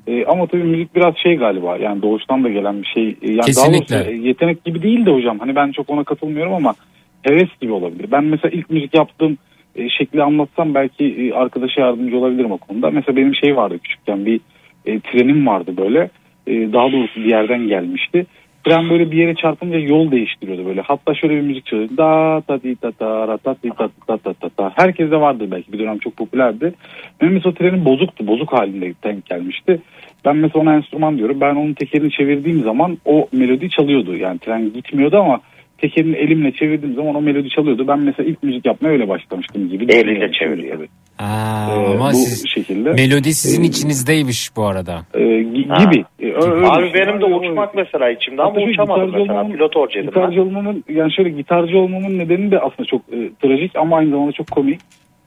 Ee, 0.07 0.25
ama 0.25 0.47
tabii 0.47 0.65
müzik 0.65 0.95
biraz 0.95 1.17
şey 1.17 1.37
galiba 1.37 1.77
yani 1.77 2.03
doğuştan 2.03 2.45
da 2.45 2.49
gelen 2.49 2.83
bir 2.83 2.87
şey. 2.87 3.09
Ee, 3.09 3.31
Yani 3.31 3.41
Kesinlikle. 3.41 3.97
Daha 3.97 4.05
doğrusu, 4.05 4.23
e, 4.23 4.29
yetenek 4.29 4.65
gibi 4.65 4.83
değil 4.83 5.07
de 5.07 5.11
hocam. 5.11 5.39
Hani 5.39 5.57
ben 5.57 5.73
çok 5.73 5.91
ona 5.91 6.05
katılmıyorum 6.05 6.55
ama 6.55 6.75
heves 7.23 7.49
gibi 7.61 7.73
olabilir. 7.73 8.07
Ben 8.13 8.25
mesela 8.25 8.51
ilk 8.51 8.71
müzik 8.71 8.95
yaptığım 8.95 9.39
e, 9.77 9.89
şekli 9.89 10.23
anlatsam 10.23 10.75
belki 10.75 11.05
e, 11.05 11.33
arkadaşa 11.33 11.81
yardımcı 11.81 12.19
olabilirim 12.19 12.53
o 12.53 12.59
konuda. 12.59 12.91
Mesela 12.91 13.17
benim 13.17 13.35
şey 13.35 13.57
vardı 13.57 13.79
küçükken 13.79 14.27
bir 14.27 14.41
e, 14.87 15.01
trenim 15.01 15.47
vardı 15.47 15.77
böyle. 15.77 16.11
E, 16.47 16.73
daha 16.73 16.93
doğrusu 16.93 17.21
bir 17.21 17.31
yerden 17.31 17.69
gelmişti. 17.69 18.27
Tren 18.65 18.91
böyle 18.91 19.11
bir 19.11 19.17
yere 19.17 19.35
çarpınca 19.35 19.79
yol 19.79 20.11
değiştiriyordu 20.11 20.67
böyle. 20.67 20.81
Hatta 20.81 21.15
şöyle 21.15 21.35
bir 21.35 21.41
müzik 21.41 21.67
çalıyordu. 21.67 21.97
Da 21.97 22.43
ta 22.47 22.63
di 22.63 22.77
ta 22.77 22.91
ta 22.91 23.29
ra 23.29 23.37
ta 23.37 23.57
di 23.63 23.71
ta 23.71 23.89
ta 24.07 24.17
ta 24.17 24.33
ta 24.33 24.49
ta. 24.49 24.73
Herkeste 24.77 25.21
vardı 25.21 25.49
belki 25.51 25.73
bir 25.73 25.79
dönem 25.79 25.99
çok 25.99 26.17
popülerdi. 26.17 26.75
Mesela 27.21 27.51
o 27.51 27.55
trenin 27.55 27.85
bozuktu. 27.85 28.27
Bozuk 28.27 28.53
halinde 28.53 28.95
denk 29.05 29.27
gelmişti. 29.27 29.81
Ben 30.25 30.37
mesela 30.37 30.63
ona 30.63 30.75
enstrüman 30.75 31.19
diyorum. 31.19 31.41
Ben 31.41 31.55
onun 31.55 31.75
tekerini 31.75 32.11
çevirdiğim 32.11 32.61
zaman 32.61 32.99
o 33.05 33.29
melodi 33.33 33.71
çalıyordu. 33.71 34.17
Yani 34.17 34.39
tren 34.39 34.73
gitmiyordu 34.73 35.17
ama 35.17 35.41
tekerini 35.83 36.17
elimle 36.17 36.53
çevirdiğim 36.53 36.95
zaman 36.95 37.15
o 37.15 37.21
melodi 37.23 37.49
çalıyordu. 37.49 37.89
Ben 37.89 37.99
mesela 37.99 38.29
ilk 38.31 38.43
müzik 38.43 38.67
yapmaya 38.67 38.89
öyle 38.89 39.09
başlamıştım 39.09 39.69
gibi. 39.69 39.93
Eliyle 39.95 40.33
çeviriyor. 40.33 40.77
Tabii. 40.77 40.89
Aa, 41.19 41.69
Ee, 41.71 41.95
ama 41.95 42.09
bu 42.11 42.15
siz 42.15 42.49
şekilde. 42.49 42.91
melodi 42.93 43.35
sizin 43.35 43.63
içinizdeymiş 43.63 44.51
bu 44.57 44.65
arada. 44.67 45.01
Ee, 45.15 45.19
gi- 45.21 45.69
Ha. 45.69 45.85
gibi. 45.85 46.05
Ee, 46.21 46.27
öyle 46.27 46.67
Abi 46.67 46.91
şey. 46.91 46.95
benim 46.95 47.21
de 47.21 47.25
uçmak 47.25 47.75
mesela 47.75 48.11
içimde 48.11 48.43
ama 48.43 48.61
uçamadım 48.61 49.11
mesela. 49.13 49.23
olmamın- 49.23 49.53
Pilot 49.53 49.77
olacaktım 49.77 50.13
ben. 50.17 50.21
Gitarcı 50.23 50.43
olmamın 50.43 50.85
yani 50.89 51.13
şöyle 51.13 51.31
gitarcı 51.31 51.79
olmamın 51.79 52.19
nedeni 52.19 52.51
de 52.51 52.59
aslında 52.61 52.85
çok 52.91 53.01
e, 53.13 53.31
trajik 53.43 53.77
ama 53.77 53.97
aynı 53.97 54.11
zamanda 54.11 54.33
çok 54.33 54.51
komik. 54.51 54.81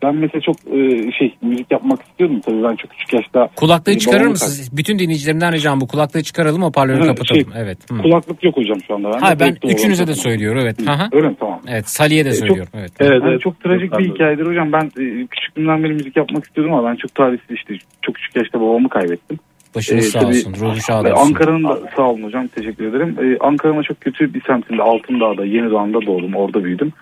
Ben 0.05 0.15
mesela 0.15 0.41
çok 0.41 0.55
e, 0.55 1.11
şey 1.11 1.35
müzik 1.41 1.71
yapmak 1.71 2.01
istiyordum 2.01 2.39
tabii 2.45 2.63
ben 2.63 2.75
çok 2.75 2.91
küçük 2.91 3.13
yaşta. 3.13 3.49
Kulaklığı 3.55 3.91
e, 3.91 3.97
çıkarır 3.97 4.27
mısınız? 4.27 4.69
Bütün 4.77 4.99
dinleyicilerimden 4.99 5.53
ricam 5.53 5.81
bu. 5.81 5.87
Kulaklığı 5.87 6.23
çıkaralım 6.23 6.61
hoparlörü 6.63 6.99
Ha, 6.99 7.05
kapatalım. 7.05 7.41
şey, 7.53 7.61
evet. 7.61 7.77
Hı. 7.91 7.97
Kulaklık 8.01 8.43
yok 8.43 8.57
hocam 8.57 8.77
şu 8.87 8.95
anda. 8.95 9.11
Hayır 9.21 9.39
ben 9.39 9.47
Direkt 9.49 9.63
doğru 9.63 9.71
üçünüze 9.71 10.07
de 10.07 10.13
söylüyorum 10.15 10.59
evet. 10.63 10.87
Hı 10.87 10.91
hı. 10.91 11.09
Öyle 11.11 11.27
mi? 11.27 11.35
Tamam. 11.39 11.59
Evet 11.67 11.89
Salih'e 11.89 12.25
de 12.25 12.29
E, 12.29 12.31
çok- 12.33 12.39
söylüyorum. 12.47 12.71
Evet. 12.79 12.91
Evet, 12.99 13.23
Hı. 13.23 13.39
çok 13.39 13.59
trajik 13.63 13.97
bir 13.99 14.13
hikayedir 14.13 14.45
hocam. 14.45 14.71
Ben 14.73 14.85
e, 14.85 15.27
küçüklüğümden 15.27 15.83
beri 15.83 15.93
müzik 15.93 16.17
yapmak 16.17 16.43
istiyordum 16.45 16.73
ama 16.73 16.89
ben 16.89 16.95
çok 16.95 17.15
talihsiz 17.15 17.51
işte 17.57 17.73
çok 18.01 18.15
küçük 18.15 18.35
yaşta 18.35 18.61
babamı 18.61 18.89
kaybettim. 18.89 19.39
Başınız 19.75 20.05
Ee, 20.05 20.09
sağ 20.09 20.27
olsun. 20.27 20.53
Ruhu 20.59 20.81
şad 20.87 21.05
olsun. 21.05 21.27
Ankara'nın 21.27 21.63
da 21.63 21.79
sağ 21.95 22.03
olun 22.09 22.23
hocam 22.23 22.47
teşekkür 22.47 22.85
ederim. 22.87 23.15
Ee, 23.21 23.37
Ankara'nın 23.39 23.81
çok 23.81 24.01
kötü 24.01 24.33
bir 24.33 24.41
semtinde 24.47 24.81
Altındağ'da 24.83 25.45
Yenidoğan'da 25.45 26.01
doğdum 26.05 26.35
orada 26.35 26.63
büyüdüm. 26.63 26.93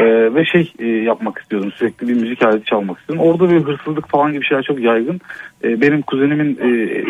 Ee, 0.00 0.34
ve 0.34 0.44
şey 0.44 0.72
e, 0.78 0.86
yapmak 0.86 1.38
istiyordum 1.38 1.72
sürekli 1.72 2.08
bir 2.08 2.14
müzik 2.14 2.42
aleti 2.42 2.64
çalmak 2.64 2.98
istiyordum. 2.98 3.26
Orada 3.26 3.50
bir 3.50 3.60
hırsızlık 3.64 4.08
falan 4.08 4.32
gibi 4.32 4.44
şeyler 4.44 4.62
çok 4.62 4.80
yaygın. 4.80 5.20
Ee, 5.64 5.80
benim 5.80 6.02
kuzenimin 6.02 6.58
e, 6.62 6.68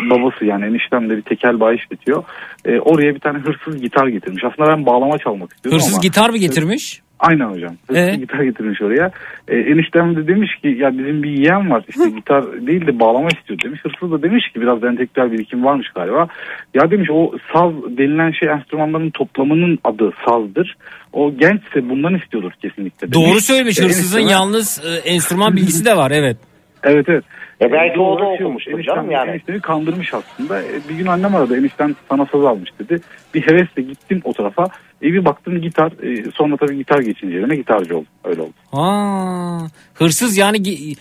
babası 0.09 0.45
yani 0.45 0.65
eniştem 0.65 1.09
de 1.09 1.17
bir 1.17 1.21
tekel 1.21 1.59
bayi 1.59 1.77
işletiyor. 1.77 2.23
Ee, 2.65 2.79
oraya 2.79 3.15
bir 3.15 3.19
tane 3.19 3.37
hırsız 3.37 3.81
gitar 3.81 4.07
getirmiş. 4.07 4.43
Aslında 4.43 4.69
ben 4.69 4.85
bağlama 4.85 5.17
çalmak 5.17 5.53
istiyordum 5.53 5.77
Hırsız 5.79 5.93
ama. 5.93 6.01
gitar 6.01 6.29
mı 6.29 6.37
getirmiş? 6.37 7.01
Aynen 7.19 7.45
hocam. 7.45 7.75
Hırsız 7.87 8.07
Ee? 8.07 8.15
gitar 8.15 8.39
getirmiş 8.43 8.81
oraya. 8.81 9.11
Ee, 9.47 9.57
eniştem 9.57 10.15
de 10.15 10.27
demiş 10.27 10.55
ki 10.55 10.67
ya 10.67 10.97
bizim 10.97 11.23
bir 11.23 11.29
yeğen 11.29 11.69
var 11.71 11.83
işte 11.87 12.09
gitar 12.09 12.67
değil 12.67 12.87
de 12.87 12.99
bağlama 12.99 13.27
istiyor 13.27 13.59
demiş. 13.63 13.79
Hırsız 13.83 14.11
da 14.11 14.21
demiş 14.23 14.49
ki 14.53 14.61
biraz 14.61 14.83
entelektüel 14.83 15.31
birikim 15.31 15.65
varmış 15.65 15.89
galiba. 15.95 16.27
Ya 16.73 16.91
demiş 16.91 17.09
o 17.11 17.31
saz 17.53 17.73
denilen 17.97 18.31
şey 18.31 18.49
enstrümanların 18.49 19.09
toplamının 19.09 19.79
adı 19.83 20.11
sazdır. 20.27 20.77
O 21.17 21.31
gençse 21.37 21.89
bundan 21.89 22.15
istiyordur 22.15 22.51
kesinlikle. 22.61 23.13
Doğru 23.13 23.41
söylemiş. 23.41 23.79
Ee, 23.79 23.83
Hırsızın 23.83 24.17
enişteme- 24.19 24.31
yalnız 24.31 24.81
e, 24.85 25.09
enstrüman 25.09 25.55
bilgisi 25.55 25.85
de 25.85 25.97
var 25.97 26.11
evet. 26.11 26.37
Evet 26.83 27.05
evet. 27.09 27.23
E 27.61 27.71
belki 27.71 27.99
o 27.99 28.19
da 28.19 28.25
okumuştur 28.25 28.45
olmuş, 28.45 28.63
canım 28.85 29.05
eniştem- 29.05 29.11
yani. 29.11 29.31
Eniştemi 29.31 29.61
kandırmış 29.61 30.13
aslında. 30.13 30.61
E, 30.63 30.65
bir 30.89 30.95
gün 30.95 31.05
annem 31.05 31.35
aradı 31.35 31.57
enişten 31.57 31.95
sana 32.09 32.25
saz 32.31 32.43
almış 32.45 32.69
dedi. 32.79 33.01
Bir 33.33 33.41
hevesle 33.41 33.81
gittim 33.81 34.21
o 34.23 34.33
tarafa. 34.33 34.63
E, 35.03 35.05
bir 35.13 35.25
baktım 35.25 35.61
gitar. 35.61 35.91
E, 36.03 36.31
sonra 36.35 36.57
tabii 36.57 36.77
gitar 36.77 36.99
geçince 36.99 37.37
elime 37.37 37.55
gitarcı 37.55 37.95
oldum. 37.97 38.07
Öyle 38.23 38.41
oldu. 38.41 38.53
Aa, 38.73 39.59
hırsız 39.93 40.37
yani 40.37 40.57
gi- 40.57 40.95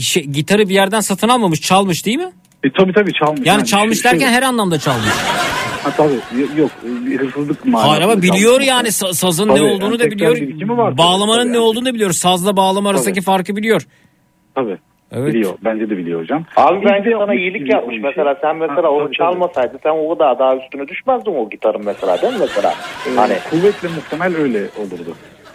şey, 0.00 0.24
gitarı 0.24 0.68
bir 0.68 0.74
yerden 0.74 1.00
satın 1.00 1.28
almamış 1.28 1.60
çalmış 1.60 2.06
değil 2.06 2.18
mi? 2.18 2.32
E, 2.64 2.72
tabii 2.72 2.92
tabii 2.92 3.12
çalmış. 3.12 3.40
Yani 3.44 3.66
çalmış 3.66 4.02
şey- 4.02 4.12
derken 4.12 4.26
şey- 4.26 4.34
her 4.36 4.42
anlamda 4.42 4.78
çalmış. 4.78 5.08
Ha, 5.82 5.90
tabii 5.96 6.14
yok 6.60 6.70
e, 7.12 7.14
hırsızlık 7.16 7.64
manasında 7.66 7.92
Hayır 7.92 8.02
ama 8.04 8.22
biliyor 8.22 8.50
çalmış. 8.52 8.66
yani 8.68 8.88
sa- 8.88 9.14
sazın 9.14 9.48
Tabii, 9.48 9.58
ne 9.58 9.62
olduğunu 9.64 9.98
da 9.98 10.10
biliyor. 10.10 10.30
var 10.78 10.90
tabii, 10.90 10.98
Bağlamanın 10.98 11.42
tabii. 11.42 11.52
ne 11.52 11.58
olduğunu 11.58 11.84
da 11.86 11.94
biliyor. 11.94 12.10
Sazla 12.12 12.56
bağlama 12.56 12.90
arasındaki 12.90 13.22
farkı 13.22 13.56
biliyor. 13.56 13.86
Tabii. 14.54 14.78
Evet. 15.12 15.34
Biliyor. 15.34 15.54
Bence 15.64 15.90
de 15.90 15.96
biliyor 15.98 16.20
hocam. 16.20 16.44
Abi 16.56 16.78
İyi 16.78 16.84
bence 16.84 17.10
sana 17.10 17.20
yapmış 17.20 17.38
iyilik 17.38 17.72
yapmış 17.74 17.96
bir 17.96 18.02
mesela 18.02 18.34
şey. 18.34 18.40
sen 18.42 18.56
mesela 18.56 18.82
Ha, 18.82 18.90
onu 18.90 19.04
tabii, 19.04 19.16
çalmasaydın 19.16 19.80
sen 19.82 19.90
o 19.90 20.08
kadar 20.14 20.38
daha 20.38 20.56
üstüne 20.56 20.88
düşmezdin 20.88 21.34
o 21.34 21.50
gitarın 21.50 21.82
mesela 21.84 22.22
değil 22.22 22.32
mi 22.32 22.38
mesela? 22.40 22.74
tabii. 23.04 23.16
Hani 23.16 23.34
kuvvetle 23.50 23.88
muhtemel 23.88 24.36
öyle 24.36 24.58
olurdu 24.58 25.14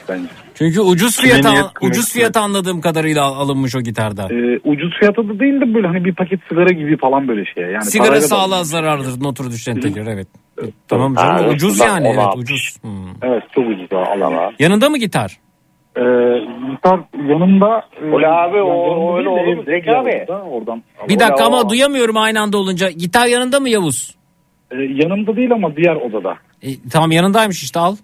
bence. 0.10 0.30
Çünkü 0.56 0.82
ucuz 0.82 1.22
fiyata 1.22 1.50
ucuz 1.82 2.12
kime 2.14 2.22
fiyata 2.22 2.42
anladığım 2.42 2.82
kadarıyla 2.82 3.24
alınmış 3.24 3.76
o 3.76 3.82
gitarda. 3.82 4.24
E, 4.24 4.60
ucuz 4.64 4.94
fiyata 5.00 5.24
da 5.30 5.40
değil 5.40 5.62
de 5.62 5.74
böyle 5.74 5.88
hani 5.88 6.06
bir 6.06 6.16
paket 6.16 6.40
sigara 6.50 6.70
gibi 6.74 6.98
falan 6.98 7.28
böyle 7.28 7.46
şey. 7.46 7.64
Yani 7.64 7.84
Sigara 7.86 8.22
sağlığa 8.22 8.64
zarardır 8.64 9.24
notur 9.24 9.52
düşen 9.52 9.80
tekrar 9.80 10.08
evet. 10.08 10.28
Tamam 10.88 11.16
Ha, 11.16 11.22
canım 11.28 11.44
evet, 11.46 11.54
ucuz 11.56 11.80
yani 11.80 12.08
evet 12.08 12.20
almış. 12.20 12.44
ucuz. 12.44 12.78
Hmm. 12.82 13.08
Evet 13.22 13.44
çok 13.56 13.68
ucuz 13.68 13.92
ha, 13.92 13.98
alana. 14.12 14.52
Yanında 14.60 14.90
mı 14.90 14.98
gitar? 14.98 15.38
Ee, 15.98 16.02
gitar 16.72 17.00
yanımda. 17.30 17.86
Öyle 18.02 18.28
abi, 18.28 18.58
o- 18.62 18.96
o 18.96 19.18
öyle 19.18 19.30
olur 19.30 19.56
mu 19.58 19.64
Zeki 19.66 19.92
abi? 19.92 20.26
Oradan. 20.32 20.84
Bir 21.10 21.20
dakika 21.20 21.46
ama 21.46 21.60
o- 21.62 21.70
duyamıyorum 21.70 22.18
aynı 22.18 22.42
anda 22.42 22.58
olunca. 22.58 22.90
Gitar 22.92 23.26
yanında 23.28 23.60
mı 23.60 23.70
Yavuz? 23.70 24.16
Ee, 24.72 24.76
yanımda 24.76 25.36
değil 25.36 25.52
ama 25.52 25.76
diğer 25.76 25.96
odada. 25.96 26.34
E, 26.64 26.68
tamam 26.92 27.12
yanındaymış 27.12 27.64
işte 27.64 27.80
al. 27.80 27.96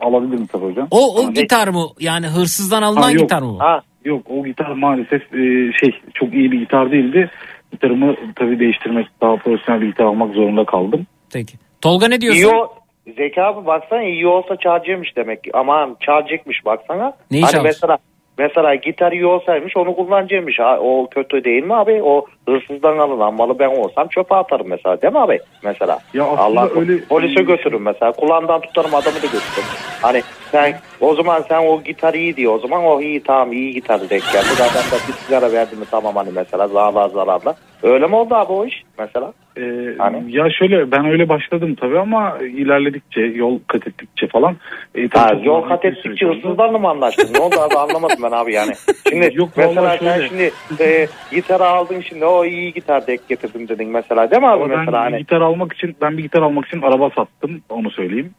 Alabilirim 0.00 0.46
tabii 0.46 0.64
hocam. 0.64 0.88
O 0.90 1.14
o 1.16 1.20
Ama- 1.22 1.30
gitar 1.32 1.68
mı? 1.68 1.86
Yani 2.00 2.26
hırsızdan 2.26 2.82
alınan 2.82 3.02
Ha, 3.02 3.10
yok. 3.10 3.20
gitar 3.20 3.42
mı? 3.42 3.56
Ha. 3.58 3.80
Yok 4.04 4.26
o 4.30 4.44
gitar 4.44 4.70
maalesef 4.70 5.22
e, 5.34 5.72
şey 5.80 5.90
çok 6.14 6.34
iyi 6.34 6.52
bir 6.52 6.58
gitar 6.60 6.90
değildi. 6.92 7.30
Gitarımı 7.72 8.14
tabii 8.36 8.58
değiştirmek 8.58 9.06
daha 9.20 9.36
profesyonel 9.36 9.80
bir 9.82 9.86
gitar 9.86 10.04
almak 10.04 10.34
zorunda 10.34 10.64
kaldım. 10.64 11.06
Peki. 11.32 11.54
Tolga 11.80 12.08
ne 12.08 12.20
diyorsun? 12.20 12.40
iyi 12.42 12.46
o 12.46 12.74
Zeki 13.16 13.42
abi 13.42 13.66
baksana 13.66 14.02
iyi 14.02 14.26
olsa 14.26 14.56
çalacakmış 14.56 15.16
demek 15.16 15.44
ki. 15.44 15.50
Aman 15.54 15.96
çalacakmış 16.00 16.64
baksana. 16.64 17.12
Neyi 17.30 17.42
hani 17.42 17.52
çalmış? 17.52 17.70
mesela 17.74 17.98
mesela 18.38 18.74
gitar 18.74 19.12
iyi 19.12 19.26
olsaymış 19.26 19.76
onu 19.76 19.96
kullanacakmış. 19.96 20.60
O 20.60 21.06
kötü 21.10 21.44
değil 21.44 21.64
mi 21.64 21.74
abi? 21.74 22.02
O 22.02 22.26
hırsızdan 22.48 22.98
alınan 22.98 23.34
malı 23.34 23.58
ben 23.58 23.68
olsam 23.68 24.08
çöpe 24.08 24.34
atarım 24.34 24.68
mesela 24.68 25.02
değil 25.02 25.12
mi 25.12 25.18
abi? 25.20 25.40
Mesela. 25.62 25.98
Ya 26.14 26.24
Allah 26.24 26.68
öyle- 26.76 27.04
polise 27.04 27.42
götürürüm 27.42 27.82
mesela. 27.82 28.12
Kulağından 28.12 28.60
tutarım 28.60 28.94
adamı 28.94 29.16
da 29.16 29.26
götürürüm. 29.26 29.68
Hani 30.02 30.22
sen 30.50 30.74
o 31.00 31.14
zaman 31.14 31.44
sen 31.48 31.66
o 31.66 31.82
gitar 31.82 32.14
iyi 32.14 32.36
diyor. 32.36 32.54
O 32.54 32.58
zaman 32.58 32.84
o 32.84 33.00
iyi 33.00 33.22
tamam 33.22 33.52
iyi 33.52 33.74
gitar 33.74 34.00
denk 34.00 34.10
geldi. 34.32 34.46
Zaten 34.56 34.82
da 34.90 34.96
bir 35.08 35.12
sigara 35.12 35.52
verdi 35.52 35.76
mi 35.76 35.84
tamam 35.90 36.16
hani 36.16 36.30
mesela 36.34 36.68
zararla 36.68 37.08
zararla. 37.08 37.54
Öyle 37.82 38.06
mi 38.06 38.16
oldu 38.16 38.34
abi 38.34 38.52
o 38.52 38.64
iş 38.66 38.82
mesela? 38.98 39.32
Ee, 39.56 39.94
Hani? 39.98 40.36
Ya 40.36 40.50
şöyle 40.50 40.90
ben 40.90 41.04
öyle 41.06 41.28
başladım 41.28 41.74
tabii 41.80 41.98
ama 41.98 42.38
ilerledikçe 42.38 43.20
yol 43.20 43.58
kat 43.66 43.86
ettikçe 43.86 44.26
falan. 44.26 44.56
E, 44.94 45.08
tabii 45.08 45.34
Ha, 45.38 45.40
yol 45.44 45.62
kat 45.68 45.84
ettikçe 45.84 46.26
oldu. 46.26 46.36
hırsızlarla 46.36 46.78
mı 46.78 46.88
anlaştın? 46.88 47.34
Ne 47.34 47.38
oldu 47.40 47.54
abi 47.60 47.74
anlamadım 47.74 48.16
ben 48.22 48.30
abi 48.30 48.52
yani. 48.54 48.72
Şimdi 49.08 49.30
Yok, 49.34 49.48
mesela 49.56 49.96
sen 49.98 50.14
şöyle. 50.14 50.28
şimdi 50.28 50.52
e, 50.80 51.06
gitarı 51.32 51.64
aldın 51.64 52.00
şimdi 52.00 52.24
o 52.24 52.44
iyi 52.44 52.72
gitar 52.72 53.06
denk 53.06 53.28
getirdim 53.28 53.68
dedin 53.68 53.88
mesela 53.88 54.30
değil 54.30 54.42
mi 54.42 54.48
abi 54.48 54.60
ben 54.60 54.68
mesela 54.68 54.92
bir 54.92 55.10
hani. 55.10 55.18
gitar 55.18 55.40
almak 55.40 55.72
için 55.72 55.96
ben 56.00 56.18
bir 56.18 56.22
gitar 56.22 56.42
almak 56.42 56.66
için 56.66 56.82
araba 56.82 57.10
sattım 57.10 57.60
onu 57.68 57.90
söyleyeyim. 57.90 58.30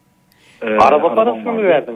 Ee, 0.61 0.65
Araba 0.77 1.15
parasını 1.15 1.51
mı 1.53 1.63
verdin? 1.63 1.95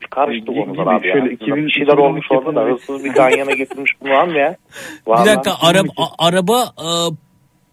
Bir 0.00 0.06
karıştı 0.06 0.52
Gibi, 0.52 0.60
konular 0.64 0.82
gibi. 0.84 0.90
abi 0.90 1.12
Şöyle 1.12 1.26
ya. 1.26 1.32
2000 1.32 1.66
bir 1.66 1.70
şeyler 1.70 1.96
olmuş 1.96 2.26
2012 2.26 2.48
orada 2.48 2.60
da 2.60 2.72
hırsız 2.72 3.04
bir 3.04 3.12
ganyana 3.12 3.52
getirmiş 3.52 3.92
bunu 4.00 4.38
ya? 4.38 4.56
Bir 5.06 5.12
dakika 5.26 5.50
araba 5.68 5.92
araba 6.18 6.58
e, 6.78 6.86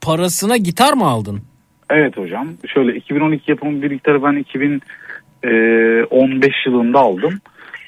parasına 0.03 0.57
gitar 0.57 0.93
mı 0.93 1.05
aldın? 1.05 1.41
Evet 1.89 2.17
hocam. 2.17 2.47
Şöyle 2.73 2.95
2012 2.95 3.51
yapımı 3.51 3.81
bir 3.81 3.91
gitarı 3.91 4.23
ben 4.23 4.35
2015 4.35 6.51
yılında 6.65 6.99
aldım. 6.99 7.39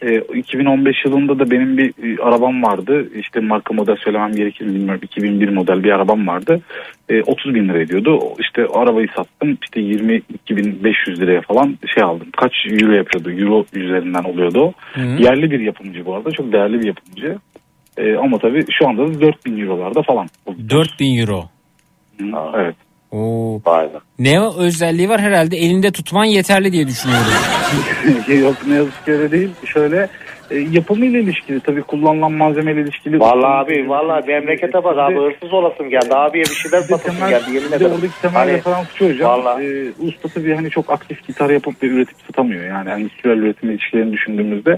E, 0.02 0.18
2015 0.18 0.96
yılında 1.06 1.40
da 1.40 1.52
benim 1.52 1.78
bir 1.78 1.88
e, 1.88 2.24
arabam 2.24 2.64
vardı. 2.64 3.10
İşte 3.16 3.40
marka 3.40 3.74
model 3.74 3.96
söylemem 4.04 4.32
gerekir 4.32 4.66
mi 4.66 4.76
bilmiyorum. 4.76 5.02
2001 5.04 5.50
model 5.50 5.84
bir 5.84 5.92
arabam 5.92 6.28
vardı. 6.28 6.62
E, 7.10 7.22
30 7.22 7.56
bin 7.56 7.70
lira 7.70 7.82
ediyordu. 7.82 8.20
İşte 8.40 8.66
arabayı 8.74 9.08
sattım. 9.18 9.58
İşte 9.64 9.82
22.500 9.82 11.22
liraya 11.22 11.42
falan 11.42 11.78
şey 11.94 12.04
aldım. 12.04 12.28
Kaç 12.38 12.52
euro 12.72 12.92
yapıyordu? 12.92 13.32
Euro 13.32 13.66
üzerinden 13.74 14.24
oluyordu 14.24 14.60
o. 14.60 14.74
Yerli 15.00 15.52
bir 15.52 15.60
yapımcı 15.60 16.06
bu 16.06 16.16
arada. 16.16 16.32
Çok 16.32 16.54
değerli 16.54 16.80
bir 16.80 16.88
yapımcı. 16.88 17.38
E, 17.98 18.16
ama 18.16 18.38
tabii 18.38 18.66
şu 18.80 18.88
anda 18.88 19.08
da 19.08 19.22
4000 19.22 19.58
eurolarda 19.58 20.02
falan. 20.02 20.28
4000 20.70 21.20
euro. 21.20 21.55
Hı, 22.20 22.26
Evet. 22.56 22.76
Oo. 23.12 23.62
Vay 23.66 23.86
be. 23.86 23.98
Ne 24.20 24.40
özelliği 24.58 25.10
var 25.10 25.22
herhalde 25.22 25.58
elinde 25.58 25.92
tutman 25.92 26.26
yeterli 26.26 26.72
diye 26.72 26.88
düşünüyorum. 26.88 27.26
Yok 28.42 28.56
ne 28.68 28.76
yazık 28.76 29.06
ki 29.06 29.12
öyle 29.12 29.32
değil. 29.32 29.50
Şöyle 29.66 30.08
e, 30.52 30.58
yapımıyla 30.60 31.20
ilişkili 31.20 31.60
tabii 31.60 31.82
kullanılan 31.82 32.32
malzemeyle 32.32 32.82
ilişkili. 32.82 33.20
Vallahi 33.20 33.54
abi 33.66 33.90
vallahi 33.90 34.28
memlekete 34.28 34.84
bak 34.84 34.98
abi 34.98 35.16
hırsız 35.16 35.54
olasım 35.54 35.90
geldi. 35.90 36.16
Abiye 36.16 36.44
bir 36.44 36.50
şeyler 36.56 36.82
satasım 36.82 37.30
geldi 37.30 37.44
yemin 37.54 37.66
bir 37.68 37.72
de 37.72 37.76
ederim. 37.76 37.92
oradaki 37.96 38.22
temel 38.22 38.36
Hani, 38.36 38.52
referans 38.52 38.88
şu 38.96 39.10
hocam. 39.10 39.30
Vallahi. 39.30 39.64
E, 39.66 39.92
usta 40.08 40.30
tabii 40.30 40.56
hani 40.56 40.70
çok 40.70 40.90
aktif 40.90 41.28
gitar 41.28 41.50
yapıp 41.50 41.84
ve 41.84 41.88
üretip 41.88 42.18
satamıyor. 42.28 42.64
Yani 42.66 42.90
endüstriyel 42.90 43.38
üretim 43.38 43.72
ilişkilerini 43.72 44.14
düşündüğümüzde 44.14 44.78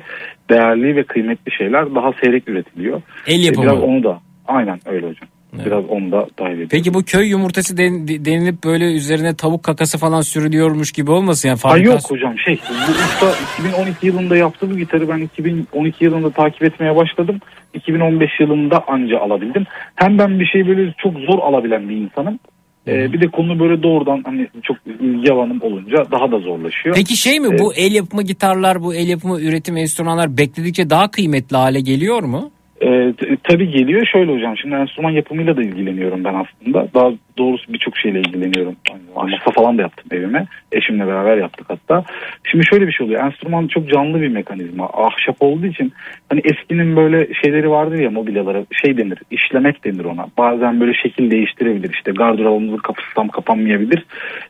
değerli 0.50 0.96
ve 0.96 1.04
kıymetli 1.04 1.52
şeyler 1.52 1.96
daha 1.96 2.14
seyrek 2.24 2.50
üretiliyor. 2.50 3.02
El 3.28 3.40
E, 3.40 3.46
yapımı. 3.46 3.66
biraz 3.66 3.80
onu 3.84 4.04
da 4.04 4.20
aynen 4.48 4.80
öyle 4.86 5.08
hocam. 5.08 5.30
Biraz 5.54 5.86
onu 5.90 6.12
da 6.12 6.28
dahil 6.40 6.52
ediyor. 6.54 6.70
Peki 6.70 6.94
bu 6.94 7.04
köy 7.04 7.28
yumurtası 7.30 7.78
den- 7.78 8.08
denilip 8.08 8.64
böyle 8.64 8.94
üzerine 8.94 9.36
tavuk 9.36 9.64
kakası 9.64 9.98
falan 9.98 10.22
sürülüyormuş 10.22 10.92
gibi 10.92 11.12
olmasın 11.12 11.48
yani 11.50 11.56
Ay 11.56 11.60
fabrikasyon. 11.72 11.94
yok 11.94 12.12
hocam 12.12 12.40
şey 12.40 12.60
bu 12.88 12.92
usta 12.92 13.34
2012 13.60 14.08
yılında 14.08 14.36
yaptı 14.38 14.72
bu 14.72 14.78
gitarı 14.78 15.10
ben 15.10 15.18
2012 15.18 16.06
yılında 16.06 16.30
takip 16.32 16.64
etmeye 16.64 16.96
başladım. 16.96 17.40
2015 17.74 18.30
yılında 18.40 18.84
anca 18.88 19.20
alabildim. 19.20 19.66
Hem 19.96 20.18
ben 20.20 20.40
bir 20.40 20.46
şey 20.46 20.68
böyle 20.68 20.94
çok 20.98 21.14
zor 21.14 21.40
alabilen 21.40 21.90
bir 21.90 21.96
insanım. 21.96 22.40
Ee, 22.88 23.14
bir 23.14 23.22
de 23.22 23.28
konu 23.28 23.60
böyle 23.60 23.84
doğrudan 23.84 24.22
hani 24.26 24.48
çok 24.64 24.78
ilgi 25.02 25.32
alanım 25.32 25.62
olunca 25.62 25.98
daha 26.12 26.32
da 26.32 26.40
zorlaşıyor. 26.40 26.96
Peki 26.96 27.18
şey 27.18 27.40
mi 27.40 27.48
Ee, 27.56 27.60
bu 27.60 27.74
el 27.74 27.94
yapımı 27.96 28.24
gitarlar 28.24 28.84
bu 28.84 28.96
el 28.96 29.08
yapımı 29.10 29.42
üretim 29.42 29.78
enstrümanlar 29.78 30.38
bekledikçe 30.38 30.90
daha 30.90 31.12
kıymetli 31.12 31.58
hale 31.58 31.80
geliyor 31.82 32.24
mu? 32.24 32.52
T- 32.80 33.38
tabii 33.44 33.72
geliyor 33.72 34.06
şöyle 34.06 34.34
hocam 34.34 34.58
şimdi 34.58 34.76
enstrüman 34.76 35.12
yapımıyla 35.12 35.58
da 35.58 35.62
ilgileniyorum 35.62 36.24
ben 36.24 36.34
aslında. 36.34 36.88
Daha 36.94 37.12
doğrusu 37.38 37.74
birçok 37.74 37.98
şeyle 37.98 38.20
ilgileniyorum. 38.20 38.76
Masa 39.16 39.52
falan 39.52 39.78
da 39.78 39.82
yaptım 39.82 40.18
evime. 40.18 40.46
Eşimle 40.72 41.08
beraber 41.08 41.38
yaptık 41.38 41.68
hatta. 41.70 42.04
Şimdi 42.44 42.66
şöyle 42.66 42.88
bir 42.88 42.92
şey 42.92 43.06
oluyor. 43.06 43.24
Enstrüman 43.24 43.68
çok 43.68 43.90
canlı 43.90 44.22
bir 44.22 44.28
mekanizma. 44.28 44.90
Ahşap 44.94 45.36
olduğu 45.40 45.66
için 45.66 45.94
hani 46.30 46.42
eskinin 46.44 46.96
böyle 46.96 47.34
şeyleri 47.34 47.70
vardır 47.70 48.00
ya 48.00 48.10
mobilyalara 48.10 48.66
şey 48.84 48.98
denir. 48.98 49.20
işlemek 49.32 49.86
denir 49.86 50.06
ona. 50.06 50.26
Bazen 50.38 50.80
böyle 50.80 50.94
şekil 50.94 51.32
değiştirebilir. 51.32 51.94
İşte 51.94 52.12
gardırobumuzun 52.12 52.78
kapısı 52.78 53.08
tam 53.16 53.28
kapanmayabilir. 53.28 54.06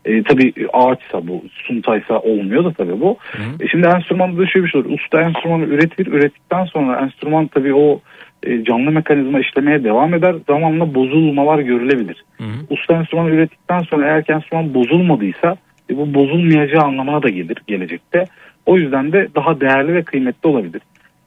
Ee, 0.06 0.24
tabii 0.24 0.54
ağaçsa 0.74 1.28
bu 1.28 1.44
suntaysa 1.50 2.20
olmuyor 2.20 2.66
da 2.66 2.72
tabii 2.74 3.02
bu. 3.02 3.18
E, 3.60 3.68
şimdi 3.68 3.88
enstrümanda 3.88 4.42
da 4.42 4.48
şöyle 4.48 4.66
bir 4.66 4.72
şey 4.72 4.82
olur. 4.82 4.90
Usta 4.90 5.22
enstrümanı 5.22 5.64
üretir. 5.64 6.08
Ürettikten 6.08 6.66
sonra 6.66 7.02
enstrüman 7.02 7.48
tabii 7.48 7.74
o 7.74 8.02
e, 8.44 8.64
canlı 8.64 8.92
mekanizma 8.92 9.40
işlemeye 9.40 9.84
devam 9.84 10.14
eder. 10.14 10.36
Zamanla 10.48 10.96
bozulmalar 10.96 11.60
görülebilir. 11.60 12.26
Usta 12.70 12.94
enstrümanı 12.94 13.30
ürettikten 13.30 13.80
sonra 13.80 14.06
eğer 14.06 14.24
ki 14.24 14.32
enstrüman 14.32 14.74
bozulmadıysa 14.74 15.58
e, 15.90 15.98
bu 15.98 16.14
bozulmayacağı 16.14 16.84
anlamına 16.84 17.24
da 17.24 17.30
gelir 17.30 17.58
gelecekte. 17.68 18.26
O 18.66 18.78
yüzden 18.78 19.12
de 19.12 19.28
daha 19.36 19.62
değerli 19.62 19.94
ve 19.94 20.04
kıymetli 20.04 20.50
olabilir. 20.50 20.82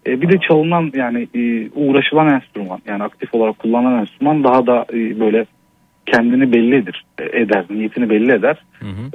E, 0.06 0.20
bir 0.20 0.28
de 0.28 0.38
çalınan 0.48 0.92
yani 0.94 1.28
e, 1.34 1.70
uğraşılan 1.74 2.34
enstrüman 2.34 2.78
yani 2.88 3.02
aktif 3.02 3.34
olarak 3.34 3.58
kullanılan 3.58 4.00
enstrüman 4.00 4.44
daha 4.44 4.66
da 4.66 4.86
e, 4.92 5.20
böyle 5.20 5.46
kendini 6.06 6.52
belli 6.52 6.76
edir, 6.76 7.04
e, 7.18 7.40
eder, 7.42 7.64
niyetini 7.70 8.10
belli 8.10 8.32
eder. 8.34 8.56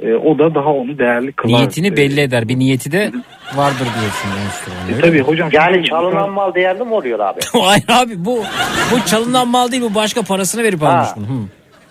E, 0.02 0.14
o 0.14 0.38
da 0.38 0.54
daha 0.54 0.68
onu 0.72 0.98
değerli 0.98 1.32
kılar. 1.32 1.58
Niyetini 1.58 1.86
E, 1.86 1.96
belli 1.96 2.20
eder. 2.20 2.48
Bir 2.48 2.58
niyeti 2.58 2.92
de 2.92 3.12
vardır 3.56 3.86
diyorsun 4.00 4.30
enstrümanın. 4.44 4.98
E, 4.98 5.00
tabii 5.00 5.20
hocam. 5.20 5.48
Yani 5.52 5.84
çalınan 5.84 6.30
mal 6.32 6.54
değerli 6.54 6.82
mi 6.84 6.92
oluyor 6.94 7.18
abi? 7.20 7.40
Hayır 7.52 7.84
abi 7.88 8.24
bu 8.24 8.38
bu 8.92 9.06
çalınan 9.06 9.48
mal 9.48 9.70
değil 9.72 9.82
bu 9.82 9.94
başka 9.94 10.22
parasını 10.22 10.62
verip 10.62 10.82
almış 10.82 11.08
bunu. 11.16 11.26
Hı. 11.26 11.30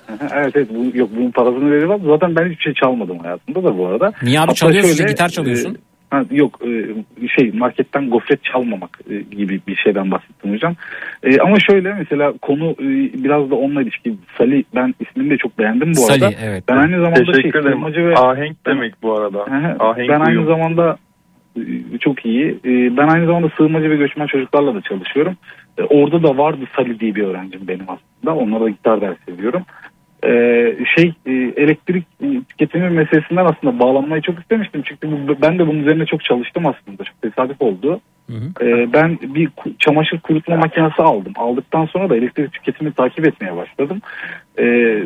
evet 0.36 0.52
evet 0.56 0.68
bu, 0.76 0.98
yok 0.98 1.10
bunun 1.18 1.32
parasını 1.32 1.72
veriyorlar. 1.72 2.00
Zaten 2.14 2.36
ben 2.36 2.50
hiçbir 2.52 2.64
şey 2.64 2.74
çalmadım 2.74 3.20
hayatımda 3.20 3.64
da 3.64 3.78
bu 3.78 3.88
arada. 3.88 4.12
Niye 4.24 4.40
abi 4.40 4.46
Hatta 4.46 4.54
çalıyorsun 4.56 4.96
şöyle, 4.96 5.12
gitar 5.12 5.30
çalıyorsun. 5.30 5.74
e, 5.74 5.78
Ha, 6.10 6.24
yok 6.32 6.60
e, 6.68 7.28
şey 7.28 7.52
marketten 7.52 8.10
gofret 8.10 8.44
çalmamak 8.44 9.00
e, 9.10 9.16
gibi 9.36 9.60
bir 9.68 9.76
şeyden 9.76 10.12
bahsettim 10.12 10.54
hocam. 10.54 10.76
E, 11.24 11.40
ama 11.40 11.60
şöyle 11.60 11.94
mesela 11.94 12.34
konu 12.42 12.72
e, 12.72 13.24
biraz 13.24 13.52
da 13.52 13.56
onunla 13.56 13.82
ilişkili. 13.82 14.16
Sali 14.38 14.64
ben 14.76 14.96
ismini 15.00 15.30
de 15.30 15.38
çok 15.38 15.60
beğendim 15.60 15.90
bu 15.92 15.96
Sali, 15.96 16.26
arada. 16.26 16.36
evet. 16.44 16.64
Ben 16.70 16.78
aynı 16.78 16.96
zamanda 16.98 17.16
şey, 17.26 17.34
Teşekkür 17.34 17.60
ederim. 17.60 17.74
sığınmacı 17.74 18.06
ve 18.08 18.16
Ahenk 18.18 18.66
demek 18.66 18.94
bu 19.04 19.14
arada. 19.20 19.38
Hı. 19.40 19.84
Ahenk 19.84 20.10
ben 20.10 20.20
aynı 20.20 20.40
uyum. 20.40 20.46
zamanda 20.48 20.98
e, 21.58 21.98
çok 22.00 22.26
iyi. 22.26 22.50
E, 22.66 22.98
Ben 22.98 23.08
aynı 23.08 23.26
zamanda 23.26 23.50
sığınmacı 23.58 23.90
ve 23.90 23.96
göçmen 23.96 24.28
çocuklarla 24.28 24.76
da 24.76 24.82
çalışıyorum. 24.82 25.36
E, 25.78 25.84
Orada 25.84 26.24
da 26.24 26.38
vardı 26.38 26.66
Sali 26.76 27.00
diye 27.00 27.16
bir 27.16 27.24
öğrencim 27.24 27.62
benim 27.68 27.86
aslında. 27.88 28.36
Onlara 28.36 28.64
da 28.64 28.70
gitar 28.70 29.02
dersi 29.02 29.28
veriyorum. 29.38 29.64
E, 30.26 30.76
Şey 30.96 31.14
e, 31.26 31.32
elektrik 31.34 32.06
e, 32.24 32.28
tüketimi 32.50 32.90
meselesinden 32.90 33.46
aslında 33.46 33.80
bağlanmayı 33.80 34.22
çok 34.22 34.40
istemiştim. 34.40 34.82
Çünkü 34.86 35.12
bu- 35.28 35.42
ben 35.42 35.60
de 35.60 35.68
bunun 35.68 35.80
üzerine 35.80 36.06
çok 36.06 36.24
çalıştım 36.24 36.64
aslında. 36.66 37.04
Çok 37.04 37.22
tesadüf 37.22 37.62
oldu. 37.62 38.00
E, 38.62 38.94
Ben 38.94 39.18
bir 39.22 39.50
çamaşır 39.80 40.20
kurutma 40.20 40.56
makinesi 40.56 41.02
aldım. 41.02 41.34
Aldıktan 41.36 41.86
sonra 41.86 42.10
da 42.10 42.16
elektrik 42.18 42.54
tüketimini 42.54 42.94
takip 42.94 43.28
etmeye 43.28 43.56
başladım. 43.56 44.02
E, 44.60 44.64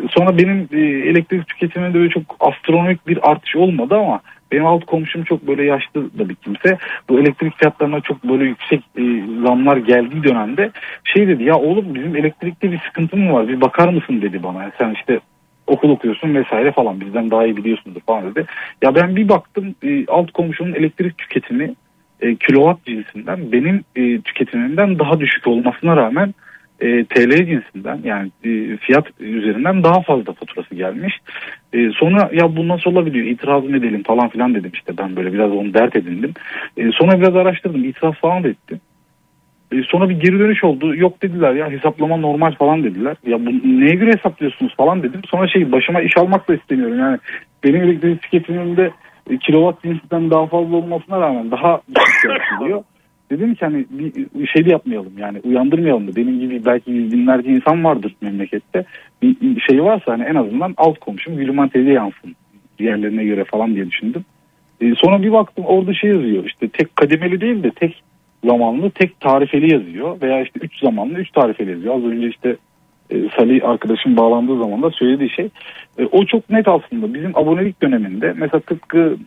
Sonra 0.09 0.37
benim 0.37 0.69
e, 0.73 0.79
elektrik 1.09 1.47
tüketiminde 1.47 1.93
böyle 1.93 2.09
çok 2.09 2.23
astronomik 2.39 3.07
bir 3.07 3.31
artış 3.31 3.55
olmadı 3.55 3.95
ama 3.95 4.21
benim 4.51 4.65
alt 4.65 4.85
komşum 4.85 5.23
çok 5.23 5.47
böyle 5.47 5.63
yaşlı 5.63 6.19
da 6.19 6.29
bir 6.29 6.35
kimse. 6.35 6.77
Bu 7.09 7.19
elektrik 7.19 7.57
fiyatlarına 7.57 8.01
çok 8.01 8.23
böyle 8.23 8.43
yüksek 8.43 8.83
e, 8.97 9.03
zamlar 9.47 9.77
geldiği 9.77 10.23
dönemde 10.23 10.71
şey 11.03 11.27
dedi 11.27 11.43
ya 11.43 11.55
oğlum 11.55 11.95
bizim 11.95 12.15
elektrikte 12.15 12.71
bir 12.71 12.79
sıkıntı 12.79 13.17
mı 13.17 13.33
var 13.33 13.47
bir 13.47 13.61
bakar 13.61 13.89
mısın 13.89 14.21
dedi 14.21 14.43
bana. 14.43 14.61
Yani 14.61 14.71
sen 14.77 14.93
işte 14.93 15.19
okul 15.67 15.89
okuyorsun 15.89 16.35
vesaire 16.35 16.71
falan 16.71 17.01
bizden 17.01 17.31
daha 17.31 17.45
iyi 17.45 17.57
biliyorsundur 17.57 18.01
falan 18.01 18.35
dedi. 18.35 18.45
Ya 18.81 18.95
ben 18.95 19.15
bir 19.15 19.29
baktım 19.29 19.75
e, 19.83 20.05
alt 20.07 20.31
komşunun 20.31 20.73
elektrik 20.73 21.17
tüketimi 21.17 21.75
e, 22.21 22.35
kilowatt 22.35 22.85
cinsinden 22.85 23.51
benim 23.51 23.83
e, 23.95 24.21
tüketimimden 24.21 24.99
daha 24.99 25.19
düşük 25.19 25.47
olmasına 25.47 25.95
rağmen 25.95 26.33
e, 26.81 27.05
TL 27.05 27.45
cinsinden 27.45 27.99
yani 28.03 28.31
e, 28.43 28.77
fiyat 28.77 29.05
üzerinden 29.19 29.83
daha 29.83 30.01
fazla 30.01 30.33
faturası 30.33 30.75
gelmiş. 30.75 31.17
E, 31.73 31.89
sonra 31.89 32.29
ya 32.33 32.55
bu 32.55 32.67
nasıl 32.67 32.91
olabiliyor 32.91 33.25
itiraz 33.25 33.63
mı 33.63 33.77
edelim 33.77 34.03
falan 34.03 34.29
filan 34.29 34.55
dedim 34.55 34.71
işte 34.73 34.97
ben 34.97 35.15
böyle 35.15 35.33
biraz 35.33 35.51
onu 35.51 35.73
dert 35.73 35.95
edindim. 35.95 36.33
E, 36.77 36.91
sonra 36.91 37.21
biraz 37.21 37.35
araştırdım 37.35 37.83
itiraz 37.83 38.13
falan 38.13 38.43
da 38.43 38.47
ettim. 38.47 38.79
E, 39.71 39.83
sonra 39.83 40.09
bir 40.09 40.19
geri 40.19 40.39
dönüş 40.39 40.63
oldu. 40.63 40.95
Yok 40.95 41.21
dediler 41.21 41.53
ya 41.53 41.69
hesaplama 41.69 42.17
normal 42.17 42.51
falan 42.51 42.83
dediler. 42.83 43.17
Ya 43.25 43.45
bu 43.45 43.49
neye 43.79 43.95
göre 43.95 44.11
hesaplıyorsunuz 44.17 44.75
falan 44.75 45.03
dedim. 45.03 45.21
Sonra 45.25 45.47
şey 45.47 45.71
başıma 45.71 46.01
iş 46.01 46.17
almak 46.17 46.49
da 46.49 46.55
istemiyorum. 46.55 46.99
Yani 46.99 47.17
benim 47.63 47.83
elektrik 47.83 48.21
tüketimimde 48.21 48.91
e, 49.29 49.37
kilowatt 49.37 49.83
cinsinden 49.83 50.31
daha 50.31 50.47
fazla 50.47 50.75
olmasına 50.75 51.21
rağmen 51.21 51.51
daha 51.51 51.81
düşük 51.95 52.31
yansıyor. 52.51 52.83
Dedim 53.29 53.55
ki 53.55 53.65
hani 53.65 53.85
bir 54.35 54.47
şey 54.47 54.65
de 54.65 54.69
yapmayalım 54.69 55.13
yani 55.17 55.39
uyandırmayalım 55.43 56.07
da 56.07 56.15
benim 56.15 56.39
gibi 56.39 56.65
belki 56.65 56.91
yüz 56.91 57.11
binlerce 57.11 57.49
insan 57.49 57.83
vardır 57.83 58.15
memlekette. 58.21 58.85
Bir 59.21 59.61
şey 59.61 59.83
varsa 59.83 60.11
hani 60.11 60.23
en 60.23 60.35
azından 60.35 60.73
alt 60.77 60.99
komşum 60.99 61.37
Gülüman 61.37 61.69
teyze 61.69 61.91
yansın 61.91 62.35
diğerlerine 62.79 63.23
göre 63.23 63.43
falan 63.43 63.75
diye 63.75 63.87
düşündüm. 63.91 64.25
E, 64.81 64.95
sonra 64.95 65.21
bir 65.21 65.31
baktım 65.31 65.65
orada 65.67 65.93
şey 65.93 66.09
yazıyor 66.09 66.45
işte 66.45 66.67
tek 66.67 66.95
kademeli 66.95 67.41
değil 67.41 67.63
de 67.63 67.71
tek 67.71 68.03
zamanlı 68.45 68.91
tek 68.91 69.19
tarifeli 69.19 69.73
yazıyor 69.73 70.21
veya 70.21 70.41
işte 70.41 70.59
3 70.63 70.79
zamanlı 70.79 71.19
3 71.19 71.31
tarifeli 71.31 71.71
yazıyor. 71.71 71.95
Az 71.95 72.03
önce 72.03 72.27
işte 72.27 72.55
Salih 73.37 73.69
arkadaşım 73.69 74.17
bağlandığı 74.17 74.57
zaman 74.57 74.81
da 74.81 74.91
söylediği 74.91 75.29
şey 75.29 75.49
e, 75.97 76.05
o 76.05 76.25
çok 76.25 76.49
net 76.49 76.67
aslında 76.67 77.13
bizim 77.13 77.37
abonelik 77.37 77.81
döneminde 77.81 78.33
mesela 78.37 78.59
tıpkı 78.59 79.17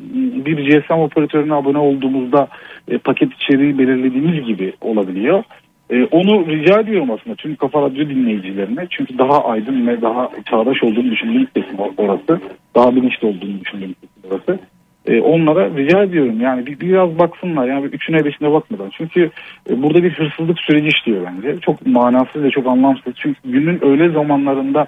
bir 0.46 0.56
GSM 0.56 0.92
operatörüne 0.92 1.54
abone 1.54 1.78
olduğumuzda 1.78 2.48
e, 2.88 2.98
paket 2.98 3.32
içeriği 3.32 3.78
belirlediğimiz 3.78 4.46
gibi 4.46 4.72
olabiliyor. 4.80 5.44
E, 5.90 6.04
onu 6.04 6.46
rica 6.46 6.80
ediyorum 6.80 7.10
aslında 7.10 7.36
tüm 7.36 7.56
Kafa 7.56 7.82
Radyo 7.82 8.08
dinleyicilerine. 8.08 8.86
Çünkü 8.90 9.18
daha 9.18 9.44
aydın 9.44 9.86
ve 9.86 10.02
daha 10.02 10.30
çağdaş 10.50 10.82
olduğunu 10.82 11.10
düşündüğüm 11.10 11.46
kesim 11.54 11.78
orası. 11.96 12.40
Daha 12.74 12.96
bilinçli 12.96 13.26
olduğunu 13.26 13.60
düşündüğüm 13.60 13.94
kesim 13.94 14.30
orası. 14.30 14.58
E, 15.06 15.20
onlara 15.20 15.70
rica 15.70 16.02
ediyorum 16.02 16.40
yani 16.40 16.66
bir, 16.66 16.80
biraz 16.80 17.18
baksınlar 17.18 17.68
yani 17.68 17.84
bir 17.84 17.92
üçüne 17.92 18.24
beşine 18.24 18.52
bakmadan. 18.52 18.90
Çünkü 18.96 19.30
e, 19.70 19.82
burada 19.82 20.02
bir 20.02 20.10
hırsızlık 20.10 20.60
süreci 20.60 20.88
işliyor 20.88 21.26
bence. 21.26 21.60
Çok 21.60 21.86
manasız 21.86 22.42
ve 22.42 22.50
çok 22.50 22.66
anlamsız. 22.66 23.14
Çünkü 23.16 23.40
günün 23.44 23.84
öyle 23.84 24.08
zamanlarında 24.08 24.86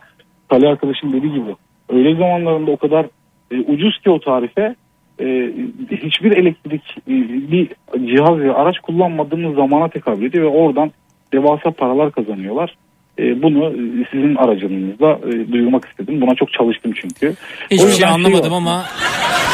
Salih 0.50 0.70
arkadaşım 0.70 1.12
dediği 1.12 1.32
gibi 1.32 1.54
öyle 1.88 2.14
zamanlarında 2.14 2.70
o 2.70 2.76
kadar 2.76 3.06
e, 3.50 3.60
ucuz 3.60 3.98
ki 3.98 4.10
o 4.10 4.20
tarife 4.20 4.74
e, 5.20 5.52
hiçbir 5.90 6.36
elektrik 6.36 6.82
e, 7.08 7.12
bir 7.52 7.68
cihaz 8.06 8.38
ve 8.38 8.52
araç 8.52 8.78
kullanmadığımız 8.78 9.54
zamana 9.54 9.88
tekabül 9.88 10.26
ediyor 10.26 10.44
ve 10.44 10.56
oradan 10.56 10.92
devasa 11.32 11.70
paralar 11.70 12.12
kazanıyorlar. 12.12 12.76
E, 13.18 13.42
bunu 13.42 13.66
e, 13.70 14.06
sizin 14.12 14.34
aracılığınızla 14.34 15.18
e, 15.28 15.52
duyurmak 15.52 15.84
istedim. 15.84 16.20
Buna 16.20 16.34
çok 16.34 16.52
çalıştım 16.52 16.92
çünkü. 17.00 17.34
Hiçbir 17.70 17.90
şey 17.90 18.06
anlamadım 18.06 18.50
var. 18.52 18.56
ama 18.56 18.84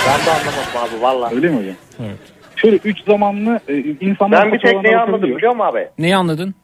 Ben 0.08 0.26
de 0.26 0.30
anlamadım 0.30 0.96
abi 0.96 1.02
valla. 1.02 1.30
Öyle 1.34 1.48
mi 1.48 1.56
hocam? 1.56 1.74
Şöyle 2.56 2.76
üç 2.84 3.04
zamanlı 3.04 3.60
insanlar 4.00 4.44
Ben 4.44 4.52
bir 4.52 4.58
tek 4.58 4.82
neyi 4.84 4.96
anladım 4.96 5.36
biliyor 5.36 5.56
musun 5.56 5.66
abi? 5.72 5.88
neyi 5.98 6.16
anladın? 6.16 6.54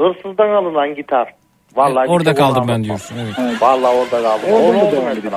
Hırsızdan 0.00 0.48
alınan 0.48 0.94
gitar. 0.94 1.34
Vallahi 1.76 2.08
Orada 2.08 2.30
onu 2.30 2.36
kaldım 2.36 2.64
ben 2.68 2.84
diyorsun. 2.84 3.16
Evet. 3.18 3.62
Vallahi 3.62 3.96
orada 3.96 4.22
kaldım. 4.22 4.48
Orada 4.52 4.66
Onu 4.68 4.80
da 4.80 4.84
oldu 4.86 4.96
devam 4.96 5.08
edelim. 5.12 5.30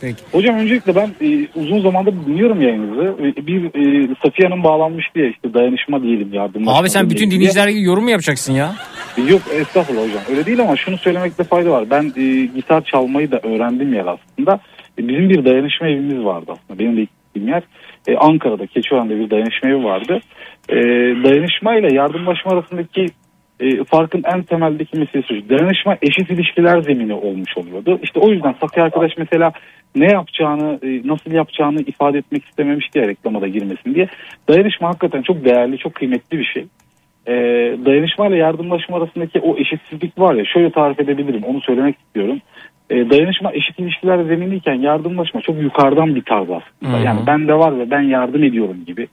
Peki. 0.00 0.16
Hocam 0.32 0.56
öncelikle 0.56 0.94
ben 0.94 1.10
e, 1.22 1.48
uzun 1.54 1.80
zamandır 1.80 2.12
dinliyorum 2.26 2.60
yayınınızı. 2.62 3.16
E, 3.22 3.46
Bir 3.46 3.64
e, 3.64 4.14
Safiye 4.24 4.48
Hanım 4.48 4.64
bağlanmıştı 4.64 5.18
ya 5.18 5.26
işte 5.30 5.54
dayanışma 5.54 6.02
diyelim 6.02 6.32
yardımlaşma. 6.34 6.80
Abi 6.80 6.90
sen 6.90 7.10
bütün 7.10 7.30
diye. 7.30 7.30
dinleyicilere 7.30 7.72
yorum 7.72 8.04
mu 8.04 8.10
yapacaksın 8.10 8.52
ya? 8.52 8.72
Yok 9.28 9.42
estağfurullah 9.52 10.02
hocam 10.04 10.22
öyle 10.30 10.46
değil 10.46 10.60
ama 10.60 10.76
şunu 10.76 10.98
söylemekte 10.98 11.44
fayda 11.44 11.70
var. 11.70 11.84
Ben 11.90 12.12
e, 12.16 12.46
gitar 12.56 12.84
çalmayı 12.84 13.30
da 13.30 13.40
öğrendim 13.42 13.94
yer 13.94 14.06
aslında. 14.06 14.60
E, 14.98 15.08
bizim 15.08 15.30
bir 15.30 15.44
dayanışma 15.44 15.88
evimiz 15.88 16.24
vardı 16.24 16.52
aslında. 16.52 16.78
Benim 16.78 16.96
de 16.96 17.00
gittiğim 17.00 17.48
yer 17.48 17.62
e, 18.08 18.16
Ankara'da 18.16 18.66
Keçiören'de 18.66 19.18
bir 19.20 19.30
dayanışma 19.30 19.68
evi 19.68 19.84
vardı. 19.84 20.20
E, 20.68 20.74
dayanışma 21.24 21.74
ile 21.76 21.94
yardımlaşma 21.94 22.52
arasındaki 22.52 23.06
e, 23.60 23.84
farkın 23.84 24.22
en 24.34 24.42
temeldeki 24.42 24.98
meselesi. 24.98 25.48
Dayanışma 25.48 25.96
eşit 26.02 26.30
ilişkiler 26.30 26.82
zemini 26.82 27.14
olmuş 27.14 27.56
oluyordu. 27.56 27.98
İşte 28.02 28.20
o 28.20 28.30
yüzden 28.30 28.54
Safiye 28.60 28.84
arkadaş 28.84 29.12
mesela 29.18 29.52
ne 29.96 30.12
yapacağını, 30.12 30.78
e, 30.82 31.08
nasıl 31.08 31.32
yapacağını 31.32 31.80
ifade 31.80 32.18
etmek 32.18 32.44
istememişti 32.44 32.98
ya 32.98 33.08
reklama 33.08 33.40
da 33.40 33.48
girmesin 33.48 33.94
diye. 33.94 34.08
Dayanışma 34.48 34.88
hakikaten 34.88 35.22
çok 35.22 35.44
değerli, 35.44 35.78
çok 35.78 35.94
kıymetli 35.94 36.38
bir 36.38 36.44
şey 36.44 36.66
e, 37.26 37.32
dayanışma 37.84 38.26
ile 38.26 38.36
yardımlaşma 38.36 38.96
arasındaki 38.96 39.40
o 39.40 39.56
eşitsizlik 39.58 40.18
var 40.18 40.34
ya 40.34 40.44
şöyle 40.44 40.70
tarif 40.70 41.00
edebilirim 41.00 41.42
onu 41.42 41.60
söylemek 41.60 41.96
istiyorum. 41.98 42.40
E, 42.90 43.10
dayanışma 43.10 43.52
eşit 43.52 43.78
ilişkiler 43.78 44.24
zeminiyken 44.24 44.74
yardımlaşma 44.74 45.40
çok 45.40 45.62
yukarıdan 45.62 46.14
bir 46.14 46.22
tarz 46.22 46.48
aslında. 46.50 46.98
Hı 46.98 47.00
hı. 47.00 47.04
Yani 47.04 47.20
ben 47.26 47.48
de 47.48 47.54
var 47.54 47.78
ve 47.78 47.90
ben 47.90 48.00
yardım 48.00 48.44
ediyorum 48.44 48.76
gibi. 48.86 49.06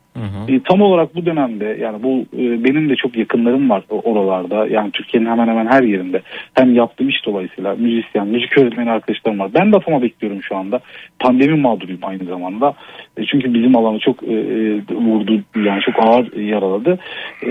E, 0.48 0.60
tam 0.64 0.82
olarak 0.82 1.16
bu 1.16 1.26
dönemde 1.26 1.78
yani 1.82 2.04
bu 2.04 2.26
e, 2.38 2.64
benim 2.64 2.90
de 2.90 2.96
çok 2.96 3.18
yakınlarım 3.18 3.70
var 3.70 3.84
oralarda. 3.90 4.68
Yani 4.68 4.92
Türkiye'nin 4.92 5.30
hemen 5.30 5.48
hemen 5.48 5.66
her 5.66 5.84
yerinde. 5.84 6.22
Hem 6.54 6.76
yaptığım 6.76 7.10
iş 7.10 7.26
dolayısıyla 7.26 7.76
müzisyen, 7.76 8.28
müzik 8.28 8.58
öğretmeni 8.58 8.92
arkadaşlarım 8.92 9.40
var. 9.40 9.52
Ben 9.54 9.72
de 9.72 9.78
atama 9.78 10.02
bekliyorum 10.02 10.44
şu 10.44 10.56
anda. 10.56 10.80
Pandemi 11.20 11.56
mağduruyum 11.56 12.00
aynı 12.04 12.24
zamanda. 12.24 12.74
E, 13.18 13.26
çünkü 13.26 13.54
bizim 13.54 13.76
alanı 13.76 14.00
çok 14.00 14.24
e, 14.24 14.34
e, 14.34 14.82
vurdu 14.96 15.42
yani 15.56 15.82
çok 15.82 15.96
ağır 16.00 16.38
yaraladı. 16.38 17.00
E, 17.46 17.50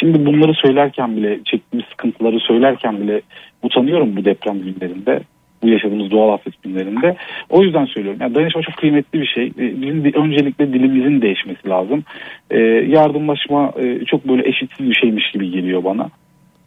şimdi 0.00 0.26
bunları 0.26 0.54
söylerken 0.54 1.16
bile 1.16 1.38
çektiğimiz 1.44 1.88
sıkıntıları 1.90 2.40
söylerken 2.40 3.00
bile 3.00 3.20
utanıyorum 3.62 4.16
bu 4.16 4.24
deprem 4.24 4.58
günlerinde 4.62 5.20
bu 5.62 5.68
yaşadığımız 5.68 6.10
doğal 6.10 6.34
afet 6.34 6.62
günlerinde. 6.62 7.16
O 7.50 7.62
yüzden 7.62 7.84
söylüyorum. 7.84 8.20
Yani 8.22 8.34
dayanışma 8.34 8.62
çok 8.62 8.76
kıymetli 8.76 9.20
bir 9.20 9.26
şey. 9.26 9.44
E, 9.46 9.82
Bizim 9.82 10.12
öncelikle 10.24 10.72
dilimizin 10.72 11.22
değişmesi 11.22 11.68
lazım. 11.68 12.04
E, 12.50 12.58
yardımlaşma 12.88 13.72
e, 13.80 14.04
çok 14.04 14.28
böyle 14.28 14.48
eşitsiz 14.48 14.90
bir 14.90 14.94
şeymiş 14.94 15.30
gibi 15.32 15.50
geliyor 15.50 15.84
bana. 15.84 16.10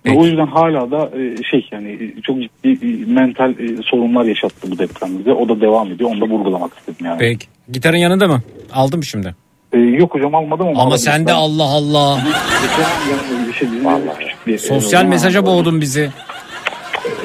E, 0.06 0.12
O 0.12 0.26
yüzden 0.26 0.48
hala 0.48 0.92
da 0.92 1.10
e, 1.20 1.44
şey 1.44 1.68
yani 1.72 2.14
çok 2.24 2.38
ciddi 2.42 3.06
mental 3.12 3.50
e, 3.52 3.78
sorunlar 3.84 4.26
yaşattı 4.26 4.72
bu 4.72 4.78
deprem 4.80 5.20
bize. 5.20 5.34
O 5.34 5.50
da 5.50 5.62
devam 5.62 5.92
ediyor. 5.92 6.10
Onu 6.10 6.22
da 6.22 6.26
vurgulamak 6.26 6.74
istedim 6.78 7.06
yani. 7.06 7.18
Peki. 7.20 7.48
Gitarın 7.72 7.98
yanında 7.98 8.28
mı? 8.28 8.42
Aldım 8.74 9.04
şimdi. 9.04 9.36
Yok 9.74 10.16
hocam 10.16 10.36
almadım 10.36 10.68
ama. 10.68 10.82
Ama 10.82 10.98
sen 10.98 11.28
de 11.28 11.34
Allah 11.34 11.64
Allah. 11.64 12.22
Geçen 12.62 13.12
yanımda 13.12 14.20
bir 14.48 14.58
şey 14.58 14.58
Sosyal 14.58 15.06
mesaja 15.06 15.46
boğdun 15.46 15.82
bizi. 15.82 16.10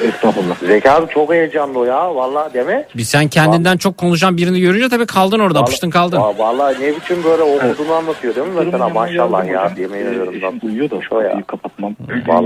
Estağfurullah. 0.09 0.52
Zeki 0.67 0.91
abi 0.91 1.13
çok 1.15 1.33
heyecanlı 1.33 1.79
o 1.79 1.85
ya 1.85 2.15
valla 2.15 2.55
değil 2.55 2.67
mi? 2.67 2.85
Bir 2.97 3.03
sen 3.03 3.29
kendinden 3.29 3.77
çok 3.77 3.97
konuşan 3.97 4.37
birini 4.37 4.61
görünce 4.61 4.89
tabii 4.89 5.07
kaldın 5.07 5.39
orada 5.39 5.61
apıştın 5.61 5.91
kaldın. 5.91 6.17
Aa, 6.17 6.39
Valla 6.39 6.71
ne 6.81 6.97
biçim 6.97 7.17
böyle 7.25 7.43
okuduğunu 7.43 7.93
anlatıyor 7.93 8.35
değil 8.35 8.47
mi 8.47 8.53
mesela 8.65 8.89
maşallah 8.89 9.47
ya 9.49 9.73
yemin 9.79 9.95
ediyorum. 10.07 10.35
Eşim 10.37 10.61
duyuyor 10.61 10.91
da 10.91 10.97
şu 11.09 11.17
an 11.19 11.43
kapatmam. 11.43 11.97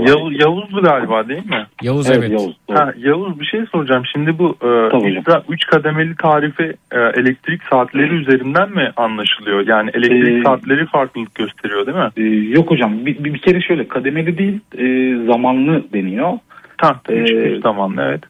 Yavuz, 0.07 0.39
Yavuz'du 0.39 0.81
galiba 0.83 1.27
değil 1.27 1.45
mi? 1.45 1.67
Yavuz 1.81 2.07
Evet, 2.09 2.17
evet. 2.19 2.31
Yavuz, 2.31 2.57
doğru. 2.69 2.77
Ha, 2.77 2.93
Yavuz 2.97 3.39
bir 3.39 3.45
şey 3.45 3.65
soracağım. 3.71 4.03
Şimdi 4.13 4.39
bu 4.39 4.55
e, 4.61 5.09
İSRA 5.19 5.43
3 5.49 5.65
kademeli 5.65 6.15
tarifi 6.15 6.73
e, 6.91 6.99
elektrik 6.99 7.61
saatleri 7.69 8.13
üzerinden 8.15 8.69
mi 8.69 8.91
anlaşılıyor? 8.97 9.67
Yani 9.67 9.89
elektrik 9.93 10.39
Ee, 10.39 10.43
saatleri 10.43 10.85
farklılık 10.85 11.35
gösteriyor 11.35 11.85
değil 11.85 11.97
mi? 11.97 12.09
Ee, 12.17 12.49
yok 12.57 12.71
hocam 12.71 13.05
bir, 13.05 13.23
bir, 13.23 13.33
bir 13.33 13.39
kere 13.39 13.61
şöyle 13.61 13.87
kademeli 13.87 14.37
değil 14.37 14.59
e, 14.77 14.85
zamanlı 15.33 15.83
deniyor. 15.93 16.33
Tamam. 16.77 16.99
Üç, 17.09 17.31
Ee, 17.31 17.33
üç 17.33 17.63
zamanlı 17.63 18.01
evet. 18.01 18.23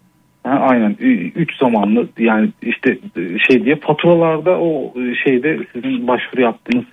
Ha, 0.43 0.67
aynen 0.69 0.95
3 1.35 1.57
zamanlı 1.57 2.07
yani 2.17 2.49
işte 2.61 2.97
e, 3.17 3.39
şey 3.39 3.65
diye 3.65 3.75
faturalarda 3.75 4.59
o 4.59 4.93
e, 5.01 5.15
şeyde 5.15 5.59
sizin 5.73 6.07
başvuru 6.07 6.41
yaptığınız 6.41 6.85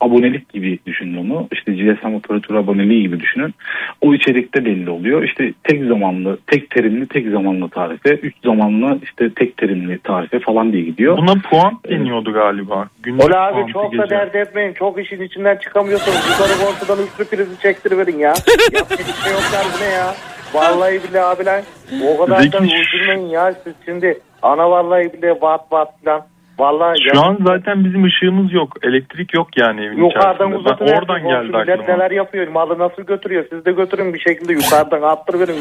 abonelik 0.00 0.48
gibi 0.48 0.78
düşünün 0.86 1.16
onu. 1.16 1.48
İşte 1.52 1.72
GSM 1.72 2.14
operatörü 2.14 2.58
aboneliği 2.58 3.02
gibi 3.02 3.20
düşünün. 3.20 3.54
O 4.00 4.14
içerikte 4.14 4.64
belli 4.64 4.90
oluyor. 4.90 5.22
İşte 5.22 5.52
tek 5.64 5.84
zamanlı, 5.84 6.38
tek 6.46 6.70
terimli, 6.70 7.06
tek 7.06 7.28
zamanlı 7.28 7.68
tarife, 7.68 8.10
3 8.10 8.34
zamanlı 8.44 8.98
işte 9.02 9.30
tek 9.34 9.56
terimli 9.56 9.98
tarife 9.98 10.38
falan 10.38 10.72
diye 10.72 10.82
gidiyor. 10.82 11.16
Buna 11.16 11.34
puan 11.50 11.78
deniyordu 11.88 12.32
galiba. 12.32 12.88
Günlük 13.02 13.24
Ola 13.24 13.46
abi 13.46 13.72
çok 13.72 13.98
da 13.98 14.10
dert 14.10 14.34
etmeyin. 14.34 14.72
Çok 14.72 15.00
işin 15.00 15.22
içinden 15.22 15.56
çıkamıyorsunuz. 15.56 16.18
Yukarı 16.30 16.70
ortadan 16.70 17.04
üstü 17.06 17.36
prizi 17.36 17.60
çektiriverin 17.62 18.18
ya. 18.18 18.34
Yapacak 18.72 18.98
bir 18.98 19.22
şey 19.22 19.32
yok 19.32 19.42
bu 19.52 19.84
ne 19.84 19.88
ya. 19.88 20.14
Vallahi 20.56 21.02
billahi 21.02 21.24
abiler. 21.24 21.64
O 22.08 22.18
kadar 22.18 22.52
da 22.52 22.58
uydurmayın 22.58 23.28
ya 23.28 23.54
siz 23.64 23.74
şimdi. 23.84 24.20
Ana 24.42 24.70
vallahi 24.70 25.12
billahi 25.12 25.40
bat 25.40 25.70
bat 25.70 25.88
falan. 26.04 26.26
Vallahi 26.58 26.96
Şu 27.12 27.20
an 27.22 27.38
zaten 27.46 27.84
bizim 27.84 28.04
ışığımız 28.04 28.52
yok. 28.52 28.72
Elektrik 28.82 29.34
yok 29.34 29.48
yani 29.56 29.84
evin 29.84 29.96
Yukarıdan 29.96 30.34
içerisinde. 30.34 30.54
Ben 30.54 30.58
uzatın. 30.58 30.86
oradan 30.86 31.22
geldi 31.28 31.48
Millet 31.56 31.80
aklıma. 31.80 31.96
neler 31.98 32.10
yapıyor. 32.10 32.48
Malı 32.48 32.78
nasıl 32.78 33.02
götürüyor. 33.02 33.44
Siz 33.50 33.64
de 33.64 33.72
götürün 33.72 34.14
bir 34.14 34.18
şekilde 34.20 34.52
yukarıdan 34.52 35.02
attır 35.02 35.40
verin. 35.40 35.56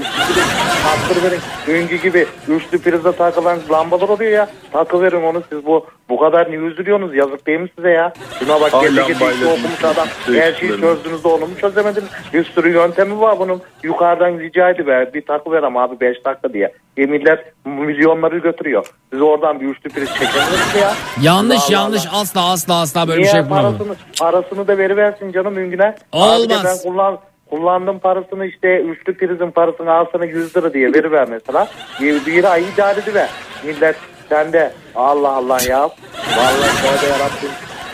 attır 0.94 1.24
verin. 1.24 1.40
Dünkü 1.68 1.96
gibi 2.10 2.26
üçlü 2.48 2.82
prize 2.82 3.12
takılan 3.12 3.58
lambalar 3.72 4.10
oluyor 4.10 4.32
ya. 4.32 4.48
Takı 4.72 5.02
verin 5.02 5.24
onu 5.24 5.42
siz 5.50 5.66
bu 5.66 5.86
bu 6.10 6.18
kadar 6.20 6.50
niye 6.52 6.60
üzülüyorsunuz? 6.60 7.16
Yazık 7.16 7.48
değil 7.48 7.60
mi 7.60 7.70
size 7.76 7.90
ya? 7.90 8.14
Şuna 8.40 8.62
bak 8.62 8.72
gece 8.82 9.02
gece 9.02 9.46
okumuş 9.46 9.84
adam. 9.84 10.08
Her 10.26 10.54
şeyi 10.54 10.70
çözdünüz 10.72 11.24
de 11.24 11.28
onu 11.28 11.42
mu 11.46 11.54
çözemediniz? 11.62 12.10
Bir 12.34 12.44
sürü 12.44 12.70
yöntemi 12.74 13.20
var 13.22 13.40
bunun. 13.40 13.62
Yukarıdan 13.84 14.40
rica 14.40 14.70
ediver. 14.70 15.14
Bir 15.14 15.22
takı 15.26 15.52
verem 15.52 15.78
abi 15.78 16.00
5 16.00 16.26
dakika 16.26 16.54
diye. 16.54 16.72
E 16.98 17.06
millet 17.06 17.54
milyonları 17.66 18.38
götürüyor. 18.38 18.86
Siz 19.14 19.22
oradan 19.22 19.60
bir 19.60 19.66
üçlü 19.66 19.90
priz 19.90 20.10
çekemiyorsunuz 20.14 20.76
ya. 20.82 20.85
Yanlış 21.22 21.58
Allah 21.70 21.74
yanlış 21.74 22.04
asla 22.14 22.50
asla 22.52 22.80
asla 22.82 23.08
böyle 23.08 23.18
bir 23.18 23.24
Niye 23.24 23.32
şey 23.32 23.40
yapmam. 23.40 23.62
parasını, 23.62 23.96
parasını 24.20 24.68
da 24.68 24.78
veriversin 24.78 25.32
canım 25.32 25.58
Üngüne. 25.58 25.96
Olmaz. 26.12 26.50
De 26.50 26.54
ben 26.66 26.78
kullan, 26.92 27.20
kullandım 27.50 28.00
parasını 28.00 28.46
işte 28.46 28.80
üçlü 28.82 29.18
prizin 29.18 29.52
parasını 29.52 29.92
al 29.92 30.06
sana 30.12 30.26
100 30.26 30.58
lira 30.58 30.74
diye 30.74 30.94
veriver 30.94 31.28
mesela. 31.30 31.68
Bir, 32.02 32.26
bir 32.26 32.44
ay 32.52 32.64
idare 32.74 33.00
ediver. 33.00 33.30
Millet 33.64 33.96
sende 34.30 34.72
Allah 34.96 35.30
Allah 35.36 35.58
ya. 35.70 35.80
Vallahi 35.82 36.82
tövbe 36.82 37.12
yarabbim. 37.12 37.50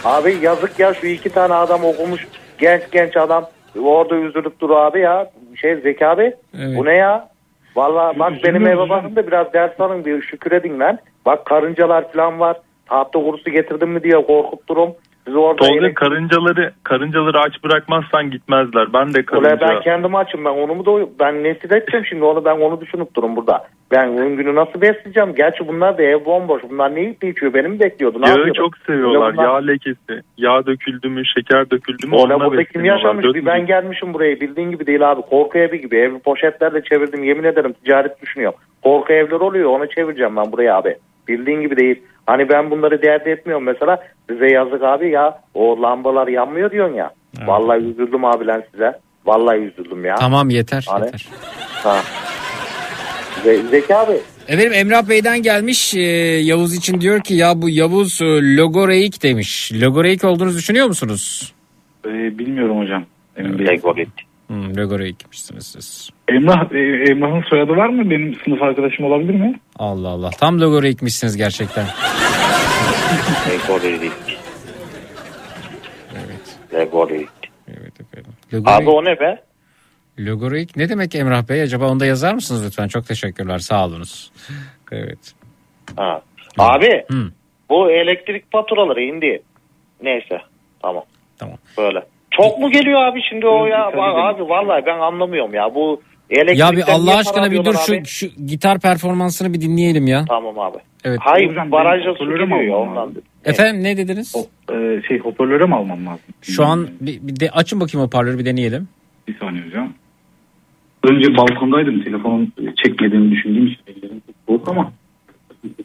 Abi 0.06 0.46
yazık 0.46 0.80
ya 0.80 0.94
şu 0.94 1.08
iki 1.08 1.30
tane 1.30 1.54
adam 1.54 1.84
okumuş 1.84 2.28
genç 2.58 2.82
genç 2.92 3.18
adam 3.18 3.46
orada 3.84 4.16
üzülüp 4.16 4.60
dur 4.60 4.70
abi 4.70 5.00
ya. 5.00 5.32
Şey 5.62 5.76
Zeki 5.76 6.08
abi 6.08 6.34
Evet. 6.60 6.78
bu 6.78 6.86
ne 6.86 6.94
ya? 6.96 7.30
Vallahi 7.76 8.20
bak 8.20 8.32
benim 8.44 8.68
eve 8.68 8.90
bakın 8.90 9.16
da 9.16 9.28
biraz 9.28 9.54
ders 9.54 9.80
alın 9.80 10.06
bir 10.06 10.22
şükür 10.22 10.52
edin 10.52 10.80
lan. 10.80 11.00
Bak 11.26 11.46
karıncalar 11.46 12.12
falan 12.14 12.40
var. 12.40 12.58
Tahta 12.92 13.20
kurusu 13.20 13.50
getirdim 13.52 13.90
mi 13.90 14.04
diye 14.04 14.26
korkup 14.26 14.70
durum. 14.70 14.90
Siz 15.26 15.36
orada 15.36 15.56
Tolga 15.56 15.74
elektrik- 15.74 15.94
karıncaları 15.94 16.72
karıncaları 16.84 17.40
aç 17.40 17.64
bırakmazsan 17.64 18.32
gitmezler. 18.32 18.94
Ben 18.94 19.14
de 19.14 19.26
karınca. 19.26 19.58
ben 19.62 19.82
kendim 19.82 20.16
açım 20.16 20.46
ben 20.46 20.50
onu 20.50 20.76
mu 20.76 20.86
da 20.86 21.08
ben 21.20 21.44
nesil 21.44 21.72
edeceğim 21.74 22.06
şimdi 22.10 22.24
onu 22.24 22.46
ben 22.46 22.58
onu 22.60 22.82
düşünüp 22.82 23.16
durum 23.16 23.36
burada. 23.36 23.64
Ben 23.92 24.18
ön 24.18 24.38
günü 24.38 24.56
nasıl 24.56 24.82
besleyeceğim? 24.82 25.36
Gerçi 25.36 25.68
bunlar 25.68 25.98
da 25.98 26.04
ev 26.04 26.26
bomboş. 26.26 26.62
Bunlar 26.70 26.96
ne 26.96 27.00
yiyip 27.02 27.24
içiyor? 27.24 27.54
Benim 27.54 27.80
bekliyordu. 27.80 28.22
Ne 28.22 28.28
Yağı 28.28 28.38
yapıyordu? 28.38 28.58
çok 28.60 28.78
seviyorlar. 28.78 29.34
Bunlar- 29.34 29.44
Yağ 29.44 29.58
lekesi. 29.58 30.22
Yağ 30.38 30.66
döküldü 30.66 31.10
mü, 31.10 31.22
şeker 31.26 31.70
döküldü 31.72 32.08
mü 32.08 32.16
onunla 32.16 32.46
burada 32.46 32.64
kim 32.64 32.86
yaşamış? 32.86 33.26
Bir 33.26 33.46
ben 33.46 33.66
gelmişim 33.66 34.14
buraya 34.14 34.42
bildiğin 34.42 34.72
gibi 34.72 34.88
değil 34.88 35.12
abi. 35.12 35.22
Korku 35.22 35.58
evi 35.58 35.82
gibi. 35.82 35.98
Evi 35.98 36.20
poşetlerle 36.20 36.84
çevirdim. 36.84 37.24
Yemin 37.24 37.44
ederim 37.44 37.74
ticaret 37.74 38.22
düşünüyor. 38.22 38.54
Korku 38.84 39.14
evler 39.14 39.40
oluyor. 39.40 39.70
Onu 39.70 39.90
çevireceğim 39.90 40.36
ben 40.36 40.52
buraya 40.52 40.78
abi. 40.78 40.96
Bildiğin 41.32 41.62
gibi 41.62 41.78
değil. 41.78 42.02
Hani 42.26 42.50
ben 42.50 42.72
bunları 42.72 43.02
dert 43.02 43.28
etmiyorum 43.28 43.66
mesela. 43.66 44.04
Size 44.30 44.48
yazık 44.48 44.84
abi 44.84 45.10
ya. 45.10 45.40
O 45.54 45.82
lambalar 45.82 46.28
yanmıyor 46.28 46.72
diyorsun 46.72 46.96
ya. 46.96 47.12
Vallahi 47.46 47.80
üzüldüm 47.80 48.26
abi 48.26 48.48
lan 48.48 48.64
size. 48.72 48.92
Vallahi 49.26 49.58
üzüldüm 49.58 50.06
ya. 50.06 50.16
Tamam 50.16 50.50
yeter 50.50 50.86
Hani- 50.90 51.06
yeter. 51.06 51.28
Ha. 51.84 51.98
Ze- 53.46 53.68
Zeki 53.70 53.96
abi. 53.96 54.14
Efendim 54.48 54.74
Emrah 54.74 55.10
Bey'den 55.10 55.42
gelmiş 55.42 55.96
e, 55.96 56.00
Yavuz 56.44 56.76
için 56.76 57.02
diyor 57.02 57.22
ki 57.24 57.34
ya 57.34 57.62
bu 57.62 57.70
Yavuz 57.70 58.22
e, 58.22 58.26
logoreik 58.58 59.24
demiş. 59.24 59.72
Logoreik 59.74 60.24
olduğunuzu 60.24 60.58
düşünüyor 60.58 60.88
musunuz? 60.88 61.54
Ee, 62.06 62.10
bilmiyorum 62.40 62.80
hocam. 62.80 63.06
Emin 63.38 63.60
değilim. 63.60 63.82
Hmm, 64.52 64.78
logoreikmişsiniz 64.78 65.68
siz. 65.68 66.10
Emrah, 66.30 66.72
e, 66.72 67.12
Emrah'ın 67.12 67.42
soyadı 67.50 67.72
var 67.72 67.90
mı? 67.90 68.10
Benim 68.10 68.36
sınıf 68.46 68.62
arkadaşım 68.62 69.06
olabilir 69.06 69.34
mi? 69.34 69.60
Allah 69.80 70.08
Allah 70.10 70.30
tam 70.30 70.62
logoreikmişsiniz 70.62 71.38
gerçekten. 71.38 71.86
Legorik. 73.50 74.12
Legorik. 76.74 77.30
Logoreik, 78.54 78.68
Abi 78.82 78.90
o 78.90 79.06
ne 79.06 79.20
be? 79.20 79.42
logoreik 80.20 80.76
ne 80.78 80.90
demek 80.90 81.16
Emrah 81.16 81.50
Bey? 81.50 81.62
Acaba 81.62 81.88
onu 81.90 82.00
da 82.00 82.06
yazar 82.06 82.34
mısınız 82.34 82.66
lütfen? 82.66 82.88
Çok 82.88 83.08
teşekkürler 83.08 83.60
sağ 83.60 83.86
olunuz. 83.86 84.32
Evet. 84.92 85.34
Ha. 85.98 86.22
Abi 86.58 87.04
Hı. 87.12 87.32
bu 87.70 87.92
elektrik 87.92 88.52
faturaları 88.52 89.02
indi. 89.02 89.42
Neyse 90.04 90.38
tamam. 90.82 91.04
Tamam. 91.38 91.58
Böyle. 91.78 92.00
Çok 92.32 92.60
mu 92.60 92.72
geliyor 92.72 93.06
abi 93.06 93.22
şimdi 93.30 93.48
o 93.48 93.66
ya? 93.66 93.86
Abi 93.88 94.50
vallahi 94.50 94.86
ben 94.86 95.00
anlamıyorum 95.00 95.54
ya. 95.54 95.76
Bu 95.76 96.02
Ya 96.56 96.72
bir 96.72 96.84
Allah 96.88 97.18
aşkına 97.18 97.52
bir 97.52 97.66
dur 97.66 97.74
şu, 97.74 98.06
şu 98.06 98.28
gitar 98.46 98.80
performansını 98.80 99.54
bir 99.54 99.62
dinleyelim 99.62 100.08
ya. 100.08 100.26
Tamam 100.28 100.60
abi. 100.60 100.78
Evet. 101.04 101.20
Hayır 101.22 101.50
Hocam, 101.50 101.72
barajda 101.72 102.14
su 102.16 102.26
geliyor 102.30 102.62
ya 102.62 102.78
ondan. 102.78 103.14
Efendim 103.46 103.84
ne 103.84 103.98
dediniz? 103.98 104.36
Ee, 104.72 105.02
şey 105.08 105.20
hoparlöre 105.20 105.66
mi 105.66 105.76
almam 105.76 106.06
lazım? 106.06 106.20
Şu 106.42 106.66
an 106.66 106.88
bir, 107.02 107.20
bir 107.22 107.40
de 107.40 107.50
açın 107.52 107.80
bakayım 107.80 108.06
hoparlörü 108.06 108.40
bir 108.40 108.46
deneyelim. 108.46 108.88
Bir 109.28 109.38
saniye 109.40 109.66
hocam. 109.66 109.94
Önce 111.04 111.38
balkondaydım. 111.38 112.04
Telefonun 112.04 112.54
çekmediğini 112.84 113.32
düşündüğüm 113.32 113.68
için. 113.68 113.82
Ellerim 113.88 114.22
çok 114.28 114.36
soğuk 114.48 114.68
ama. 114.68 114.92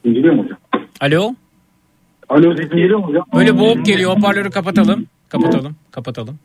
Geliyor 0.04 0.34
mu 0.34 0.44
hocam? 0.44 0.58
Alo? 1.00 1.34
Alo 2.28 2.56
sesim 2.56 2.76
geliyor 2.76 2.98
mu 2.98 3.06
hocam? 3.06 3.24
Böyle 3.34 3.58
boğuk 3.58 3.86
geliyor 3.86 4.16
hoparlörü 4.16 4.50
kapatalım. 4.50 5.06
Kapatalım. 5.28 5.76
Kapatalım. 5.90 6.38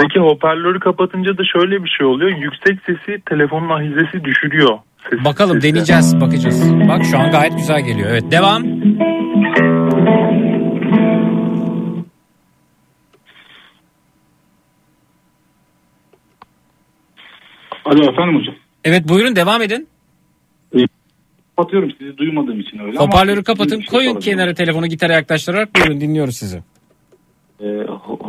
Peki 0.00 0.18
hoparlörü 0.20 0.80
kapatınca 0.80 1.38
da 1.38 1.42
şöyle 1.52 1.84
bir 1.84 1.88
şey 1.98 2.06
oluyor. 2.06 2.30
Yüksek 2.38 2.78
sesi 2.86 3.22
telefonun 3.26 3.68
ahizesi 3.68 4.24
düşürüyor. 4.24 4.78
Ses- 5.10 5.24
Bakalım 5.24 5.60
sesi. 5.60 5.68
deneyeceğiz 5.72 6.20
bakacağız. 6.20 6.72
Bak 6.88 7.04
şu 7.10 7.18
an 7.18 7.30
gayet 7.30 7.56
güzel 7.56 7.80
geliyor. 7.84 8.08
Evet 8.10 8.30
devam. 8.30 8.62
Alo 17.84 18.10
efendim 18.12 18.36
hocam. 18.40 18.54
Evet 18.84 19.08
buyurun 19.08 19.36
devam 19.36 19.62
edin. 19.62 19.88
Kapatıyorum 21.56 21.90
sizi 21.98 22.16
duymadığım 22.18 22.60
için 22.60 22.78
öyle 22.78 22.98
ama- 22.98 23.06
Hoparlörü 23.06 23.42
kapatın 23.44 23.76
şey 23.80 23.86
koyun 23.86 24.10
sorabilirim. 24.12 24.36
kenara 24.36 24.54
telefonu 24.54 24.86
gitara 24.86 25.12
yaklaştırarak 25.12 25.68
buyurun 25.76 26.00
dinliyoruz 26.00 26.36
sizi. 26.36 26.62
Ee, 27.60 27.64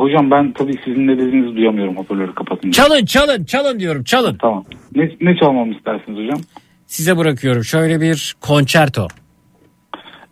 hocam 0.00 0.30
ben 0.30 0.52
tabii 0.52 0.74
sizin 0.84 1.06
ne 1.06 1.18
dediğinizi 1.18 1.56
duyamıyorum 1.56 1.96
hoparlörü 1.96 2.34
kapatınca. 2.34 2.82
Çalın 2.82 3.04
çalın 3.04 3.44
çalın 3.44 3.80
diyorum 3.80 4.04
çalın. 4.04 4.36
Tamam. 4.40 4.64
Ne, 4.94 5.10
ne 5.20 5.36
çalmamı 5.36 5.74
istersiniz 5.74 6.18
hocam? 6.18 6.40
Size 6.86 7.16
bırakıyorum 7.16 7.64
şöyle 7.64 8.00
bir 8.00 8.34
konçerto. 8.40 9.06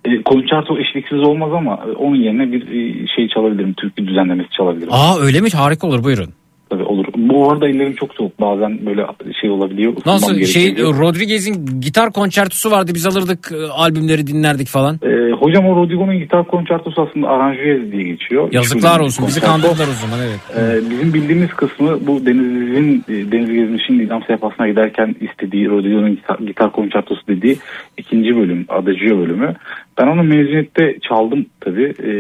E, 0.05 0.22
konçerto 0.22 0.78
eşliksiz 0.78 1.18
olmaz 1.18 1.52
ama 1.52 1.80
e, 1.86 1.90
onun 1.90 2.16
yerine 2.16 2.52
bir 2.52 2.62
e, 2.62 3.06
şey 3.16 3.28
çalabilirim. 3.28 3.72
Türkü 3.72 4.06
düzenlemesi 4.06 4.50
çalabilirim. 4.50 4.92
Aa 4.92 5.18
öyle 5.20 5.40
mi 5.40 5.50
harika 5.50 5.86
olur 5.86 6.05
buyurun. 6.05 6.32
Tabii 6.70 6.84
olur. 6.84 7.06
Bu 7.16 7.52
arada 7.52 7.68
ellerim 7.68 7.94
çok 7.94 8.14
soğuk. 8.14 8.40
Bazen 8.40 8.86
böyle 8.86 9.06
şey 9.40 9.50
olabiliyor. 9.50 9.92
Nasıl 10.06 10.44
şey 10.44 10.62
gerekebiliyor. 10.62 10.98
Rodriguez'in 10.98 11.80
gitar 11.80 12.12
konçertosu 12.12 12.70
vardı 12.70 12.92
biz 12.94 13.06
alırdık 13.06 13.52
e, 13.52 13.66
albümleri 13.66 14.26
dinlerdik 14.26 14.68
falan. 14.68 15.00
Ee, 15.02 15.32
hocam 15.32 15.66
o 15.66 15.76
Rodrigo'nun 15.76 16.18
gitar 16.18 16.47
konçertosu 16.47 17.02
aslında 17.02 17.28
aranjez 17.28 17.92
diye 17.92 18.02
geçiyor. 18.02 18.48
Yazıklar 18.52 19.00
olsun 19.00 19.26
bizi 19.26 19.40
kandırdılar 19.40 19.88
o 19.88 20.06
zaman 20.06 20.18
evet. 20.26 20.40
Ee, 20.56 20.90
bizim 20.90 21.14
bildiğimiz 21.14 21.50
kısmı 21.50 22.06
bu 22.06 22.26
Deniz'in 22.26 23.05
e, 23.08 23.32
Deniz 23.32 23.52
Gezmiş'in 23.52 24.00
İdam 24.00 24.22
sehpasına 24.22 24.68
giderken 24.68 25.14
istediği 25.20 25.68
Rodrigo'nun 25.68 26.10
gitar, 26.10 26.38
gitar 26.38 26.72
konçertosu 26.72 27.20
dediği 27.28 27.58
ikinci 27.97 28.36
bölüm 28.36 28.64
Adagio 28.68 29.18
bölümü. 29.18 29.55
Ben 29.98 30.06
onu 30.06 30.22
mezuniyette 30.22 30.98
çaldım 31.08 31.46
tabii. 31.60 31.94
E, 32.02 32.10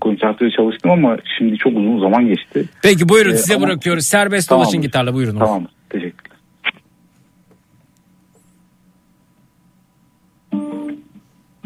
konçertoya 0.00 0.50
çalıştım 0.50 0.90
ama 0.90 1.16
şimdi 1.38 1.56
çok 1.56 1.72
uzun 1.76 2.00
zaman 2.00 2.26
geçti. 2.26 2.64
Peki 2.82 3.08
buyurun 3.08 3.30
Ee, 3.30 3.36
size 3.36 3.54
ama- 3.56 3.66
bırakıyoruz. 3.66 4.06
Serbest 4.06 4.48
Tamamdır. 4.48 4.66
dolaşın 4.66 4.82
gitarla 4.82 5.14
buyurun. 5.14 5.38
Tamam. 5.38 5.66
Teşekkür 5.90 6.28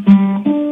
Hocam 0.06 0.71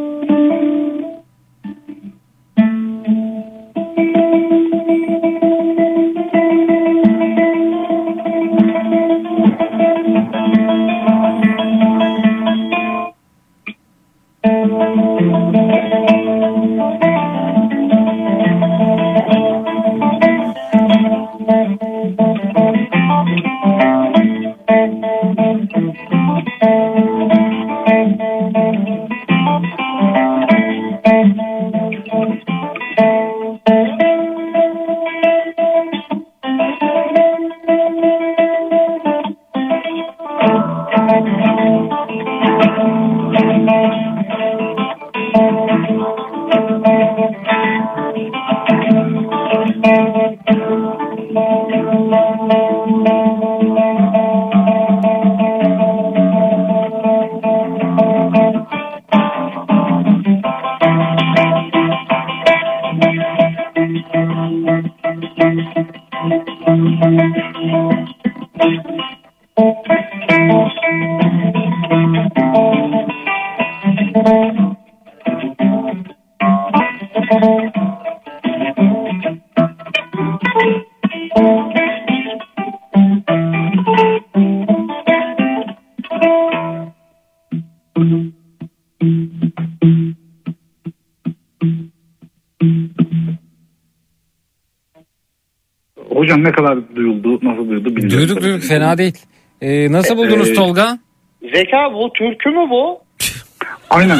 duyduk 98.61 98.69
fena 98.69 98.97
değil. 98.97 99.17
Ee, 99.61 99.91
nasıl 99.91 100.17
buldunuz 100.17 100.49
Ee, 100.49 100.53
Tolga? 100.53 100.97
Zeka 101.41 101.93
bu 101.93 102.13
türkü 102.13 102.49
mü 102.49 102.69
bu? 102.69 103.01
Aynen. 103.89 104.19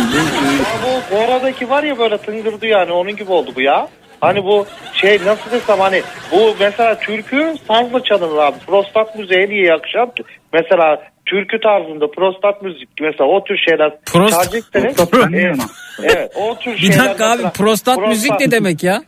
Bu, 0.84 1.16
bu 1.16 1.20
oradaki 1.20 1.70
var 1.70 1.84
ya 1.84 2.00
böyle 2.00 2.18
tıngırdı 2.18 2.66
yani 2.68 2.92
onun 2.92 3.16
gibi 3.16 3.32
oldu 3.32 3.52
bu 3.56 3.62
ya. 3.62 3.88
Hani 4.22 4.44
bu 4.44 4.66
şey 4.94 5.20
nasıl 5.26 5.52
desem 5.52 5.80
hani 5.80 6.02
bu 6.32 6.56
mesela 6.60 7.00
türkü 7.00 7.56
sazla 7.68 8.04
çalınır 8.04 8.38
abi. 8.38 8.56
Prostat 8.68 9.16
müziğe 9.20 9.50
niye 9.50 9.66
yakışan? 9.66 10.12
Mesela 10.54 11.02
türkü 11.26 11.60
tarzında 11.60 12.12
prostat 12.12 12.62
müzik 12.62 12.90
mesela 13.02 13.30
o 13.30 13.44
tür 13.44 13.58
şeyler 13.70 13.90
Prost- 14.06 14.30
çalacaksınız. 14.32 14.96
Prostat 14.96 15.30
evet, 15.34 15.56
evet 16.04 16.32
o 16.36 16.60
tür 16.60 16.72
Bir 16.74 16.78
şeyler. 16.78 17.00
dakika 17.06 17.26
abi 17.26 17.32
mesela- 17.36 17.52
prostat 17.52 18.08
müzik 18.08 18.40
ne 18.40 18.52
demek 18.52 18.84
ya? 18.84 19.02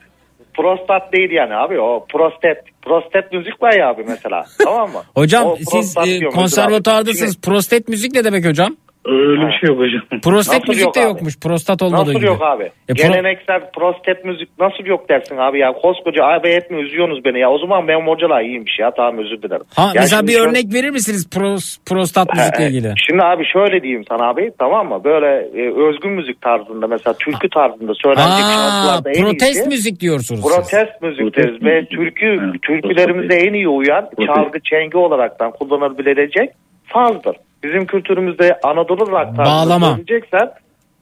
Prostat 0.57 1.13
değil 1.13 1.31
yani 1.31 1.55
abi 1.55 1.79
o 1.79 2.05
prostat. 2.13 2.57
Prostat 2.81 3.31
müzik 3.31 3.61
var 3.61 3.73
ya 3.79 3.89
abi 3.89 4.03
mesela 4.07 4.43
tamam 4.63 4.91
mı? 4.91 5.01
Hocam 5.15 5.47
O 5.47 5.55
siz 5.55 5.97
e, 5.97 6.19
konservatuvardasınız. 6.25 7.41
Prostat 7.41 7.87
müzik 7.87 8.13
ne 8.13 8.23
demek 8.23 8.45
hocam? 8.45 8.77
Öyle 9.05 9.47
bir 9.47 9.51
şey 9.51 9.69
yok 9.75 9.79
hocam. 9.79 10.19
Prostat 10.23 10.53
Nasıl 10.59 10.67
müzik 10.67 10.85
yok 10.85 10.95
de 10.95 10.99
abi? 10.99 11.07
yokmuş. 11.07 11.39
Prostat 11.39 11.81
olmadığı 11.81 12.01
Nasıl 12.01 12.13
gibi. 12.13 12.25
yok 12.25 12.41
abi? 12.41 12.63
E, 12.63 12.91
pro- 12.93 12.95
Geleneksel 12.95 13.61
prostat 13.75 14.25
müzik 14.25 14.49
nasıl 14.59 14.85
yok 14.85 15.09
dersin 15.09 15.37
abi 15.37 15.59
ya? 15.59 15.73
Koskoca 15.73 16.23
abi 16.25 16.47
etme 16.47 16.77
üzüyorsunuz 16.81 17.25
beni 17.25 17.39
ya. 17.39 17.49
O 17.51 17.57
zaman 17.57 17.87
benim 17.87 18.07
hocalar 18.07 18.41
iyiymiş 18.41 18.79
ya. 18.79 18.91
Tamam 18.91 19.17
özür 19.17 19.41
dilerim. 19.41 19.63
Ha, 19.75 19.81
Ya 19.95 20.01
mesela 20.01 20.27
bir 20.27 20.31
şöyle- 20.31 20.49
örnek 20.49 20.73
verir 20.73 20.89
misiniz 20.89 21.29
pros, 21.29 21.77
prostat 21.89 22.27
müzikle 22.35 22.67
ilgili? 22.67 22.93
Şimdi 23.09 23.23
abi 23.23 23.43
şöyle 23.53 23.83
diyeyim 23.83 24.03
sana 24.09 24.29
abi 24.29 24.51
tamam 24.59 24.87
mı? 24.89 25.01
Böyle 25.03 25.27
e, 25.61 25.87
özgün 25.89 26.11
müzik 26.11 26.41
tarzında 26.41 26.87
mesela 26.87 27.13
türkü 27.13 27.49
tarzında 27.49 27.91
söylenecek 28.03 28.45
şarkılarda 28.53 29.09
en 29.11 29.23
protest 29.23 29.55
iyisi. 29.55 29.69
müzik 29.69 29.99
diyorsunuz 29.99 30.41
siz. 30.41 30.51
Protest 30.55 31.01
müzik 31.01 31.37
deriz 31.37 31.63
ve 31.65 31.85
türkü 31.85 32.51
türkülerimize 32.61 33.33
en 33.35 33.53
iyi 33.53 33.67
uyan 33.67 34.09
çalgı 34.25 34.59
çengi 34.69 34.97
olaraktan 34.97 35.51
kullanılabilecek 35.51 36.49
sazdır. 36.93 37.35
Bizim 37.63 37.85
kültürümüzde 37.85 38.59
Anadolu 38.63 39.11
rock 39.11 39.37
Bağlama. 39.37 39.89
söyleyeceksen 39.89 40.51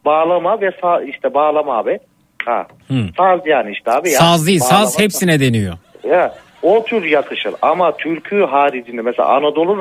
bağlama 0.05 0.61
ve 0.61 0.67
sa- 0.67 1.05
işte 1.09 1.33
bağlama 1.33 1.77
abi. 1.77 1.99
Ha. 2.45 2.65
Hı. 2.87 2.93
Saz 3.17 3.39
yani 3.45 3.71
işte 3.71 3.91
abi 3.91 4.09
ya. 4.09 4.19
Saz 4.19 4.47
değil 4.47 4.59
Bağlama. 4.61 4.77
saz 4.77 4.99
hepsine 4.99 5.39
deniyor. 5.39 5.73
Ya 6.09 6.35
o 6.61 6.83
tür 6.85 7.03
yakışır 7.05 7.53
ama 7.61 7.97
türkü 7.97 8.45
haricinde 8.45 9.01
mesela 9.01 9.29
Anadolu 9.29 9.79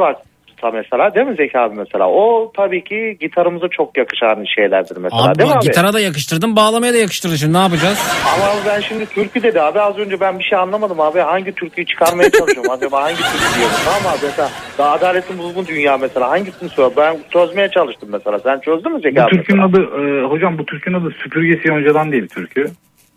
rock'ta 0.61 0.71
mesela 0.71 1.15
değil 1.15 1.27
mi 1.27 1.35
Zeki 1.37 1.59
abi 1.59 1.75
mesela 1.77 2.09
o 2.09 2.53
tabii 2.57 2.85
ki 2.85 3.17
gitarımıza 3.21 3.69
çok 3.69 3.99
yakışan 3.99 4.45
şeylerdir 4.57 4.97
mesela 4.97 5.25
Abi, 5.25 5.39
değil 5.39 5.51
mi 5.51 5.57
abi? 5.57 5.65
gitara 5.65 5.93
da 5.93 6.01
yakıştırdın 6.01 6.57
bağlamaya 6.57 6.93
da 6.93 6.97
yakıştırdın 6.97 7.37
şimdi 7.37 7.53
ne 7.53 7.59
yapacağız? 7.63 7.99
Ama 8.35 8.53
ben 8.67 8.81
şimdi 8.81 9.07
türkü 9.07 9.43
dedi 9.43 9.61
abi 9.61 9.81
az 9.81 9.99
önce 9.99 10.21
ben 10.21 10.39
bir 10.39 10.45
şey 10.45 10.59
anlamadım 10.59 11.01
abi 11.01 11.19
hangi 11.19 11.53
türküyü 11.53 11.87
çıkarmaya 11.87 12.31
çalışıyorum 12.31 12.71
acaba 12.71 13.03
hangi 13.03 13.17
türkü 13.17 13.59
diyorum 13.59 13.77
tamam 13.85 14.15
abi 14.15 14.27
mesela 14.27 14.49
daha 14.79 14.91
adaletin 14.91 15.39
bulgun 15.39 15.67
dünya 15.67 15.99
mesela 15.99 16.31
hangisini 16.31 16.69
söyle 16.69 16.95
ben 16.97 17.17
çözmeye 17.33 17.69
çalıştım 17.69 18.09
mesela 18.13 18.39
sen 18.39 18.61
çözdün 18.61 18.93
mü 18.93 19.01
Zeki 19.03 19.17
Bu 19.17 19.23
abi? 19.23 19.31
türkünün 19.31 19.63
adı 19.63 19.81
e, 19.83 20.25
hocam 20.27 20.59
bu 20.59 20.67
türkünün 20.67 21.01
adı 21.01 21.11
süpürgesi 21.11 21.69
yoncadan 21.69 22.13
diye 22.13 22.23
bir 22.23 22.29
türkü. 22.29 22.67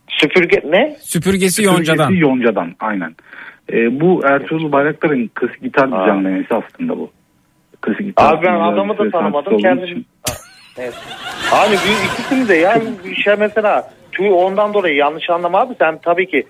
Süpürge 0.09 0.61
ne? 0.65 0.95
Süpürgesi 1.01 1.63
yoncadan. 1.63 2.03
Süpürgesi 2.03 2.23
yoncadan 2.23 2.75
aynen. 2.80 3.15
E, 3.73 3.99
bu 3.99 4.22
Ertuğrul 4.25 4.72
Bayraktar'ın 4.72 5.30
klasik 5.35 5.61
gitar 5.61 5.88
düzenlemesi 5.88 6.55
aslında 6.55 6.97
bu. 6.97 7.11
Klasik 7.83 8.05
gitar 8.05 8.33
Abi 8.33 8.45
ben 8.45 8.53
adamı 8.53 8.93
da 8.93 8.97
sanatçısı 8.97 9.11
tanımadım 9.11 9.57
kendim. 9.57 10.05
Evet. 10.77 10.93
Abi 11.51 11.69
büyük 11.69 12.13
ikisini 12.13 12.47
de 12.47 12.55
yani 12.55 12.83
bir 13.05 13.15
şey 13.15 13.35
mesela 13.39 13.89
tüy 14.11 14.29
ondan 14.31 14.73
dolayı 14.73 14.95
yanlış 14.95 15.29
anlama 15.29 15.59
abi 15.59 15.73
sen 15.79 15.97
tabii 15.97 16.27
ki 16.27 16.47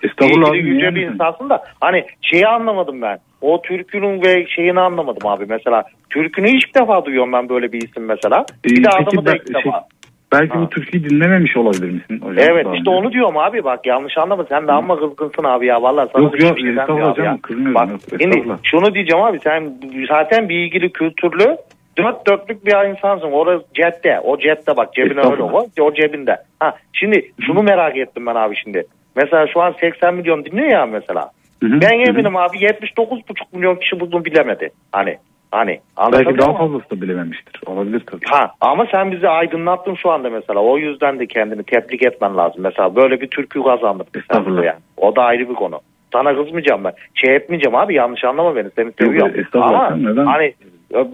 ilgili 0.54 0.70
yüce 0.70 0.96
bir 0.96 1.08
insansın 1.08 1.50
da 1.50 1.64
hani 1.82 2.06
şeyi 2.22 2.48
anlamadım 2.48 3.02
ben. 3.02 3.20
O 3.42 3.62
türkünün 3.62 4.22
ve 4.22 4.48
şeyini 4.48 4.80
anlamadım 4.80 5.28
abi 5.30 5.46
mesela. 5.50 5.84
Türkünü 6.10 6.50
ilk 6.50 6.76
defa 6.76 7.06
duyuyorum 7.06 7.34
ben 7.34 7.50
böyle 7.50 7.72
bir 7.72 7.82
isim 7.82 8.06
mesela. 8.06 8.46
Bir 8.66 8.82
Ee, 8.82 8.84
de 8.84 8.90
adamı 8.90 9.26
da 9.26 9.36
ilk 9.36 9.48
şey, 9.48 9.56
defa. 9.64 9.86
Belki 10.34 10.54
Ha. 10.54 10.62
bu 10.62 10.70
türküyü 10.70 11.10
dinlememiş 11.10 11.58
olabilir 11.58 11.90
misin 11.90 12.22
hocam? 12.22 12.46
Evet 12.50 12.68
işte 12.76 12.90
onu 12.90 13.12
diyorum 13.12 13.38
abi 13.38 13.64
bak 13.64 13.86
yanlış 13.86 14.18
anlama 14.18 14.44
sen 14.44 14.68
de 14.68 14.72
amma 14.72 15.00
kızgınsın 15.00 15.44
abi 15.44 15.66
ya 15.66 15.82
vallahi 15.82 16.10
sana 16.14 16.24
Yok, 16.24 16.34
hiçbir 16.36 16.48
yok, 16.48 16.60
şey 16.60 16.76
canım, 16.76 17.38
kızmıyorum, 17.38 17.76
Bak 17.76 17.90
yok, 17.90 18.02
şimdi 18.22 18.44
şunu 18.64 18.94
diyeceğim 18.94 19.24
abi 19.24 19.40
sen 19.40 19.74
zaten 20.10 20.50
bir 20.50 20.56
ilgili 20.56 20.92
kültürlü 20.92 21.58
dört 21.98 22.28
dörtlük 22.28 22.66
bir 22.66 22.90
insansın. 22.90 23.32
Orası 23.32 23.66
cepte. 23.74 24.20
O 24.20 24.38
cepte 24.38 24.78
bak 24.78 24.94
cebine 24.94 25.20
öyle 25.32 25.44
o. 25.44 25.68
O 25.80 25.94
cebinde. 25.94 26.38
Ha 26.60 26.74
şimdi 26.94 27.32
şunu 27.46 27.64
merak 27.64 27.98
ettim 27.98 28.26
ben 28.26 28.36
abi 28.36 28.56
şimdi. 28.56 28.84
Mesela 29.16 29.48
şu 29.48 29.62
an 29.62 29.76
80 29.80 30.16
milyon 30.16 30.46
dinliyor 30.46 30.68
ya 30.68 30.86
mesela. 30.86 31.32
Ben 31.64 32.00
eminim 32.00 32.36
abi 32.36 32.58
79,5 32.58 33.22
milyon 33.54 33.76
kişi 33.76 34.00
bunu 34.00 34.26
bilemedi. 34.26 34.70
Hani 34.92 35.18
hani 35.54 35.80
Belki 36.12 36.38
daha 36.38 36.48
muyum? 36.52 36.58
fazlası 36.58 36.90
da 36.90 37.02
bilememiştir. 37.02 37.62
Olabilir 37.66 38.00
tabii. 38.08 38.26
Ha 38.26 38.52
ama 38.62 38.86
sen 38.92 39.12
bizi 39.12 39.30
aydınlattın 39.30 39.96
şu 39.96 40.12
anda 40.12 40.30
mesela. 40.30 40.60
O 40.60 40.78
yüzden 40.78 41.20
de 41.20 41.26
kendini 41.28 41.64
tebrik 41.64 42.04
etmen 42.06 42.38
lazım. 42.38 42.62
Mesela 42.64 42.96
böyle 42.96 43.22
bir 43.22 43.28
türkü 43.28 43.64
kazandık 43.64 44.08
seninle 44.32 44.66
yani. 44.66 44.80
O 44.98 45.16
da 45.16 45.24
ayrı 45.24 45.50
bir 45.50 45.54
konu. 45.56 45.80
sana 46.14 46.36
kızmayacağım 46.36 46.84
ben. 46.84 46.94
Şey 47.14 47.36
etmeyeceğim 47.36 47.76
abi 47.76 47.94
yanlış 47.94 48.24
anlama 48.24 48.56
beni 48.56 48.70
seni 48.76 48.92
seviyorum. 49.00 49.34
estağfurullah, 49.40 49.88
Ama 49.92 49.96
neden? 49.96 50.26
hani 50.26 50.54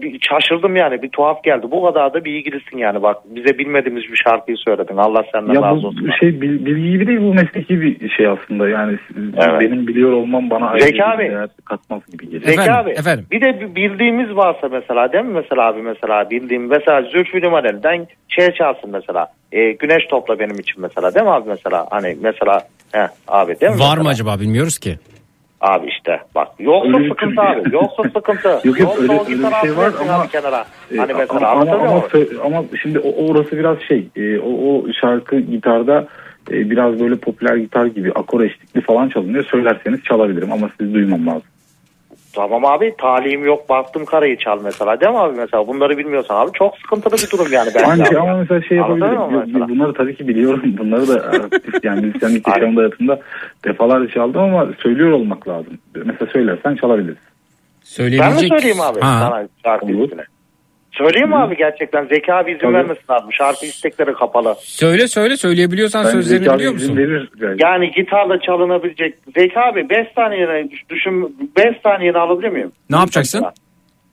bir 0.02 0.18
şaşırdım 0.28 0.76
yani 0.76 1.02
bir 1.02 1.08
tuhaf 1.08 1.44
geldi. 1.44 1.66
Bu 1.70 1.84
kadar 1.84 2.14
da 2.14 2.24
bir 2.24 2.32
ilgilisin 2.34 2.78
yani 2.78 3.02
bak 3.02 3.16
bize 3.24 3.58
bilmediğimiz 3.58 4.02
bir 4.12 4.16
şarkıyı 4.28 4.56
söyledin. 4.56 4.96
Allah 4.96 5.24
senden 5.32 5.54
Ya 5.54 5.62
razı 5.62 5.82
bu 5.82 5.86
olsun. 5.86 6.10
şey 6.20 6.40
bil- 6.40 6.66
bilgi 6.66 6.90
gibi 6.90 7.06
değil 7.06 7.20
bu 7.20 7.34
mesleki 7.34 7.80
bir 7.80 8.08
şey 8.08 8.26
aslında 8.28 8.68
yani 8.68 8.98
Evet. 9.36 9.60
benim 9.60 9.86
biliyor 9.86 10.12
olmam 10.12 10.50
bana 10.50 10.68
ayrı 10.68 10.82
Zeki 10.82 10.94
bir 10.98 11.02
abi. 11.02 11.48
katmaz 11.64 12.00
gibi 12.12 12.24
geliyor. 12.24 12.42
Zeki 12.42 12.72
abi 12.72 12.94
bir 13.30 13.40
de 13.40 13.74
bildiğimiz 13.76 14.36
varsa 14.36 14.68
mesela 14.68 15.12
değil 15.12 15.24
mi 15.24 15.32
mesela 15.34 15.66
abi 15.68 15.82
mesela 15.82 16.30
bildiğim 16.30 16.66
mesela 16.66 17.02
Zülfü 17.02 17.42
Livaneli'den 17.42 18.06
şey 18.28 18.50
çalsın 18.52 18.90
mesela 18.90 19.26
e, 19.52 19.72
güneş 19.72 20.06
topla 20.10 20.38
benim 20.38 20.58
için 20.58 20.82
mesela 20.82 21.14
değil 21.14 21.26
mi 21.26 21.32
abi 21.32 21.48
mesela 21.48 21.86
hani 21.90 22.16
mesela 22.22 22.60
he, 22.92 23.06
abi 23.28 23.60
değil 23.60 23.72
mi? 23.72 23.78
Var 23.78 23.86
mesela? 23.88 24.02
mı 24.02 24.08
acaba 24.08 24.40
bilmiyoruz 24.40 24.78
ki. 24.78 24.96
Abi 25.60 25.88
işte 25.88 26.20
bak 26.34 26.48
yoksa 26.58 26.98
Öyle 26.98 27.08
sıkıntı 27.08 27.34
şey- 27.34 27.44
abi 27.44 27.74
yoksa 27.74 28.02
sıkıntı 28.14 28.60
Yok, 28.64 28.80
yok, 28.80 28.96
öyle- 29.00 29.12
öyle 29.12 29.28
bir 29.28 29.54
şey 29.60 29.76
var 29.76 29.92
ama- 30.00 30.26
kenara 30.26 30.64
E, 30.94 30.96
hani 30.96 31.14
mesela 31.14 31.50
ama, 31.50 31.62
ama, 31.62 31.84
ama, 31.84 32.02
ama 32.44 32.64
şimdi 32.82 32.98
o, 32.98 33.26
orası 33.26 33.56
biraz 33.58 33.80
şey 33.88 34.08
e, 34.16 34.38
o, 34.38 34.48
o 34.50 34.92
şarkı 35.00 35.40
gitarda 35.40 36.06
e, 36.50 36.70
biraz 36.70 37.00
böyle 37.00 37.16
popüler 37.16 37.56
gitar 37.56 37.86
gibi 37.86 38.12
akor 38.12 38.40
eşlikli 38.40 38.80
falan 38.80 39.08
çalınıyor. 39.08 39.44
Söylerseniz 39.44 40.02
çalabilirim 40.04 40.52
ama 40.52 40.70
sizi 40.80 40.94
duymam 40.94 41.26
lazım. 41.26 41.42
Tamam 42.34 42.64
abi 42.64 42.94
talihim 42.98 43.44
yok 43.44 43.68
baktım 43.68 44.04
karayı 44.04 44.36
çal 44.38 44.62
mesela 44.62 45.00
değil 45.00 45.12
mi 45.12 45.18
abi 45.18 45.36
mesela 45.36 45.66
bunları 45.66 45.98
bilmiyorsan 45.98 46.36
abi 46.36 46.50
çok 46.52 46.76
sıkıntılı 46.78 47.12
bir 47.12 47.30
durum 47.38 47.52
yani 47.52 47.70
bence. 47.74 48.04
Anca 48.04 48.20
ama 48.20 48.36
mesela 48.36 48.62
şey 48.62 48.76
yapabilirim. 48.78 49.68
bunları 49.68 49.92
tabii 49.94 50.16
ki 50.16 50.28
biliyorum. 50.28 50.62
Bunları 50.78 51.08
da 51.08 51.32
yani 51.82 52.06
müzisyenlik 52.06 52.48
yaşamında 52.48 52.80
hayatımda 52.80 53.20
defalarca 53.64 54.12
çaldım 54.14 54.40
ama 54.40 54.68
söylüyor 54.82 55.10
olmak 55.12 55.48
lazım. 55.48 55.78
Mesela 56.04 56.32
söylersen 56.32 56.74
çalabiliriz. 56.76 57.18
Ben 57.98 58.32
mi 58.34 58.48
söyleyeyim 58.48 58.80
abi 58.80 59.00
Ha. 59.00 59.20
sana 59.28 59.48
şarkı 59.64 59.86
ismini? 59.86 60.22
Söyleyeyim 61.00 61.28
mi 61.28 61.36
abi 61.36 61.56
gerçekten 61.56 62.04
Zeki 62.04 62.32
abi 62.34 62.50
izin 62.50 62.60
Tabii. 62.60 62.74
vermesin 62.74 63.02
abi 63.08 63.32
şarkı 63.32 63.66
istekleri 63.66 64.12
kapalı. 64.12 64.54
Söyle 64.60 65.08
söyle 65.08 65.36
söyleyebiliyorsan 65.36 66.04
Ben 66.04 66.10
sözlerini 66.10 66.54
biliyor 66.54 66.72
musun? 66.72 66.96
verir 66.96 67.30
galiba. 67.40 67.66
Yani 67.68 67.90
gitarla 67.90 68.40
çalınabilecek. 68.40 69.14
Zeki 69.36 69.58
abi 69.60 69.88
5 69.90 70.06
saniyene 70.16 70.68
düşün 70.90 71.36
5 71.56 71.64
saniyene 71.82 72.18
alabilir 72.18 72.48
miyim? 72.48 72.72
Ne 72.90 72.96
yapacaksın? 72.96 73.44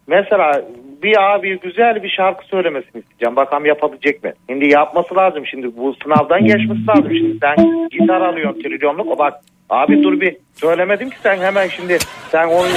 Mesela 0.08 0.62
bir 1.04 1.18
abi 1.34 1.60
güzel 1.60 2.04
bir 2.04 2.10
şarkı 2.10 2.46
söylemesini 2.46 3.02
isteyeceğim. 3.02 3.36
Bakalım 3.36 3.66
yapabilecek 3.66 4.24
mi? 4.24 4.34
Şimdi 4.50 4.70
yapması 4.74 5.16
lazım. 5.16 5.46
Şimdi 5.46 5.78
bu 5.78 5.96
sınavdan 6.04 6.46
geçmesi 6.46 6.88
lazım. 6.88 7.10
Şimdi 7.18 7.38
sen 7.42 7.88
gitar 7.92 8.22
alıyorsun 8.22 8.62
trilyonluk. 8.62 9.08
O 9.08 9.18
bak 9.18 9.34
abi 9.70 10.04
dur 10.04 10.22
bir 10.22 10.36
söylemedim 10.56 11.10
ki 11.10 11.16
sen 11.24 11.38
hemen 11.38 11.68
şimdi 11.68 11.98
sen 12.32 12.48
onu 12.48 12.68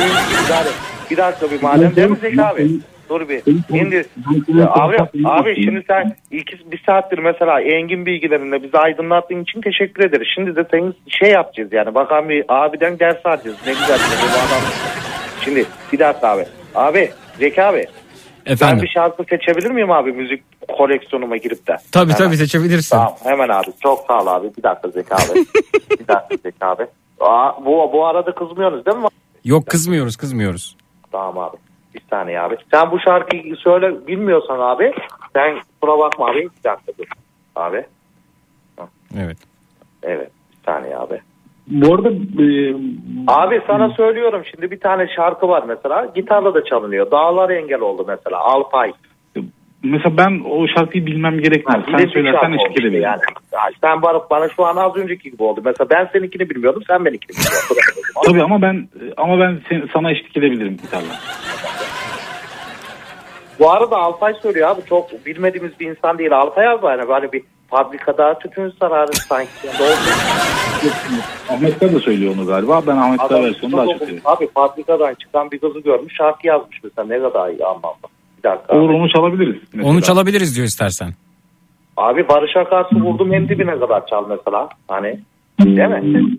gitar. 0.43 0.67
Bir 1.11 1.17
dakika 1.17 1.51
bir 1.51 1.63
madem 1.63 1.97
değil 1.97 2.11
mi 2.11 2.17
Zeki 2.21 2.43
abi? 2.43 2.69
Dur 3.11 3.29
bir. 3.29 3.43
Şimdi 3.69 4.07
abi, 4.69 4.97
abi 5.25 5.65
şimdi 5.65 5.85
sen 5.87 6.17
iki, 6.31 6.73
bir 6.73 6.83
saattir 6.87 7.19
mesela 7.19 7.61
engin 7.61 8.07
bilgilerinle 8.07 8.63
bizi 8.63 8.79
aydınlattığın 8.79 9.43
için 9.43 9.61
teşekkür 9.61 10.05
ederiz. 10.05 10.29
Şimdi 10.35 10.57
de 10.57 10.65
senin 10.71 10.95
şey 11.09 11.31
yapacağız 11.31 11.73
yani. 11.73 11.95
Bakalım 11.95 12.29
bir 12.29 12.45
abiden 12.49 12.99
ders 12.99 13.27
alacağız. 13.27 13.57
Ne 13.67 13.73
güzel 13.73 13.95
bir 13.99 14.17
şey 14.17 14.29
adam. 14.31 14.63
Şimdi 15.45 15.65
bir 15.93 15.99
dakika 15.99 16.29
abi. 16.29 16.45
Abi 16.75 17.11
Zeki 17.39 17.63
abi. 17.63 17.85
Ben 18.47 18.53
Efendim. 18.53 18.83
bir 18.83 18.89
şarkı 18.89 19.25
seçebilir 19.31 19.71
miyim 19.71 19.91
abi 19.91 20.13
müzik 20.13 20.43
koleksiyonuma 20.69 21.37
girip 21.37 21.67
de? 21.67 21.77
Tabii 21.93 22.13
Hemen. 22.13 22.17
tabii 22.27 22.37
seçebilirsin. 22.37 22.97
Tamam 22.97 23.15
hemen 23.25 23.49
abi. 23.49 23.67
Çok 23.83 24.05
sağ 24.07 24.23
ol 24.23 24.27
abi. 24.27 24.47
Bir 24.59 24.63
dakika 24.63 24.89
Zeki 24.89 25.15
abi. 25.15 25.39
bir 26.01 26.09
dakika 26.09 26.37
Zeki 26.43 26.65
abi. 26.65 26.87
Aa, 27.21 27.65
bu, 27.65 27.91
bu 27.93 28.07
arada 28.07 28.35
kızmıyorsunuz 28.35 28.87
değil 28.87 28.97
mi? 28.97 29.09
Yok 29.45 29.67
kızmıyoruz 29.67 30.17
kızmıyoruz. 30.17 30.77
Tamam 31.13 31.39
abi. 31.39 31.57
Bir 31.95 32.03
saniye 32.11 32.41
abi. 32.41 32.57
Sen 32.71 32.91
bu 32.91 33.01
şarkıyı 33.01 33.57
söyle 33.57 34.07
bilmiyorsan 34.07 34.59
abi. 34.61 34.93
Sen 35.33 35.59
kusura 35.81 35.99
bakma 35.99 36.27
abi. 36.27 36.39
Bir 36.39 36.65
dakika 36.65 36.93
dur. 36.99 37.07
Abi. 37.57 37.85
Evet. 39.19 39.37
Evet. 40.03 40.31
Bir 40.53 40.65
saniye 40.65 40.97
abi. 40.97 41.21
Bu 41.67 41.95
arada 41.95 42.09
e, 42.43 42.75
Abi 43.27 43.63
sana 43.67 43.91
söylüyorum 43.91 44.43
şimdi 44.51 44.71
bir 44.71 44.81
tane 44.81 45.09
şarkı 45.17 45.49
var 45.49 45.63
mesela. 45.69 46.13
Gitarla 46.15 46.55
da 46.55 46.65
çalınıyor. 46.65 47.11
Dağlar 47.11 47.51
engel 47.51 47.81
oldu 47.81 48.05
mesela. 48.09 48.39
Alpay. 48.39 48.93
Mesela 49.83 50.17
ben 50.17 50.41
o 50.51 50.67
şarkıyı 50.69 51.07
bilmem 51.07 51.39
gerekmez. 51.41 51.85
Sen 51.85 51.95
Bilezik 51.95 52.13
söylersen 52.13 52.53
eşlik 52.53 52.81
edebilirim. 52.81 53.03
Yani. 53.03 53.21
Ya 53.53 53.61
Sen 53.81 54.03
bana, 54.03 54.21
bana 54.31 54.49
şu 54.49 54.65
an 54.67 54.77
az 54.77 54.97
önceki 54.97 55.31
gibi 55.31 55.43
oldu. 55.43 55.61
Mesela 55.65 55.91
ben 55.91 56.09
seninkini 56.13 56.51
bilmiyordum. 56.51 56.83
Sen 56.89 57.05
benimkini 57.05 57.37
bilmiyordun. 57.37 57.77
Tabii 58.27 58.43
ama 58.43 58.63
ben 58.63 58.89
ama 59.17 59.39
ben 59.41 59.61
sen- 59.69 59.89
sana 59.93 60.11
eşlik 60.11 60.37
edebilirim 60.37 60.77
gitarla. 60.83 61.15
Bu 63.59 63.71
arada 63.71 63.97
Alpay 63.97 64.35
söylüyor 64.43 64.69
abi 64.69 64.81
çok 64.89 65.27
bilmediğimiz 65.27 65.81
bir 65.81 65.91
insan 65.91 66.19
değil. 66.19 66.37
Alpay 66.37 66.69
abi 66.69 66.87
hani 66.87 67.09
böyle 67.09 67.33
bir 67.33 67.43
fabrikada 67.71 68.39
tütün 68.39 68.71
sararı 68.81 69.13
sanki. 69.13 69.51
Ahmet 71.51 71.81
da 71.81 72.01
söylüyor 72.01 72.35
onu 72.39 72.47
galiba. 72.47 72.83
Ben 72.87 72.97
Ahmet 72.97 73.21
Kaya 73.21 73.43
versiyonu 73.45 73.77
daha 73.77 73.85
çok 73.85 73.93
çok- 73.93 74.01
seviyorum. 74.03 74.23
Abi 74.25 74.49
fabrikadan 74.55 75.15
çıkan 75.15 75.51
bir 75.51 75.59
kızı 75.59 75.81
görmüş 75.81 76.15
şarkı 76.17 76.47
yazmış 76.47 76.79
mesela 76.85 77.09
ne 77.09 77.21
kadar 77.23 77.49
iyi 77.51 77.65
anlamda. 77.65 78.09
Bir 78.45 78.51
dakika. 78.51 78.77
Olur 78.79 78.91
onu 78.91 79.09
çalabiliriz. 79.09 79.57
mesela. 79.73 79.91
Onu 79.91 80.03
çalabiliriz 80.03 80.57
diyor 80.57 80.67
istersen. 80.67 81.13
Abi 81.97 82.29
Barış 82.29 82.57
Akarsu 82.57 82.97
vurdum 82.97 83.35
en 83.35 83.49
dibine 83.49 83.79
kadar 83.79 84.07
çal 84.07 84.29
mesela. 84.29 84.69
Hani 84.89 85.21
değil 85.61 85.89
mi? 85.89 86.31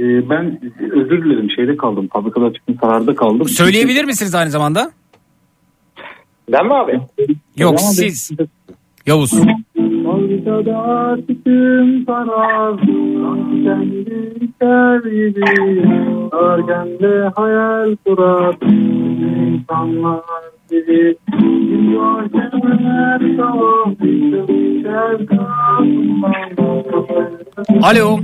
Ee, 0.00 0.30
ben 0.30 0.60
özür 0.92 1.24
dilerim 1.24 1.50
şeyde 1.56 1.76
kaldım. 1.76 2.08
Fabrikada 2.12 2.52
çıktım 2.52 2.76
kararda 2.76 3.14
kaldım. 3.14 3.48
Söyleyebilir 3.48 4.04
misiniz 4.04 4.34
aynı 4.34 4.50
zamanda? 4.50 4.90
Ben 6.52 6.66
mi 6.66 6.74
abi? 6.74 7.00
Yok 7.56 7.70
Ama 7.70 7.78
siz. 7.78 8.30
Yavuz. 9.06 9.30
Fabrikada 10.04 11.16
çıktım 11.28 12.04
karar. 12.04 12.78
Sanki 12.78 13.64
kendi 13.64 14.44
ister 14.44 14.98
gibi. 14.98 15.44
Argen 16.32 16.98
de 16.98 17.30
hayal 17.36 17.96
kurar. 18.06 18.56
İnsanlar 19.60 20.20
gibi. 20.70 21.16
Sabah 23.36 24.00
düşer 24.00 25.20
Alo. 27.82 28.20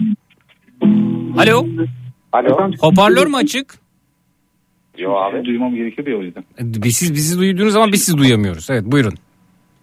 Alo. 1.39 1.67
Alo. 2.33 2.71
Hoparlör 2.81 3.27
mü 3.27 3.37
açık? 3.37 3.75
Yo 4.99 5.13
abi. 5.13 5.45
Duymam 5.45 5.75
gerekiyor 5.75 6.09
ya 6.09 6.19
o 6.19 6.23
yüzden. 6.23 6.45
Biz 6.61 6.97
siz 6.97 7.15
bizi 7.15 7.39
duyduğunuz 7.39 7.77
ama 7.77 7.93
biz 7.93 8.05
sizi 8.05 8.19
duyamıyoruz. 8.19 8.71
Evet 8.71 8.85
buyurun. 8.87 9.15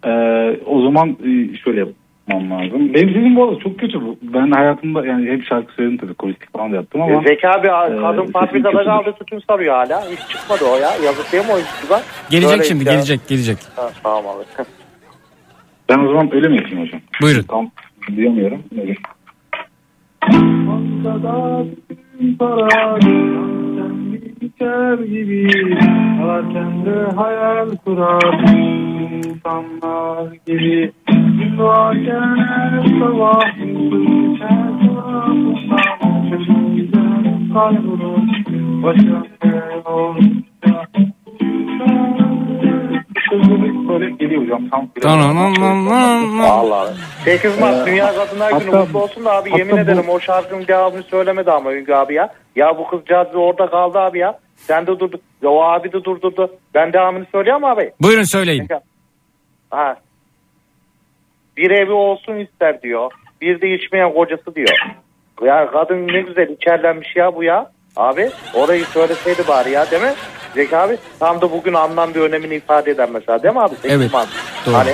Ee, 0.04 0.10
o 0.66 0.82
zaman 0.82 1.08
e, 1.08 1.56
şöyle 1.56 1.86
yapmam 2.28 2.50
lazım. 2.60 2.94
Benim 2.94 3.08
sesim 3.08 3.36
bu 3.36 3.44
arada 3.44 3.58
çok 3.58 3.78
kötü. 3.78 4.00
bu. 4.02 4.16
Ben 4.22 4.50
hayatımda 4.50 5.06
yani 5.06 5.30
hep 5.30 5.44
şarkı 5.46 5.72
söyledim 5.74 5.98
tabii. 5.98 6.14
Koristik 6.14 6.52
falan 6.52 6.72
da 6.72 6.76
yaptım 6.76 7.02
ama. 7.02 7.22
Zeki 7.26 7.48
abi 7.48 7.66
Ee, 7.66 7.70
kadın 8.00 8.18
sesim 8.18 8.32
fabrikada 8.32 8.70
kötüdür. 8.70 8.84
kaldı 8.84 9.14
tütün 9.18 9.38
sarıyor 9.48 9.74
hala. 9.74 10.02
Hiç 10.10 10.18
çıkmadı 10.28 10.64
o 10.72 10.76
ya. 10.76 10.90
Yazık 11.04 11.32
değil 11.32 11.44
mi 11.46 11.52
o 11.52 11.58
işçiden? 11.58 12.00
Gelecek 12.30 12.50
Böyle 12.50 12.64
şimdi 12.64 12.82
işte. 12.82 12.92
gelecek 12.94 13.28
gelecek. 13.28 13.58
Ha, 13.76 13.90
tamam 14.02 14.24
abi. 14.26 14.44
Ben 15.88 15.98
o 15.98 16.08
zaman 16.08 16.34
öyle 16.34 16.48
mi 16.48 16.56
yapayım 16.56 16.80
hocam? 16.86 17.00
Buyurun. 17.22 17.42
Tam 17.42 17.70
duyamıyorum. 18.16 18.62
Öyle. 18.80 18.94
Gibi 25.04 25.48
Ararken 26.22 26.84
de 26.84 27.16
hayal 27.16 27.70
kurar 27.84 28.48
insanlar 29.24 30.32
gibi. 30.46 30.92
Gün 31.08 31.58
doğarken 31.58 32.36
her 32.36 32.82
sabah 33.00 33.56
Geçer 33.56 34.64
tarafından 34.86 36.76
güzel 36.76 37.24
kaybolur. 37.54 38.18
Başka 38.82 39.24
ne 39.44 39.88
olursa 39.90 40.86
Böyle 43.88 44.10
geliyor 44.10 44.42
hocam 44.42 44.68
tam 44.70 44.88
Vallahi. 46.48 46.94
8 47.24 47.60
Mart 47.60 47.88
Ee, 47.88 47.90
Dünya 47.90 48.14
Kadınlar 48.14 48.50
Günü 48.52 48.64
hatta- 48.70 48.80
mutlu 48.80 49.02
olsun 49.02 49.24
da 49.24 49.32
abi 49.32 49.58
yemin 49.58 49.76
ederim 49.76 50.08
o 50.08 50.20
şarkının 50.20 50.66
devamını 50.66 51.02
söylemedi 51.02 51.50
ama 51.50 51.72
Üngü 51.74 51.94
abi 51.94 52.14
ya. 52.14 52.34
Ya 52.56 52.78
bu 52.78 52.86
kızcağız 52.88 53.28
bir 53.28 53.38
orada 53.38 53.70
kaldı 53.70 53.98
abi 53.98 54.18
ya. 54.18 54.38
Sen 54.56 54.82
de 54.86 55.00
durdun. 55.00 55.20
Ya 55.42 55.50
o 55.50 55.62
abi 55.62 55.92
de 55.92 56.04
durdurdu. 56.04 56.50
Ben 56.74 56.92
devamını 56.92 57.26
söyleyeyim 57.32 57.64
abi. 57.64 57.92
Buyurun 58.02 58.22
söyleyin. 58.22 58.68
Ha. 59.70 59.96
Bir 61.56 61.70
evi 61.70 61.92
olsun 61.92 62.36
ister 62.36 62.82
diyor. 62.82 63.12
Bir 63.40 63.60
de 63.60 63.74
içmeyen 63.74 64.12
kocası 64.14 64.54
diyor. 64.54 64.78
Ya 65.44 65.70
kadın 65.70 66.08
ne 66.08 66.20
güzel 66.20 66.48
içerlenmiş 66.48 67.16
ya 67.16 67.34
bu 67.34 67.44
ya. 67.44 67.70
Abi 67.96 68.30
orayı 68.54 68.84
söyleseydi 68.84 69.42
bari 69.48 69.70
ya 69.70 69.90
değil 69.90 70.02
mi? 70.02 70.12
Zeki 70.54 70.76
abi 70.76 70.96
tam 71.20 71.40
da 71.40 71.52
bugün 71.52 71.74
anlam 71.74 72.14
bir 72.14 72.20
önemini 72.20 72.54
ifade 72.54 72.90
eder 72.90 73.08
mesela 73.12 73.42
değil 73.42 73.54
mi 73.54 73.60
abi? 73.60 73.74
Sekiz 73.74 73.90
Evet, 73.90 74.12
Mart. 74.12 74.28
doğru. 74.66 74.74
Hani 74.74 74.90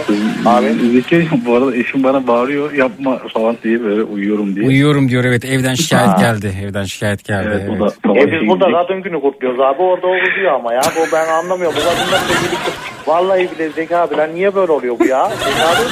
abi 0.46 0.74
Zeki 0.92 1.28
bu 1.46 1.54
arada 1.56 1.76
eşim 1.76 2.04
bana 2.04 2.26
bağırıyor 2.26 2.72
yapma 2.72 3.18
falan 3.34 3.56
diye 3.64 3.82
böyle 3.84 4.02
uyuyorum 4.02 4.56
diye. 4.56 4.66
Uyuyorum 4.68 5.08
diyor 5.08 5.24
evet 5.24 5.44
evden 5.44 5.74
şikayet 5.74 6.08
Ha. 6.10 6.16
geldi. 6.20 6.52
Evden 6.64 6.84
şikayet 6.84 7.24
geldi. 7.24 7.48
Evet, 7.52 7.62
Evet, 7.68 7.80
o 8.06 8.14
da- 8.14 8.20
E 8.20 8.32
biz 8.32 8.48
burada 8.48 8.72
kadın 8.82 9.02
günü 9.02 9.20
kutluyoruz 9.20 9.60
abi 9.60 9.82
orada 9.82 10.06
o 10.06 10.10
uzuyor 10.10 10.52
ama 10.52 10.74
ya 10.74 10.80
bu 10.96 11.12
ben 11.12 11.28
anlamıyorum. 11.28 11.76
Bu 11.76 11.80
kadınlar 11.80 12.20
da 12.20 12.28
birlikte 12.28 12.70
vallahi 13.06 13.48
bile 13.54 13.68
Zeki 13.70 13.96
abiler 13.96 14.34
niye 14.34 14.54
böyle 14.54 14.72
oluyor 14.72 14.98
bu 14.98 15.06
ya? 15.06 15.28
Zeki 15.28 15.62
abi 15.64 15.86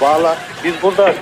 valla 0.00 0.36
biz 0.64 0.74
burada 0.82 1.12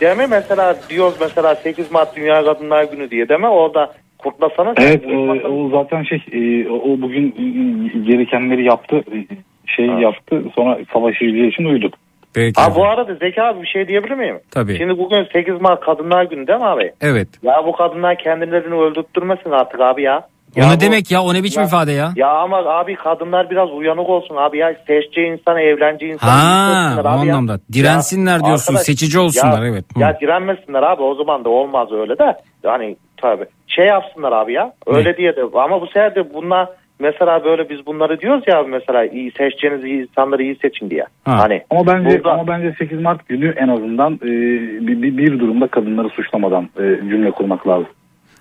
değil 0.00 0.16
mi 0.16 0.26
mesela 0.30 0.76
diyoruz 0.90 1.14
mesela 1.20 1.54
8 1.54 1.90
Mart 1.90 2.16
Dünya 2.16 2.44
Kadınlar 2.44 2.84
Günü 2.84 3.10
diye 3.10 3.28
değil 3.28 3.40
mi 3.40 3.48
orada 3.48 3.92
kutlasana. 4.24 4.74
sen. 4.78 4.82
Evet 4.86 5.04
e, 5.44 5.48
o 5.48 5.70
zaten 5.70 6.02
şey 6.02 6.22
e, 6.32 6.68
o 6.68 6.74
o 6.74 7.00
bugün 7.02 7.34
gerekenleri 8.06 8.64
yaptı 8.64 8.96
e, 8.96 9.16
şey 9.66 9.86
yaptı 9.86 10.42
sonra 10.54 10.78
savaş 10.92 11.14
izleyeceği 11.16 11.52
için 11.52 11.64
uyudu. 11.64 11.90
Peki. 12.34 12.60
Ha 12.62 12.74
bu 12.76 12.84
arada 12.84 13.14
Zeki 13.14 13.42
abi 13.42 13.62
bir 13.62 13.66
şey 13.66 13.88
diyebilir 13.88 14.14
miyim? 14.14 14.38
Tabii. 14.50 14.76
Şimdi 14.78 14.98
bugün 14.98 15.24
8 15.32 15.60
Mart 15.60 15.80
Kadınlar 15.80 16.24
Günü 16.24 16.46
değil 16.46 16.58
mi 16.58 16.64
abi? 16.66 16.92
Evet. 17.00 17.28
Ya 17.42 17.62
bu 17.66 17.72
kadınlar 17.72 18.18
kendilerini 18.18 18.74
öldürttürmesin 18.74 19.50
artık 19.50 19.80
abi 19.80 20.02
ya. 20.02 20.26
O 20.56 20.60
Ya 20.60 20.68
ne 20.68 20.76
bu- 20.76 20.80
demek 20.80 21.10
ya? 21.10 21.22
O 21.22 21.34
ne 21.34 21.42
biçim 21.42 21.60
Ya- 21.62 21.66
ifade 21.68 21.92
ya? 21.92 22.12
Ya 22.16 22.28
ama 22.28 22.56
abi 22.56 22.94
kadınlar 22.94 23.50
biraz 23.50 23.70
uyanık 23.70 24.08
olsun 24.08 24.36
abi 24.36 24.58
ya. 24.58 24.74
Seçeceği 24.86 25.32
insanı 25.32 25.60
evleneceği 25.60 26.12
insanı 26.12 26.30
Ha, 26.30 26.84
seçsinler 26.88 27.04
o 27.04 27.08
abi 27.08 27.26
ya. 27.26 27.34
anlamda. 27.34 27.58
Dirensinler 27.72 28.38
Ya 28.38 28.44
diyorsun, 28.44 28.72
arkadaş, 28.72 28.86
seçici 28.86 29.18
olsunlar, 29.18 29.62
ya- 29.62 29.68
evet. 29.68 29.84
Hı. 29.96 30.00
Ya 30.00 30.18
direnmesinler 30.20 30.82
abi 30.82 31.02
o 31.02 31.14
zaman 31.14 31.44
da 31.44 31.48
olmaz 31.48 31.92
öyle 31.92 32.18
de. 32.18 32.36
Yani 32.64 32.96
tabii 33.16 33.44
şey 33.76 33.86
yapsınlar 33.86 34.32
abi 34.32 34.52
ya. 34.52 34.72
Öyle 34.86 35.16
diye 35.16 35.36
de 35.36 35.42
ama 35.54 35.80
bu 35.80 35.86
sefer 35.86 36.14
de 36.14 36.34
bunlar 36.34 36.68
mesela 37.00 37.44
böyle 37.44 37.68
biz 37.68 37.86
bunları 37.86 38.20
diyoruz 38.20 38.44
ya 38.46 38.58
abi 38.58 38.70
mesela 38.70 39.04
iyi 39.06 39.30
seçeceğiniz 39.30 39.84
iyi 39.84 40.02
insanları 40.02 40.42
iyi 40.42 40.56
seçin 40.56 40.90
diye. 40.90 41.04
Hani 41.38 41.62
ama 41.70 41.86
bence 41.86 42.18
burada- 42.18 42.32
ama 42.32 42.46
bence 42.46 42.74
8 42.78 43.00
Mart 43.00 43.28
günü 43.28 43.54
en 43.56 43.68
azından 43.68 44.14
e, 44.14 44.26
bir, 44.86 45.02
bir, 45.02 45.18
bir 45.18 45.38
durumda 45.40 45.66
kadınları 45.66 46.08
suçlamadan 46.08 46.68
e, 46.78 46.82
cümle 47.10 47.30
kurmak 47.30 47.68
lazım. 47.68 47.88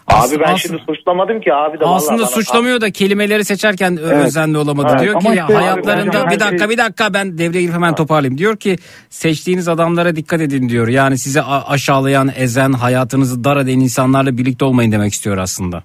Abi 0.08 0.40
ben 0.40 0.54
As- 0.54 0.62
şimdi 0.62 0.82
suçlamadım 0.88 1.42
ki 1.42 1.54
abi 1.54 1.80
de 1.80 1.86
Aslında 1.86 2.26
suçlamıyor 2.26 2.82
da 2.82 2.92
kelimeleri 2.92 3.46
seçerken 3.46 3.98
Evet. 4.04 4.26
özenli 4.26 4.58
olamadı. 4.58 4.88
Evet, 4.92 5.02
Diyor 5.02 5.20
ki 5.20 5.28
işte 5.30 5.44
abi 5.44 5.54
hayatlarında 5.54 6.26
bir 6.32 6.40
dakika 6.40 6.58
şey- 6.58 6.70
bir 6.70 6.78
dakika 6.78 7.14
ben 7.14 7.38
devreye 7.38 7.62
girip 7.62 7.74
hemen 7.76 7.96
toparlayayım. 7.96 8.38
Diyor 8.38 8.58
ki 8.58 8.76
seçtiğiniz 9.10 9.68
adamlara 9.68 10.16
dikkat 10.16 10.42
edin 10.42 10.70
diyor. 10.70 10.88
Yani 10.88 11.18
sizi 11.18 11.42
aşağılayan, 11.68 12.30
ezen, 12.38 12.72
hayatınızı 12.74 13.44
dar 13.44 13.58
eden 13.58 13.80
insanlarla 13.80 14.38
birlikte 14.38 14.66
olmayın 14.66 14.92
demek 14.92 15.14
istiyor 15.14 15.38
aslında. 15.38 15.84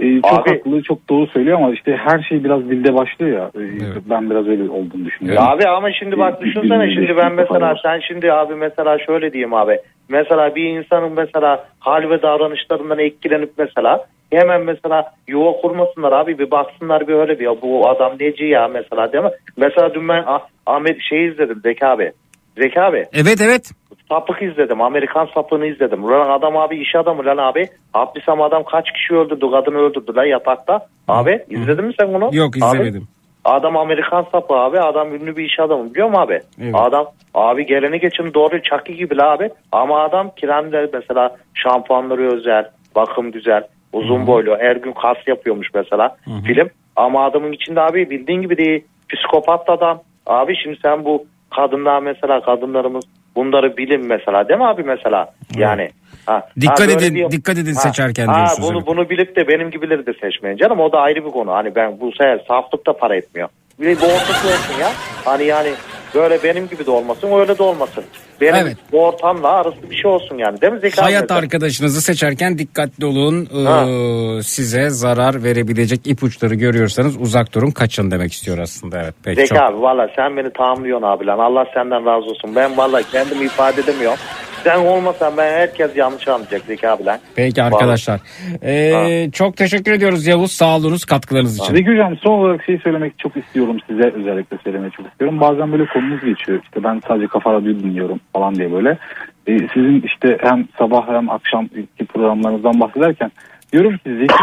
E, 0.00 0.20
çok 0.20 0.50
haklı 0.50 0.82
çok 0.82 1.08
doğru 1.08 1.26
söylüyor 1.26 1.58
ama 1.58 1.74
işte 1.74 1.96
her 2.04 2.22
şey 2.22 2.44
biraz 2.44 2.60
dilde 2.60 2.94
başlıyor 2.94 3.38
ya. 3.38 3.62
E, 3.62 4.10
Ben 4.10 4.30
biraz 4.30 4.46
öyle 4.46 4.70
olduğunu 4.70 5.04
düşünüyorum. 5.04 5.42
Abi 5.42 5.68
ama 5.68 5.88
şimdi 5.92 6.18
bak 6.18 6.40
düşünsene 6.40 6.94
şimdi 6.94 7.16
ben 7.16 7.32
mesela 7.32 7.74
sen 7.82 8.00
şimdi 8.08 8.32
abi 8.32 8.54
mesela 8.54 8.98
şöyle 9.06 9.32
diyeyim 9.32 9.54
abi. 9.54 9.78
Mesela 10.08 10.54
bir 10.54 10.64
insanın 10.64 11.12
mesela 11.12 11.64
hal 11.80 12.10
ve 12.10 12.22
davranışlarından 12.22 12.98
etkilenip 12.98 13.52
mesela 13.58 14.06
hemen 14.30 14.62
mesela 14.62 15.12
yuva 15.28 15.52
kurmasınlar 15.52 16.12
abi 16.12 16.38
bir 16.38 16.50
baksınlar 16.50 17.08
bir 17.08 17.14
öyle 17.14 17.38
bir 17.38 17.44
ya 17.44 17.62
bu 17.62 17.88
adam 17.88 18.12
neci 18.20 18.44
ya 18.44 18.68
mesela 18.68 19.12
değil 19.12 19.24
mi? 19.24 19.30
Mesela 19.56 19.94
dün 19.94 20.08
ben 20.08 20.24
Ah- 20.26 20.46
Ahmet 20.66 20.96
şey 21.08 21.26
izledim 21.26 21.60
Zeki 21.62 21.86
abi. 21.86 22.12
Zeki 22.58 22.80
abi. 22.80 23.04
Evet 23.12 23.40
evet. 23.40 23.70
Sapık 24.08 24.42
izledim. 24.42 24.80
Amerikan 24.80 25.28
sapığını 25.34 25.66
izledim. 25.66 26.04
Ulan 26.04 26.30
adam 26.30 26.56
abi 26.56 26.76
iş 26.76 26.94
adamı 26.94 27.24
lan 27.24 27.36
abi. 27.36 27.68
Hapis 27.92 28.28
adam 28.28 28.64
kaç 28.64 28.92
kişi 28.92 29.14
öldürdü? 29.14 29.50
Kadını 29.50 29.78
öldürdü 29.78 30.14
lan 30.16 30.24
yatakta. 30.24 30.86
Abi 31.08 31.44
izledin 31.50 31.84
mi 31.84 31.92
sen 32.00 32.14
bunu? 32.14 32.30
Yok 32.32 32.56
Abi, 32.56 32.58
izlemedim. 32.58 33.08
Adam 33.46 33.76
Amerikan 33.76 34.26
sapı 34.32 34.54
abi. 34.54 34.80
Adam 34.80 35.14
ünlü 35.14 35.36
bir 35.36 35.44
iş 35.44 35.60
adamı 35.60 35.90
biliyor 35.90 36.08
musun 36.08 36.22
abi? 36.22 36.40
Evet. 36.60 36.74
Adam 36.74 37.06
abi 37.34 37.66
geleni 37.66 38.00
geçin 38.00 38.34
doğru 38.34 38.62
çakı 38.62 38.92
gibi 38.92 39.16
la 39.16 39.30
abi. 39.30 39.50
Ama 39.72 40.00
adam 40.00 40.30
kiremde 40.36 40.90
mesela 40.92 41.36
şampuanları 41.54 42.34
özel, 42.36 42.70
bakım 42.96 43.32
güzel, 43.32 43.62
uzun 43.92 44.26
boylu, 44.26 44.56
her 44.58 44.76
gün 44.76 44.92
kas 44.92 45.16
yapıyormuş 45.26 45.68
mesela 45.74 46.16
film. 46.46 46.70
Ama 46.96 47.24
adamın 47.24 47.52
içinde 47.52 47.80
abi 47.80 48.10
bildiğin 48.10 48.42
gibi 48.42 48.56
değil. 48.58 48.84
Psikopat 49.08 49.70
adam. 49.70 50.00
Abi 50.26 50.56
şimdi 50.56 50.78
sen 50.82 51.04
bu 51.04 51.24
kadınlar 51.56 52.02
mesela 52.02 52.40
kadınlarımız 52.40 53.04
bunları 53.36 53.76
bilin 53.76 54.06
mesela 54.06 54.48
değil 54.48 54.60
mi 54.60 54.66
abi 54.66 54.82
mesela? 54.82 55.28
Yani 55.56 55.90
ha, 56.26 56.48
Dikkat 56.60 56.80
ha, 56.80 56.92
edin, 56.92 57.14
bir- 57.14 57.30
dikkat 57.30 57.58
edin 57.58 57.74
Ha, 57.74 57.80
seçerken 57.80 58.26
ha, 58.26 58.36
diyorsunuz. 58.36 58.68
Bunu, 58.68 58.76
evet. 58.78 58.86
bunu 58.86 59.10
bilip 59.10 59.36
de 59.36 59.48
benim 59.48 59.70
gibileri 59.70 60.06
de 60.06 60.12
seçmeyin 60.12 60.56
canım 60.56 60.80
o 60.80 60.92
da 60.92 60.98
ayrı 60.98 61.24
bir 61.24 61.30
konu. 61.30 61.52
Hani 61.52 61.74
ben 61.74 62.00
bu 62.00 62.12
sefer 62.12 62.40
saflık 62.48 62.86
da 62.86 62.92
para 62.92 63.16
etmiyor. 63.16 63.48
Bir 63.80 64.00
bu 64.00 64.04
ortası 64.04 64.48
olsun 64.48 64.80
ya. 64.80 64.88
Hani 65.24 65.44
yani 65.44 65.68
böyle 66.14 66.42
benim 66.42 66.68
gibi 66.68 66.86
de 66.86 66.90
olmasın 66.90 67.32
öyle 67.32 67.58
de 67.58 67.62
olmasın. 67.62 68.04
Benim 68.40 68.54
Evet. 68.54 68.76
bu 68.92 69.04
ortamla 69.04 69.48
arası 69.48 69.90
bir 69.90 69.96
şey 69.96 70.10
olsun 70.10 70.38
yani 70.38 70.60
değil 70.60 70.72
mi 70.72 70.80
Zeki 70.80 71.00
abi 71.00 71.04
Hayat 71.04 71.22
mesela? 71.22 71.40
arkadaşınızı 71.40 72.00
seçerken 72.02 72.58
dikkatli 72.58 73.06
olun. 73.06 73.44
Ee, 73.46 74.42
size 74.42 74.90
zarar 74.90 75.42
verebilecek 75.44 76.00
ipuçları 76.06 76.54
görüyorsanız 76.54 77.16
uzak 77.20 77.54
durun, 77.54 77.70
kaçın 77.70 78.10
demek 78.10 78.32
istiyor 78.32 78.58
aslında. 78.58 79.02
Evet, 79.02 79.14
peki 79.24 79.36
Zeki 79.36 79.48
çok. 79.48 79.58
abi 79.58 79.82
valla 79.82 80.08
sen 80.16 80.36
beni 80.36 80.50
tamamlıyorsun 80.52 81.06
abi 81.06 81.26
lan. 81.26 81.38
Allah 81.38 81.64
senden 81.74 82.06
razı 82.06 82.26
olsun. 82.30 82.54
Ben 82.56 82.76
valla 82.76 83.02
kendimi 83.12 83.44
ifade 83.44 83.80
edemiyorum. 83.80 84.18
Sen 84.66 84.78
olmasan 84.78 85.36
ben 85.36 85.52
herkes 85.52 85.96
yanlış 85.96 86.28
anlayacak 86.28 86.62
Zeki 86.66 86.88
abi 86.88 87.04
lan. 87.04 87.18
Peki 87.36 87.62
arkadaşlar. 87.62 88.20
Ee, 88.62 89.30
çok 89.32 89.56
teşekkür 89.56 89.92
ediyoruz 89.92 90.26
Yavuz. 90.26 90.52
Sağ 90.52 90.76
olunuz 90.76 91.04
katkılarınız 91.04 91.58
için. 91.58 91.74
Zeki 91.74 91.90
Hocam 91.90 92.16
son 92.16 92.32
olarak 92.32 92.64
şey 92.64 92.78
söylemek 92.78 93.18
çok 93.18 93.36
istiyorum 93.36 93.76
size 93.88 94.10
özellikle 94.10 94.58
söylemek 94.64 94.92
çok 94.92 95.06
istiyorum. 95.06 95.40
Bazen 95.40 95.72
böyle 95.72 95.86
konumuz 95.86 96.20
geçiyor 96.20 96.60
işte 96.64 96.84
ben 96.84 97.02
sadece 97.08 97.26
kafa 97.26 97.52
radyo 97.52 97.74
dinliyorum 97.74 98.20
falan 98.32 98.54
diye 98.54 98.72
böyle. 98.72 98.98
Ee, 99.46 99.58
sizin 99.74 100.00
işte 100.00 100.38
hem 100.40 100.68
sabah 100.78 101.08
hem 101.08 101.30
akşam 101.30 101.68
ki 101.68 102.06
programlarınızdan 102.14 102.80
bahsederken 102.80 103.32
diyorum 103.72 103.96
ki 103.96 104.16
Zeki 104.18 104.34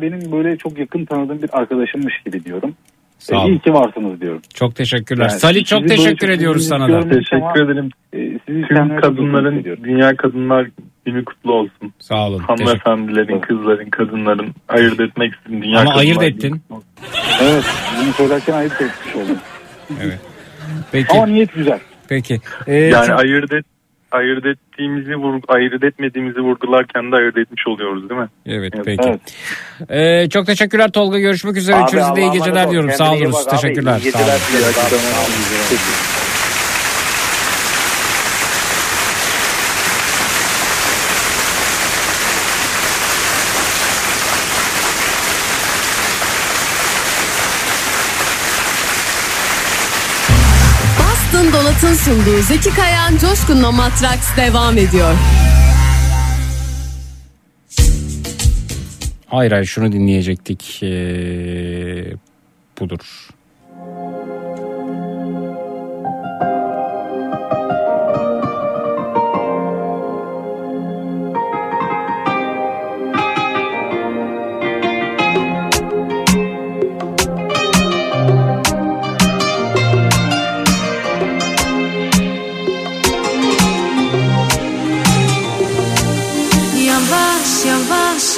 benim 0.00 0.32
böyle 0.32 0.56
çok 0.56 0.78
yakın 0.78 1.04
tanıdığım 1.04 1.42
bir 1.42 1.58
arkadaşımmış 1.58 2.14
gibi 2.24 2.44
diyorum. 2.44 2.74
Sağ 3.18 3.42
olun. 3.42 3.50
iyi 3.50 3.58
ki 3.58 3.72
varsınız 3.72 4.20
diyorum. 4.20 4.42
Çok 4.54 4.76
teşekkürler. 4.76 5.28
Yani 5.30 5.40
Salih 5.40 5.64
çok 5.64 5.88
teşekkür 5.88 6.28
ediyoruz 6.28 6.66
sana 6.68 6.88
da. 6.88 7.08
Teşekkür 7.08 7.64
ederim. 7.64 7.90
e, 8.12 8.18
sizi 8.46 8.62
Tüm 8.68 9.00
kadınların. 9.00 9.64
Dünya 9.64 10.16
Kadınlar 10.16 10.66
Günü 11.08 11.24
kutlu 11.24 11.52
olsun. 11.52 11.92
Sağ 11.98 12.28
olun. 12.28 12.38
Hanımefendilerin, 12.38 13.40
kızların, 13.40 13.90
kadınların 13.90 14.54
ayırt 14.68 15.00
etmek 15.00 15.34
için 15.34 15.62
Dünya 15.62 15.80
Ama 15.80 15.90
Kadınlar 15.90 16.04
ayırt 16.04 16.22
ettin. 16.22 16.62
Evet 17.42 17.64
bunu 18.02 18.12
söylerken 18.12 18.52
ayırt 18.52 18.72
etmiş 18.80 19.16
oldum. 19.16 19.36
Evet. 20.02 20.18
Peki. 20.92 21.12
Ama 21.12 21.26
niyet 21.26 21.54
güzel. 21.54 21.78
Peki. 22.08 22.40
Ee, 22.66 22.74
Yani 22.74 23.06
çok- 23.06 23.20
ayırt 23.20 23.52
et 23.52 23.64
ayırt 24.12 24.46
ettiğimizi 24.46 25.14
vurg 25.16 25.44
ayırt 25.48 25.84
etmediğimizi 25.84 26.40
vurgularken 26.40 27.12
de 27.12 27.16
ayırt 27.16 27.38
etmiş 27.38 27.66
oluyoruz 27.66 28.10
değil 28.10 28.20
mi? 28.20 28.28
Evet 28.46 28.72
peki. 28.84 29.18
Ee, 29.90 30.28
çok 30.28 30.46
teşekkürler 30.46 30.90
Tolga. 30.92 31.18
Görüşmek 31.18 31.56
üzere. 31.56 31.76
Abi, 31.76 31.84
Üçünüze 31.84 32.16
de 32.16 32.20
iyi 32.20 32.30
geceler 32.32 32.70
diyorum. 32.70 32.90
Sağ 32.90 33.12
olunuz. 33.12 33.34
bak 33.34 33.52
abi. 33.54 33.60
Teşekkürler. 33.60 34.00
İyi 34.04 34.10
Sağ 34.12 34.18
geceler 34.18 34.34
olun. 34.34 36.17
Donat'ın 51.82 51.94
sunduğu 51.96 52.42
Zeki 52.42 52.70
Kayan 52.70 53.16
Coşkun'la 53.16 53.72
Matraks 53.72 54.36
devam 54.36 54.78
ediyor. 54.78 55.14
Hayır 59.26 59.52
hayır 59.52 59.64
şunu 59.64 59.92
dinleyecektik. 59.92 60.82
Ee, 60.82 62.04
budur. 62.80 63.28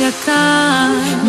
чекать. 0.01 1.20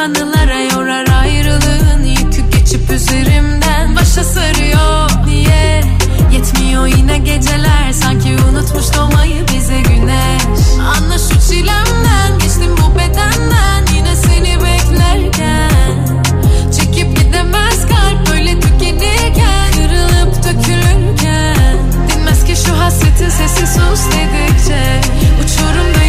Kırılıp 0.00 0.16
anılara 0.16 0.60
yorar 0.60 1.06
ayrılığın. 1.20 2.04
Yükü 2.04 2.50
geçip 2.50 2.90
üzerimden 2.90 3.96
başa 3.96 4.24
sarıyor. 4.24 5.10
Niye? 5.26 5.82
Yetmiyor 6.32 6.86
yine 6.86 7.18
geceler. 7.18 7.92
Sanki 7.92 8.36
unutmuş 8.50 8.84
doğmayı 8.96 9.48
bize 9.54 9.80
güneş. 9.80 10.42
Anla 10.96 11.18
şu 11.18 11.50
çilemden 11.50 12.38
geçtim 12.38 12.76
bu 12.76 12.98
bedenden. 12.98 13.94
Yine 13.96 14.16
seni 14.16 14.56
beklerken. 14.56 16.22
Çekip 16.78 17.16
gidemez 17.16 17.86
kalp 17.88 18.30
böyle 18.30 18.60
tükenirken 18.60 19.72
Kırılıp 19.72 20.36
dökülürken. 20.36 21.76
Dinmez 22.08 22.44
ki 22.44 22.56
şu 22.66 22.78
hasretin 22.78 23.28
sesi 23.28 23.66
sus 23.66 24.06
dedikçe. 24.06 25.00
Uçurumdayım 25.44 25.99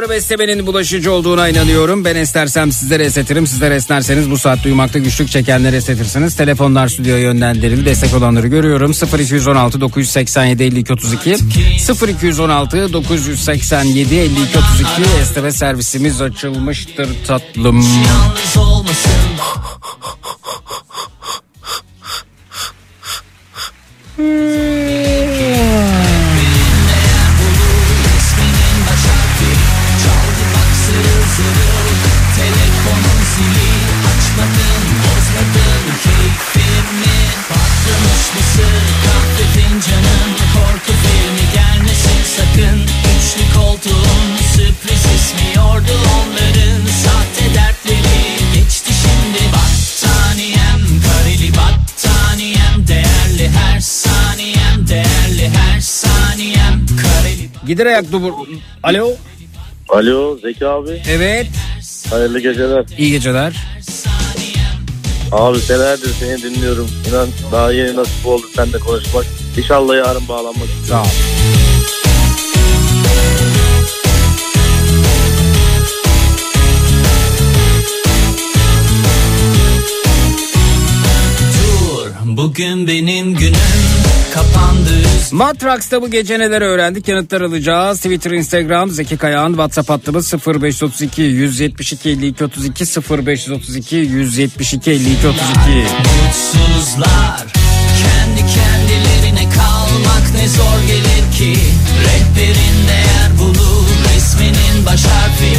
Gidiyorum 0.00 0.16
esnemenin 0.16 0.66
bulaşıcı 0.66 1.12
olduğuna 1.12 1.48
inanıyorum. 1.48 2.04
Ben 2.04 2.16
esnersem 2.16 2.72
sizlere 2.72 3.04
esnetirim. 3.04 3.46
Sizler 3.46 3.70
esnerseniz 3.70 4.30
bu 4.30 4.38
saat 4.38 4.64
duymakta 4.64 4.98
güçlük 4.98 5.28
çekenleri 5.28 5.76
esnetirsiniz. 5.76 6.36
Telefonlar 6.36 6.88
stüdyoya 6.88 7.18
yönlendirildi. 7.18 7.84
Destek 7.84 8.14
olanları 8.14 8.46
görüyorum. 8.46 8.92
0216 9.18 9.80
987 9.80 10.62
52 10.62 10.92
32 10.92 11.36
0216 12.08 12.92
987 12.92 14.16
52 14.16 14.58
32 14.58 15.18
esneme 15.22 15.52
servisimiz 15.52 16.22
açılmıştır 16.22 17.08
tatlım. 17.26 17.76
Yalnız 17.80 18.56
olmasın 18.56 19.10
İsminin 24.18 24.80
zırıl 30.90 31.22
zırıl 31.36 31.88
Telefonun 32.36 33.20
zili 33.34 33.72
Açmadın 34.10 34.82
bozmadın 35.02 35.84
keyfimi 36.04 37.18
Patlamış 37.48 38.24
mısır 38.34 38.82
kahve 39.04 39.44
fincanın 39.54 40.30
Korku 40.54 40.92
filmi 41.02 41.46
gelmesin 41.54 42.22
sakın 42.36 42.80
Üçlü 43.12 43.60
koltuğun 43.60 44.26
sürpriz 44.54 45.04
ismiyordu 45.16 45.94
onların 46.18 46.86
Sahte 47.04 47.54
dertleri 47.54 48.20
geçti 48.54 48.92
şimdi 49.02 49.42
Battaniyem 49.54 50.80
kareli 51.06 51.52
battaniyem 51.56 52.88
Değerli 52.88 53.50
her 53.58 53.80
saniyem 53.80 54.88
Değerli 54.88 55.50
her 55.58 55.80
saniyem 55.80 56.86
Kareli 57.02 57.48
Gider 57.66 57.86
ayak 57.86 58.12
dubur. 58.12 58.32
Alo. 58.82 59.12
Alo 59.92 60.38
Zeki 60.42 60.66
abi. 60.66 61.02
Evet. 61.10 61.46
Hayırlı 62.10 62.40
geceler. 62.40 62.84
İyi 62.98 63.10
geceler. 63.10 63.56
Abi 65.32 65.58
senelerdir 65.58 66.10
seni 66.20 66.42
dinliyorum. 66.42 66.88
İnan 67.10 67.28
daha 67.52 67.72
yeni 67.72 67.96
nasip 67.96 68.26
oldu 68.26 68.46
seninle 68.56 68.78
konuşmak. 68.78 69.26
İnşallah 69.58 69.96
yarın 69.96 70.28
bağlanmak 70.28 70.68
Sağ 70.88 71.02
ol. 71.02 71.06
Bugün 82.24 82.86
benim 82.86 83.34
günüm 83.34 83.54
Matraks'ta 85.32 86.02
bu 86.02 86.10
gece 86.10 86.38
neler 86.38 86.62
öğrendik? 86.62 87.08
Yanıtlar 87.08 87.40
alacağız. 87.40 87.98
Twitter, 87.98 88.30
Instagram, 88.30 88.90
Zeki 88.90 89.16
Kayağan, 89.16 89.50
WhatsApp 89.50 89.90
hattımız 89.90 90.34
0532 90.46 91.22
172 91.22 92.10
52 92.10 92.44
32 92.44 92.84
0532 93.26 93.96
172 93.96 94.90
52 94.90 95.28
32. 95.28 95.40
Mutsuzlar 96.26 97.46
kendi 98.02 98.40
kendilerine 98.40 99.48
kalmak 99.50 100.34
ne 100.34 100.48
zor 100.48 100.80
gelir 100.86 101.32
ki? 101.38 101.60
Rehberin 102.04 102.88
değer 102.88 103.38
bulur 103.38 103.86
resminin 104.14 104.86
baş 104.86 105.04
harfi. 105.04 105.52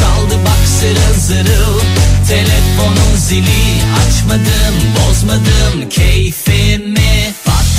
Çaldı 0.00 0.34
bak 0.44 0.68
zırıl 0.80 1.20
zırıl 1.20 1.80
telefonun 2.28 3.16
zili. 3.16 3.62
Açmadım 4.06 4.74
bozmadım 4.96 5.88
keyfimi 5.90 6.61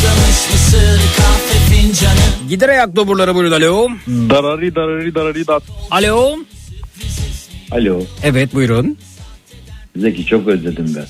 Patlamış 0.04 0.52
mısır 0.52 1.02
kahve 1.18 1.60
fincanı 1.76 2.50
Gider 2.50 2.70
ayak 2.70 2.96
doburları 2.96 3.36
buyurun 3.36 3.52
alo. 3.52 3.90
Darari 4.08 4.76
darari 4.76 5.16
darari 5.16 5.48
dat. 5.48 5.64
Alo. 5.92 6.36
Alo. 7.72 8.04
Evet 8.24 8.54
buyurun. 8.54 8.98
Zeki 9.96 10.26
çok 10.26 10.48
özledim 10.48 10.94
ben. 10.96 11.06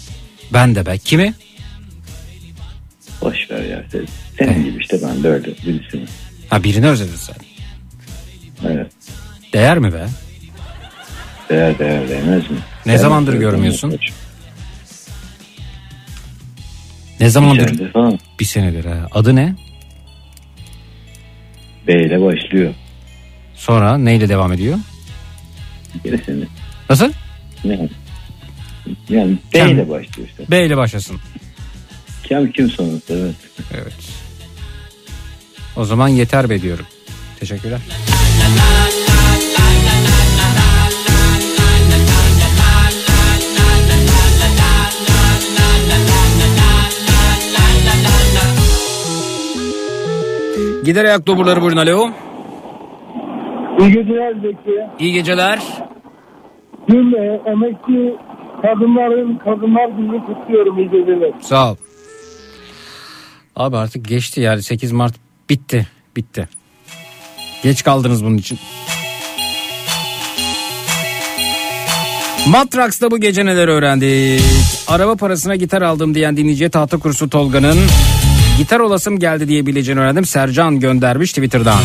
Ben 0.54 0.76
de 0.76 0.86
be. 0.86 0.98
Kimi? 0.98 1.34
Boş 3.22 3.52
ver 3.52 3.64
ya. 3.64 3.84
Sen, 3.92 4.06
senin 4.38 4.64
gibi 4.66 4.82
işte 4.82 5.00
ben 5.04 5.24
de 5.24 5.30
öyle 5.30 5.48
birisini. 5.48 6.06
Ha 6.50 6.64
birini 6.64 6.88
özledin 6.88 7.16
sen. 7.16 7.36
Evet. 8.72 8.92
Değer 9.54 9.80
mi 9.80 9.94
be? 9.94 10.06
Değer 11.50 11.80
değer 11.80 12.10
değmez 12.10 12.50
mi? 12.52 12.58
Ne 12.86 12.92
Değer 12.92 12.98
zamandır 12.98 13.34
görmüyorsun? 13.34 14.00
Ne 17.24 17.30
zamandır? 17.30 17.68
senedir 17.68 17.92
falan. 17.92 18.20
Bir 18.40 18.46
senedir 18.46 18.86
ha. 18.86 19.08
Adı 19.12 19.36
ne? 19.36 19.56
B 21.88 21.94
ile 21.94 22.22
başlıyor. 22.22 22.74
Sonra 23.56 23.98
neyle 23.98 24.30
devam 24.30 24.54
ediyor? 24.54 24.78
Birisini. 26.06 26.46
Nasıl? 26.90 27.12
Ne? 27.66 27.90
Yani 29.10 29.38
B 29.54 29.58
Kem. 29.58 29.70
ile 29.70 29.90
başlıyor 29.90 30.30
işte. 30.30 30.52
B 30.52 30.66
ile 30.66 30.78
başlasın. 30.78 31.20
Kem 32.24 32.52
kim 32.52 32.70
sonrası 32.70 33.14
evet. 33.14 33.36
Evet. 33.74 33.94
O 35.76 35.86
zaman 35.86 36.08
yeter 36.08 36.50
be 36.50 36.62
diyorum. 36.62 36.86
Teşekkürler. 37.40 37.80
Gider 50.84 51.06
ayak 51.06 51.28
doburları 51.28 51.62
buyurun 51.62 51.78
alo. 51.78 52.10
İyi 53.80 53.92
geceler 53.94 54.34
Zeki. 54.34 54.80
İyi 55.00 55.14
geceler. 55.14 55.60
Dün 56.90 57.14
emekli 57.46 58.16
kadınların 58.62 59.38
kadınlar 59.38 59.88
gününü 59.90 60.26
kutluyorum 60.26 60.80
iyi 60.80 60.90
geceler. 60.90 61.32
Sağ 61.42 61.72
ol. 61.72 61.76
Abi 63.56 63.78
artık 63.78 64.08
geçti 64.08 64.42
yani 64.42 64.62
8 64.64 64.92
Mart 64.92 65.14
bitti. 65.50 65.88
Bitti. 66.16 66.50
Geç 67.64 67.84
kaldınız 67.84 68.26
bunun 68.26 68.38
için. 68.38 68.60
Matraks'ta 72.48 73.12
bu 73.12 73.18
gece 73.18 73.46
neler 73.46 73.68
öğrendik? 73.68 74.42
Araba 74.88 75.16
parasına 75.16 75.56
gitar 75.56 75.82
aldım 75.82 76.16
diyen 76.16 76.38
dinleyiciye 76.38 76.70
tahta 76.70 76.98
kursu 76.98 77.30
Tolga'nın 77.30 77.78
gitar 78.58 78.80
olasım 78.80 79.20
geldi 79.20 79.48
diyebileceğini 79.48 80.02
öğrendim. 80.02 80.26
Sercan 80.26 80.80
göndermiş 80.80 81.32
Twitter'dan. 81.34 81.80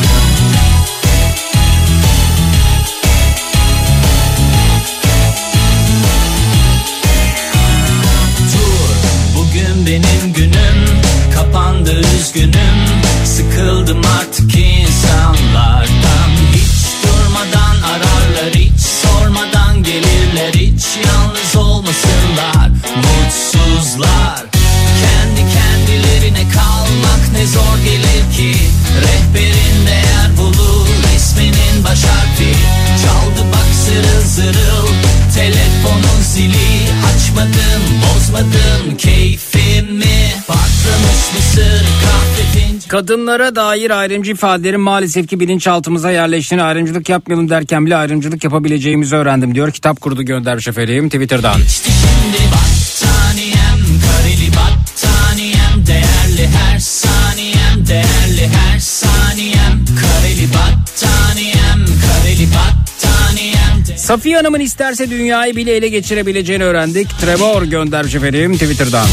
Kadınlara 42.88 43.54
dair 43.56 43.90
ayrımcı 43.90 44.30
ifadelerin 44.32 44.80
maalesef 44.80 45.28
ki 45.28 45.40
bilinçaltımıza 45.40 46.10
yerleştiğini 46.10 46.62
ayrımcılık 46.62 47.08
yapmayalım 47.08 47.50
derken 47.50 47.86
bile 47.86 47.96
ayrımcılık 47.96 48.44
yapabileceğimizi 48.44 49.16
öğrendim 49.16 49.54
diyor. 49.54 49.70
Kitap 49.70 50.00
kurdu 50.00 50.22
göndermiş 50.22 50.68
efendim 50.68 51.08
Twitter'dan. 51.08 51.54
Şimdi 51.54 52.38
battaniyem 52.54 53.78
kareli 54.06 54.50
battaniyem 54.50 55.86
değerli 55.86 56.48
her 56.48 56.78
saniyem 56.78 57.86
değerli 57.88 58.48
her 58.48 58.78
saniyem 58.78 59.84
kareli 60.00 60.48
battaniyem 60.48 61.86
kareli 61.86 62.46
battaniyem 62.46 63.96
Safiye 63.96 64.36
Hanım'ın 64.36 64.60
isterse 64.60 65.10
dünyayı 65.10 65.56
bile 65.56 65.76
ele 65.76 65.88
geçirebileceğini 65.88 66.64
öğrendik. 66.64 67.08
Trevor 67.20 67.62
göndermiş 67.62 68.14
efendim 68.14 68.52
Twitter'dan. 68.52 69.06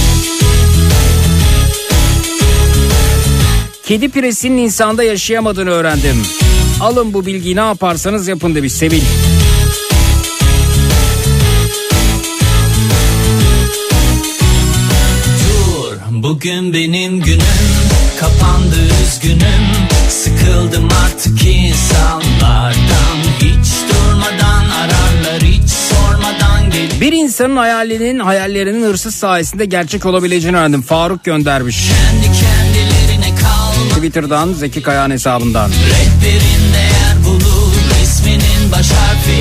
Kedi 3.86 4.10
piresinin 4.10 4.58
insanda 4.58 5.04
yaşayamadığını 5.04 5.70
öğrendim. 5.70 6.22
Alın 6.82 7.14
bu 7.14 7.26
bilgiyi 7.26 7.56
ne 7.56 7.60
yaparsanız 7.60 8.28
yapın 8.28 8.56
demiş 8.56 8.74
Sevil. 8.74 9.02
Dur 15.40 16.24
bugün 16.24 16.74
benim 16.74 17.22
günüm 17.22 17.42
kapandı 18.20 18.76
üzgünüm 19.04 19.66
sıkıldım 20.10 20.88
artık 21.06 21.46
insanlardan 21.48 23.18
hiç 23.40 23.68
durmadan 23.90 24.66
ararlar 24.70 25.42
hiç 25.42 25.70
sormadan 25.70 26.72
gelir 26.72 27.02
Bir 27.02 27.12
insanın 27.14 27.58
hayalinin 27.58 28.20
hayallerinin 28.20 28.86
hırsız 28.86 29.16
sayesinde 29.16 29.66
gerçek 29.66 30.06
olabileceğini 30.06 30.58
öğrendim. 30.58 30.82
Faruk 30.82 31.24
göndermiş. 31.24 31.88
kendi 31.88 32.45
Twitter'dan 34.06 34.54
Zeki 34.54 34.82
Kayağan 34.82 35.12
hesabından. 35.12 35.70
Rehberin 35.70 36.74
değer 36.74 37.26
bulur 37.26 37.74
isminin 38.04 38.72
baş 38.72 38.92
harfi. 38.92 39.40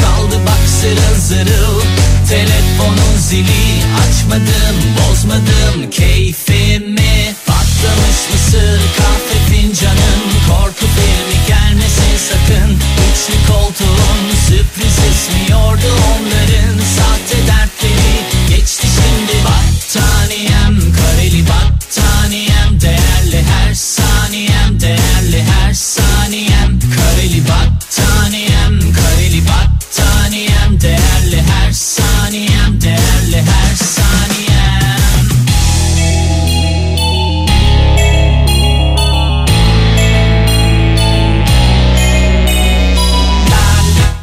Çaldı 0.00 0.36
bak 0.46 0.68
zırıl 0.80 1.20
zırıl 1.20 1.80
Telefonun 2.28 3.16
zili. 3.18 3.64
Açmadım 4.02 4.76
bozmadım 4.98 5.90
keyfimi. 5.90 7.34
Patlamış 7.46 8.20
mısır 8.32 8.80
kahve 8.98 9.38
fincanın. 9.50 10.20
Korku 10.48 10.86
filmi 10.96 11.38
gelmesin 11.48 12.16
sakın. 12.28 12.70
Üçlü 13.06 13.52
koltuğun 13.52 14.20
sürpriz 14.48 14.96
esmiyordu 15.10 15.90
onların. 16.12 16.78
Sahte 16.96 17.46
dertleri 17.46 17.71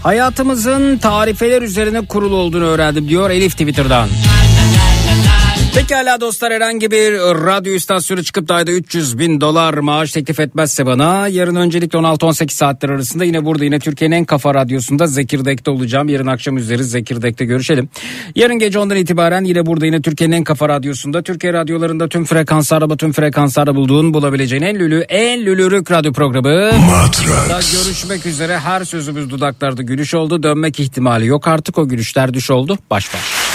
Hayatımızın 0.03 0.97
tarifeler 0.97 1.61
üzerine 1.61 2.05
kurulu 2.05 2.35
olduğunu 2.35 2.65
öğrendim 2.65 3.09
diyor 3.09 3.29
Elif 3.29 3.51
Twitter'dan. 3.51 4.09
Pekala 5.75 6.21
dostlar 6.21 6.53
herhangi 6.53 6.91
bir 6.91 7.13
radyo 7.19 7.73
istasyonu 7.73 8.23
çıkıp 8.23 8.47
da 8.47 8.55
ayda 8.55 8.71
300 8.71 9.19
bin 9.19 9.41
dolar 9.41 9.73
maaş 9.73 10.11
teklif 10.11 10.39
etmezse 10.39 10.85
bana 10.85 11.27
yarın 11.27 11.55
öncelikle 11.55 11.99
16-18 11.99 12.49
saatler 12.49 12.89
arasında 12.89 13.25
yine 13.25 13.45
burada 13.45 13.63
yine 13.63 13.79
Türkiye'nin 13.79 14.15
en 14.15 14.25
kafa 14.25 14.53
radyosunda 14.53 15.07
Zekirdek'te 15.07 15.71
olacağım. 15.71 16.09
Yarın 16.09 16.27
akşam 16.27 16.57
üzeri 16.57 16.83
Zekirdek'te 16.83 17.45
görüşelim. 17.45 17.89
Yarın 18.35 18.59
gece 18.59 18.79
ondan 18.79 18.97
itibaren 18.97 19.43
yine 19.43 19.65
burada 19.65 19.85
yine 19.85 20.01
Türkiye'nin 20.01 20.35
en 20.35 20.43
kafa 20.43 20.69
radyosunda 20.69 21.23
Türkiye 21.23 21.53
radyolarında 21.53 22.09
tüm 22.09 22.25
frekanslarda 22.25 22.97
tüm 22.97 23.11
frekanslarda 23.11 23.75
bulduğun 23.75 24.13
bulabileceğin 24.13 24.63
en 24.63 24.79
lülü 24.79 24.99
en 25.09 25.45
lülürük 25.45 25.91
radyo 25.91 26.13
programı. 26.13 26.71
Matrax. 26.89 27.83
Görüşmek 27.83 28.25
üzere 28.25 28.59
her 28.59 28.83
sözümüz 28.83 29.29
dudaklarda 29.29 29.81
gülüş 29.81 30.13
oldu. 30.13 30.43
Dönmek 30.43 30.79
ihtimali 30.79 31.25
yok 31.25 31.47
artık 31.47 31.77
o 31.77 31.87
gülüşler 31.87 32.33
düş 32.33 32.51
oldu. 32.51 32.77
Baş 32.89 33.13
baş. 33.13 33.48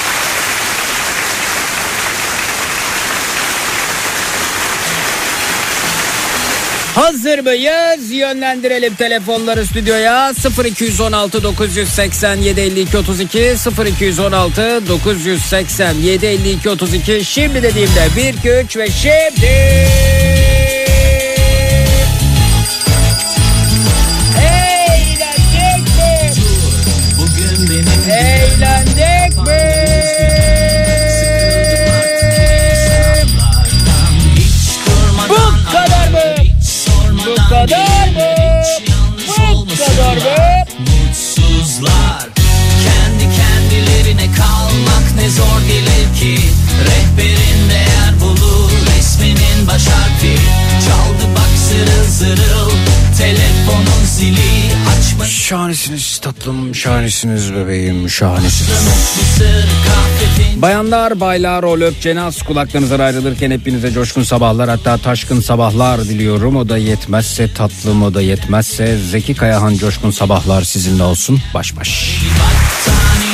Hazır 6.95 7.39
mıyız? 7.39 8.11
Yönlendirelim 8.11 8.95
telefonları 8.95 9.67
stüdyoya 9.67 10.33
0216 10.65 11.43
987 11.43 12.61
52 12.61 12.99
32 12.99 13.39
0216 14.01 14.87
987 14.89 16.27
52 16.27 16.71
32 16.71 17.25
şimdi 17.25 17.63
dediğimde 17.63 18.09
1 18.17 18.35
2 18.35 18.51
3 18.51 18.77
ve 18.77 18.89
şimdi 18.91 19.51
zor 45.37 45.61
gelir 45.69 46.21
ki 46.21 46.41
Rehberin 46.87 47.71
değer 47.71 48.21
bulur 48.21 48.71
resminin 48.97 49.67
baş 49.67 49.87
harfi 49.87 50.37
Çaldı 50.87 51.35
bak 51.37 51.59
zırıl 51.69 52.11
zırıl 52.11 52.71
Telefonun 53.19 54.05
zili 54.07 54.73
açma 54.99 55.25
şahanesiniz 55.27 56.19
tatlım, 56.19 56.75
şahanesiniz 56.75 57.55
bebeğim, 57.55 58.11
şahanesiniz. 58.11 58.71
Bayanlar, 60.57 61.21
baylar, 61.21 61.63
o 61.63 61.81
löp 61.81 62.01
cenaz 62.01 62.43
kulaklarınızdan 62.43 63.01
ayrılırken 63.01 63.51
hepinize 63.51 63.93
coşkun 63.93 64.23
sabahlar 64.23 64.69
hatta 64.69 64.99
taşkın 64.99 65.41
sabahlar 65.41 66.05
diliyorum. 66.05 66.57
O 66.57 66.69
da 66.69 66.79
yetmezse 66.79 67.55
tatlım, 67.55 68.03
o 68.03 68.15
da 68.15 68.23
yetmezse 68.23 68.99
Zeki 69.11 69.35
Kayahan 69.35 69.77
coşkun 69.77 70.11
sabahlar 70.11 70.63
sizinle 70.63 71.03
olsun. 71.03 71.41
Baş 71.55 71.77
baş. 71.77 72.21
Dur 72.25 73.34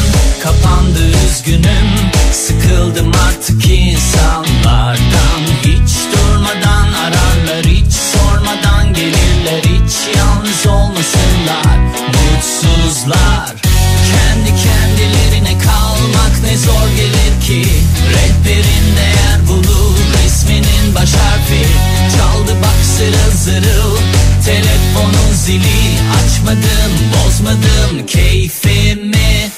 Kapandı 0.43 0.99
üzgünüm. 1.25 1.89
Sıkıldım 2.31 3.11
artık 3.27 3.65
insanlardan. 3.69 5.41
Hiç 5.63 5.91
durmadan 6.13 6.93
ararlar 6.93 7.65
Hiç 7.65 7.93
sormadan 7.93 8.93
gelirler. 8.93 9.61
Hiç 9.63 10.17
yalnız 10.17 10.67
olmasınlar 10.67 11.77
Mutsuzlar. 12.07 13.55
Kendi 14.11 14.49
kendilerine 14.63 15.57
kalmak 15.57 16.43
ne 16.43 16.57
zor 16.57 16.87
gelir 16.97 17.41
ki. 17.47 17.71
Rehberin 18.09 18.95
değer 18.97 19.47
bulur 19.47 19.97
Resminin 20.23 20.95
baş 20.95 21.13
harfi. 21.13 21.65
Çaldı 22.17 22.57
bak 22.61 22.85
zırıl 22.97 23.31
zırıl 23.37 23.97
Telefonun 24.45 25.33
zili. 25.33 25.97
Açmadım 26.23 26.91
bozmadım 27.13 28.05
keyfimi 28.07 29.50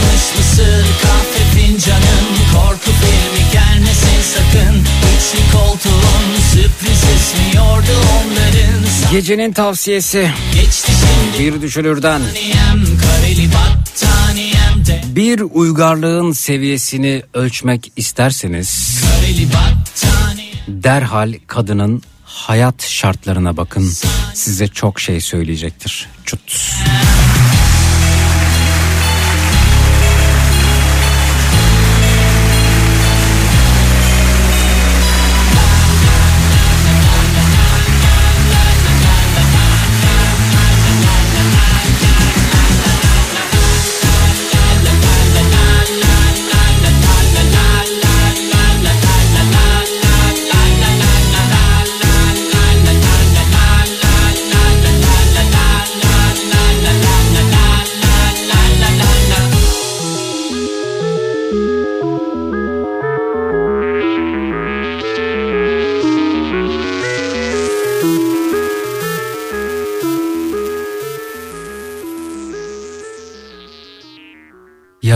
Patlamış 0.00 0.36
mısır 0.38 0.86
kahve 1.02 1.60
fincanın 1.60 2.26
Korku 2.54 2.90
filmi 2.90 3.52
gelmesin 3.52 4.22
sakın 4.34 4.76
Üçlü 4.80 5.52
koltuğun 5.52 6.40
sürpriz 6.52 7.04
esmiyordu 7.16 8.06
onların 8.20 9.10
Gecenin 9.12 9.52
tavsiyesi 9.52 10.30
Geçti 10.54 10.92
şimdi 10.92 11.56
bir 11.56 11.62
düşünürden. 11.62 12.20
battaniyem 12.20 12.98
Kareli 12.98 13.48
battaniyem 13.52 14.86
de 14.86 15.02
Bir 15.16 15.40
uygarlığın 15.40 16.32
seviyesini 16.32 17.22
ölçmek 17.34 17.92
isterseniz 17.96 19.00
Kareli 19.00 19.46
battaniye 19.46 20.52
derhal 20.68 21.34
kadının 21.46 22.02
hayat 22.24 22.82
şartlarına 22.82 23.56
bakın. 23.56 23.92
Size 24.34 24.68
çok 24.68 25.00
şey 25.00 25.20
söyleyecektir. 25.20 26.08
Çut. 26.24 26.40